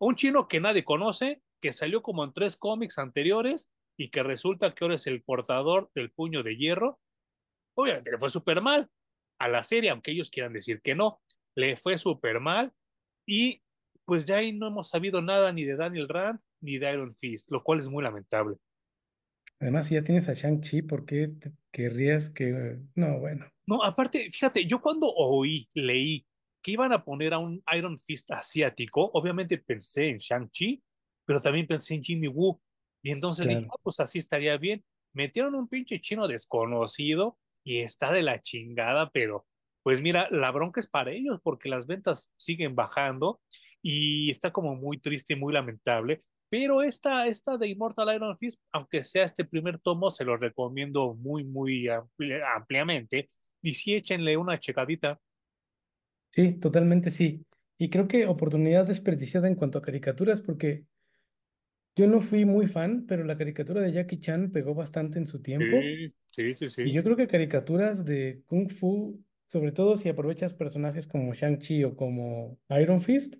Un 0.00 0.16
chino 0.16 0.48
que 0.48 0.58
nadie 0.58 0.82
conoce, 0.82 1.40
que 1.60 1.72
salió 1.72 2.02
como 2.02 2.24
en 2.24 2.32
tres 2.32 2.56
cómics 2.56 2.98
anteriores 2.98 3.70
y 3.96 4.10
que 4.10 4.24
resulta 4.24 4.74
que 4.74 4.84
ahora 4.84 4.96
es 4.96 5.06
el 5.06 5.22
portador 5.22 5.92
del 5.94 6.10
puño 6.10 6.42
de 6.42 6.56
hierro. 6.56 6.98
Obviamente 7.76 8.10
le 8.10 8.18
fue 8.18 8.28
súper 8.28 8.60
mal 8.60 8.90
a 9.38 9.46
la 9.46 9.62
serie, 9.62 9.90
aunque 9.90 10.10
ellos 10.10 10.30
quieran 10.30 10.52
decir 10.52 10.82
que 10.82 10.96
no, 10.96 11.20
le 11.54 11.76
fue 11.76 11.96
súper 11.96 12.40
mal 12.40 12.72
y 13.24 13.62
pues 14.04 14.26
de 14.26 14.34
ahí 14.34 14.52
no 14.52 14.66
hemos 14.66 14.88
sabido 14.88 15.22
nada 15.22 15.52
ni 15.52 15.62
de 15.62 15.76
Daniel 15.76 16.08
Rand 16.08 16.40
ni 16.60 16.76
de 16.76 16.92
Iron 16.92 17.14
Fist, 17.14 17.52
lo 17.52 17.62
cual 17.62 17.78
es 17.78 17.88
muy 17.88 18.02
lamentable. 18.02 18.56
Además, 19.64 19.86
si 19.86 19.94
ya 19.94 20.04
tienes 20.04 20.28
a 20.28 20.34
Shang-Chi, 20.34 20.82
¿por 20.82 21.06
qué 21.06 21.32
querrías 21.72 22.28
que... 22.28 22.76
No, 22.94 23.18
bueno. 23.18 23.50
No, 23.66 23.82
aparte, 23.82 24.30
fíjate, 24.30 24.66
yo 24.66 24.82
cuando 24.82 25.10
oí, 25.10 25.70
leí 25.72 26.26
que 26.62 26.72
iban 26.72 26.92
a 26.92 27.02
poner 27.02 27.32
a 27.32 27.38
un 27.38 27.62
Iron 27.74 27.96
Fist 27.98 28.30
asiático, 28.30 29.10
obviamente 29.14 29.56
pensé 29.56 30.10
en 30.10 30.18
Shang-Chi, 30.18 30.82
pero 31.24 31.40
también 31.40 31.66
pensé 31.66 31.94
en 31.94 32.04
Jimmy 32.04 32.28
Woo. 32.28 32.60
Y 33.02 33.10
entonces 33.10 33.48
dije, 33.48 33.66
ah, 33.70 33.76
pues 33.82 34.00
así 34.00 34.18
estaría 34.18 34.58
bien. 34.58 34.84
Metieron 35.14 35.54
un 35.54 35.66
pinche 35.66 35.98
chino 35.98 36.28
desconocido 36.28 37.38
y 37.64 37.78
está 37.78 38.12
de 38.12 38.20
la 38.20 38.42
chingada, 38.42 39.08
pero 39.12 39.46
pues 39.82 40.02
mira, 40.02 40.28
la 40.30 40.50
bronca 40.50 40.78
es 40.78 40.86
para 40.86 41.10
ellos 41.10 41.40
porque 41.42 41.70
las 41.70 41.86
ventas 41.86 42.34
siguen 42.36 42.74
bajando 42.74 43.40
y 43.80 44.30
está 44.30 44.52
como 44.52 44.74
muy 44.76 44.98
triste 44.98 45.32
y 45.32 45.36
muy 45.36 45.54
lamentable. 45.54 46.22
Pero 46.56 46.84
esta, 46.84 47.26
esta 47.26 47.58
de 47.58 47.66
Immortal 47.66 48.14
Iron 48.14 48.38
Fist, 48.38 48.60
aunque 48.70 49.02
sea 49.02 49.24
este 49.24 49.44
primer 49.44 49.80
tomo, 49.80 50.12
se 50.12 50.24
lo 50.24 50.36
recomiendo 50.36 51.12
muy, 51.14 51.42
muy 51.42 51.88
ampliamente. 52.54 53.28
Y 53.60 53.74
sí, 53.74 53.92
échenle 53.92 54.36
una 54.36 54.56
checadita. 54.60 55.20
Sí, 56.30 56.52
totalmente 56.52 57.10
sí. 57.10 57.44
Y 57.76 57.90
creo 57.90 58.06
que 58.06 58.28
oportunidad 58.28 58.86
desperdiciada 58.86 59.48
en 59.48 59.56
cuanto 59.56 59.78
a 59.78 59.82
caricaturas, 59.82 60.42
porque 60.42 60.84
yo 61.96 62.06
no 62.06 62.20
fui 62.20 62.44
muy 62.44 62.68
fan, 62.68 63.04
pero 63.08 63.24
la 63.24 63.36
caricatura 63.36 63.80
de 63.80 63.90
Jackie 63.90 64.20
Chan 64.20 64.52
pegó 64.52 64.76
bastante 64.76 65.18
en 65.18 65.26
su 65.26 65.42
tiempo. 65.42 65.76
Sí, 66.30 66.54
sí, 66.54 66.68
sí. 66.68 66.82
Y 66.82 66.92
yo 66.92 67.02
creo 67.02 67.16
que 67.16 67.26
caricaturas 67.26 68.04
de 68.04 68.44
Kung 68.46 68.70
Fu, 68.70 69.20
sobre 69.48 69.72
todo 69.72 69.96
si 69.96 70.08
aprovechas 70.08 70.54
personajes 70.54 71.08
como 71.08 71.34
Shang-Chi 71.34 71.82
o 71.82 71.96
como 71.96 72.60
Iron 72.80 73.02
Fist, 73.02 73.34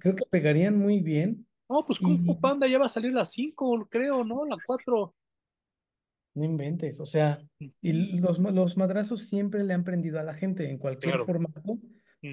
creo 0.00 0.16
que 0.16 0.24
pegarían 0.28 0.76
muy 0.76 0.98
bien. 0.98 1.46
No, 1.70 1.86
pues 1.86 2.00
Kung 2.00 2.18
Fu 2.18 2.40
Panda 2.40 2.66
ya 2.66 2.80
va 2.80 2.86
a 2.86 2.88
salir 2.88 3.12
la 3.12 3.24
5, 3.24 3.86
creo, 3.88 4.24
¿no? 4.24 4.44
La 4.44 4.56
4. 4.66 5.14
No 6.34 6.44
inventes, 6.44 6.98
o 6.98 7.06
sea, 7.06 7.40
y 7.80 7.92
los, 8.18 8.40
los 8.40 8.76
madrazos 8.76 9.28
siempre 9.28 9.62
le 9.62 9.72
han 9.72 9.84
prendido 9.84 10.18
a 10.18 10.24
la 10.24 10.34
gente 10.34 10.68
en 10.68 10.78
cualquier 10.78 11.20
formato. 11.24 11.78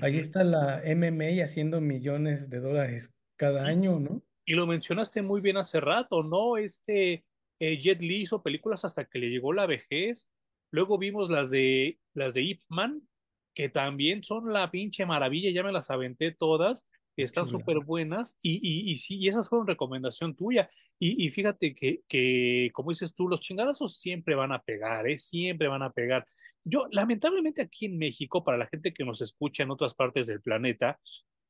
Ahí 0.02 0.18
está 0.18 0.44
la 0.44 0.82
MMA 0.84 1.44
haciendo 1.44 1.82
millones 1.82 2.50
de 2.50 2.60
dólares 2.60 3.14
cada 3.36 3.66
año, 3.66 4.00
¿no? 4.00 4.24
Y 4.44 4.56
lo 4.56 4.66
mencionaste 4.66 5.22
muy 5.22 5.40
bien 5.40 5.58
hace 5.58 5.80
rato, 5.82 6.24
¿no? 6.24 6.58
Este 6.58 7.24
eh, 7.60 7.78
Jet 7.78 8.02
Li 8.02 8.22
hizo 8.22 8.42
películas 8.42 8.86
hasta 8.86 9.06
que 9.06 9.20
le 9.20 9.30
llegó 9.30 9.54
la 9.54 9.68
vejez. 9.68 10.32
Luego 10.72 10.98
vimos 10.98 11.30
las 11.30 11.52
de 11.52 12.00
las 12.16 12.34
de 12.34 12.42
Ip 12.42 12.62
Man, 12.70 13.08
que 13.54 13.70
también 13.70 14.24
son 14.24 14.52
la 14.52 14.72
pinche 14.72 15.06
maravilla, 15.06 15.52
ya 15.52 15.64
me 15.64 15.72
las 15.72 15.92
aventé 15.92 16.32
todas, 16.32 16.84
están 17.24 17.48
súper 17.48 17.80
buenas 17.80 18.36
y, 18.42 18.56
y, 18.56 18.92
y, 18.92 18.98
sí, 18.98 19.18
y 19.18 19.28
esas 19.28 19.50
fueron 19.50 19.68
recomendación 19.68 20.36
tuya. 20.36 20.70
Y, 21.00 21.26
y 21.26 21.30
fíjate 21.30 21.74
que, 21.74 22.02
que, 22.08 22.70
como 22.74 22.92
dices 22.92 23.16
tú, 23.16 23.28
los 23.28 23.42
chingadazos 23.42 23.98
siempre 23.98 24.36
van 24.36 24.52
a 24.52 24.62
pegar, 24.62 25.08
¿eh? 25.08 25.18
siempre 25.18 25.68
van 25.68 25.84
a 25.84 25.92
pegar. 25.92 26.28
Yo, 26.64 26.88
lamentablemente 26.92 27.62
aquí 27.62 27.86
en 27.86 27.98
México, 27.98 28.44
para 28.44 28.58
la 28.58 28.68
gente 28.68 28.94
que 28.94 29.06
nos 29.06 29.22
escucha 29.22 29.64
en 29.64 29.72
otras 29.72 29.94
partes 29.94 30.28
del 30.28 30.42
planeta, 30.42 31.00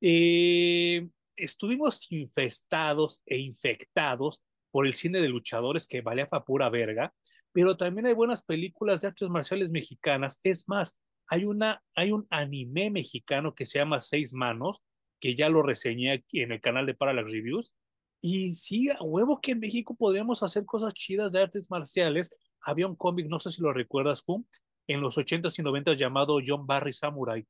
eh, 0.01 1.07
estuvimos 1.35 2.11
infestados 2.11 3.21
e 3.25 3.37
infectados 3.37 4.41
por 4.71 4.85
el 4.85 4.93
cine 4.93 5.21
de 5.21 5.29
luchadores 5.29 5.87
que 5.87 6.01
valía 6.01 6.29
para 6.29 6.45
pura 6.45 6.69
verga, 6.69 7.13
pero 7.51 7.77
también 7.77 8.05
hay 8.05 8.13
buenas 8.13 8.43
películas 8.43 9.01
de 9.01 9.07
artes 9.07 9.29
marciales 9.29 9.71
mexicanas. 9.71 10.39
Es 10.43 10.67
más, 10.67 10.97
hay, 11.27 11.45
una, 11.45 11.83
hay 11.95 12.11
un 12.11 12.27
anime 12.29 12.89
mexicano 12.91 13.55
que 13.55 13.65
se 13.65 13.79
llama 13.79 14.01
Seis 14.01 14.33
Manos, 14.33 14.81
que 15.19 15.35
ya 15.35 15.49
lo 15.49 15.63
reseñé 15.63 16.11
aquí 16.11 16.41
en 16.41 16.51
el 16.51 16.61
canal 16.61 16.85
de 16.85 16.93
Parallax 16.93 17.31
Reviews. 17.31 17.73
Y 18.21 18.53
sí, 18.53 18.89
a 18.89 19.01
huevo 19.01 19.39
que 19.41 19.51
en 19.51 19.59
México 19.59 19.95
podríamos 19.95 20.43
hacer 20.43 20.65
cosas 20.65 20.93
chidas 20.93 21.31
de 21.31 21.41
artes 21.41 21.69
marciales. 21.69 22.31
Había 22.61 22.87
un 22.87 22.95
cómic, 22.95 23.27
no 23.27 23.39
sé 23.39 23.51
si 23.51 23.61
lo 23.61 23.73
recuerdas, 23.73 24.23
Pum, 24.23 24.45
en 24.87 25.01
los 25.01 25.17
80s 25.17 25.59
y 25.59 25.63
90s 25.63 25.95
llamado 25.95 26.39
John 26.45 26.65
Barry 26.65 26.93
Samurai. 26.93 27.45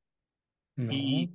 Y 0.77 1.31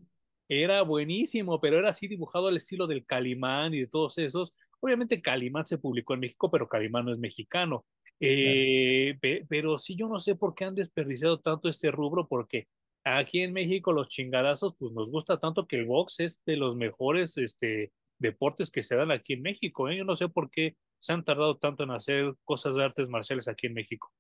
era 0.49 0.83
buenísimo, 0.83 1.61
pero 1.61 1.79
era 1.79 1.89
así 1.89 2.07
dibujado 2.07 2.49
al 2.49 2.57
estilo 2.57 2.87
del 2.87 3.05
Calimán 3.05 3.75
y 3.75 3.81
de 3.81 3.87
todos 3.87 4.19
esos. 4.19 4.55
Obviamente 4.81 5.23
Calimán 5.23 5.67
se 5.67 5.79
publicó 5.79 6.15
en 6.15 6.21
México, 6.21 6.51
pero 6.51 6.69
Calimán 6.69 7.07
no 7.07 7.13
es 7.13 7.19
mexicano. 7.19 7.85
Eh, 8.21 9.19
pero 9.49 9.79
sí, 9.79 9.97
yo 9.97 10.09
no 10.09 10.19
sé 10.19 10.37
por 10.37 10.55
qué 10.55 10.65
han 10.65 10.75
desperdiciado 10.75 11.41
tanto 11.41 11.69
este 11.69 11.91
rubro, 11.91 12.29
porque 12.29 12.69
aquí 13.05 13.41
en 13.41 13.53
México 13.53 13.93
los 13.93 14.09
chingadazos, 14.09 14.75
pues 14.79 14.93
nos 14.93 15.11
gusta 15.11 15.39
tanto 15.39 15.67
que 15.67 15.77
el 15.77 15.87
box 15.87 16.21
es 16.21 16.43
de 16.45 16.57
los 16.57 16.77
mejores 16.77 17.37
este, 17.37 17.93
deportes 18.19 18.71
que 18.71 18.83
se 18.83 18.97
dan 18.97 19.11
aquí 19.11 19.35
en 19.35 19.43
México. 19.43 19.89
¿eh? 19.89 19.97
Yo 19.97 20.05
no 20.05 20.17
sé 20.17 20.29
por 20.29 20.51
qué 20.51 20.77
se 20.99 21.13
han 21.13 21.25
tardado 21.25 21.59
tanto 21.59 21.83
en 21.83 21.91
hacer 21.91 22.35
cosas 22.45 22.75
de 22.75 22.85
artes 22.85 23.09
marciales 23.09 23.49
aquí 23.49 23.67
en 23.67 23.75
México. 23.75 24.13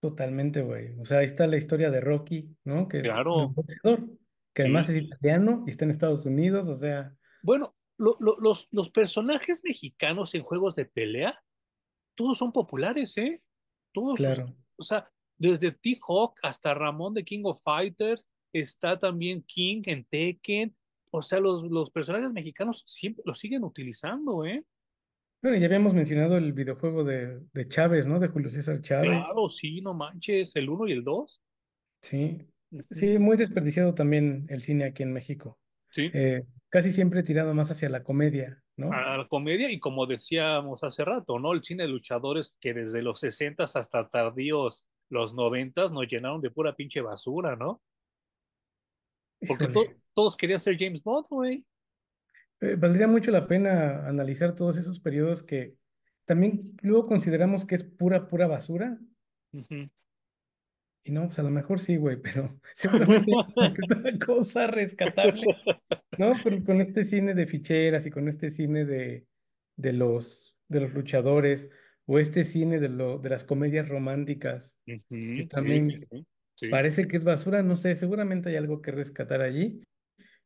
Totalmente, 0.00 0.62
güey. 0.62 0.98
O 1.00 1.04
sea, 1.04 1.18
ahí 1.18 1.24
está 1.24 1.46
la 1.46 1.56
historia 1.56 1.90
de 1.90 2.00
Rocky, 2.00 2.54
¿no? 2.64 2.88
Que 2.88 3.00
claro. 3.00 3.36
es 3.36 3.46
un 3.46 3.54
boxeador 3.54 4.18
que 4.54 4.62
además 4.62 4.88
es 4.88 5.02
italiano 5.02 5.64
y 5.66 5.70
está 5.70 5.84
en 5.84 5.90
Estados 5.90 6.26
Unidos, 6.26 6.68
o 6.68 6.76
sea. 6.76 7.14
Bueno, 7.42 7.76
los, 7.98 8.68
los 8.72 8.90
personajes 8.90 9.62
mexicanos 9.64 10.34
en 10.34 10.42
juegos 10.42 10.74
de 10.76 10.86
pelea, 10.86 11.42
todos 12.14 12.38
son 12.38 12.52
populares, 12.52 13.16
¿eh? 13.16 13.40
Todos. 13.92 14.16
Claro. 14.16 14.54
O 14.76 14.82
sea, 14.82 15.10
desde 15.38 15.72
T-Hawk 15.72 16.38
hasta 16.42 16.74
Ramón 16.74 17.14
de 17.14 17.24
King 17.24 17.42
of 17.44 17.62
Fighters, 17.62 18.28
está 18.52 18.98
también 18.98 19.42
King 19.42 19.82
en 19.86 20.04
Tekken. 20.04 20.74
O 21.12 21.22
sea, 21.22 21.40
los, 21.40 21.62
los 21.64 21.90
personajes 21.90 22.32
mexicanos 22.32 22.82
siempre 22.86 23.22
los 23.26 23.38
siguen 23.38 23.64
utilizando, 23.64 24.44
¿eh? 24.44 24.64
Bueno, 25.42 25.58
ya 25.58 25.66
habíamos 25.66 25.94
mencionado 25.94 26.36
el 26.36 26.52
videojuego 26.52 27.04
de, 27.04 27.40
de 27.52 27.68
Chávez, 27.68 28.06
¿no? 28.06 28.18
De 28.18 28.28
Julio 28.28 28.50
César 28.50 28.80
Chávez. 28.80 29.10
Claro, 29.10 29.48
sí, 29.50 29.80
no 29.80 29.94
manches, 29.94 30.56
el 30.56 30.68
1 30.68 30.88
y 30.88 30.92
el 30.92 31.04
2. 31.04 31.42
Sí. 32.02 32.38
Sí, 32.90 33.18
muy 33.18 33.36
desperdiciado 33.36 33.94
también 33.94 34.46
el 34.48 34.62
cine 34.62 34.84
aquí 34.84 35.02
en 35.02 35.12
México. 35.12 35.58
Sí. 35.90 36.10
Eh, 36.12 36.44
casi 36.68 36.90
siempre 36.90 37.22
tirado 37.22 37.54
más 37.54 37.70
hacia 37.70 37.88
la 37.88 38.02
comedia, 38.02 38.62
¿no? 38.76 38.92
A 38.92 39.18
la 39.18 39.28
comedia 39.28 39.70
y 39.70 39.78
como 39.78 40.06
decíamos 40.06 40.82
hace 40.82 41.04
rato, 41.04 41.38
¿no? 41.38 41.52
El 41.52 41.62
cine 41.62 41.84
de 41.84 41.90
luchadores 41.90 42.56
que 42.60 42.74
desde 42.74 43.02
los 43.02 43.20
60 43.20 43.64
hasta 43.64 44.08
tardíos 44.08 44.84
los 45.08 45.34
90 45.34 45.88
nos 45.88 46.06
llenaron 46.06 46.40
de 46.40 46.50
pura 46.50 46.74
pinche 46.74 47.00
basura, 47.00 47.56
¿no? 47.56 47.80
Porque 49.46 49.68
todos 50.14 50.36
querían 50.36 50.58
ser 50.58 50.76
James 50.78 51.02
Bond, 51.02 51.26
güey. 51.30 51.64
Eh, 52.60 52.74
valdría 52.76 53.06
mucho 53.06 53.30
la 53.30 53.46
pena 53.46 54.06
analizar 54.06 54.54
todos 54.54 54.78
esos 54.78 54.98
periodos 54.98 55.42
que 55.42 55.74
también 56.24 56.74
luego 56.82 57.06
consideramos 57.06 57.64
que 57.64 57.74
es 57.74 57.84
pura, 57.84 58.28
pura 58.28 58.46
basura. 58.46 58.98
Y 59.52 61.12
no, 61.12 61.26
pues 61.26 61.38
a 61.38 61.42
lo 61.42 61.50
mejor 61.50 61.80
sí, 61.80 61.96
güey, 61.96 62.20
pero 62.20 62.58
seguramente 62.74 63.32
otra 63.56 64.18
cosa 64.24 64.66
rescatable, 64.66 65.46
¿no? 66.18 66.32
Con, 66.42 66.64
con, 66.64 66.80
este 66.80 67.04
cine 67.04 67.34
de 67.34 67.46
ficheras 67.46 68.06
y 68.06 68.10
con 68.10 68.28
este 68.28 68.50
cine 68.50 68.84
de, 68.84 69.26
de, 69.76 69.92
los, 69.92 70.56
de 70.68 70.80
los 70.80 70.92
luchadores 70.92 71.70
o 72.06 72.18
este 72.18 72.44
cine 72.44 72.78
de, 72.78 72.88
lo, 72.88 73.18
de 73.18 73.30
las 73.30 73.44
comedias 73.44 73.88
románticas, 73.88 74.78
que 74.84 75.46
también 75.50 75.88
parece 76.70 77.06
que 77.08 77.16
es 77.16 77.24
basura, 77.24 77.62
no 77.62 77.76
sé, 77.76 77.94
seguramente 77.96 78.50
hay 78.50 78.56
algo 78.56 78.80
que 78.80 78.92
rescatar 78.92 79.42
allí, 79.42 79.82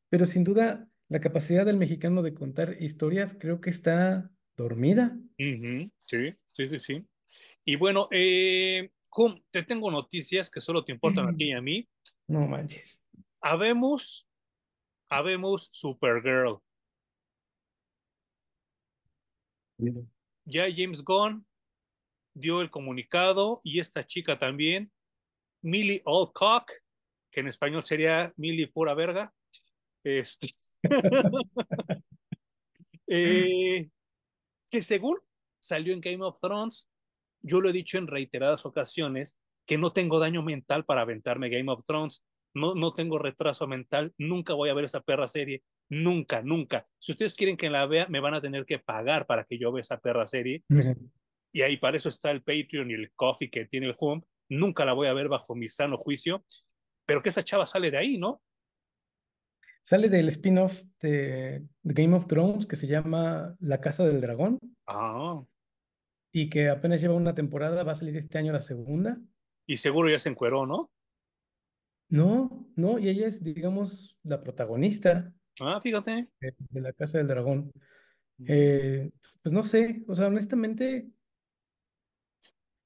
pero 0.08 0.26
sin 0.26 0.42
duda 0.42 0.88
la 1.08 1.20
capacidad 1.20 1.66
del 1.66 1.76
mexicano 1.76 2.22
de 2.22 2.34
contar 2.34 2.76
historias 2.80 3.36
creo 3.38 3.60
que 3.60 3.70
está 3.70 4.30
dormida. 4.56 5.18
Sí, 5.36 6.34
sí, 6.52 6.68
sí, 6.68 6.78
sí. 6.78 7.06
Y 7.64 7.76
bueno, 7.76 8.08
eh, 8.10 8.90
te 9.50 9.62
tengo 9.62 9.90
noticias 9.90 10.50
que 10.50 10.60
solo 10.60 10.84
te 10.84 10.92
importan 10.92 11.28
a 11.28 11.36
ti 11.36 11.50
y 11.50 11.52
a 11.52 11.60
mí. 11.60 11.88
No 12.26 12.46
manches. 12.46 13.02
Habemos, 13.40 14.26
habemos 15.08 15.68
Supergirl. 15.72 16.60
Ya 20.44 20.66
James 20.74 21.02
Gunn 21.02 21.46
dio 22.40 22.62
el 22.62 22.70
comunicado 22.70 23.60
y 23.62 23.80
esta 23.80 24.06
chica 24.06 24.38
también, 24.38 24.90
Millie 25.62 26.02
Alcock, 26.06 26.72
que 27.30 27.40
en 27.40 27.48
español 27.48 27.82
sería 27.82 28.32
Millie 28.36 28.68
pura 28.68 28.94
verga. 28.94 29.32
Este. 30.04 30.48
Eh, 33.12 33.90
que 34.70 34.82
según 34.82 35.18
salió 35.58 35.92
en 35.92 36.00
Game 36.00 36.24
of 36.24 36.38
Thrones, 36.40 36.88
yo 37.42 37.60
lo 37.60 37.68
he 37.68 37.72
dicho 37.72 37.98
en 37.98 38.06
reiteradas 38.06 38.64
ocasiones 38.64 39.36
que 39.66 39.78
no 39.78 39.92
tengo 39.92 40.20
daño 40.20 40.44
mental 40.44 40.84
para 40.84 41.00
aventarme 41.00 41.48
Game 41.48 41.72
of 41.72 41.84
Thrones, 41.86 42.24
no, 42.54 42.76
no 42.76 42.92
tengo 42.92 43.18
retraso 43.18 43.66
mental, 43.66 44.14
nunca 44.16 44.54
voy 44.54 44.68
a 44.68 44.74
ver 44.74 44.84
esa 44.84 45.00
perra 45.00 45.28
serie, 45.28 45.64
nunca, 45.88 46.42
nunca. 46.42 46.86
Si 46.98 47.12
ustedes 47.12 47.34
quieren 47.34 47.56
que 47.56 47.70
la 47.70 47.86
vea, 47.86 48.06
me 48.08 48.20
van 48.20 48.34
a 48.34 48.40
tener 48.40 48.64
que 48.64 48.78
pagar 48.78 49.26
para 49.26 49.44
que 49.44 49.58
yo 49.58 49.72
vea 49.72 49.82
esa 49.82 49.98
perra 49.98 50.26
serie. 50.26 50.62
Y 51.52 51.62
ahí 51.62 51.76
para 51.76 51.96
eso 51.96 52.08
está 52.08 52.30
el 52.30 52.42
Patreon 52.42 52.90
y 52.90 52.94
el 52.94 53.12
Coffee 53.12 53.50
que 53.50 53.66
tiene 53.66 53.86
el 53.86 53.96
Home. 53.98 54.22
Nunca 54.48 54.84
la 54.84 54.92
voy 54.92 55.08
a 55.08 55.12
ver 55.12 55.28
bajo 55.28 55.54
mi 55.54 55.68
sano 55.68 55.96
juicio, 55.96 56.44
pero 57.06 57.22
que 57.22 57.28
esa 57.28 57.42
chava 57.42 57.66
sale 57.66 57.90
de 57.90 57.98
ahí, 57.98 58.18
¿no? 58.18 58.42
Sale 59.82 60.08
del 60.08 60.28
spin-off 60.28 60.82
de, 61.00 61.66
de, 61.82 61.94
Game 61.94 62.14
of 62.16 62.26
Thrones 62.26 62.66
que 62.66 62.76
se 62.76 62.86
llama 62.86 63.56
La 63.60 63.80
Casa 63.80 64.04
del 64.04 64.20
Dragón. 64.20 64.58
Ah. 64.86 65.42
y 66.32 66.48
que 66.48 66.68
apenas 66.68 67.00
lleva 67.00 67.14
una 67.14 67.34
temporada, 67.34 67.82
va 67.82 67.92
a 67.92 67.96
salir 67.96 68.16
este 68.16 68.38
año 68.38 68.52
la 68.52 68.62
segunda. 68.62 69.18
Y 69.66 69.78
seguro 69.78 70.10
ya 70.10 70.18
se 70.18 70.28
encueró, 70.28 70.66
¿no? 70.66 70.90
No, 72.08 72.68
no, 72.76 72.98
y 72.98 73.08
ella 73.08 73.28
es, 73.28 73.42
digamos, 73.42 74.18
la 74.24 74.42
protagonista 74.42 75.32
Ah, 75.60 75.80
fíjate. 75.80 76.28
de, 76.40 76.54
de 76.58 76.80
la 76.80 76.92
Casa 76.92 77.18
del 77.18 77.28
Dragón. 77.28 77.72
Eh, 78.46 79.10
pues 79.42 79.52
no 79.52 79.62
sé, 79.62 80.02
o 80.08 80.14
sea, 80.14 80.28
honestamente, 80.28 81.08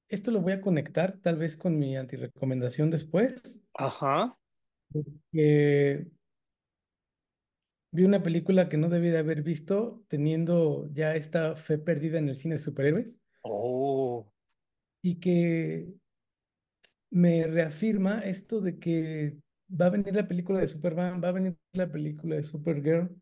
esto 0.09 0.31
lo 0.31 0.41
voy 0.41 0.53
a 0.53 0.61
conectar 0.61 1.19
tal 1.21 1.37
vez 1.37 1.57
con 1.57 1.77
mi 1.79 1.95
antirecomendación 1.97 2.91
después. 2.91 3.61
Ajá. 3.73 4.37
porque 4.91 6.07
vi 7.91 8.03
una 8.03 8.21
película 8.21 8.69
que 8.69 8.77
no 8.77 8.89
debí 8.89 9.09
de 9.09 9.17
haber 9.17 9.41
visto 9.41 10.03
teniendo 10.07 10.87
ya 10.93 11.15
esta 11.15 11.55
fe 11.55 11.77
perdida 11.79 12.19
en 12.19 12.29
el 12.29 12.37
cine 12.37 12.55
de 12.55 12.59
superhéroes 12.59 13.19
Oh. 13.43 14.25
y 15.01 15.19
que 15.19 15.95
me 17.11 17.47
reafirma 17.47 18.19
esto 18.21 18.61
de 18.61 18.77
que 18.79 19.37
va 19.69 19.87
a 19.87 19.89
venir 19.89 20.13
la 20.15 20.27
película 20.27 20.59
de 20.59 20.67
Superman, 20.67 21.21
va 21.23 21.29
a 21.29 21.31
venir 21.31 21.57
la 21.73 21.91
película 21.91 22.35
de 22.35 22.43
Supergirl 22.43 23.15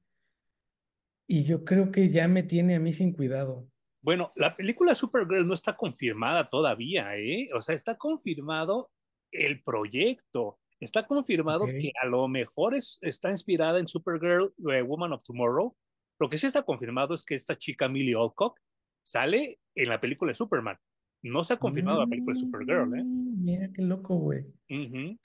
y 1.27 1.43
yo 1.43 1.65
creo 1.65 1.91
que 1.91 2.09
ya 2.09 2.27
me 2.29 2.43
tiene 2.43 2.75
a 2.75 2.79
mí 2.79 2.93
sin 2.93 3.11
cuidado. 3.13 3.69
Bueno, 4.03 4.33
la 4.35 4.55
película 4.55 4.93
Supergirl 4.93 5.47
no 5.47 5.53
está 5.53 5.77
confirmada 5.77 6.49
todavía, 6.49 7.17
¿eh? 7.17 7.49
O 7.53 7.61
sea, 7.61 7.73
está 7.73 7.97
confirmado 7.97 8.91
el 9.31 9.63
proyecto. 9.63 10.59
Está 10.79 11.07
confirmado 11.07 11.65
que 11.65 11.93
a 12.01 12.05
lo 12.05 12.27
mejor 12.27 12.75
es, 12.75 12.99
está 13.01 13.31
inspirada 13.31 13.79
en 13.79 13.87
Supergirl, 13.87 14.53
eh, 14.73 14.81
Woman 14.81 15.13
of 15.13 15.23
Tomorrow. 15.23 15.73
Lo 16.19 16.29
que 16.29 16.37
sí 16.37 16.47
está 16.47 16.63
confirmado 16.63 17.15
es 17.15 17.23
que 17.23 17.35
esta 17.35 17.55
chica 17.55 17.87
Millie 17.87 18.15
Alcock 18.15 18.59
sale 19.01 19.59
en 19.73 19.89
la 19.89 20.01
película 20.01 20.31
de 20.31 20.35
Superman. 20.35 20.77
No 21.21 21.45
se 21.45 21.53
ha 21.53 21.57
confirmado 21.57 22.01
la 22.01 22.07
película 22.07 22.33
de 22.33 22.41
Supergirl, 22.41 22.99
¿eh? 22.99 23.03
Mm, 23.03 23.43
mira 23.45 23.69
qué 23.73 23.81
loco, 23.81 24.17
güey. 24.17 24.43
Ujú, 24.69 25.17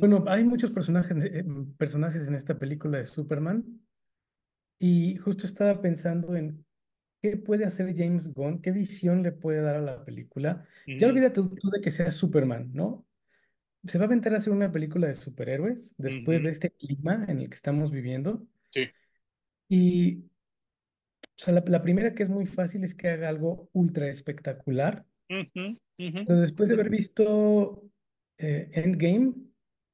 Bueno, 0.00 0.24
hay 0.26 0.42
muchos 0.42 0.72
personajes, 0.72 1.24
eh, 1.24 1.44
personajes 1.78 2.26
en 2.26 2.34
esta 2.34 2.58
película 2.58 2.98
de 2.98 3.06
Superman 3.06 3.64
y 4.80 5.16
justo 5.18 5.46
estaba 5.46 5.80
pensando 5.80 6.34
en 6.34 6.63
¿Qué 7.24 7.38
puede 7.38 7.64
hacer 7.64 7.96
James 7.96 8.34
Gunn? 8.34 8.60
¿Qué 8.60 8.70
visión 8.70 9.22
le 9.22 9.32
puede 9.32 9.62
dar 9.62 9.76
a 9.76 9.80
la 9.80 10.04
película? 10.04 10.66
Ya 10.94 11.06
ujú, 11.06 11.08
olvídate 11.08 11.40
tú, 11.40 11.70
de 11.70 11.80
que 11.80 11.90
sea 11.90 12.10
Superman, 12.10 12.70
¿no? 12.74 13.06
Se 13.86 13.96
va 13.96 14.04
a 14.04 14.08
aventar 14.08 14.34
a 14.34 14.36
hacer 14.36 14.52
una 14.52 14.70
película 14.70 15.06
de 15.08 15.14
superhéroes 15.14 15.90
después 15.96 16.42
de 16.42 16.50
este 16.50 16.72
clima 16.72 17.24
en 17.26 17.38
el 17.38 17.48
que 17.48 17.54
estamos 17.54 17.90
viviendo. 17.90 18.46
Sí. 18.70 18.90
Y 19.70 20.24
o 21.22 21.26
sea, 21.34 21.54
la, 21.54 21.64
la 21.66 21.80
primera 21.80 22.14
que 22.14 22.24
es 22.24 22.28
muy 22.28 22.44
fácil 22.44 22.84
es 22.84 22.94
que 22.94 23.08
haga 23.08 23.30
algo 23.30 23.70
ultra 23.72 24.06
espectacular. 24.08 25.06
Ujú. 25.30 25.78
Pero 25.98 26.40
después 26.42 26.68
de 26.68 26.74
haber 26.74 26.90
visto 26.90 27.90
eh, 28.36 28.68
Endgame, 28.74 29.32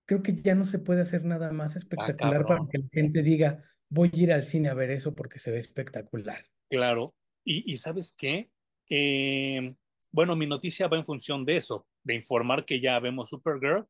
creo 0.05 0.21
que 0.25 0.35
ya 0.35 0.57
no 0.57 0.65
se 0.65 0.81
puede 0.81 1.03
hacer 1.03 1.25
nada 1.25 1.53
más 1.53 1.75
Ah, 1.75 1.79
espectacular 1.79 2.45
para 2.45 2.67
que 2.69 2.79
la 2.79 2.89
gente 2.91 3.23
diga, 3.23 3.63
voy 3.89 4.11
a 4.13 4.17
ir 4.17 4.33
al 4.33 4.43
cine 4.43 4.69
a 4.69 4.75
ver 4.75 4.91
eso 4.91 5.15
porque 5.15 5.39
se 5.39 5.53
ve 5.53 5.59
espectacular. 5.59 6.41
Claro. 6.69 7.15
Y, 7.45 7.77
¿sabes 7.79 8.15
qué? 8.17 8.51
Eh, 8.89 9.75
bueno, 10.13 10.37
mi 10.37 10.47
noticia 10.47 10.89
va 10.89 10.97
en 10.97 11.05
función 11.05 11.45
de 11.45 11.57
eso, 11.57 11.87
de 12.03 12.15
informar 12.15 12.65
que 12.65 12.81
ya 12.81 12.99
vemos 13.01 13.31
Supergirl, 13.31 13.87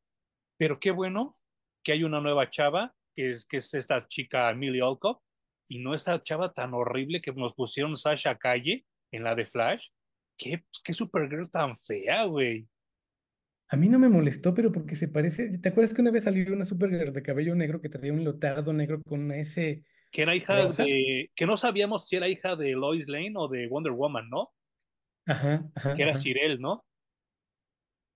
pero 0.56 0.78
qué 0.78 0.90
bueno 0.90 1.34
que 1.82 1.92
hay 1.92 2.04
una 2.04 2.20
nueva 2.20 2.48
chava, 2.50 2.94
que 3.14 3.30
es, 3.30 3.44
que 3.46 3.58
es 3.58 3.74
esta 3.74 4.06
chica 4.06 4.52
Millie 4.54 4.82
Alcock, 4.82 5.22
y 5.66 5.78
no 5.78 5.94
esta 5.94 6.22
chava 6.22 6.52
tan 6.52 6.74
horrible 6.74 7.20
que 7.20 7.32
nos 7.32 7.54
pusieron 7.54 7.96
Sasha 7.96 8.36
Calle 8.36 8.84
en 9.10 9.24
la 9.24 9.34
de 9.34 9.46
Flash. 9.46 9.88
¿Qué, 10.36 10.64
qué 10.82 10.92
Supergirl 10.92 11.50
tan 11.50 11.76
fea, 11.76 12.24
güey? 12.24 12.68
A 13.68 13.76
mí 13.76 13.88
no 13.88 13.98
me 13.98 14.08
molestó, 14.08 14.52
pero 14.52 14.72
porque 14.72 14.96
se 14.96 15.06
parece. 15.06 15.58
¿Te 15.58 15.68
acuerdas 15.68 15.94
que 15.94 16.02
una 16.02 16.10
vez 16.10 16.24
salió 16.24 16.52
una 16.52 16.64
Supergirl 16.64 17.12
de 17.12 17.22
cabello 17.22 17.54
negro 17.54 17.80
que 17.80 17.88
traía 17.88 18.12
un 18.12 18.24
leotardo 18.24 18.72
negro 18.72 19.00
con 19.02 19.30
S 19.30 19.84
Que 20.10 20.22
era 20.22 20.34
hija 20.34 20.66
de, 20.72 21.30
que 21.34 21.46
no 21.46 21.56
sabíamos 21.56 22.08
si 22.08 22.16
era 22.16 22.28
hija 22.28 22.56
de 22.56 22.72
Lois 22.72 23.08
Lane 23.08 23.32
o 23.36 23.48
de 23.48 23.68
Wonder 23.68 23.92
Woman, 23.92 24.28
¿no? 24.28 24.52
Ajá, 25.26 25.70
ajá, 25.74 25.94
Que 25.94 26.02
era. 26.02 26.16
Cirel, 26.18 26.60
¿no? 26.60 26.84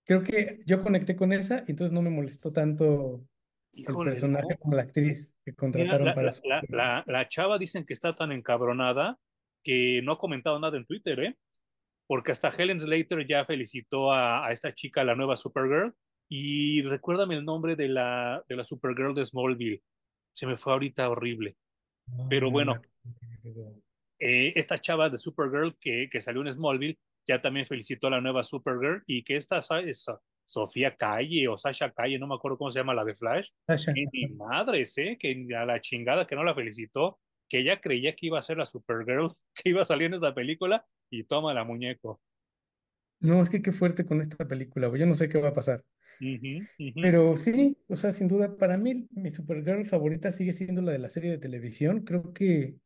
Creo 0.04 0.22
que 0.22 0.60
yo 0.66 0.82
conecté 0.82 1.16
con 1.16 1.32
esa 1.32 1.64
y 1.66 1.70
entonces 1.70 1.92
no 1.92 2.02
me 2.02 2.10
molestó 2.10 2.52
tanto 2.52 3.26
el 3.72 3.84
personaje 4.04 4.48
no. 4.50 4.58
como 4.58 4.74
la 4.76 4.82
actriz 4.82 5.34
que 5.44 5.52
Mira, 5.52 5.56
contrataron 5.56 6.06
la, 6.06 6.14
para 6.14 6.26
la, 6.26 6.32
su. 6.32 6.42
la, 6.46 6.62
la, 6.68 7.04
la 7.06 7.28
chava 7.28 7.58
dicen 7.58 7.84
que 7.86 7.94
está 7.94 8.14
tan 8.14 8.32
encabronada 8.32 9.18
que 9.62 10.02
no 10.02 10.12
ha 10.12 10.18
comentado 10.18 10.58
nada 10.60 10.76
en 10.76 10.84
Twitter, 10.84 11.18
¿eh? 11.20 11.36
Porque 12.06 12.32
hasta 12.32 12.50
Helen 12.50 12.78
Slater 12.78 13.26
ya 13.26 13.46
felicitó 13.46 14.12
a, 14.12 14.46
a 14.46 14.52
esta 14.52 14.72
chica, 14.72 15.04
la 15.04 15.16
nueva 15.16 15.36
Supergirl. 15.36 15.94
Y 16.28 16.82
recuérdame 16.82 17.34
el 17.34 17.44
nombre 17.44 17.76
de 17.76 17.88
la, 17.88 18.44
de 18.46 18.56
la 18.56 18.64
Supergirl 18.64 19.14
de 19.14 19.24
Smallville. 19.24 19.82
Se 20.32 20.46
me 20.46 20.56
fue 20.56 20.74
ahorita 20.74 21.08
horrible. 21.08 21.56
Pero 22.28 22.50
bueno, 22.50 22.80
eh, 24.18 24.52
esta 24.56 24.78
chava 24.78 25.10
de 25.10 25.18
Supergirl 25.18 25.76
que, 25.80 26.08
que 26.10 26.20
salió 26.20 26.42
en 26.42 26.52
Smallville 26.52 26.98
ya 27.26 27.40
también 27.40 27.66
felicitó 27.66 28.08
a 28.08 28.10
la 28.10 28.20
nueva 28.20 28.44
Supergirl 28.44 29.02
y 29.06 29.22
que 29.22 29.36
esta 29.36 29.58
es 29.80 30.06
Sofía 30.46 30.96
Calle 30.96 31.48
o 31.48 31.56
Sasha 31.56 31.90
Calle, 31.90 32.18
no 32.18 32.26
me 32.26 32.34
acuerdo 32.34 32.58
cómo 32.58 32.70
se 32.70 32.78
llama 32.78 32.94
la 32.94 33.04
de 33.04 33.14
Flash, 33.14 33.48
que 33.66 34.06
ni 34.12 34.26
madres, 34.28 34.96
¿eh? 34.98 35.16
que 35.18 35.46
a 35.56 35.64
la 35.64 35.80
chingada 35.80 36.26
que 36.26 36.36
no 36.36 36.44
la 36.44 36.54
felicitó, 36.54 37.18
que 37.48 37.60
ella 37.60 37.80
creía 37.80 38.14
que 38.14 38.26
iba 38.26 38.38
a 38.38 38.42
ser 38.42 38.58
la 38.58 38.66
Supergirl 38.66 39.32
que 39.54 39.70
iba 39.70 39.82
a 39.82 39.86
salir 39.86 40.06
en 40.06 40.14
esa 40.14 40.34
película 40.34 40.84
y 41.10 41.24
toma 41.24 41.54
la 41.54 41.64
muñeco. 41.64 42.20
No, 43.20 43.40
es 43.40 43.48
que 43.48 43.62
qué 43.62 43.72
fuerte 43.72 44.04
con 44.04 44.20
esta 44.20 44.46
película. 44.46 44.90
Yo 44.96 45.06
no 45.06 45.14
sé 45.14 45.28
qué 45.28 45.38
va 45.38 45.48
a 45.48 45.54
pasar. 45.54 45.82
Uh 46.20 46.24
-huh, 46.24 46.68
uh 46.78 46.92
-huh. 46.96 47.02
Pero 47.02 47.36
sí, 47.36 47.76
o 47.88 47.96
sea, 47.96 48.12
sin 48.12 48.28
duda, 48.28 48.56
para 48.56 48.76
mí 48.78 49.06
mi 49.10 49.30
Supergirl 49.30 49.84
favorita 49.86 50.32
sigue 50.32 50.52
siendo 50.52 50.82
la 50.82 50.92
de 50.92 50.98
la 50.98 51.08
serie 51.08 51.30
de 51.32 51.38
televisión. 51.38 52.04
Creo 52.04 52.32
que 52.32 52.76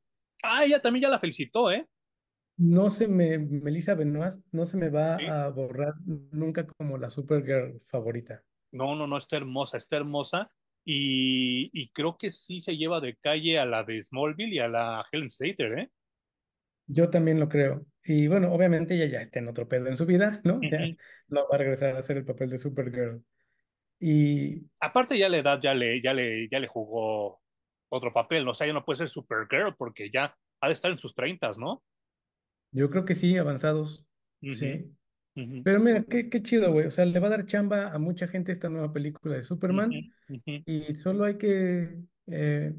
Ah, 0.43 0.65
ella 0.65 0.81
también 0.81 1.03
ya 1.03 1.09
la 1.09 1.19
felicitó, 1.19 1.71
¿eh? 1.73 1.87
No 2.57 2.91
se 2.91 3.07
me, 3.09 3.39
Melissa 3.39 3.95
Benoist, 3.95 4.41
no 4.53 4.67
se 4.67 4.77
me 4.77 4.91
Sí. 5.17 5.27
va 5.27 5.45
a 5.47 5.49
borrar 5.51 5.95
nunca 6.05 6.67
como 6.67 6.97
la 6.99 7.11
Supergirl 7.11 7.81
favorita. 7.89 8.43
No, 8.73 8.95
no, 8.95 9.07
no, 9.07 9.17
está 9.17 9.37
hermosa, 9.37 9.77
está 9.79 9.97
hermosa. 9.97 10.51
Y, 10.85 11.71
y, 11.73 11.91
creo 11.91 12.17
que 12.17 12.31
sí 12.31 12.61
se 12.61 12.77
lleva 12.77 13.01
de 13.01 13.15
calle 13.17 13.59
a 13.59 13.67
la 13.67 13.85
de 13.85 14.03
Smallville 14.03 14.55
y 14.55 14.59
a 14.59 14.69
la 14.69 15.05
Helen 15.13 15.31
Slater, 15.31 15.79
¿eh? 15.79 15.91
Yo 16.89 17.11
también 17.11 17.39
lo 17.39 17.49
creo. 17.49 17.87
Y 18.05 18.27
bueno, 18.27 18.53
obviamente 18.53 18.95
ella 18.95 19.07
ya 19.07 19.21
está 19.21 19.39
en 19.39 19.49
otro 19.49 19.69
pedo 19.69 19.87
en 19.87 19.97
su 19.99 20.07
vida, 20.07 20.41
¿no? 20.45 20.57
Uh 20.57 20.63
Ya 20.63 20.79
no 21.29 21.43
va 21.49 21.57
a 21.57 21.59
regresar 21.59 21.95
a 21.95 21.99
hacer 21.99 22.17
el 22.17 22.25
papel 22.25 22.49
de 22.51 22.59
Supergirl. 22.59 23.23
Y 24.01 24.63
Aparte 24.81 25.19
ya 25.19 25.29
la 25.29 25.39
edad 25.39 25.61
ya 25.61 25.75
le, 25.75 26.01
ya 26.03 26.15
le, 26.15 26.49
ya 26.49 26.59
le 26.61 26.67
jugó 26.69 27.41
otro 27.91 28.13
papel, 28.13 28.45
¿no? 28.45 28.53
O 28.53 28.55
sea, 28.55 28.67
ya 28.67 28.73
no 28.73 28.85
puede 28.85 28.99
ser 28.99 29.09
Supergirl 29.09 29.75
porque 29.77 30.11
ya 30.11 30.35
ha 30.61 30.67
de 30.69 30.73
estar 30.75 30.91
en 30.91 30.99
sus 30.99 31.15
treintas, 31.15 31.59
¿no? 31.59 31.83
yo 32.71 32.91
creo 32.91 33.05
que 33.05 33.15
sí, 33.15 33.37
avanzados, 33.37 34.05
Uh 34.41 34.47
-huh. 34.49 34.55
sí. 34.55 34.97
Uh 35.35 35.41
-huh. 35.41 35.63
Pero 35.65 35.81
mira, 35.81 36.05
qué, 36.05 36.29
qué 36.31 36.43
chido, 36.43 36.71
güey. 36.73 36.87
O 36.87 36.91
sea, 36.91 37.05
le 37.05 37.19
va 37.21 37.27
a 37.29 37.31
dar 37.31 37.47
chamba 37.47 37.89
a 37.93 37.99
mucha 37.99 38.29
gente 38.29 38.53
esta 38.53 38.69
nueva 38.69 38.93
película 38.93 39.35
de 39.35 39.41
Uh 39.41 39.45
Superman. 39.45 39.91
-huh. 39.91 40.63
Y 40.67 40.95
solo 40.95 41.25
hay 41.25 41.39
que, 41.39 41.99
eh, 42.27 42.75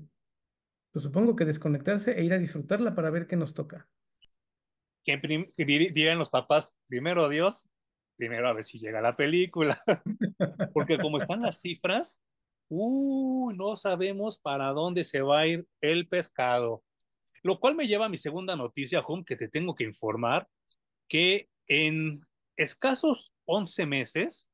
pues 0.91 1.03
supongo 1.03 1.35
que 1.35 1.45
desconectarse 1.45 2.11
e 2.17 2.23
ir 2.23 2.33
a 2.33 2.37
disfrutarla 2.37 2.95
para 2.95 3.09
ver 3.09 3.27
qué 3.27 3.35
nos 3.35 3.53
toca. 3.53 3.89
Que, 5.03 5.19
que 5.55 5.65
dirían 5.65 6.19
los 6.19 6.29
papás, 6.29 6.75
primero 6.87 7.29
Dios, 7.29 7.67
primero 8.19 8.49
a 8.49 8.53
ver 8.53 8.65
si 8.65 8.79
llega 8.79 9.01
la 9.01 9.15
película. 9.15 9.79
Porque 10.73 10.99
como 10.99 11.19
están 11.19 11.41
las 11.41 11.61
cifras, 11.61 12.21
uh, 12.67 13.51
no 13.53 13.77
sabemos 13.77 14.37
para 14.37 14.67
dónde 14.67 15.05
se 15.05 15.21
va 15.21 15.39
a 15.39 15.47
ir 15.47 15.67
el 15.81 16.07
pescado. 16.07 16.83
Lo 17.43 17.59
cual 17.59 17.75
me 17.75 17.87
lleva 17.87 18.05
a 18.05 18.09
mi 18.09 18.17
segunda 18.17 18.55
noticia, 18.55 18.99
Home, 18.99 19.23
que 19.25 19.37
te 19.37 19.47
tengo 19.47 19.73
que 19.73 19.85
informar, 19.85 20.49
que 21.07 21.49
en 21.67 22.21
escasos 22.57 23.31
11 23.45 23.85
meses, 23.85 24.49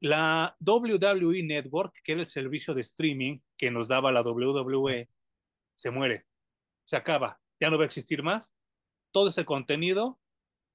la 0.00 0.56
WWE 0.60 1.42
Network, 1.42 1.94
que 2.02 2.12
era 2.12 2.22
el 2.22 2.28
servicio 2.28 2.72
de 2.72 2.80
streaming 2.80 3.40
que 3.58 3.70
nos 3.70 3.88
daba 3.88 4.12
la 4.12 4.22
WWE, 4.22 5.10
se 5.74 5.90
muere, 5.90 6.26
se 6.84 6.96
acaba, 6.96 7.38
ya 7.60 7.68
no 7.68 7.76
va 7.76 7.84
a 7.84 7.86
existir 7.86 8.22
más. 8.22 8.54
Todo 9.16 9.28
ese 9.28 9.46
contenido 9.46 10.20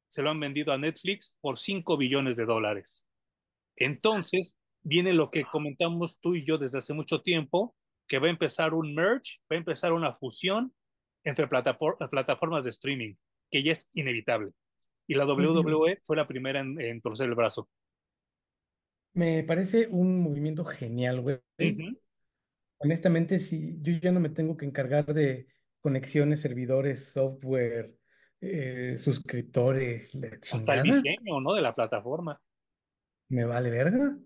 se 0.08 0.24
lo 0.24 0.32
han 0.32 0.40
vendido 0.40 0.74
a 0.74 0.78
Netflix 0.80 1.36
por 1.42 1.60
5 1.60 1.96
billones 1.96 2.38
de 2.38 2.46
dólares. 2.46 3.06
Entonces, 3.76 4.60
viene 4.82 5.14
lo 5.14 5.30
que 5.30 5.46
comentamos 5.46 6.20
tú 6.20 6.34
y 6.34 6.44
yo 6.44 6.58
desde 6.58 6.80
hace 6.80 6.96
mucho 6.96 7.22
tiempo, 7.22 7.76
que 8.08 8.18
va 8.18 8.26
a 8.26 8.32
empezar 8.32 8.74
un 8.74 8.96
merge, 8.96 9.38
va 9.42 9.58
a 9.58 9.60
empezar 9.60 9.94
una 9.94 10.12
fusión 10.12 10.74
entre 11.24 11.48
plataformas 11.48 12.64
de 12.64 12.72
streaming, 12.72 13.14
que 13.52 13.62
ya 13.62 13.74
es 13.74 13.88
inevitable. 13.94 14.54
Y 15.06 15.14
la 15.14 15.28
WWE 15.28 16.02
fue 16.04 16.18
la 16.18 16.28
primera 16.28 16.62
en, 16.62 16.82
en 16.82 17.00
torcer 17.00 17.30
el 17.30 17.36
brazo. 17.36 17.70
Me 19.14 19.44
parece 19.44 19.86
un 19.86 20.20
movimiento 20.20 20.66
genial, 20.66 21.22
güey. 21.22 21.36
Uh 21.36 21.64
-huh. 21.64 22.00
Honestamente, 22.80 23.38
si 23.38 23.78
yo 23.84 23.94
ya 24.02 24.12
no 24.12 24.20
me 24.20 24.30
tengo 24.30 24.58
que 24.58 24.66
encargar 24.66 25.06
de 25.14 25.46
conexiones, 25.80 26.42
servidores, 26.42 27.06
software, 27.06 28.01
eh, 28.42 28.96
suscriptores, 28.98 30.16
la 30.16 30.30
Hasta 30.52 30.76
el 30.76 30.84
diseño, 30.84 31.40
¿no? 31.40 31.54
De 31.54 31.62
la 31.62 31.76
plataforma. 31.76 32.42
Me 33.30 33.46
vale 33.46 33.70
verga. 33.70 34.18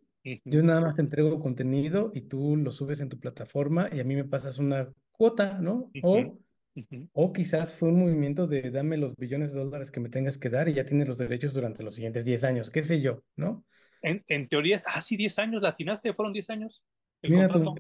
Yo 0.44 0.64
nada 0.64 0.82
más 0.82 0.96
te 0.96 1.02
entrego 1.02 1.40
contenido 1.40 2.12
y 2.16 2.22
tú 2.22 2.56
lo 2.56 2.72
subes 2.72 3.00
en 3.02 3.10
tu 3.10 3.20
plataforma 3.20 3.90
y 3.94 4.00
a 4.00 4.04
mí 4.04 4.16
me 4.16 4.24
pasas 4.24 4.58
una 4.58 4.90
cuota, 5.12 5.60
¿no? 5.60 5.92
O, 6.02 6.40
ujú. 6.76 7.10
o 7.14 7.32
quizás 7.32 7.76
fue 7.76 7.90
un 7.90 8.00
movimiento 8.00 8.48
de 8.48 8.72
dame 8.72 8.98
los 8.98 9.16
billones 9.16 9.54
de 9.54 9.60
dólares 9.60 9.92
que 9.92 10.00
me 10.00 10.10
tengas 10.10 10.40
que 10.40 10.50
dar 10.50 10.68
y 10.68 10.74
ya 10.74 10.84
tienes 10.84 11.08
los 11.08 11.20
derechos 11.20 11.54
durante 11.54 11.84
los 11.84 11.94
siguientes 11.94 12.26
10 12.26 12.44
años, 12.44 12.72
qué 12.72 12.84
sé 12.84 13.02
yo, 13.02 13.22
¿no? 13.36 13.66
En, 14.02 14.24
en 14.28 14.48
teoría 14.48 14.80
ah, 14.88 15.02
sí, 15.02 15.16
10 15.16 15.38
años, 15.38 15.62
latinaste, 15.62 16.14
fueron 16.14 16.34
10 16.34 16.50
años 16.50 16.84
el 17.22 17.32
Mira 17.32 17.48
tú. 17.48 17.76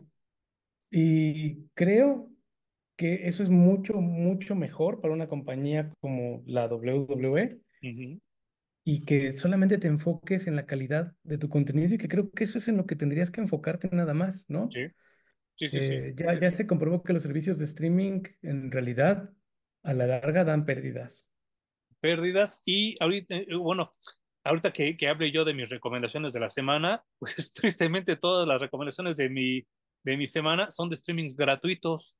Y 0.91 1.67
creo 1.73 2.29
que 2.95 3.27
eso 3.27 3.43
es 3.43 3.49
mucho, 3.49 3.95
mucho 3.95 4.55
mejor 4.55 5.01
para 5.01 5.13
una 5.13 5.27
compañía 5.27 5.91
como 5.99 6.43
la 6.45 6.67
WWE 6.67 7.59
y 8.83 9.01
que 9.01 9.33
solamente 9.33 9.77
te 9.77 9.87
enfoques 9.87 10.47
en 10.47 10.55
la 10.55 10.65
calidad 10.65 11.13
de 11.23 11.37
tu 11.37 11.49
contenido 11.49 11.95
y 11.95 11.97
que 11.97 12.07
creo 12.07 12.31
que 12.31 12.43
eso 12.43 12.59
es 12.59 12.67
en 12.67 12.77
lo 12.77 12.85
que 12.85 12.95
tendrías 12.95 13.31
que 13.31 13.41
enfocarte 13.41 13.89
nada 13.91 14.13
más, 14.13 14.45
¿no? 14.47 14.69
Sí, 14.71 14.87
sí, 15.55 15.69
sí, 15.69 15.79
sí. 15.79 15.93
Eh, 15.93 16.13
ya, 16.15 16.39
ya 16.39 16.51
se 16.51 16.67
comprobó 16.67 17.01
que 17.03 17.13
los 17.13 17.23
servicios 17.23 17.57
de 17.57 17.65
streaming 17.65 18.21
en 18.43 18.71
realidad 18.71 19.31
a 19.83 19.93
la 19.93 20.07
larga 20.07 20.43
dan 20.43 20.65
pérdidas. 20.65 21.27
Pérdidas. 21.99 22.61
Y 22.63 22.95
ahorita, 22.99 23.35
eh, 23.35 23.55
bueno, 23.55 23.95
ahorita 24.43 24.71
que, 24.71 24.95
que 24.95 25.07
hable 25.07 25.31
yo 25.31 25.45
de 25.45 25.53
mis 25.53 25.69
recomendaciones 25.69 26.33
de 26.33 26.39
la 26.39 26.49
semana, 26.49 27.03
pues 27.19 27.53
tristemente 27.53 28.15
todas 28.15 28.47
las 28.47 28.61
recomendaciones 28.61 29.17
de 29.17 29.29
mi, 29.29 29.65
de 30.03 30.17
mi 30.17 30.27
semana 30.27 30.69
son 30.71 30.89
de 30.89 30.95
streamings 30.95 31.35
gratuitos. 31.35 32.15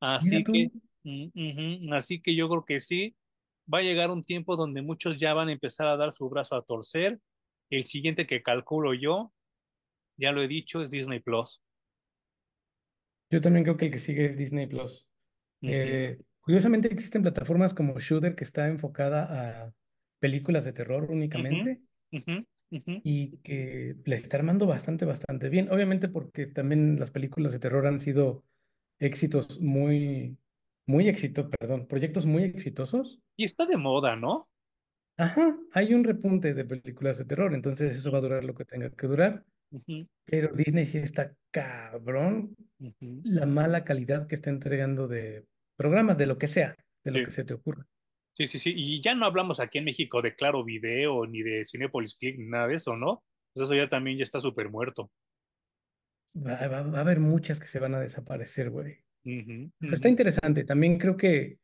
Así 0.00 0.44
que, 0.44 0.70
mm, 1.04 1.92
así 1.92 2.20
que 2.20 2.34
yo 2.34 2.48
creo 2.48 2.64
que 2.64 2.80
sí, 2.80 3.16
va 3.72 3.78
a 3.78 3.82
llegar 3.82 4.10
un 4.10 4.22
tiempo 4.22 4.56
donde 4.56 4.82
muchos 4.82 5.18
ya 5.18 5.34
van 5.34 5.48
a 5.48 5.52
empezar 5.52 5.86
a 5.86 5.96
dar 5.96 6.12
su 6.12 6.28
brazo 6.28 6.54
a 6.54 6.62
torcer. 6.62 7.20
El 7.70 7.84
siguiente 7.84 8.26
que 8.26 8.42
calculo 8.42 8.94
yo, 8.94 9.32
ya 10.16 10.32
lo 10.32 10.42
he 10.42 10.48
dicho, 10.48 10.82
es 10.82 10.90
Disney 10.90 11.20
Plus. 11.20 11.60
yo 13.30 13.40
también 13.40 13.64
creo 13.64 13.76
que 13.76 13.86
el 13.86 13.92
que 13.92 13.98
sigue 13.98 14.26
es 14.26 14.36
Disney 14.36 14.66
Plus. 14.66 15.06
Eh, 15.62 16.18
curiosamente 16.40 16.88
existen 16.92 17.22
plataformas 17.22 17.74
como 17.74 17.98
Shudder 17.98 18.34
que 18.34 18.44
está 18.44 18.68
enfocada 18.68 19.64
a 19.64 19.72
películas 20.18 20.64
de 20.64 20.72
terror 20.72 21.10
únicamente 21.10 21.80
y 23.02 23.36
que 23.38 23.96
le 24.04 24.16
está 24.16 24.38
armando 24.38 24.66
bastante, 24.66 25.04
bastante 25.04 25.48
bien. 25.48 25.70
Obviamente 25.70 26.08
porque 26.08 26.46
también 26.46 26.98
las 26.98 27.10
películas 27.10 27.52
de 27.52 27.58
terror 27.58 27.86
han 27.86 28.00
sido 28.00 28.44
éxitos 28.98 29.60
muy, 29.60 30.38
muy 30.86 31.08
éxito, 31.08 31.48
perdón, 31.50 31.86
proyectos 31.86 32.26
muy 32.26 32.44
exitosos. 32.44 33.20
Y 33.36 33.44
está 33.44 33.66
de 33.66 33.76
moda, 33.76 34.16
¿no? 34.16 34.48
Ajá, 35.16 35.58
hay 35.72 35.94
un 35.94 36.04
repunte 36.04 36.54
de 36.54 36.64
películas 36.64 37.18
de 37.18 37.24
terror, 37.24 37.52
entonces 37.54 37.96
eso 37.96 38.10
va 38.12 38.18
a 38.18 38.20
durar 38.22 38.44
lo 38.44 38.54
que 38.54 38.64
tenga 38.64 38.90
que 38.90 39.06
durar. 39.06 39.44
Pero 40.24 40.48
Disney 40.54 40.86
sí 40.86 40.98
está 40.98 41.34
cabrón 41.50 42.54
la 42.98 43.44
mala 43.44 43.84
calidad 43.84 44.26
que 44.26 44.34
está 44.34 44.50
entregando 44.50 45.08
de 45.08 45.44
programas, 45.76 46.16
de 46.18 46.26
lo 46.26 46.38
que 46.38 46.46
sea, 46.46 46.74
de 47.04 47.10
lo 47.10 47.18
Sí. 47.18 47.24
que 47.24 47.30
se 47.32 47.44
te 47.44 47.54
ocurra. 47.54 47.84
Sí, 48.32 48.46
sí, 48.46 48.58
sí. 48.58 48.72
Y 48.76 49.00
ya 49.02 49.14
no 49.14 49.26
hablamos 49.26 49.58
aquí 49.60 49.78
en 49.78 49.84
México 49.84 50.22
de 50.22 50.34
Claro 50.36 50.64
Video, 50.64 51.26
ni 51.26 51.42
de 51.42 51.64
Cinepolis 51.64 52.16
Click, 52.16 52.38
ni 52.38 52.46
nada 52.46 52.68
de 52.68 52.76
eso, 52.76 52.96
¿no? 52.96 53.24
Pues 53.52 53.64
eso 53.64 53.74
ya 53.74 53.88
también 53.88 54.16
ya 54.18 54.24
está 54.24 54.40
súper 54.40 54.70
muerto. 54.70 55.10
Va, 56.34 56.54
va- 56.68 56.82
va 56.82 56.98
a 56.98 57.00
haber 57.02 57.20
muchas 57.20 57.60
que 57.60 57.66
se 57.66 57.78
van 57.80 57.94
a 57.94 58.00
desaparecer, 58.00 58.70
güey. 58.70 58.98
Pero 59.84 59.94
está 59.96 60.08
interesante. 60.08 60.64
También 60.64 60.98
creo 60.98 61.16
que 61.16 61.58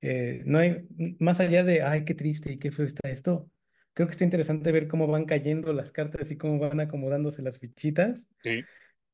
eh, 0.00 0.42
no 0.46 0.58
hay, 0.58 0.86
más 1.20 1.40
allá 1.40 1.64
de, 1.64 1.82
ay, 1.82 2.04
qué 2.04 2.14
triste 2.14 2.52
y 2.52 2.58
qué 2.58 2.70
feo 2.72 2.86
está 2.86 3.10
esto, 3.10 3.50
creo 3.94 4.08
que 4.08 4.12
está 4.12 4.24
interesante 4.24 4.72
ver 4.72 4.88
cómo 4.88 5.06
van 5.08 5.26
cayendo 5.26 5.72
las 5.72 5.92
cartas 5.92 6.30
y 6.30 6.38
cómo 6.38 6.58
van 6.58 6.80
acomodándose 6.80 7.42
las 7.42 7.58
fichitas. 7.58 8.28
Sí, 8.42 8.68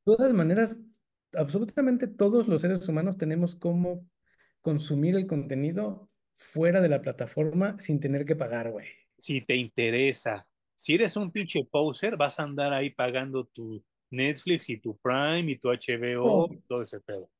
De 0.06 0.16
todas 0.16 0.32
maneras, 0.34 0.78
absolutamente 1.34 2.08
todos 2.08 2.48
los 2.48 2.62
seres 2.62 2.88
humanos 2.88 3.18
tenemos 3.18 3.56
cómo 3.56 4.08
consumir 4.62 5.16
el 5.16 5.26
contenido 5.26 6.10
fuera 6.36 6.80
de 6.82 6.88
la 6.90 7.02
plataforma 7.02 7.78
sin 7.80 8.00
tener 8.00 8.24
que 8.26 8.36
pagar, 8.36 8.70
güey. 8.72 8.88
si 9.18 9.40
te 9.40 9.56
interesa. 9.56 10.48
Si 10.76 10.94
eres 10.94 11.16
un 11.16 11.30
pinche 11.32 11.64
poser, 11.64 12.16
vas 12.16 12.38
a 12.40 12.44
andar 12.44 12.72
ahí 12.72 12.90
pagando 12.90 13.44
tu 13.46 13.84
Netflix 14.14 14.68
y 14.70 14.78
tu 14.78 14.96
Prime 14.98 15.50
y 15.50 15.58
tu 15.58 15.68
HBO 15.68 16.48
y 16.52 16.58
todo 16.68 16.82
ese 16.82 17.00
pedo. 17.00 17.30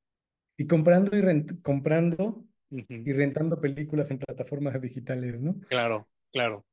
Y 0.56 0.66
comprando 0.66 1.16
y 1.16 1.20
rent- 1.20 1.62
comprando 1.62 2.44
y 2.70 3.12
rentando 3.12 3.60
películas 3.60 4.10
en 4.10 4.18
plataformas 4.18 4.80
digitales, 4.80 5.42
¿no? 5.42 5.60
Claro, 5.68 6.09
claro, 6.32 6.64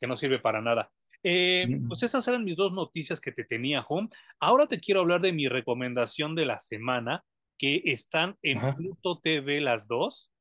que 0.00 0.06
no 0.06 0.16
sirve 0.16 0.38
para 0.38 0.60
nada. 0.60 0.90
Eh, 1.22 1.66
pues 1.88 2.02
Mm. 2.02 2.06
esas 2.06 2.28
eran 2.28 2.44
mis 2.44 2.56
dos 2.56 2.72
noticias 2.72 3.20
que 3.20 3.32
te 3.32 3.44
tenía, 3.44 3.84
Home. 3.88 4.08
Ahora 4.40 4.66
te 4.66 4.78
quiero 4.78 5.00
hablar 5.00 5.20
de 5.20 5.32
mi 5.32 5.48
recomendación 5.48 6.34
de 6.34 6.46
la 6.46 6.60
semana, 6.60 7.24
que 7.58 7.82
están 7.86 8.36
en. 8.42 8.60
Pluto 8.76 9.18
TV 9.20 9.60
las 9.60 9.88
dos, 9.88 10.32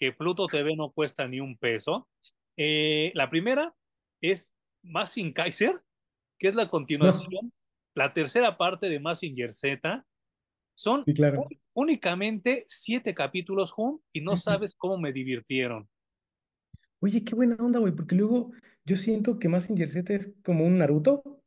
que 0.00 0.12
Pluto 0.12 0.46
TV 0.48 0.74
no 0.76 0.90
cuesta 0.90 1.28
ni 1.28 1.38
un 1.40 1.56
peso. 1.56 2.08
Eh, 2.56 3.12
la 3.14 3.30
primera 3.30 3.74
es 4.20 4.54
Massing 4.82 5.32
Kaiser, 5.32 5.80
que 6.38 6.48
es 6.48 6.54
la 6.56 6.64
No, 6.64 6.70
continuación, 6.70 7.52
la 7.98 8.14
tercera 8.14 8.56
parte 8.56 8.88
de 8.88 9.00
Massinger 9.00 9.52
Z. 9.52 10.06
Son 10.74 11.02
sí, 11.02 11.12
claro. 11.12 11.42
ú- 11.42 11.48
únicamente 11.74 12.62
siete 12.66 13.12
capítulos, 13.12 13.74
y 14.12 14.20
no 14.20 14.36
sabes 14.36 14.74
cómo 14.74 14.96
me 14.96 15.12
divirtieron. 15.12 15.88
Oye, 17.00 17.24
qué 17.24 17.34
buena 17.34 17.56
onda, 17.56 17.80
güey, 17.80 17.92
porque 17.94 18.14
luego 18.14 18.52
yo 18.84 18.96
siento 18.96 19.38
que 19.38 19.48
Mazinger 19.48 19.88
Z 19.88 20.14
es 20.14 20.32
como 20.44 20.64
un 20.64 20.78
Naruto, 20.78 21.42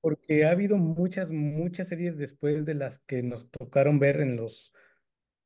porque 0.00 0.44
ha 0.46 0.50
habido 0.50 0.78
muchas, 0.78 1.30
muchas 1.30 1.88
series 1.88 2.16
después 2.16 2.64
de 2.64 2.74
las 2.74 2.98
que 3.00 3.22
nos 3.22 3.50
tocaron 3.50 3.98
ver 3.98 4.20
en 4.20 4.36
los 4.36 4.72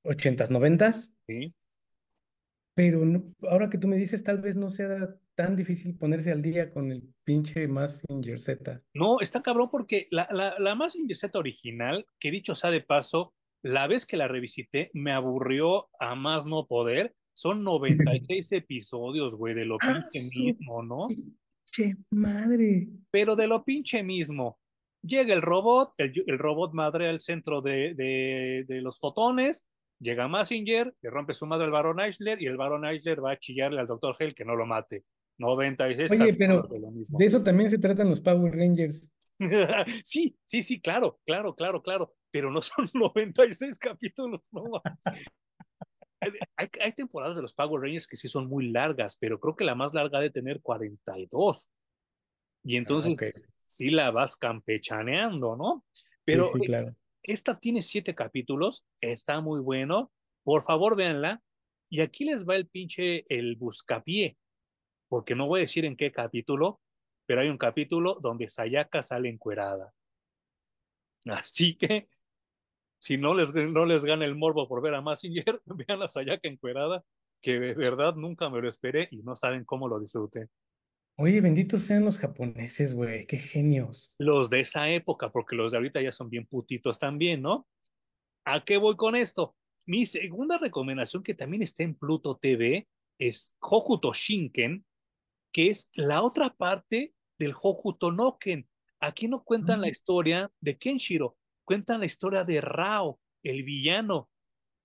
ochentas, 0.03 0.51
noventas, 0.51 1.13
sí. 1.27 1.55
pero 2.75 3.05
no- 3.05 3.35
ahora 3.49 3.69
que 3.69 3.79
tú 3.79 3.89
me 3.89 3.97
dices, 3.97 4.23
tal 4.23 4.41
vez 4.41 4.55
no 4.55 4.69
sea 4.69 5.17
tan 5.35 5.57
difícil 5.57 5.97
ponerse 5.97 6.31
al 6.31 6.43
día 6.43 6.73
con 6.73 6.93
el 6.93 7.03
pinche 7.25 7.67
Mazinger 7.67 8.41
Z. 8.41 8.83
No, 8.95 9.21
está 9.21 9.43
cabrón 9.43 9.69
porque 9.71 10.07
la, 10.11 10.29
la, 10.31 10.59
la 10.59 10.75
Mazinger 10.75 11.17
Z 11.17 11.39
original, 11.39 12.07
que 12.19 12.31
dicho 12.31 12.55
sea 12.55 12.71
de 12.71 12.81
paso, 12.81 13.35
la 13.63 13.87
vez 13.87 14.07
que 14.07 14.17
la 14.17 14.29
revisité 14.29 14.91
me 14.93 15.13
aburrió 15.13 15.89
a 15.99 16.15
más 16.15 16.47
no 16.47 16.67
poder. 16.67 17.15
Son 17.33 17.65
96 17.65 18.53
episodios, 18.53 19.35
güey, 19.35 19.55
de 19.55 19.65
lo 19.65 19.79
¡Ah, 19.81 20.05
pinche 20.13 20.29
mismo, 20.41 20.83
¿no? 20.83 21.07
pinche 21.09 21.97
madre! 22.11 22.89
Pero 23.11 23.35
de 23.35 23.47
lo 23.47 23.65
pinche 23.65 24.03
mismo. 24.03 24.59
Llega 25.03 25.35
el 25.35 25.43
robot, 25.43 25.93
el, 25.99 26.13
el 26.27 26.39
robot 26.39 26.73
madre 26.73 27.09
al 27.09 27.21
centro 27.21 27.61
de, 27.61 27.95
de, 27.95 28.65
de 28.67 28.81
los 28.81 28.99
fotones, 28.99 29.67
llega 29.99 30.29
Massinger, 30.29 30.95
le 31.03 31.11
rompe 31.11 31.35
su 31.35 31.47
madre 31.47 31.65
al 31.65 31.73
Baron 31.73 32.01
Eichler 32.01 32.41
y 32.41 32.47
el 32.47 32.57
Baron 32.57 32.87
Eichler 32.87 33.23
va 33.23 33.33
a 33.33 33.39
chillarle 33.39 33.81
al 33.81 33.87
Dr. 33.87 34.15
Hell 34.19 34.35
que 34.35 34.45
no 34.45 34.57
lo 34.57 34.65
mate. 34.67 35.05
96 35.39 36.13
Oye, 36.13 36.35
pero 36.35 36.63
de 36.63 36.79
lo 36.79 36.91
mismo. 36.91 37.19
de 37.19 37.25
eso 37.27 37.43
también 37.43 37.71
se 37.71 37.79
tratan 37.79 38.09
los 38.09 38.21
Power 38.21 38.55
Rangers. 38.55 39.11
sí, 40.05 40.37
sí, 40.47 40.63
sí, 40.63 40.81
claro, 40.81 41.21
claro, 41.27 41.55
claro, 41.55 41.83
claro, 41.83 42.15
pero 42.31 42.51
no 42.51 42.63
son 42.63 42.89
96 42.95 43.79
capítulos, 43.79 44.41
no. 44.53 44.81
Hay, 46.57 46.69
hay 46.81 46.93
temporadas 46.93 47.37
de 47.37 47.43
los 47.43 47.53
Power 47.53 47.83
Rangers 47.83 48.07
que 48.07 48.17
sí 48.17 48.29
son 48.29 48.47
muy 48.49 48.71
largas, 48.71 49.15
pero 49.21 49.39
creo 49.39 49.57
que 49.57 49.65
la 49.65 49.75
más 49.75 49.93
larga 49.93 50.19
ha 50.19 50.23
de 50.23 50.31
tener 50.31 50.63
42. 50.63 51.69
Y 52.63 52.77
Ah, 52.77 52.79
entonces 52.79 53.45
sí 53.61 53.91
la 53.91 54.11
vas 54.11 54.35
campechaneando, 54.37 55.55
¿no? 55.55 55.85
Pero 56.25 56.47
sí, 56.47 56.61
eh, 56.63 56.65
claro. 56.65 56.97
esta 57.23 57.61
tiene 57.61 57.83
siete 57.83 58.15
capítulos, 58.15 58.87
está 59.03 59.43
muy 59.43 59.61
bueno. 59.61 60.13
Por 60.45 60.63
favor, 60.63 60.97
véanla. 60.97 61.43
Y 61.91 62.01
aquí 62.01 62.25
les 62.25 62.49
va 62.49 62.57
el 62.57 62.69
pinche, 62.69 63.27
el 63.29 63.57
buscapié, 63.57 64.39
porque 65.09 65.35
no 65.35 65.47
voy 65.47 65.61
a 65.61 65.63
decir 65.63 65.85
en 65.85 65.97
qué 65.97 66.13
capítulo, 66.13 66.81
pero 67.27 67.41
hay 67.41 67.49
un 67.49 67.59
capítulo 67.59 68.19
donde 68.21 68.49
Sayaka 68.49 69.03
sale 69.03 69.29
encuerada. 69.29 69.93
Así 71.27 71.77
que 71.77 72.09
si 72.99 73.19
no 73.19 73.35
les, 73.35 73.53
no 73.53 73.85
les 73.85 74.05
gana 74.05 74.25
el 74.25 74.35
morbo 74.35 74.67
por 74.67 74.83
ver 74.83 74.95
a 74.95 75.03
Massinger, 75.03 75.61
vean 75.67 76.03
a 76.03 76.09
Sayaka 76.09 76.49
encuerada, 76.49 77.05
que 77.43 77.61
de 77.61 77.75
verdad 77.75 78.15
nunca 78.15 78.49
me 78.49 78.61
lo 78.61 78.69
esperé 78.69 79.09
y 79.11 79.23
no 79.23 79.37
saben 79.37 79.65
cómo 79.65 79.89
lo 79.89 80.01
disfruté. 80.01 80.49
Oye, 81.17 81.41
benditos 81.41 81.83
sean 81.83 82.05
los 82.05 82.19
japoneses, 82.19 82.93
güey, 82.93 83.27
qué 83.27 83.37
genios. 83.37 84.13
Los 84.19 84.51
de 84.51 84.61
esa 84.61 84.89
época, 84.89 85.31
porque 85.31 85.55
los 85.55 85.71
de 85.71 85.79
ahorita 85.79 86.01
ya 86.01 86.11
son 86.11 86.29
bien 86.29 86.47
putitos 86.47 86.99
también, 86.99 87.41
¿no? 87.43 87.69
¿A 88.45 88.65
qué 88.65 88.79
voy 88.79 88.97
con 88.97 89.15
esto? 89.15 89.55
Mi 89.87 90.07
segunda 90.07 90.59
recomendación, 90.59 91.23
que 91.23 91.35
también 91.35 91.63
está 91.63 91.85
en 91.85 91.95
Pluto 91.95 92.37
TV, 92.37 92.89
es 93.19 93.55
Hokuto 93.61 94.13
Shinken, 94.13 94.85
que 95.55 95.71
es 95.71 95.91
la 95.95 96.23
otra 96.23 96.51
parte 96.51 97.15
del 97.39 97.55
Hokuto 97.61 98.13
Noken. 98.13 98.69
Aquí 99.01 99.29
no 99.29 99.45
cuentan 99.45 99.83
la 99.83 99.89
Mm. 99.89 99.93
historia 99.93 100.53
de 100.61 100.79
Kenshiro, 100.79 101.39
cuentan 101.65 102.01
la 102.01 102.07
historia 102.07 102.45
de 102.45 102.61
Rao, 102.61 103.21
el 103.45 103.65
villano. 103.65 104.31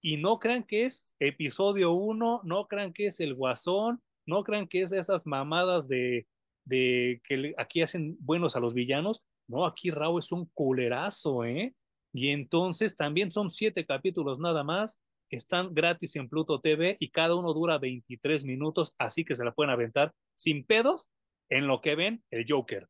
Y 0.01 0.17
no 0.17 0.39
crean 0.39 0.63
que 0.63 0.85
es 0.85 1.15
episodio 1.19 1.93
uno, 1.93 2.41
no 2.45 2.67
crean 2.67 2.93
que 2.93 3.07
es 3.07 3.19
el 3.21 3.35
guasón, 3.35 4.01
No 4.27 4.43
crean 4.43 4.67
que 4.67 4.83
es 4.83 4.91
esas 4.91 5.25
mamadas 5.25 5.87
de, 5.87 6.27
de 6.65 7.19
que 7.27 7.55
aquí 7.57 7.81
hacen 7.81 8.15
buenos 8.19 8.55
a 8.55 8.59
los 8.61 8.75
villanos. 8.75 9.23
No, 9.47 9.65
aquí 9.65 9.91
Rao 9.91 10.19
es 10.19 10.31
un 10.31 10.45
culerazo, 10.53 11.45
¿eh? 11.45 11.75
Y 12.13 12.29
entonces 12.29 12.95
también 12.95 13.31
son 13.31 13.49
siete 13.51 13.87
capítulos 13.87 14.39
nada 14.39 14.63
más. 14.63 15.01
Están 15.29 15.73
gratis 15.73 16.15
en 16.15 16.27
Pluto 16.27 16.59
TV 16.59 16.97
y 16.99 17.09
cada 17.09 17.35
uno 17.35 17.53
dura 17.53 17.77
23 17.77 18.45
minutos, 18.45 18.95
así 18.97 19.23
que 19.23 19.35
se 19.35 19.45
la 19.45 19.53
pueden 19.53 19.71
aventar 19.71 20.13
sin 20.35 20.65
pedos 20.65 21.09
en 21.49 21.67
lo 21.67 21.81
que 21.81 21.95
ven 21.95 22.23
el 22.31 22.45
Joker. 22.47 22.87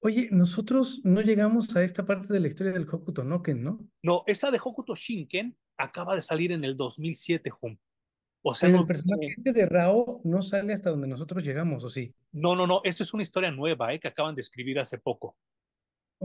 Oye, 0.00 0.28
nosotros 0.32 1.00
no 1.04 1.20
llegamos 1.20 1.74
a 1.76 1.84
esta 1.84 2.04
parte 2.04 2.32
de 2.32 2.40
la 2.40 2.48
historia 2.48 2.72
del 2.72 2.88
Hokuto 2.90 3.22
Noken, 3.22 3.62
¿no? 3.62 3.88
No, 4.02 4.24
esa 4.26 4.50
de 4.50 4.58
Hokuto 4.58 4.96
Shinken 4.96 5.56
acaba 5.76 6.16
de 6.16 6.22
salir 6.22 6.50
en 6.50 6.64
el 6.64 6.76
2007, 6.76 7.50
Jun. 7.50 7.78
O 8.44 8.56
sea, 8.56 8.68
el 8.68 8.84
personaje 8.84 9.36
de 9.38 9.66
Rao 9.66 10.20
no 10.24 10.42
sale 10.42 10.72
hasta 10.72 10.90
donde 10.90 11.06
nosotros 11.06 11.44
llegamos, 11.44 11.84
¿o 11.84 11.88
sí? 11.88 12.12
No, 12.32 12.56
no, 12.56 12.66
no, 12.66 12.80
esta 12.82 13.04
es 13.04 13.14
una 13.14 13.22
historia 13.22 13.52
nueva, 13.52 13.94
¿eh? 13.94 14.00
Que 14.00 14.08
acaban 14.08 14.34
de 14.34 14.42
escribir 14.42 14.80
hace 14.80 14.98
poco. 14.98 15.36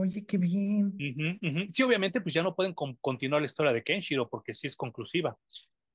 Oye, 0.00 0.24
qué 0.24 0.38
bien. 0.38 0.96
Sí, 1.72 1.82
obviamente, 1.82 2.20
pues 2.20 2.32
ya 2.32 2.44
no 2.44 2.54
pueden 2.54 2.72
continuar 2.72 3.42
la 3.42 3.46
historia 3.46 3.72
de 3.72 3.82
Kenshiro 3.82 4.28
porque 4.28 4.54
sí 4.54 4.68
es 4.68 4.76
conclusiva. 4.76 5.36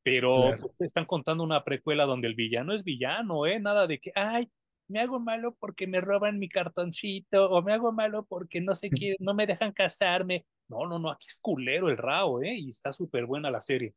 Pero 0.03 0.57
pues, 0.59 0.73
están 0.81 1.05
contando 1.05 1.41
una 1.41 1.63
precuela 1.63 2.03
donde 2.03 2.27
el 2.27 2.35
villano 2.35 2.73
es 2.73 2.83
villano, 2.83 3.45
¿eh? 3.45 3.61
Nada 3.61 3.87
de 3.87 3.99
que, 3.99 4.11
ay, 4.13 4.51
me 4.89 4.99
hago 4.99 5.21
malo 5.21 5.55
porque 5.57 5.87
me 5.87 6.01
roban 6.01 6.37
mi 6.37 6.49
cartoncito, 6.49 7.49
o 7.49 7.61
me 7.61 7.71
hago 7.71 7.93
malo 7.93 8.25
porque 8.27 8.59
no 8.59 8.75
sé 8.75 8.89
qué, 8.89 9.15
no 9.19 9.33
me 9.33 9.47
dejan 9.47 9.71
casarme. 9.71 10.45
No, 10.67 10.85
no, 10.85 10.99
no, 10.99 11.09
aquí 11.09 11.27
es 11.29 11.39
culero 11.39 11.87
el 11.87 11.95
Rao, 11.95 12.41
¿eh? 12.43 12.53
Y 12.55 12.67
está 12.67 12.91
súper 12.91 13.25
buena 13.25 13.49
la 13.49 13.61
serie. 13.61 13.93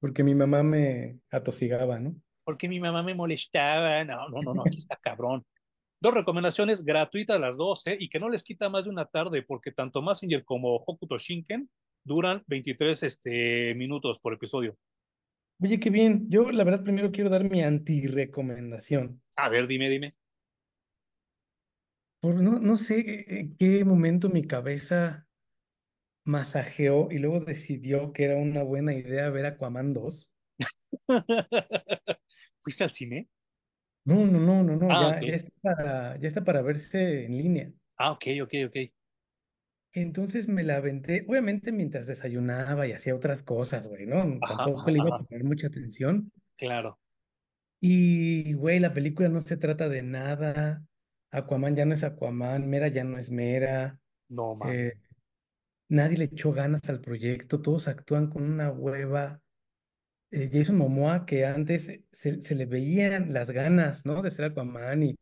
Porque 0.00 0.22
mi 0.22 0.34
mamá 0.34 0.62
me 0.62 1.20
atosigaba, 1.30 1.98
¿no? 1.98 2.14
Porque 2.44 2.68
mi 2.68 2.78
mamá 2.78 3.02
me 3.02 3.14
molestaba. 3.14 4.04
No, 4.04 4.28
no, 4.28 4.42
no, 4.42 4.52
no, 4.52 4.62
aquí 4.66 4.76
está 4.76 4.96
cabrón. 4.96 5.46
Dos 6.00 6.14
recomendaciones 6.14 6.84
gratuitas 6.84 7.40
las 7.40 7.56
dos, 7.56 7.86
¿eh? 7.88 7.96
Y 7.98 8.08
que 8.08 8.20
no 8.20 8.28
les 8.28 8.44
quita 8.44 8.68
más 8.68 8.84
de 8.84 8.90
una 8.90 9.06
tarde, 9.06 9.42
porque 9.42 9.72
tanto 9.72 10.00
Massinger 10.00 10.44
como 10.44 10.76
Hokuto 10.76 11.18
Shinken 11.18 11.68
duran 12.04 12.44
23 12.46 13.02
este, 13.02 13.74
minutos 13.74 14.18
por 14.20 14.32
episodio. 14.32 14.76
Oye, 15.60 15.80
qué 15.80 15.90
bien. 15.90 16.26
Yo, 16.30 16.52
la 16.52 16.62
verdad, 16.62 16.84
primero 16.84 17.10
quiero 17.10 17.30
dar 17.30 17.50
mi 17.50 17.62
anti-recomendación. 17.62 19.20
A 19.34 19.48
ver, 19.48 19.66
dime, 19.66 19.90
dime. 19.90 20.14
Por 22.20 22.36
no, 22.42 22.60
no 22.60 22.76
sé 22.76 23.24
en 23.28 23.56
qué 23.56 23.84
momento 23.84 24.28
mi 24.28 24.44
cabeza 24.46 25.26
masajeó 26.24 27.08
y 27.10 27.18
luego 27.18 27.40
decidió 27.40 28.12
que 28.12 28.24
era 28.24 28.36
una 28.36 28.62
buena 28.62 28.94
idea 28.94 29.30
ver 29.30 29.46
Aquaman 29.46 29.94
2. 29.94 30.30
¿Fuiste 32.60 32.84
al 32.84 32.90
cine? 32.90 33.28
No, 34.08 34.26
no, 34.26 34.40
no, 34.40 34.62
no, 34.62 34.76
no, 34.76 34.88
ah, 34.90 35.20
ya, 35.20 35.34
está 35.34 35.50
para, 35.60 36.16
ya 36.18 36.28
está 36.28 36.42
para 36.42 36.62
verse 36.62 37.26
en 37.26 37.36
línea. 37.36 37.70
Ah, 37.98 38.12
ok, 38.12 38.24
ok, 38.42 38.54
ok. 38.68 38.76
Entonces 39.92 40.48
me 40.48 40.62
la 40.62 40.76
aventé, 40.76 41.26
obviamente 41.28 41.72
mientras 41.72 42.06
desayunaba 42.06 42.86
y 42.86 42.92
hacía 42.92 43.14
otras 43.14 43.42
cosas, 43.42 43.86
güey, 43.86 44.06
¿no? 44.06 44.38
Tampoco 44.40 44.90
le 44.90 44.96
iba 44.96 45.14
a 45.14 45.18
poner 45.18 45.44
mucha 45.44 45.66
atención. 45.66 46.32
Claro. 46.56 46.98
Y, 47.82 48.54
güey, 48.54 48.78
la 48.78 48.94
película 48.94 49.28
no 49.28 49.42
se 49.42 49.58
trata 49.58 49.90
de 49.90 50.00
nada. 50.00 50.82
Aquaman 51.30 51.76
ya 51.76 51.84
no 51.84 51.92
es 51.92 52.02
Aquaman, 52.02 52.66
Mera 52.66 52.88
ya 52.88 53.04
no 53.04 53.18
es 53.18 53.30
Mera. 53.30 54.00
No, 54.30 54.54
man. 54.54 54.72
Eh, 54.74 54.94
nadie 55.90 56.16
le 56.16 56.24
echó 56.24 56.52
ganas 56.52 56.88
al 56.88 57.02
proyecto, 57.02 57.60
todos 57.60 57.88
actúan 57.88 58.30
con 58.30 58.44
una 58.44 58.70
hueva. 58.70 59.42
Eh, 60.30 60.50
Jason 60.52 60.76
Momoa, 60.76 61.24
que 61.24 61.46
antes 61.46 61.90
se, 62.12 62.42
se, 62.42 62.54
le 62.54 62.66
veían 62.66 63.32
las 63.32 63.50
ganas, 63.50 64.04
¿no? 64.04 64.20
De 64.20 64.30
ser 64.30 64.44
Aquaman 64.44 65.02
y 65.02 65.18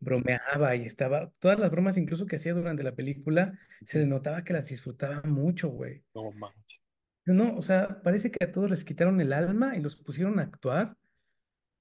bromeaba 0.00 0.74
y 0.76 0.84
estaba, 0.84 1.30
todas 1.40 1.58
las 1.58 1.70
bromas 1.70 1.98
incluso 1.98 2.24
que 2.24 2.36
hacía 2.36 2.54
durante 2.54 2.82
la 2.82 2.94
película, 2.94 3.58
se 3.84 3.98
le 3.98 4.06
notaba 4.06 4.44
que 4.44 4.54
las 4.54 4.68
disfrutaba 4.68 5.22
mucho, 5.24 5.68
güey. 5.68 6.02
No 6.14 6.32
manches. 6.32 6.80
No, 7.26 7.56
o 7.56 7.62
sea, 7.62 8.00
parece 8.02 8.30
que 8.30 8.44
a 8.44 8.52
todos 8.52 8.70
les 8.70 8.84
quitaron 8.84 9.20
el 9.20 9.32
alma 9.32 9.76
y 9.76 9.80
los 9.80 9.96
pusieron 9.96 10.38
a 10.38 10.42
actuar. 10.42 10.96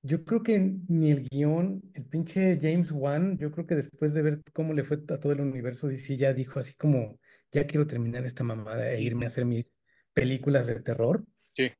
Yo 0.01 0.25
creo 0.25 0.43
que 0.43 0.59
ni 0.87 1.11
el 1.11 1.29
guion, 1.29 1.81
el 1.93 2.05
pinche 2.05 2.59
James 2.59 2.91
Wan, 2.91 3.37
yo 3.37 3.51
creo 3.51 3.65
que 3.65 3.75
después 3.75 4.13
de 4.13 4.21
ver 4.21 4.41
cómo 4.53 4.73
le 4.73 4.83
fue 4.83 4.97
a 4.97 5.19
todo 5.19 5.31
el 5.31 5.41
universo, 5.41 5.87
DC 5.87 6.17
ya 6.17 6.33
dijo 6.33 6.59
así 6.59 6.75
como, 6.75 7.19
ya 7.51 7.65
quiero 7.67 7.87
terminar 7.87 8.25
esta 8.25 8.43
mamada 8.43 8.91
e 8.91 9.01
irme 9.01 9.25
a 9.25 9.27
hacer 9.27 9.45
mis 9.45 9.71
películas 10.13 10.67
de 10.67 10.81
terror. 10.81 11.23
Sí. 11.53 11.71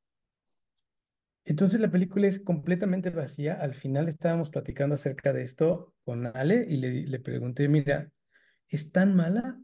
Entonces 1.45 1.79
la 1.79 1.91
película 1.91 2.27
es 2.27 2.39
completamente 2.39 3.09
vacía. 3.11 3.55
Al 3.55 3.75
final 3.75 4.07
estábamos 4.09 4.49
platicando 4.49 4.95
acerca 4.95 5.33
de 5.33 5.43
esto 5.43 5.93
con 6.03 6.25
Ale 6.35 6.65
y 6.69 6.77
le, 6.77 6.91
le 7.07 7.19
pregunté, 7.19 7.67
mira, 7.69 8.11
¿es 8.69 8.91
tan 8.91 9.15
mala 9.15 9.59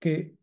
que 0.00 0.36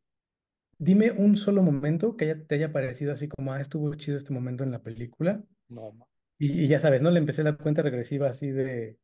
dime 0.77 1.11
un 1.11 1.35
solo 1.37 1.63
momento 1.63 2.17
que 2.17 2.35
te 2.35 2.55
haya 2.55 2.71
parecido 2.73 3.13
así 3.13 3.27
como, 3.27 3.53
ah, 3.53 3.61
estuvo 3.61 3.93
chido 3.95 4.17
este 4.17 4.33
momento 4.33 4.63
en 4.63 4.71
la 4.71 4.83
película? 4.83 5.43
No, 5.69 5.93
Y, 6.39 6.63
y 6.65 6.67
ya 6.67 6.79
sabes, 6.79 7.01
¿no? 7.01 7.11
Le 7.11 7.19
empecé 7.19 7.43
la 7.43 7.57
cuenta 7.57 7.81
regresiva 7.81 8.29
así 8.29 8.51
de 8.51 8.97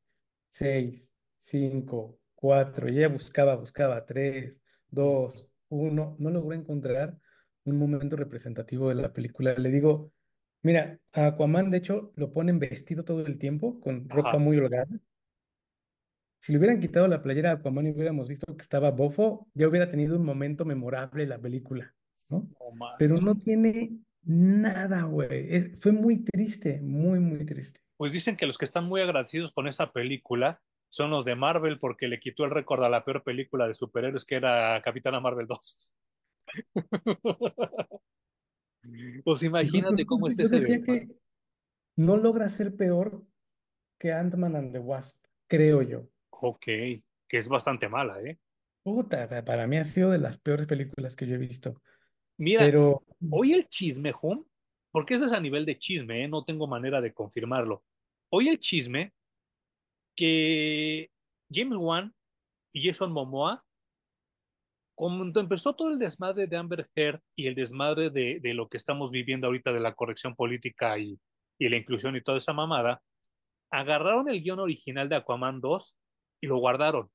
6, 0.49 1.17
5, 1.39 2.19
4, 2.35 2.89
y 2.89 2.97
ella 2.99 3.09
buscaba, 3.09 3.55
buscaba 3.55 4.05
3, 4.05 4.57
2, 4.89 5.49
1, 5.69 6.15
no 6.19 6.29
logró 6.31 6.53
encontrar 6.55 7.17
un 7.65 7.77
momento 7.79 8.15
representativo 8.15 8.89
de 8.89 8.95
la 8.95 9.13
película. 9.13 9.53
Le 9.55 9.69
digo, 9.71 10.13
Mira, 10.65 10.97
a 11.13 11.27
Aquaman, 11.27 11.69
de 11.69 11.77
hecho, 11.77 12.11
lo 12.15 12.33
ponen 12.33 12.57
vestido 12.57 13.05
todo 13.05 13.23
el 13.23 13.37
tiempo, 13.37 13.79
con 13.79 14.09
ropa 14.09 14.39
muy 14.39 14.57
holgada. 14.57 14.87
Si 16.39 16.51
le 16.51 16.57
hubieran 16.57 16.79
quitado 16.79 17.07
la 17.07 17.21
playera 17.21 17.51
a 17.51 17.53
Aquaman 17.53 17.85
y 17.85 17.91
hubiéramos 17.91 18.27
visto 18.27 18.57
que 18.57 18.63
estaba 18.63 18.89
bofo, 18.89 19.47
ya 19.53 19.67
hubiera 19.67 19.91
tenido 19.91 20.17
un 20.17 20.25
momento 20.25 20.65
memorable 20.65 21.27
la 21.27 21.37
película, 21.37 21.93
¿no? 22.29 22.49
Pero 22.97 23.17
no 23.17 23.35
tiene 23.35 23.99
nada, 24.23 25.03
güey. 25.03 25.75
Fue 25.77 25.91
muy 25.91 26.23
triste, 26.23 26.81
muy, 26.81 27.19
muy 27.19 27.45
triste. 27.45 27.79
Pues 27.95 28.11
dicen 28.11 28.35
que 28.35 28.47
los 28.47 28.57
que 28.57 28.65
están 28.65 28.85
muy 28.85 29.01
agradecidos 29.01 29.51
con 29.51 29.67
esa 29.67 29.93
película 29.93 30.63
son 30.89 31.11
los 31.11 31.25
de 31.25 31.35
Marvel 31.35 31.77
porque 31.77 32.07
le 32.07 32.19
quitó 32.19 32.43
el 32.43 32.49
récord 32.49 32.83
a 32.83 32.89
la 32.89 33.05
peor 33.05 33.23
película 33.23 33.67
de 33.67 33.75
superhéroes 33.75 34.25
que 34.25 34.33
era 34.33 34.81
Capitana 34.81 35.19
Marvel 35.19 35.45
2. 35.45 35.89
Pues 39.25 39.41
imagínate 39.41 40.05
cómo 40.05 40.27
es 40.27 40.37
ese. 40.37 40.59
decía 40.59 40.83
que 40.83 41.09
no 41.95 42.15
logra 42.15 42.47
ser 42.47 42.75
peor 42.75 43.25
que 43.99 44.13
Ant-Man 44.13 44.55
and 44.55 44.71
the 44.71 44.77
Wasp, 44.77 45.17
creo 45.47 45.81
yo. 45.81 46.07
Ok, 46.29 46.65
que 46.65 47.01
es 47.31 47.47
bastante 47.47 47.89
mala, 47.89 48.21
¿eh? 48.21 48.37
Puta, 48.83 49.43
para 49.43 49.65
mí 49.65 49.77
ha 49.77 49.83
sido 49.83 50.11
de 50.11 50.19
las 50.19 50.37
peores 50.37 50.67
películas 50.67 51.15
que 51.15 51.25
yo 51.25 51.35
he 51.35 51.39
visto. 51.39 51.81
Mira, 52.37 52.61
Pero... 52.65 53.03
hoy 53.31 53.53
el 53.53 53.67
chisme, 53.67 54.13
Hum, 54.21 54.45
porque 54.91 55.15
ese 55.15 55.25
es 55.25 55.33
a 55.33 55.39
nivel 55.39 55.65
de 55.65 55.79
chisme, 55.79 56.23
¿eh? 56.23 56.27
no 56.27 56.45
tengo 56.45 56.67
manera 56.67 57.01
de 57.01 57.11
confirmarlo. 57.11 57.83
Hoy 58.29 58.49
el 58.49 58.59
chisme 58.59 59.11
que 60.15 61.09
James 61.51 61.77
Wan 61.77 62.13
y 62.71 62.87
Jason 62.87 63.11
Momoa 63.11 63.64
cuando 64.95 65.41
empezó 65.41 65.75
todo 65.75 65.89
el 65.89 65.99
desmadre 65.99 66.47
de 66.47 66.57
Amber 66.57 66.89
Heard 66.95 67.21
y 67.35 67.47
el 67.47 67.55
desmadre 67.55 68.09
de, 68.09 68.39
de 68.39 68.53
lo 68.53 68.69
que 68.69 68.77
estamos 68.77 69.11
viviendo 69.11 69.47
ahorita 69.47 69.73
de 69.73 69.81
la 69.81 69.93
corrección 69.93 70.35
política 70.35 70.97
y, 70.97 71.19
y, 71.59 71.69
la 71.69 71.75
inclusión 71.75 72.15
y 72.15 72.21
toda 72.21 72.37
esa 72.37 72.53
mamada, 72.53 73.03
agarraron 73.71 74.29
el 74.29 74.41
guion 74.41 74.59
original 74.59 75.09
de 75.09 75.17
Aquaman 75.17 75.59
2 75.59 75.97
y 76.41 76.47
lo 76.47 76.57
guardaron. 76.57 77.11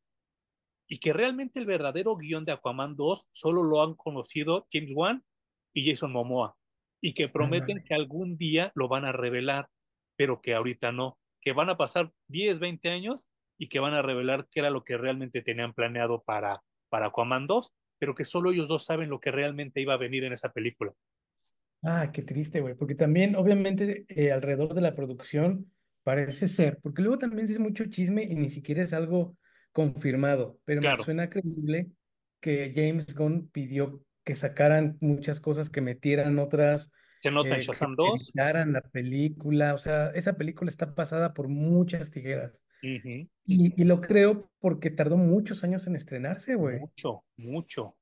Y 0.88 0.98
que 0.98 1.12
realmente 1.12 1.58
el 1.58 1.66
verdadero 1.66 2.16
guion 2.16 2.44
de 2.44 2.52
Aquaman 2.52 2.96
2 2.96 3.28
solo 3.32 3.62
lo 3.62 3.82
han 3.82 3.94
conocido 3.94 4.66
James 4.70 4.92
Wan 4.94 5.24
y 5.72 5.88
Jason 5.88 6.12
Momoa. 6.12 6.56
Y 7.00 7.14
que 7.14 7.28
prometen 7.28 7.82
que 7.82 7.94
algún 7.94 8.36
día 8.36 8.72
lo 8.74 8.88
van 8.88 9.06
a 9.06 9.12
revelar, 9.12 9.70
pero 10.16 10.42
que 10.42 10.54
ahorita 10.54 10.92
no. 10.92 11.18
Que 11.40 11.52
van 11.52 11.70
a 11.70 11.78
pasar 11.78 12.12
10, 12.28 12.58
20 12.58 12.90
años 12.90 13.28
y 13.56 13.68
que 13.68 13.80
van 13.80 13.94
a 13.94 14.02
revelar 14.02 14.48
qué 14.50 14.60
era 14.60 14.68
lo 14.68 14.84
que 14.84 14.98
realmente 14.98 15.40
tenían 15.40 15.72
planeado 15.72 16.22
para, 16.22 16.62
para 16.90 17.06
Aquaman 17.06 17.46
2, 17.46 17.72
pero 17.98 18.14
que 18.14 18.24
solo 18.24 18.52
ellos 18.52 18.68
dos 18.68 18.84
saben 18.84 19.08
lo 19.08 19.20
que 19.20 19.30
realmente 19.30 19.80
iba 19.80 19.94
a 19.94 19.98
venir 19.98 20.24
en 20.24 20.34
esa 20.34 20.52
película. 20.52 20.92
Ah, 21.82 22.10
qué 22.12 22.22
triste, 22.22 22.60
güey, 22.60 22.74
porque 22.74 22.94
también, 22.94 23.36
obviamente, 23.36 24.04
eh, 24.08 24.32
alrededor 24.32 24.74
de 24.74 24.82
la 24.82 24.94
producción 24.94 25.72
parece 26.02 26.48
ser, 26.48 26.78
porque 26.82 27.02
luego 27.02 27.18
también 27.18 27.46
es 27.46 27.58
mucho 27.58 27.86
chisme 27.86 28.22
y 28.22 28.34
ni 28.34 28.50
siquiera 28.50 28.82
es 28.82 28.92
algo 28.92 29.36
confirmado, 29.72 30.58
pero 30.64 30.82
me 30.82 31.02
suena 31.02 31.30
creíble 31.30 31.88
que 32.40 32.72
James 32.74 33.14
Gunn 33.14 33.48
pidió 33.50 34.02
que 34.24 34.34
sacaran 34.34 34.98
muchas 35.00 35.40
cosas, 35.40 35.70
que 35.70 35.80
metieran 35.80 36.38
otras. 36.38 36.90
Se 37.22 37.30
nota 37.30 37.50
en 37.50 37.60
eh, 37.60 37.60
Shazam 37.60 37.94
2. 37.94 38.32
la 38.34 38.82
película, 38.92 39.74
o 39.74 39.78
sea, 39.78 40.08
esa 40.14 40.34
película 40.34 40.70
está 40.70 40.94
pasada 40.94 41.32
por 41.34 41.48
muchas 41.48 42.10
tijeras. 42.10 42.62
Y, 42.82 43.84
lo 43.84 44.00
creo 44.00 44.50
porque 44.58 44.90
tardó 44.90 45.16
muchos 45.16 45.64
años 45.64 45.86
en 45.86 45.96
estrenarse, 45.96 46.54
güey. 46.54 46.80
Mucho, 46.80 47.24
mucho. 47.36 47.96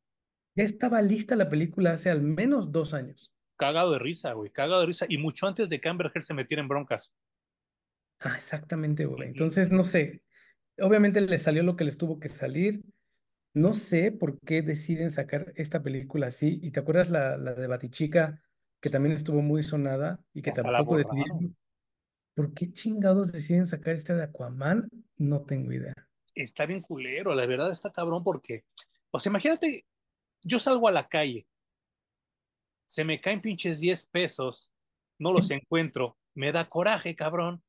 Ya 0.55 0.65
estaba 0.65 1.03
lista 1.03 1.37
la 1.37 1.49
película 1.49 1.93
hace 1.93 2.11
al 2.11 2.23
menos 2.23 2.73
dos 2.73 2.95
años. 2.95 3.33
Cagado 3.57 3.93
de 3.93 3.99
risa, 3.99 4.33
güey, 4.33 4.51
cagado 4.51 4.81
de 4.81 4.87
risa. 4.87 5.07
Y 5.09 5.19
mucho 5.19 5.47
antes 5.47 5.69
de 5.69 5.81
que 5.81 5.89
Amber 5.89 6.11
Heard 6.15 6.25
se 6.25 6.35
metiera 6.35 6.63
en 6.63 6.69
broncas. 6.69 7.13
Ah, 8.21 8.35
exactamente, 8.37 9.07
güey. 9.07 9.29
Entonces, 9.29 9.71
no 9.71 9.83
sé. 9.83 10.23
Obviamente 10.81 11.21
le 11.21 11.39
salió 11.39 11.63
lo 11.63 11.77
que 11.77 11.85
les 11.85 11.99
tuvo 11.99 12.21
que 12.21 12.29
salir. 12.29 12.83
No 13.55 13.73
sé 13.73 14.13
por 14.13 14.39
qué 14.41 14.63
deciden 14.63 15.11
sacar 15.11 15.53
esta 15.57 15.83
película 15.83 16.29
así. 16.29 16.61
¿Y 16.63 16.71
te 16.71 16.81
acuerdas 16.81 17.11
la, 17.11 17.37
la 17.37 17.55
de 17.55 17.67
Batichica, 17.67 18.43
que 18.81 18.91
también 18.91 19.15
estuvo 19.15 19.43
muy 19.43 19.63
sonada 19.63 20.21
y 20.33 20.43
que 20.43 20.51
Hasta 20.51 20.63
tampoco 20.63 20.97
decidieron? 20.97 21.57
¿Por 22.39 22.55
qué 22.55 22.73
chingados 22.73 23.33
deciden 23.33 23.67
sacar 23.67 23.97
esta 23.97 24.15
de 24.15 24.23
Aquaman? 24.23 24.89
No 25.17 25.43
tengo 25.43 25.73
idea. 25.73 25.93
Está 26.37 26.67
bien 26.67 26.81
culero, 26.81 27.35
la 27.35 27.45
verdad 27.47 27.73
está 27.73 27.91
cabrón 27.91 28.23
porque, 28.23 28.65
o 29.11 29.19
sea, 29.19 29.31
imagínate, 29.31 29.87
yo 30.45 30.61
salgo 30.61 30.87
a 30.87 30.93
la 30.93 31.09
calle, 31.09 31.49
se 32.87 33.03
me 33.03 33.21
caen 33.21 33.41
pinches 33.41 33.81
10 33.81 34.07
pesos, 34.07 34.71
no 35.19 35.33
los 35.33 35.51
encuentro, 35.51 36.17
me 36.33 36.53
da 36.53 36.69
coraje, 36.69 37.17
cabrón. 37.17 37.61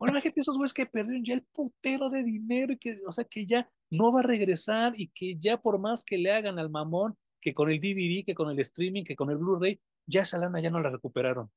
Ahora 0.00 0.14
imagínate 0.14 0.40
esos 0.40 0.56
güeyes 0.56 0.74
que 0.74 0.86
perdieron 0.86 1.24
ya 1.24 1.34
el 1.34 1.46
putero 1.52 2.10
de 2.10 2.24
dinero, 2.24 2.74
que, 2.80 2.96
o 3.06 3.12
sea, 3.12 3.22
que 3.22 3.46
ya 3.46 3.70
no 3.90 4.12
va 4.12 4.22
a 4.22 4.24
regresar 4.24 4.92
y 4.96 5.06
que 5.10 5.36
ya 5.38 5.60
por 5.60 5.78
más 5.78 6.02
que 6.02 6.18
le 6.18 6.32
hagan 6.32 6.58
al 6.58 6.68
mamón, 6.68 7.16
que 7.40 7.54
con 7.54 7.70
el 7.70 7.78
DVD, 7.78 8.24
que 8.26 8.34
con 8.34 8.50
el 8.50 8.58
streaming, 8.58 9.04
que 9.04 9.14
con 9.14 9.30
el 9.30 9.36
Blu-ray, 9.38 9.80
ya 10.04 10.22
esa 10.22 10.36
lana 10.36 10.60
ya 10.60 10.70
no 10.70 10.80
la 10.80 10.90
recuperaron. 10.90 11.48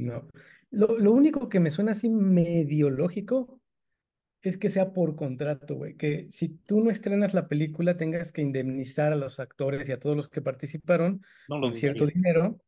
No. 0.00 0.28
Lo, 0.70 0.98
lo 0.98 1.12
único 1.12 1.48
que 1.48 1.60
me 1.60 1.70
suena 1.70 1.92
así 1.92 2.08
medio 2.10 2.90
lógico 2.90 3.60
es 4.42 4.56
que 4.56 4.68
sea 4.68 4.92
por 4.92 5.16
contrato, 5.16 5.76
güey. 5.76 5.96
Que 5.96 6.28
si 6.30 6.48
tú 6.48 6.82
no 6.82 6.90
estrenas 6.90 7.34
la 7.34 7.48
película, 7.48 7.96
tengas 7.96 8.32
que 8.32 8.40
indemnizar 8.40 9.12
a 9.12 9.16
los 9.16 9.38
actores 9.38 9.88
y 9.88 9.92
a 9.92 10.00
todos 10.00 10.16
los 10.16 10.28
que 10.28 10.40
participaron 10.40 11.22
No 11.48 11.56
lo 11.56 11.68
con 11.68 11.74
cierto 11.74 12.06
dinero, 12.06 12.58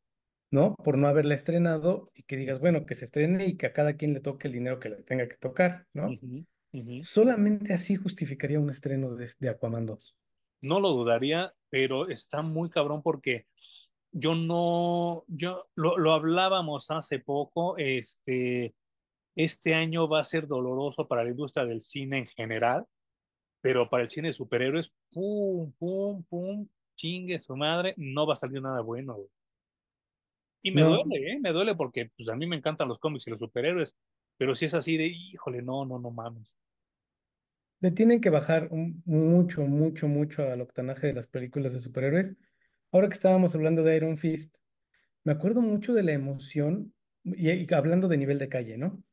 ¿no? 0.50 0.74
Por 0.76 0.98
no 0.98 1.08
haberla 1.08 1.34
estrenado 1.34 2.10
y 2.14 2.24
que 2.24 2.36
digas, 2.36 2.60
bueno, 2.60 2.84
que 2.84 2.94
se 2.94 3.06
estrene 3.06 3.46
y 3.46 3.56
que 3.56 3.66
a 3.66 3.72
cada 3.72 3.96
quien 3.96 4.12
le 4.12 4.20
toque 4.20 4.48
el 4.48 4.54
dinero 4.54 4.78
que 4.78 4.90
le 4.90 5.02
tenga 5.02 5.28
que 5.28 5.36
tocar, 5.36 5.86
¿no? 5.94 6.10
Solamente 7.00 7.72
así 7.72 7.96
justificaría 7.96 8.60
un 8.60 8.70
estreno 8.70 9.14
de, 9.14 9.30
de 9.38 9.48
Aquaman 9.48 9.86
2. 9.86 10.16
No 10.60 10.78
lo 10.78 10.90
dudaría, 10.90 11.54
pero 11.70 12.08
está 12.08 12.42
muy 12.42 12.70
cabrón 12.70 13.02
porque 13.02 13.46
yo 14.12 14.34
no, 14.34 15.24
yo 15.28 15.68
lo, 15.74 15.98
lo 15.98 16.12
hablábamos 16.12 16.90
hace 16.90 17.18
poco, 17.20 17.76
este, 17.78 18.74
este 19.36 19.74
año 19.74 20.08
va 20.08 20.20
a 20.20 20.24
ser 20.24 20.46
doloroso 20.48 21.08
para 21.08 21.24
la 21.24 21.30
industria 21.30 21.66
del 21.66 21.82
cine 21.82 22.18
en 22.18 22.26
general, 22.26 22.86
pero 23.62 23.90
para 23.90 24.04
el 24.04 24.10
cine 24.10 24.28
de 24.28 24.34
superhéroes, 24.34 24.94
pum, 25.12 25.72
pum, 25.78 26.24
pum, 26.24 26.68
chingue 26.96 27.40
su 27.40 27.56
madre, 27.56 27.94
no 27.98 28.26
va 28.26 28.34
a 28.34 28.36
salir 28.36 28.62
nada 28.62 28.80
bueno. 28.82 29.14
güey. 29.16 29.28
Y 30.62 30.70
me 30.72 30.82
duele, 30.82 31.32
¿eh? 31.32 31.40
Me 31.40 31.52
duele 31.52 31.74
porque 31.74 32.10
pues 32.16 32.28
a 32.28 32.36
mí 32.36 32.46
me 32.46 32.56
encantan 32.56 32.88
los 32.88 32.98
cómics 32.98 33.26
y 33.26 33.30
los 33.30 33.40
superhéroes, 33.40 33.96
pero 34.36 34.54
si 34.54 34.66
es 34.66 34.74
así 34.74 34.96
de, 34.96 35.06
híjole, 35.08 35.62
no, 35.62 35.84
no, 35.84 35.98
no 35.98 36.10
mames. 36.10 36.56
le 37.80 37.90
tienen 37.90 38.20
que 38.22 38.30
bajar 38.30 38.68
un- 38.70 39.02
mucho, 39.04 39.62
mucho, 39.62 40.08
mucho 40.08 40.42
al 40.50 40.60
octanaje 40.62 41.08
de 41.08 41.12
las 41.14 41.26
películas 41.26 41.74
de 41.74 41.80
superhéroes. 41.80 42.34
Ahora 42.92 43.08
que 43.08 43.14
estábamos 43.14 43.54
hablando 43.54 43.82
de 43.82 43.96
Iron 43.96 44.16
Fist, 44.16 44.56
me 45.24 45.32
acuerdo 45.32 45.62
mucho 45.62 45.94
de 45.94 46.02
la 46.02 46.12
emoción, 46.12 46.94
y, 47.24 47.50
y 47.50 47.66
hablando 47.74 48.08
de 48.08 48.18
nivel 48.18 48.38
de 48.38 48.48
calle, 48.48 48.78
¿no? 48.78 49.04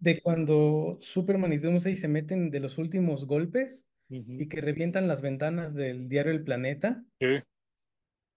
De 0.00 0.20
cuando 0.22 0.98
Superman 1.00 1.52
y 1.52 1.58
Doomsday 1.58 1.96
se 1.96 2.08
meten 2.08 2.50
de 2.50 2.60
los 2.60 2.78
últimos 2.78 3.26
golpes 3.26 3.86
y 4.36 4.48
que 4.48 4.60
revientan 4.60 5.08
las 5.08 5.22
ventanas 5.22 5.74
del 5.74 6.08
diario 6.08 6.32
El 6.32 6.44
Planeta. 6.44 7.04
Sí, 7.20 7.42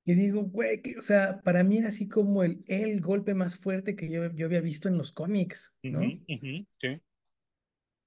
Y 0.05 0.13
digo, 0.13 0.43
güey, 0.43 0.81
o 0.97 1.01
sea, 1.01 1.41
para 1.41 1.63
mí 1.63 1.77
era 1.79 1.89
así 1.89 2.07
como 2.07 2.43
el, 2.43 2.63
el 2.67 3.01
golpe 3.01 3.33
más 3.33 3.55
fuerte 3.57 3.95
que 3.95 4.09
yo, 4.09 4.31
yo 4.33 4.45
había 4.45 4.61
visto 4.61 4.87
en 4.87 4.97
los 4.97 5.11
cómics, 5.11 5.73
¿no? 5.89 6.19
sí, 6.79 7.01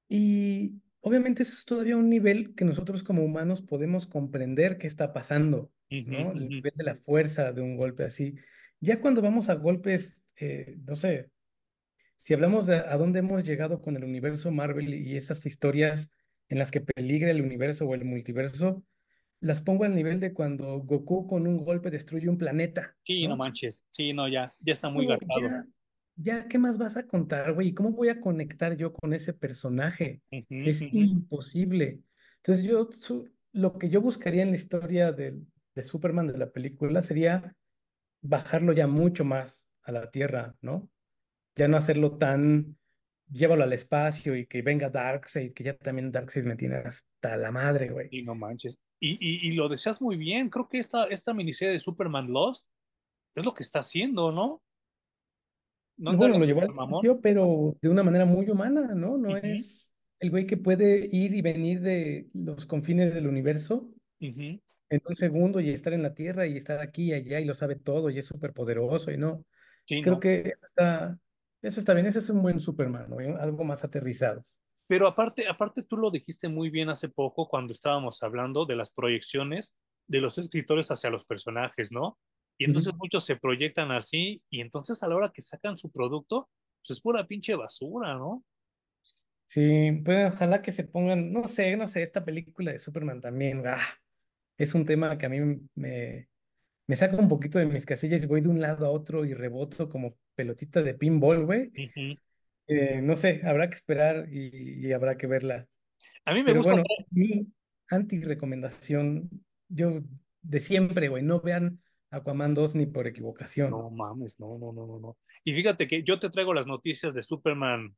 Y 0.09 0.83
obviamente 1.01 1.43
eso 1.43 1.53
es 1.55 1.65
todavía 1.65 1.97
un 1.97 2.09
nivel 2.11 2.55
que 2.55 2.65
nosotros 2.65 3.03
como 3.03 3.25
humanos 3.25 3.63
podemos 3.63 4.07
comprender 4.07 4.79
qué 4.79 4.87
está 4.87 5.13
pasando, 5.13 5.73
¿no? 6.05 6.33
El 6.33 6.49
nivel 6.49 6.73
de 6.77 6.85
la 6.85 6.95
fuerza 6.95 7.53
de 7.53 7.61
un 7.63 7.77
golpe 7.77 8.05
así. 8.05 8.37
Ya 8.81 9.01
cuando 9.01 9.23
vamos 9.23 9.49
a 9.51 9.55
golpes, 9.55 10.23
eh, 10.37 10.77
no 10.87 10.97
sé, 10.97 11.31
Si 12.17 12.35
hablamos 12.35 12.67
de 12.67 12.77
a 12.79 12.97
dónde 12.97 13.21
hemos 13.21 13.45
llegado 13.45 13.81
con 13.83 13.97
el 13.97 14.05
universo 14.05 14.51
Marvel 14.51 14.95
y 14.95 15.17
esas 15.17 15.47
historias 15.47 16.11
en 16.49 16.59
las 16.59 16.71
que 16.71 16.81
peligra 16.81 17.31
el 17.31 17.43
universo 17.43 17.87
o 17.87 17.95
el 17.95 18.05
multiverso, 18.05 18.85
las 19.41 19.61
pongo 19.63 19.85
al 19.85 19.95
nivel 19.97 20.21
de 20.21 20.35
cuando 20.35 20.81
Goku 20.81 21.27
con 21.29 21.47
un 21.47 21.65
golpe 21.65 21.91
destruye 21.91 22.29
un 22.29 22.39
planeta, 22.39 22.97
Sí, 23.05 23.25
no 23.25 23.31
¿no? 23.31 23.37
manches. 23.37 23.85
Sí, 23.91 24.13
no, 24.13 24.29
ya, 24.29 24.55
ya 24.61 24.73
está 24.73 24.89
muy 24.91 25.07
gastado. 25.07 25.41
ya, 25.43 25.67
ya, 26.17 26.49
¿qué 26.49 26.59
más 26.59 26.79
vas 26.79 26.97
a 26.97 27.07
contar, 27.07 27.55
güey? 27.55 27.73
¿Cómo 27.75 27.91
voy 27.93 28.09
a 28.09 28.21
conectar 28.21 28.77
yo 28.77 28.93
con 28.93 29.13
ese 29.13 29.33
personaje? 29.35 30.23
Es 30.65 30.83
imposible. 30.93 32.03
Entonces 32.37 32.65
yo, 32.65 32.91
su- 32.93 33.31
lo 33.53 33.79
que 33.79 33.89
yo 33.89 34.01
buscaría 34.01 34.43
en 34.43 34.51
la 34.51 34.57
historia 34.57 35.13
del- 35.13 35.47
de 35.79 35.85
Superman 35.85 36.27
de 36.27 36.39
la 36.39 36.51
película 36.51 37.03
sería 37.03 37.55
bajarlo 38.21 38.73
ya 38.73 38.87
mucho 38.87 39.25
más 39.25 39.67
a 39.83 39.93
la 39.93 40.11
Tierra, 40.11 40.55
¿no? 40.61 40.89
ya 41.59 41.69
no 41.69 41.77
hacerlo 41.77 42.17
tan, 42.17 42.77
llévalo 43.31 43.65
al 43.65 43.73
espacio 43.73 44.37
y 44.37 44.47
que 44.47 44.63
venga 44.63 44.89
Darkseid, 44.89 45.53
que 45.53 45.65
ya 45.65 45.77
también 45.77 46.13
Darkseid 46.13 46.45
me 46.45 46.57
tiene 46.57 46.77
hasta 46.77 47.37
la 47.37 47.51
madre, 47.51 47.91
güey. 47.91 48.09
Sí, 48.11 48.23
no 48.23 48.35
manches. 48.35 48.79
Y, 49.01 49.19
y, 49.21 49.49
y 49.49 49.53
lo 49.53 49.69
deseas 49.69 50.01
muy 50.01 50.17
bien. 50.17 50.49
Creo 50.49 50.69
que 50.69 50.79
esta, 50.79 51.05
esta 51.05 51.35
miniserie 51.35 51.73
de 51.75 51.81
Superman 51.81 52.33
Lost 52.33 52.67
es 53.35 53.45
lo 53.45 53.55
que 53.55 53.63
está 53.63 53.81
haciendo, 53.81 54.33
¿no? 54.33 54.63
No 55.99 56.13
Bueno, 56.13 56.39
lo 56.39 56.45
llevó 56.45 56.61
al 56.61 56.71
espacio, 56.71 57.21
pero 57.21 57.77
de 57.83 57.89
una 57.89 58.05
manera 58.05 58.25
muy 58.25 58.49
humana, 58.49 58.95
¿no? 58.95 59.19
No 59.19 59.37
es 59.37 59.89
el 60.21 60.31
güey 60.31 60.47
que 60.47 60.57
puede 60.57 61.09
ir 61.13 61.35
y 61.35 61.43
venir 61.43 61.81
de 61.81 62.29
los 62.35 62.67
confines 62.67 63.15
del 63.15 63.27
universo 63.27 63.91
ujú. 64.21 64.61
En 64.91 65.01
un 65.07 65.17
segundo 65.17 65.61
y 65.61 65.71
estar 65.71 65.93
en 65.93 66.03
la 66.03 66.15
Tierra 66.15 66.47
y 66.47 66.57
estar 66.57 66.81
aquí 66.81 67.11
y 67.11 67.13
allá 67.13 67.41
y 67.41 67.45
lo 67.45 67.55
sabe 67.55 67.77
todo 67.77 68.11
y 68.11 68.19
es 68.19 68.27
súper 68.27 68.53
poderoso 68.53 69.11
y 69.11 69.19
no. 69.19 69.45
Sí, 69.87 70.03
Creo 70.03 70.15
no. 70.15 70.21
que 70.21 70.41
eso 70.41 70.67
está, 70.67 71.19
eso 71.63 71.81
está 71.81 71.95
bien, 71.95 72.07
ese 72.07 72.21
es 72.21 72.31
un 72.31 72.43
buen 72.43 72.61
Superman, 72.61 73.09
¿no? 73.09 73.19
Algo 73.39 73.65
más 73.65 73.85
aterrizado. 73.85 74.45
Pero 74.87 75.07
aparte, 75.07 75.47
aparte 75.47 75.83
tú 75.83 75.97
lo 75.97 76.11
dijiste 76.11 76.49
muy 76.49 76.71
bien 76.71 76.89
hace 76.89 77.09
poco 77.09 77.49
cuando 77.49 77.73
estábamos 77.73 78.23
hablando 78.23 78.65
de 78.65 78.77
las 78.77 78.91
proyecciones 78.91 79.75
de 80.07 80.21
los 80.21 80.39
escritores 80.39 80.91
hacia 80.91 81.11
los 81.11 81.27
personajes, 81.27 81.93
¿no? 81.93 82.19
Y 82.57 82.65
entonces 82.65 82.95
muchos 82.97 83.25
se 83.25 83.37
proyectan 83.37 83.93
así 83.93 84.43
y 84.49 84.61
entonces 84.61 85.03
a 85.03 85.09
la 85.09 85.17
hora 85.17 85.31
que 85.33 85.43
sacan 85.43 85.79
su 85.79 85.93
producto, 85.93 86.49
pues 86.81 86.91
es 86.91 87.01
pura 87.01 87.27
pinche 87.27 87.55
basura, 87.55 88.15
¿no? 88.15 88.45
Sí, 89.47 89.93
pues 90.05 90.35
ojalá 90.35 90.61
que 90.61 90.73
se 90.73 90.85
pongan, 90.85 91.33
no 91.33 91.47
sé, 91.49 91.77
no 91.77 91.87
sé, 91.89 92.03
esta 92.03 92.25
película 92.25 92.73
de 92.73 92.79
Superman 92.79 93.21
también, 93.21 93.67
ah, 93.67 93.99
es 94.59 94.75
un 94.75 94.85
tema 94.85 95.17
que 95.17 95.27
a 95.27 95.29
mí 95.29 95.41
me, 95.75 96.29
me 96.87 96.97
saca 96.97 97.17
un 97.17 97.29
poquito 97.29 97.59
de 97.59 97.67
mis 97.67 97.87
casillas 97.87 98.23
y 98.23 98.27
voy 98.27 98.41
de 98.41 98.49
un 98.49 98.61
lado 98.61 98.85
a 98.85 98.91
otro 98.91 99.25
y 99.25 99.33
reboto 99.33 99.89
como 99.89 100.17
pelotita 100.35 100.83
de 100.83 100.95
pinball, 100.95 101.47
güey. 101.47 101.69
Ujú. 101.69 102.19
Eh, 102.67 103.01
no 103.01 103.17
sé, 103.17 103.41
habrá 103.45 103.69
que 103.69 103.77
esperar 103.77 104.29
y, 104.31 104.87
y 104.87 104.93
habrá 104.93 105.17
que 105.17 105.27
verla. 105.27 105.67
A 106.25 106.35
mí 106.35 106.41
me 106.41 106.47
Pero 106.47 106.59
gusta 106.59 106.73
bueno, 106.73 106.85
mi 107.11 107.47
anti-recomendación, 107.89 109.31
yo 109.69 110.03
de 110.43 110.61
siempre, 110.61 111.09
güey, 111.09 111.23
no 111.23 111.41
vean 111.41 111.81
Aquaman 112.11 112.55
2 112.55 112.75
ni 112.75 112.87
por 112.87 113.07
equivocación. 113.07 113.71
No 113.71 113.91
mames, 113.91 114.39
no, 114.39 114.59
no, 114.59 114.73
no, 114.73 114.87
no, 114.87 114.99
no. 114.99 115.19
Y 115.45 115.55
fíjate 115.55 115.87
que 115.87 116.03
yo 116.03 116.19
te 116.19 116.31
traigo 116.31 116.53
las 116.53 116.67
noticias 116.67 117.15
de 117.15 117.23
Superman 117.23 117.97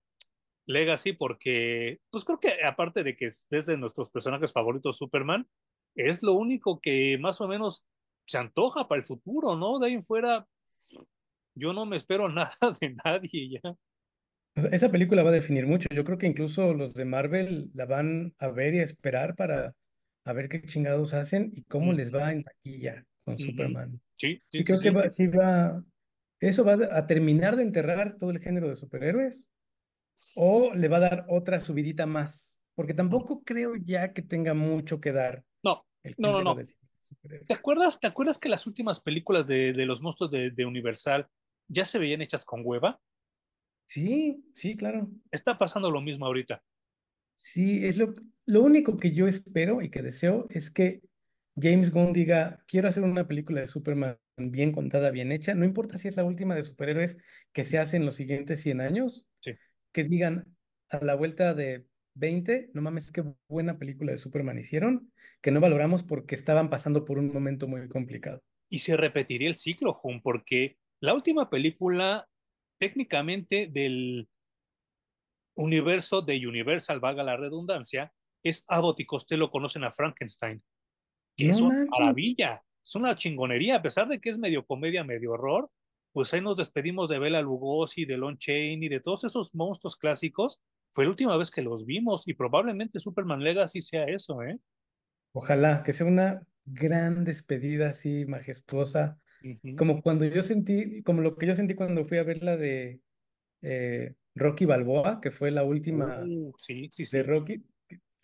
Legacy 0.67 1.13
porque, 1.13 2.01
pues 2.11 2.25
creo 2.25 2.39
que 2.39 2.65
aparte 2.65 3.03
de 3.03 3.17
que 3.17 3.27
es 3.27 3.47
desde 3.51 3.77
nuestros 3.77 4.11
personajes 4.11 4.53
favoritos 4.53 4.99
Superman, 4.99 5.49
es 5.95 6.23
lo 6.23 6.35
único 6.35 6.81
que 6.81 7.19
más 7.19 7.41
o 7.41 7.49
menos 7.49 7.87
se 8.27 8.39
antoja 8.39 8.87
para 8.89 9.01
el 9.01 9.07
futuro, 9.07 9.57
¿no? 9.57 9.79
De 9.79 9.89
ahí 9.89 9.95
en 9.95 10.05
fuera, 10.05 10.47
yo 11.55 11.73
no 11.73 11.87
me 11.87 11.97
espero 11.97 12.29
nada 12.29 12.57
de 12.81 12.97
nadie 13.05 13.61
ya. 13.63 13.75
Esa 14.73 14.91
película 14.91 15.23
va 15.23 15.31
a 15.31 15.35
definir 15.35 15.67
mucho. 15.67 15.89
Yo 15.95 16.05
creo 16.05 16.19
que 16.19 16.27
incluso 16.27 16.75
los 16.75 16.95
de 16.95 17.05
Marvel 17.05 17.71
la 17.75 17.87
van 17.87 18.35
a 18.39 18.49
ver 18.49 18.75
y 18.75 18.81
a 18.81 18.85
esperar 18.85 19.37
para 19.37 19.75
a 20.25 20.33
ver 20.33 20.49
qué 20.49 20.63
chingados 20.63 21.15
hacen 21.15 21.53
y 21.55 21.63
cómo 21.65 21.93
les 21.93 22.15
va 22.15 22.33
en 22.33 22.45
taquilla 22.45 23.07
con. 23.25 23.39
Superman. 23.39 24.01
Sí, 24.17 24.43
sí, 24.49 24.59
Y 24.59 24.61
sí, 24.61 24.65
creo 24.65 24.81
que 24.81 24.91
va, 24.91 25.09
sí 25.09 25.29
va, 25.29 25.83
eso 26.41 26.65
va 26.65 26.75
a 26.75 27.07
terminar 27.07 27.57
de 27.57 27.63
enterrar 27.63 28.17
todo 28.17 28.31
el 28.31 28.41
género 28.41 28.69
de 28.69 28.75
superhéroes 28.75 29.49
o 30.37 30.75
le 30.75 30.89
va 30.89 30.99
a 30.99 31.01
dar 31.01 31.27
otra 31.29 31.61
subidita 31.61 32.07
más, 32.07 32.61
porque 32.75 32.93
tampoco 32.95 33.43
creo 33.43 33.77
ya 33.77 34.13
que 34.13 34.23
tenga 34.23 34.53
mucho 34.53 35.01
que 35.01 35.13
dar 35.13 35.45
No, 35.63 35.85
no, 36.19 36.33
no, 36.33 36.43
no. 36.43 36.55
de 36.55 36.67
¿Te 37.47 37.55
acuerdas, 37.55 38.01
te 38.01 38.07
acuerdas 38.07 38.39
que 38.39 38.49
las 38.49 38.67
últimas 38.67 39.01
películas 39.01 39.47
de, 39.47 39.73
de 39.73 39.87
los 39.87 40.01
monstruos 40.03 40.31
de, 40.31 40.51
de 40.51 40.67
Universal 40.67 41.29
ya 41.69 41.85
se 41.85 41.99
veían 41.99 42.23
hechas 42.23 42.45
con 42.45 42.63
hueva? 42.65 43.01
Sí, 43.87 44.45
sí, 44.55 44.77
claro. 44.77 45.09
Está 45.31 45.59
pasando 45.59 45.91
lo 45.91 46.01
mismo 46.01 46.27
ahorita. 46.27 46.63
Sí, 47.37 47.87
es 47.87 47.99
lo, 47.99 48.15
lo 48.47 48.63
único 48.63 48.97
que 48.99 49.13
yo 49.13 49.27
espero 49.27 49.83
y 49.83 49.91
que 49.91 50.03
deseo 50.03 50.47
es 50.51 50.71
que 50.71 51.01
James 51.57 51.91
Gunn 51.91 52.13
diga, 52.13 52.63
quiero 52.69 52.89
hacer 52.89 53.03
una 53.03 53.27
película 53.27 53.61
de 53.61 53.67
Superman 53.67 54.19
bien 54.37 54.73
contada, 54.73 55.11
bien 55.11 55.33
hecha, 55.33 55.55
no 55.55 55.65
importa 55.65 55.99
si 55.99 56.09
es 56.09 56.17
la 56.17 56.25
última 56.25 56.55
de 56.55 56.63
superhéroes 56.63 57.19
que 57.53 57.65
se 57.65 57.79
hace 57.79 57.97
en 57.97 58.07
los 58.07 58.15
siguientes 58.15 58.61
100 58.63 58.81
años, 58.81 59.27
Sí. 59.41 59.53
que 59.93 60.05
digan 60.05 60.57
a 60.89 61.05
la 61.05 61.15
vuelta 61.15 61.55
de 61.55 61.87
20, 62.15 62.71
no 62.75 62.83
mames, 62.83 63.13
qué 63.13 63.25
buena 63.49 63.79
película 63.79 64.13
de 64.13 64.19
Superman 64.19 64.59
hicieron, 64.59 65.13
que 65.41 65.51
no 65.51 65.61
valoramos 65.61 66.03
porque 66.03 66.35
estaban 66.35 66.71
pasando 66.71 67.05
por 67.05 67.19
un 67.19 67.33
momento 67.33 67.69
muy 67.69 67.89
complicado. 67.89 68.43
Y 68.69 68.81
se 68.81 68.97
repetiría 68.97 69.49
el 69.49 69.57
ciclo, 69.57 69.93
Jun, 69.93 70.23
porque 70.23 70.77
la 71.01 71.15
última 71.15 71.51
película 71.51 72.29
técnicamente 72.79 73.69
del 73.71 74.29
universo 75.55 76.23
de 76.23 76.47
Universal, 76.47 77.01
vaga 77.01 77.23
la 77.23 77.37
redundancia, 77.37 78.13
es 78.43 78.65
Abbott 78.69 79.01
y 79.01 79.07
Costello 79.07 79.51
conocen 79.51 79.85
a 79.85 79.93
Frankenstein, 79.93 80.63
que 81.37 81.47
No 81.47 81.51
es 81.51 81.61
una 81.61 81.85
maravilla, 81.87 82.63
es 82.83 82.95
una 82.95 83.15
chingonería, 83.15 83.77
a 83.77 83.83
pesar 83.83 84.09
de 84.09 84.21
que 84.21 84.31
es 84.31 84.39
medio 84.39 84.65
comedia, 84.65 85.05
medio 85.05 85.33
horror, 85.33 85.71
pues 86.13 86.33
ahí 86.35 86.41
nos 86.41 86.57
despedimos 86.57 87.09
de 87.09 87.19
Bela 87.19 87.43
Lugosi, 87.43 88.05
de 88.05 88.17
Lon 88.17 88.39
Chaney, 88.39 88.89
de 88.89 89.01
todos 89.01 89.25
esos 89.25 89.55
monstruos 89.55 89.97
clásicos. 89.97 90.61
Fue 90.93 91.05
la 91.05 91.11
última 91.11 91.37
vez 91.37 91.51
que 91.51 91.63
los 91.63 91.85
vimos 91.87 92.27
y 92.27 92.35
probablemente 92.35 92.99
Superman 92.99 93.43
Legacy 93.45 93.81
sea 93.83 94.05
eso, 94.05 94.43
¿eh? 94.43 94.59
Ojalá 95.33 95.83
que 95.83 95.93
sea 95.93 96.07
una 96.07 96.43
gran 96.65 97.25
despedida 97.25 97.89
así 97.91 98.25
majestuosa, 98.27 99.19
como 99.79 100.03
cuando 100.03 100.25
yo 100.27 100.43
sentí, 100.43 101.03
como 101.03 101.23
lo 101.23 101.37
que 101.37 101.47
yo 101.47 101.55
sentí 101.55 101.75
cuando 101.75 102.05
fui 102.05 102.19
a 102.19 102.25
ver 102.25 102.43
la 102.43 102.57
de 102.57 103.01
eh, 103.63 104.15
Rocky 104.35 104.65
Balboa, 104.65 105.21
que 105.21 105.31
fue 105.31 105.51
la 105.51 105.63
última 105.65 106.23
Uh, 106.25 106.53
sí, 106.59 106.89
sí, 106.91 107.05
de. 107.11 107.23
Rocky. 107.23 107.65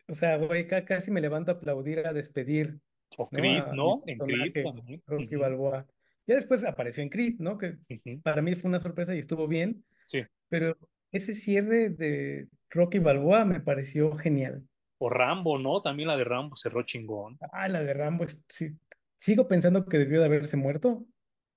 O 0.08 0.14
sea, 0.14 0.36
güey, 0.36 0.66
ca- 0.66 0.84
casi 0.84 1.10
me 1.10 1.20
levanto 1.20 1.50
a 1.50 1.54
aplaudir, 1.54 2.06
a 2.06 2.12
despedir, 2.12 2.78
O 3.16 3.28
¿no? 3.32 3.38
Creed, 3.38 3.64
¿no? 3.72 4.02
En 4.06 4.18
Creed 4.18 4.64
también. 4.64 5.02
Rocky 5.06 5.36
Balboa. 5.36 5.86
Ya 6.26 6.34
después 6.34 6.64
apareció 6.64 7.02
en 7.02 7.08
Creed, 7.08 7.36
¿no? 7.38 7.56
Que 7.58 7.78
para 8.22 8.42
mí 8.42 8.54
fue 8.56 8.68
una 8.68 8.78
sorpresa 8.80 9.14
y 9.14 9.18
estuvo 9.20 9.46
bien, 9.48 9.84
Sí. 10.06 10.22
pero 10.48 10.76
ese 11.16 11.34
cierre 11.34 11.90
de 11.90 12.48
Rocky 12.70 12.98
Balboa 12.98 13.44
me 13.44 13.60
pareció 13.60 14.14
genial. 14.14 14.62
O 14.98 15.10
Rambo, 15.10 15.58
¿no? 15.58 15.82
También 15.82 16.08
la 16.08 16.16
de 16.16 16.24
Rambo 16.24 16.56
cerró 16.56 16.82
chingón. 16.82 17.38
Ah, 17.52 17.68
la 17.68 17.82
de 17.82 17.92
Rambo, 17.92 18.24
sí, 18.48 18.76
sigo 19.18 19.46
pensando 19.46 19.86
que 19.86 19.98
debió 19.98 20.20
de 20.20 20.26
haberse 20.26 20.56
muerto. 20.56 21.04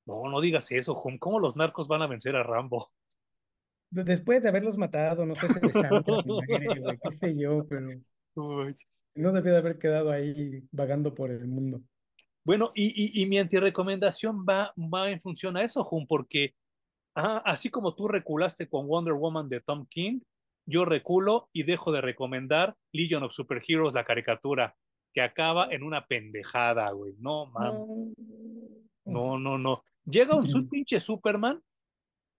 No, 0.06 0.30
no 0.30 0.42
digas 0.42 0.72
eso, 0.72 0.96
Jun. 0.96 1.18
¿Cómo 1.18 1.40
los 1.40 1.56
narcos 1.56 1.88
van 1.88 2.02
a 2.02 2.08
vencer 2.08 2.36
a 2.36 2.44
Rambo? 2.44 2.92
De- 3.92 4.04
Después 4.04 4.42
de 4.44 4.50
haberlos 4.50 4.78
matado, 4.78 5.26
no 5.26 5.36
sé, 5.36 5.48
muere, 6.26 6.80
güey, 6.80 6.98
qué 7.02 7.12
sé 7.12 7.36
yo, 7.38 7.66
pero 7.68 7.88
Uy. 8.36 8.76
no 9.16 9.32
debió 9.32 9.52
de 9.54 9.58
haber 9.58 9.80
quedado 9.80 10.12
ahí 10.12 10.64
vagando 10.72 11.14
por 11.14 11.32
el 11.32 11.48
mundo. 11.48 11.82
Bueno, 12.44 12.72
y, 12.74 12.88
y, 13.20 13.22
y 13.22 13.26
mi 13.28 13.38
antirecomendación 13.38 14.46
va, 14.48 14.74
va 14.78 15.10
en 15.10 15.22
función 15.22 15.58
a 15.58 15.64
eso, 15.64 15.84
Jun, 15.84 16.08
porque 16.08 16.56
ah, 17.16 17.42
así 17.46 17.70
como 17.70 17.96
tú 17.96 18.08
reculaste 18.08 18.68
con 18.68 18.88
Wonder 18.88 19.14
Woman 19.14 19.50
de 19.50 19.62
Tom 19.62 19.86
King, 19.88 20.22
yo 20.66 20.86
reculo 20.86 21.50
y 21.52 21.64
dejo 21.64 21.92
de 21.92 22.02
recomendar 22.02 22.76
Legion 22.92 23.24
of 23.24 23.34
Superheroes, 23.34 23.94
la 23.94 24.06
caricatura, 24.06 24.76
que 25.14 25.22
acaba 25.22 25.68
en 25.72 25.84
una 25.84 26.06
pendejada, 26.06 26.92
güey. 26.92 27.16
No, 27.18 27.48
mames. 27.48 28.16
No. 29.06 29.40
No, 29.40 29.58
no. 29.58 29.84
Llega 30.06 30.36
un 30.36 30.48
su 30.48 30.68
pinche 30.70 31.00
Superman 31.00 31.64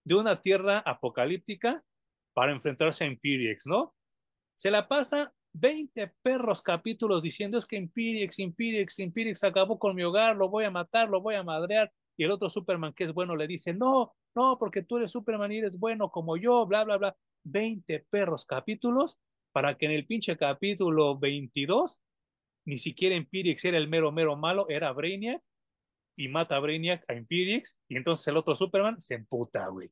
de 0.05 0.15
una 0.15 0.41
tierra 0.41 0.79
apocalíptica 0.79 1.83
para 2.33 2.51
enfrentarse 2.51 3.03
a 3.03 3.07
Imperiex, 3.07 3.67
¿no? 3.67 3.93
Se 4.55 4.71
la 4.71 4.87
pasa 4.87 5.33
20 5.53 6.13
perros 6.21 6.61
capítulos 6.61 7.21
diciendo 7.21 7.57
es 7.57 7.65
que 7.65 7.75
Imperiex, 7.75 8.39
Imperiex, 8.39 8.99
Imperiex 8.99 9.43
acabó 9.43 9.77
con 9.77 9.95
mi 9.95 10.03
hogar, 10.03 10.35
lo 10.37 10.49
voy 10.49 10.65
a 10.65 10.71
matar, 10.71 11.09
lo 11.09 11.21
voy 11.21 11.35
a 11.35 11.43
madrear. 11.43 11.91
Y 12.17 12.23
el 12.23 12.31
otro 12.31 12.49
Superman 12.49 12.93
que 12.93 13.05
es 13.05 13.13
bueno 13.13 13.35
le 13.35 13.47
dice, 13.47 13.73
no, 13.73 14.13
no, 14.35 14.57
porque 14.59 14.83
tú 14.83 14.97
eres 14.97 15.11
Superman 15.11 15.51
y 15.51 15.59
eres 15.59 15.77
bueno 15.77 16.09
como 16.09 16.37
yo, 16.37 16.65
bla, 16.65 16.83
bla, 16.83 16.97
bla. 16.97 17.17
20 17.43 18.05
perros 18.09 18.45
capítulos 18.45 19.19
para 19.51 19.77
que 19.77 19.87
en 19.87 19.93
el 19.93 20.05
pinche 20.05 20.37
capítulo 20.37 21.17
22 21.17 22.01
ni 22.65 22.77
siquiera 22.77 23.15
Imperiex 23.15 23.65
era 23.65 23.77
el 23.77 23.87
mero, 23.87 24.11
mero 24.11 24.35
malo, 24.35 24.67
era 24.69 24.91
Brainiac 24.91 25.41
y 26.15 26.27
mata 26.27 26.55
a 26.55 26.59
Brainiac 26.59 27.03
a 27.09 27.15
Imperiex 27.15 27.77
y 27.87 27.97
entonces 27.97 28.27
el 28.27 28.37
otro 28.37 28.55
Superman 28.55 29.01
se 29.01 29.15
emputa, 29.15 29.67
güey. 29.67 29.89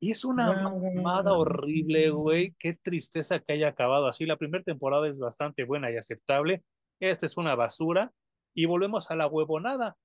Y 0.00 0.10
es 0.10 0.24
una 0.24 0.52
mamada 0.52 1.32
horrible, 1.32 2.10
güey. 2.10 2.54
Qué 2.58 2.74
tristeza 2.74 3.38
que 3.38 3.54
haya 3.54 3.68
acabado 3.68 4.06
así. 4.06 4.26
La 4.26 4.36
primera 4.36 4.62
temporada 4.62 5.08
es 5.08 5.18
bastante 5.18 5.64
buena 5.64 5.90
y 5.90 5.96
aceptable. 5.96 6.62
Esta 7.00 7.24
es 7.24 7.38
una 7.38 7.54
basura. 7.54 8.12
Y 8.54 8.66
volvemos 8.66 9.10
a 9.10 9.16
la 9.16 9.26
huevonada, 9.26 9.96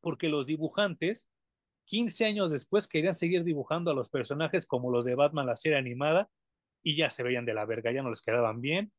porque 0.00 0.28
los 0.28 0.46
dibujantes, 0.46 1.28
15 1.92 2.24
años 2.24 2.50
después, 2.50 2.88
querían 2.88 3.14
seguir 3.14 3.44
dibujando 3.44 3.90
a 3.90 3.94
los 3.94 4.08
personajes 4.08 4.64
como 4.64 4.90
los 4.90 5.04
de 5.04 5.14
Batman, 5.14 5.44
la 5.44 5.56
serie 5.56 5.76
animada, 5.76 6.30
y 6.82 6.96
ya 6.96 7.10
se 7.10 7.22
veían 7.22 7.44
de 7.44 7.52
la 7.52 7.66
verga, 7.66 7.92
ya 7.92 8.02
no 8.02 8.08
les 8.08 8.22
quedaban 8.22 8.62
bien. 8.62 8.90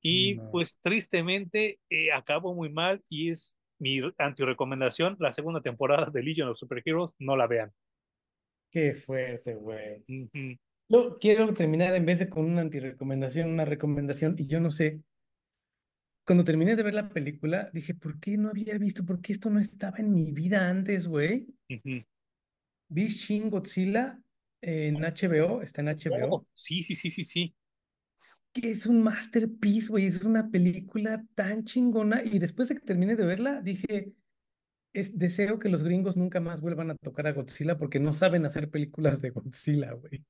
Y 0.00 0.36
No, 0.36 0.48
pues 0.52 0.78
tristemente 0.80 1.80
eh, 1.90 2.12
acabó 2.12 2.54
muy 2.54 2.72
mal 2.72 3.02
y 3.08 3.30
es 3.30 3.56
mi 3.80 4.00
anti-recomendación, 4.16 5.16
la 5.18 5.32
segunda 5.32 5.60
temporada 5.60 6.08
de 6.12 6.22
Legion 6.22 6.48
of 6.48 6.56
Superheroes, 6.56 7.14
no 7.18 7.36
la 7.36 7.48
vean. 7.48 7.72
qué 8.70 8.94
fuerte, 8.94 9.56
güey. 9.56 10.04
Ujú. 10.06 10.56
Yo 10.88 11.18
quiero 11.18 11.52
terminar 11.52 11.96
en 11.96 12.06
vez 12.06 12.20
de 12.20 12.28
con 12.28 12.44
una 12.44 12.60
antirecomendación, 12.60 13.50
una 13.50 13.64
recomendación, 13.64 14.36
y 14.38 14.46
yo 14.46 14.60
no 14.60 14.70
sé. 14.70 15.00
Cuando 16.24 16.44
terminé 16.44 16.76
de 16.76 16.84
ver 16.84 16.94
la 16.94 17.08
película, 17.08 17.70
dije, 17.72 17.92
¿por 17.94 18.20
qué 18.20 18.36
no 18.36 18.50
había 18.50 18.78
visto? 18.78 19.04
¿Por 19.04 19.20
qué 19.20 19.32
esto 19.32 19.50
no 19.50 19.58
estaba 19.58 19.98
en 19.98 20.12
mi 20.12 20.30
vida 20.30 20.70
antes, 20.70 21.08
güey? 21.08 21.48
Ujú. 21.68 22.04
Vi 22.88 23.08
Shin 23.08 23.50
Godzilla 23.50 24.20
en 24.60 24.96
HBO, 25.02 25.62
está 25.62 25.82
en 25.82 25.88
Oh, 25.88 25.92
HBO, 25.92 26.46
sí, 26.54 26.82
sí, 26.82 26.94
sí, 26.96 27.10
sí, 27.10 27.24
sí. 27.24 27.54
que 28.52 28.70
es 28.70 28.86
un 28.86 29.02
masterpiece, 29.02 29.88
güey, 29.88 30.06
es 30.06 30.22
una 30.22 30.50
película 30.50 31.24
tan 31.34 31.64
chingona. 31.64 32.22
Y 32.24 32.38
después 32.38 32.68
de 32.68 32.76
que 32.76 32.80
terminé 32.80 33.16
de 33.16 33.26
verla, 33.26 33.60
dije, 33.60 34.12
es, 34.92 35.18
deseo 35.18 35.58
que 35.58 35.68
los 35.68 35.82
gringos 35.82 36.16
nunca 36.16 36.40
más 36.40 36.60
vuelvan 36.60 36.90
a 36.90 36.96
tocar 36.96 37.26
a 37.26 37.32
Godzilla 37.32 37.76
porque 37.76 38.00
no 38.00 38.14
saben 38.14 38.46
hacer 38.46 38.70
películas 38.70 39.20
de 39.20 39.30
Godzilla, 39.30 39.92
güey. 39.92 40.24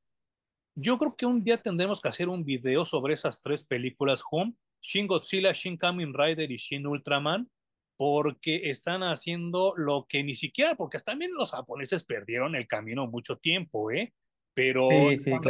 Yo 0.74 0.98
creo 0.98 1.16
que 1.16 1.24
un 1.24 1.42
día 1.42 1.62
tendremos 1.62 2.00
que 2.00 2.08
hacer 2.08 2.28
un 2.28 2.44
video 2.44 2.84
sobre 2.84 3.14
esas 3.14 3.40
tres 3.40 3.64
películas, 3.64 4.22
Home, 4.30 4.54
Shin 4.80 5.06
Godzilla, 5.06 5.52
Shin 5.52 5.76
Kamen 5.76 6.12
Rider 6.12 6.50
y 6.50 6.56
Shin 6.56 6.86
Ultraman, 6.86 7.48
porque 7.96 8.70
están 8.70 9.02
haciendo 9.02 9.74
lo 9.76 10.06
que 10.08 10.22
ni 10.24 10.34
siquiera, 10.34 10.74
porque 10.74 10.98
también 10.98 11.32
los 11.34 11.52
japoneses 11.52 12.04
perdieron 12.04 12.54
el 12.54 12.68
camino 12.68 13.06
mucho 13.06 13.38
tiempo, 13.38 13.90
¿eh? 13.90 14.14
Pero 14.54 15.12
Sí, 15.12 15.18
sí, 15.18 15.40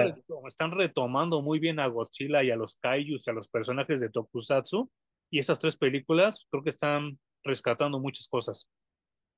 están, 0.48 0.72
retomando 0.72 1.42
muy 1.42 1.58
bien 1.60 1.78
a 1.78 1.86
Godzilla 1.86 2.42
y 2.42 2.50
a 2.50 2.56
los 2.56 2.76
kaijus 2.76 3.26
y 3.26 3.30
a 3.30 3.34
los 3.34 3.48
personajes 3.48 4.00
de 4.00 4.10
Tokusatsu, 4.10 4.90
y 5.30 5.38
esas 5.38 5.60
tres 5.60 5.76
películas 5.76 6.46
creo 6.50 6.62
que 6.62 6.70
están 6.70 7.18
rescatando 7.44 8.00
muchas 8.00 8.28
cosas. 8.28 8.68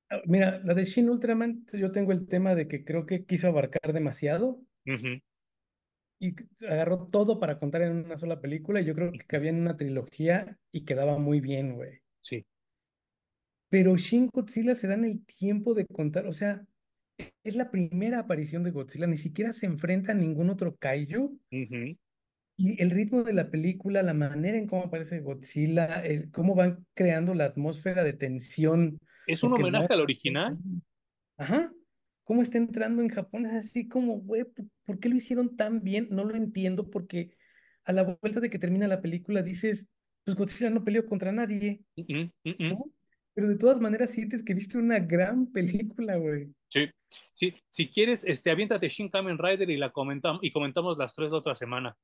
Ah, 0.09 0.21
Mira, 0.25 0.59
la 0.63 0.73
de 0.73 0.85
Shin 0.85 1.09
Ultraman, 1.09 1.65
yo 1.73 1.91
tengo 1.91 2.11
el 2.11 2.27
tema 2.27 2.55
de 2.55 2.67
que 2.67 2.83
creo 2.83 3.05
que 3.05 3.25
quiso 3.25 3.47
abarcar 3.47 3.93
demasiado 3.93 4.61
y 6.19 6.35
agarró 6.65 7.07
todo 7.07 7.39
para 7.39 7.59
contar 7.59 7.81
en 7.83 8.05
una 8.05 8.17
sola 8.17 8.41
película 8.41 8.81
y 8.81 8.85
yo 8.85 8.93
creo 8.95 9.11
que 9.11 9.19
ujú, 9.19 9.25
cabía 9.25 9.49
en 9.51 9.61
una 9.61 9.77
trilogía 9.77 10.57
y 10.71 10.85
quedaba 10.85 11.17
muy 11.17 11.39
bien, 11.39 11.75
güey. 11.75 12.01
Sí. 12.21 12.45
Pero 13.69 13.95
Shin 13.97 14.27
Godzilla 14.33 14.75
se 14.75 14.87
dan 14.87 15.05
el 15.05 15.23
tiempo 15.25 15.73
de 15.73 15.85
contar, 15.85 16.25
o 16.25 16.33
sea, 16.33 16.65
es 17.43 17.55
la 17.55 17.69
primera 17.71 18.19
aparición 18.19 18.63
de 18.63 18.71
Godzilla, 18.71 19.07
ni 19.07 19.17
siquiera 19.17 19.53
se 19.53 19.65
enfrenta 19.65 20.11
a 20.11 20.15
ningún 20.15 20.49
otro 20.49 20.75
kaiju 20.75 21.39
ujú. 21.51 21.97
y 22.57 22.81
el 22.81 22.91
ritmo 22.91 23.23
de 23.23 23.33
la 23.33 23.51
película, 23.51 24.01
la 24.03 24.13
manera 24.13 24.57
en 24.57 24.67
cómo 24.67 24.85
aparece 24.85 25.19
Godzilla, 25.19 26.03
el- 26.03 26.31
cómo 26.31 26.55
van 26.55 26.85
creando 26.93 27.33
la 27.35 27.45
atmósfera 27.45 28.03
de 28.03 28.13
tensión, 28.13 28.99
Es 29.27 29.43
un 29.43 29.53
homenaje 29.53 29.93
al 29.93 30.01
original. 30.01 30.57
Ajá. 31.37 31.71
¿Cómo 32.23 32.41
está 32.41 32.57
entrando 32.57 33.01
en 33.01 33.09
Japón? 33.09 33.45
Es 33.45 33.53
así 33.53 33.87
como, 33.87 34.19
güey, 34.19 34.43
¿por, 34.85 34.99
qué 34.99 35.09
lo 35.09 35.15
hicieron 35.15 35.55
tan 35.55 35.83
bien? 35.83 36.07
No 36.11 36.25
lo 36.25 36.35
entiendo 36.35 36.89
porque 36.89 37.35
a 37.85 37.93
la 37.93 38.03
vuelta 38.21 38.39
de 38.39 38.49
que 38.49 38.59
termina 38.59 38.87
la 38.87 39.01
película 39.01 39.41
dices, 39.41 39.87
pues 40.25 40.37
Godzilla 40.37 40.69
no 40.69 40.83
peleó 40.83 41.05
contra 41.07 41.31
nadie. 41.31 41.81
¿no? 41.95 42.91
Pero 43.39 43.47
de 43.47 43.57
todas 43.57 43.79
maneras 43.79 44.09
sientes 44.09 44.43
que 44.43 44.53
viste 44.53 44.77
una 44.77 44.99
gran 44.99 45.47
película, 45.53 46.17
güey. 46.17 46.53
Sí, 46.67 46.89
sí. 47.31 47.53
Si 47.69 47.89
quieres, 47.89 48.25
este, 48.25 48.51
aviéntate 48.51 48.89
Shin 48.89 49.07
Kamen 49.07 49.37
Rider 49.37 49.69
y 49.69 49.77
la 49.77 49.93
comentamos 49.93 50.41
y 50.43 50.51
comentamos 50.51 50.97
las 50.97 51.13
tres 51.13 51.31
la 51.31 51.37
otra 51.37 51.55
semana. 51.55 51.97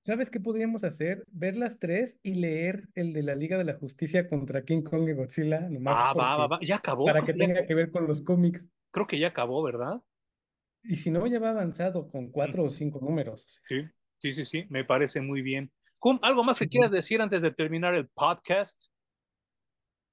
¿Sabes 0.00 0.30
qué 0.30 0.40
podríamos 0.40 0.84
hacer? 0.84 1.22
Ver 1.30 1.54
las 1.58 1.78
tres 1.78 2.18
y 2.22 2.32
leer 2.32 2.88
el 2.94 3.12
de 3.12 3.24
la 3.24 3.34
Liga 3.34 3.58
de 3.58 3.64
la 3.64 3.74
Justicia 3.74 4.26
contra 4.26 4.64
King 4.64 4.80
Kong 4.80 5.06
y 5.10 5.12
Godzilla, 5.12 5.68
nomás 5.68 5.96
Ah, 5.98 6.14
va, 6.14 6.36
va, 6.38 6.46
va. 6.46 6.60
Ya 6.62 6.76
acabó, 6.76 7.04
para 7.04 7.26
que 7.26 7.34
ya, 7.36 7.46
tenga 7.46 7.66
que 7.66 7.74
ver 7.74 7.90
con 7.90 8.06
los 8.06 8.22
cómics. 8.22 8.66
creo 8.90 9.06
que 9.06 9.18
ya 9.18 9.28
acabó, 9.28 9.62
¿verdad? 9.62 10.00
Y 10.82 10.96
si 10.96 11.10
no, 11.10 11.26
ya 11.26 11.40
va 11.40 11.50
avanzado 11.50 12.08
con 12.08 12.30
cuatro 12.30 12.64
o 12.64 12.70
cinco 12.70 13.00
números. 13.02 13.60
Sí, 13.68 13.82
sí, 14.16 14.32
sí, 14.32 14.46
sí. 14.46 14.66
Me 14.70 14.82
parece 14.82 15.20
muy 15.20 15.42
bien. 15.42 15.70
¿algo 16.22 16.42
más 16.42 16.58
que 16.58 16.68
quieras 16.68 16.90
decir 16.90 17.20
antes 17.20 17.42
de 17.42 17.50
terminar 17.50 17.94
el 17.94 18.08
podcast? 18.08 18.88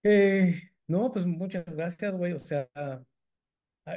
Eh, 0.07 0.61
no, 0.87 1.11
pues 1.11 1.25
muchas 1.25 1.65
gracias, 1.65 2.13
güey. 2.15 2.33
O 2.33 2.39
sea, 2.39 2.69
a- 2.75 3.03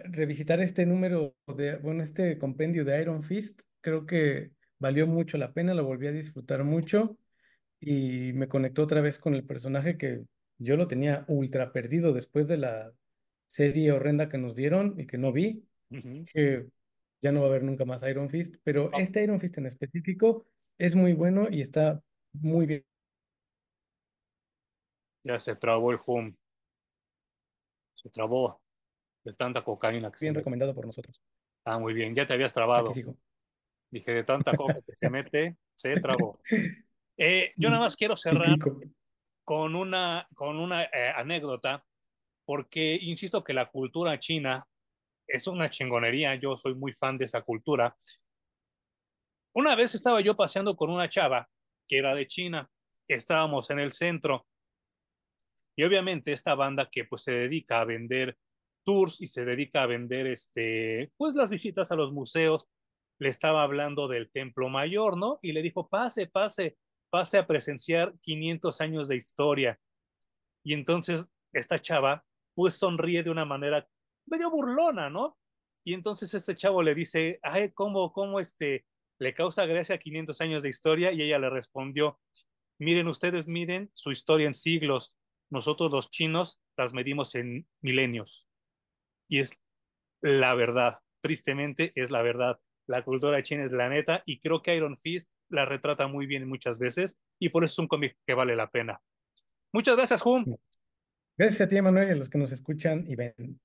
revisitar 0.04 0.60
este 0.60 0.86
número 0.86 1.36
de, 1.56 1.76
bueno, 1.76 2.02
este 2.02 2.38
compendio 2.38 2.84
de 2.84 3.00
Iron 3.02 3.22
Fist, 3.24 3.62
creo 3.80 4.06
que 4.06 4.52
valió 4.78 5.06
mucho 5.06 5.38
la 5.38 5.52
pena, 5.54 5.74
lo 5.74 5.84
volví 5.84 6.06
a 6.08 6.12
disfrutar 6.12 6.64
mucho 6.64 7.18
y 7.80 8.32
me 8.34 8.48
conectó 8.48 8.82
otra 8.84 9.00
vez 9.02 9.18
con 9.18 9.34
el 9.34 9.44
personaje 9.46 9.98
que 9.98 10.24
yo 10.58 10.76
lo 10.76 10.88
tenía 10.88 11.24
ultra 11.28 11.72
perdido 11.72 12.12
después 12.14 12.48
de 12.48 12.58
la 12.58 12.92
serie 13.48 13.92
horrenda 13.92 14.28
que 14.30 14.38
nos 14.38 14.56
dieron 14.56 15.00
y 15.00 15.06
que 15.06 15.18
no 15.18 15.32
vi, 15.32 15.66
que 16.26 16.66
ya 17.22 17.32
no 17.32 17.40
va 17.42 17.46
a 17.48 17.50
haber 17.50 17.64
nunca 17.64 17.84
más 17.86 18.02
Iron 18.04 18.30
Fist, 18.30 18.56
pero 18.64 18.94
este 18.96 19.22
Iron 19.24 19.40
Fist 19.40 19.58
en 19.58 19.66
específico 19.66 20.46
es 20.78 20.96
muy 20.96 21.14
bueno 21.14 21.48
y 21.50 21.62
está 21.62 22.02
muy 22.32 22.66
bien. 22.66 22.84
Ya 25.28 25.38
se 25.38 25.54
trabó 25.56 25.92
el 25.92 25.98
home. 26.06 26.34
Se 27.94 28.08
trabó 28.08 28.62
de 29.22 29.34
tanta 29.34 29.62
cocaína 29.62 30.10
que 30.10 30.16
Bien 30.22 30.34
recomendado 30.34 30.74
por 30.74 30.86
nosotros. 30.86 31.20
Ah, 31.66 31.78
muy 31.78 31.92
bien, 31.92 32.14
ya 32.14 32.24
te 32.24 32.32
habías 32.32 32.54
trabado. 32.54 32.90
Dije, 33.90 34.12
de 34.12 34.24
tanta 34.24 34.56
coca 34.56 34.80
que 34.80 34.96
se 34.96 35.10
mete, 35.10 35.56
se 35.74 36.00
trabó. 36.00 36.40
Eh, 37.20 37.52
yo 37.56 37.68
nada 37.68 37.82
más 37.82 37.96
quiero 37.96 38.16
cerrar 38.16 38.56
con 39.42 39.74
una, 39.74 40.28
con 40.36 40.56
una 40.56 40.84
eh, 40.84 41.12
anécdota, 41.16 41.84
porque 42.44 42.96
insisto 43.02 43.42
que 43.42 43.52
la 43.52 43.68
cultura 43.68 44.20
china 44.20 44.64
es 45.26 45.48
una 45.48 45.68
chingonería, 45.68 46.36
yo 46.36 46.56
soy 46.56 46.76
muy 46.76 46.92
fan 46.92 47.18
de 47.18 47.24
esa 47.24 47.42
cultura. 47.42 47.96
Una 49.52 49.74
vez 49.74 49.96
estaba 49.96 50.20
yo 50.20 50.36
paseando 50.36 50.76
con 50.76 50.90
una 50.90 51.08
chava 51.08 51.48
que 51.88 51.98
era 51.98 52.14
de 52.14 52.28
China, 52.28 52.70
estábamos 53.08 53.68
en 53.70 53.80
el 53.80 53.90
centro, 53.90 54.46
y 55.78 55.84
obviamente 55.84 56.32
esta 56.32 56.56
banda 56.56 56.90
que 56.90 57.04
pues 57.04 57.22
se 57.22 57.30
dedica 57.30 57.80
a 57.80 57.84
vender 57.84 58.36
tours 58.84 59.20
y 59.20 59.28
se 59.28 59.44
dedica 59.44 59.84
a 59.84 59.86
vender 59.86 60.26
este, 60.26 61.12
pues 61.16 61.36
las 61.36 61.50
visitas 61.50 61.92
a 61.92 61.94
los 61.94 62.12
museos, 62.12 62.68
le 63.20 63.28
estaba 63.28 63.62
hablando 63.62 64.08
del 64.08 64.28
Templo 64.28 64.68
Mayor, 64.68 65.16
¿no? 65.16 65.38
Y 65.40 65.52
le 65.52 65.62
dijo, 65.62 65.88
pase, 65.88 66.26
pase, 66.26 66.76
pase 67.10 67.38
a 67.38 67.46
presenciar 67.46 68.12
500 68.22 68.80
años 68.80 69.06
de 69.06 69.14
historia. 69.14 69.78
Y 70.64 70.72
entonces 70.72 71.28
esta 71.52 71.78
chava 71.78 72.24
pues 72.56 72.74
sonríe 72.74 73.22
de 73.22 73.30
una 73.30 73.44
manera 73.44 73.88
medio 74.26 74.50
burlona, 74.50 75.10
¿no? 75.10 75.38
Y 75.84 75.94
entonces 75.94 76.34
este 76.34 76.56
chavo 76.56 76.82
le 76.82 76.96
dice, 76.96 77.38
ay, 77.44 77.70
¿cómo, 77.70 78.12
cómo 78.12 78.40
este, 78.40 78.84
le 79.20 79.32
causa 79.32 79.64
gracia 79.64 79.96
500 79.96 80.40
años 80.40 80.64
de 80.64 80.70
historia? 80.70 81.12
Y 81.12 81.22
ella 81.22 81.38
le 81.38 81.50
respondió, 81.50 82.18
miren, 82.80 83.06
ustedes 83.06 83.46
miden 83.46 83.92
su 83.94 84.10
historia 84.10 84.48
en 84.48 84.54
siglos, 84.54 85.14
nosotros 85.50 85.90
los 85.90 86.10
chinos 86.10 86.60
las 86.76 86.92
medimos 86.92 87.34
en 87.34 87.66
milenios. 87.80 88.48
Y 89.28 89.40
es 89.40 89.60
la 90.20 90.54
verdad, 90.54 90.98
tristemente 91.20 91.92
es 91.94 92.10
la 92.10 92.22
verdad. 92.22 92.60
La 92.86 93.04
cultura 93.04 93.42
china 93.42 93.64
es 93.64 93.72
la 93.72 93.88
neta 93.88 94.22
y 94.24 94.38
creo 94.38 94.62
que 94.62 94.74
Iron 94.74 94.96
Fist 94.96 95.30
la 95.50 95.66
retrata 95.66 96.06
muy 96.06 96.26
bien 96.26 96.48
muchas 96.48 96.78
veces 96.78 97.18
y 97.38 97.50
por 97.50 97.64
eso 97.64 97.72
es 97.72 97.78
un 97.78 97.88
cómic 97.88 98.16
que 98.26 98.34
vale 98.34 98.56
la 98.56 98.70
pena. 98.70 99.00
Muchas 99.72 99.96
gracias, 99.96 100.24
Hum. 100.24 100.56
Gracias 101.36 101.60
a 101.60 101.68
ti, 101.68 101.80
Manuel, 101.80 102.08
y 102.08 102.12
a 102.12 102.16
los 102.16 102.28
que 102.28 102.38
nos 102.38 102.50
escuchan 102.50 103.04
y 103.08 103.14
ven. 103.14 103.60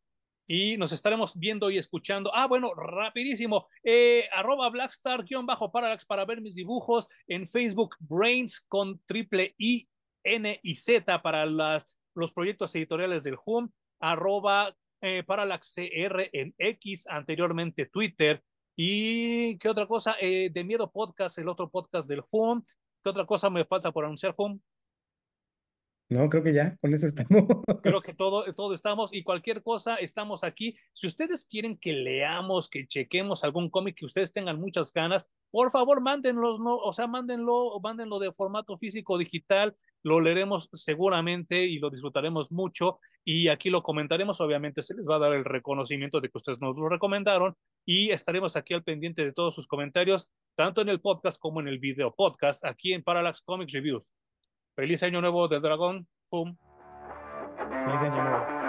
Y 0.46 0.78
nos 0.78 0.92
estaremos 0.92 1.40
viendo 1.40 1.72
y 1.72 1.78
escuchando. 1.78 2.30
Ah, 2.36 2.48
bueno, 2.48 2.74
rapidísimo. 2.76 3.68
Eh, 3.84 4.28
arroba 4.32 4.70
Blackstar-Parallax 4.70 6.06
para 6.06 6.26
ver 6.26 6.42
mis 6.42 6.56
dibujos. 6.56 7.08
En 7.26 7.48
Facebook, 7.48 7.96
Brains 8.00 8.62
con 8.68 9.02
triple 9.06 9.56
I, 9.58 9.88
N 10.24 10.60
y 10.64 10.76
Z 10.76 11.22
para 11.22 11.46
las, 11.46 11.88
los 12.16 12.32
proyectos 12.32 12.74
editoriales 12.76 13.24
del 13.24 13.38
Hum. 13.46 13.70
Arroba 14.00 14.76
eh, 15.02 15.24
Parallax 15.24 15.76
CR 15.76 16.30
en 16.32 16.54
X, 16.58 17.08
anteriormente 17.08 17.86
Twitter. 17.86 18.44
¿Y 18.76 19.58
qué 19.58 19.70
otra 19.70 19.86
cosa? 19.86 20.16
Eh, 20.20 20.50
de 20.52 20.64
Miedo 20.64 20.92
Podcast, 20.92 21.38
el 21.38 21.48
otro 21.48 21.70
podcast 21.70 22.08
del 22.08 22.22
Home. 22.32 22.62
¿Qué 23.04 23.10
otra 23.10 23.26
cosa 23.26 23.50
me 23.50 23.66
falta 23.66 23.92
por 23.92 24.06
anunciar, 24.06 24.34
Home? 24.38 24.60
No, 26.10 26.30
creo 26.30 26.44
que 26.44 26.54
ya, 26.54 26.78
con 26.78 26.94
eso 26.94 27.08
estamos. 27.08 27.44
Creo 27.82 28.02
que 28.02 28.14
todo, 28.14 28.46
todo 28.54 28.74
estamos 28.74 29.12
y 29.14 29.24
cualquier 29.24 29.64
cosa 29.64 29.96
estamos 29.96 30.44
aquí. 30.44 30.78
Si 30.92 31.08
ustedes 31.08 31.46
quieren 31.46 31.78
que 31.78 31.94
leamos, 31.94 32.70
que 32.70 32.88
chequemos 32.88 33.44
algún 33.44 33.70
cómic 33.70 33.96
que 33.98 34.06
ustedes 34.06 34.32
tengan 34.32 34.60
muchas 34.60 34.94
ganas, 34.94 35.28
por 35.50 35.72
favor, 35.72 36.02
mándenlo, 36.02 36.58
no, 36.60 36.76
o 36.76 36.94
sea, 36.94 37.08
mándenlo, 37.08 37.80
mándenlo 37.82 38.20
de 38.20 38.32
formato 38.32 38.78
físico 38.78 39.18
digital, 39.18 39.76
lo 40.04 40.22
leeremos 40.22 40.70
seguramente 40.74 41.66
y 41.66 41.80
lo 41.80 41.90
disfrutaremos 41.90 42.52
mucho 42.52 43.00
y 43.26 43.48
aquí 43.48 43.70
lo 43.70 43.82
comentaremos, 43.84 44.42
obviamente 44.42 44.84
se 44.84 44.94
les 44.94 45.10
va 45.10 45.16
a 45.16 45.20
dar 45.20 45.34
el 45.34 45.46
reconocimiento 45.46 46.20
de 46.20 46.30
que 46.30 46.38
ustedes 46.38 46.60
nos 46.60 46.78
lo 46.78 46.90
recomendaron 46.90 47.56
y 47.86 48.12
estaremos 48.12 48.56
aquí 48.56 48.74
al 48.74 48.84
pendiente 48.84 49.24
de 49.24 49.32
todos 49.32 49.56
sus 49.56 49.68
comentarios, 49.68 50.30
tanto 50.56 50.82
en 50.82 50.90
el 50.90 51.00
podcast 51.00 51.40
como 51.40 51.62
en 51.62 51.68
el 51.68 51.80
video 51.80 52.14
podcast, 52.14 52.66
aquí 52.66 52.94
en 52.94 53.04
Parallax 53.04 53.42
Comics 53.42 53.72
Reviews. 53.72 54.12
Feliz 54.76 55.04
año 55.04 55.22
nuevo 55.22 55.48
de 55.48 55.60
dragón. 55.60 56.08
¡Pum! 56.30 56.58
Feliz 57.86 58.02
año 58.02 58.24
nuevo. 58.24 58.63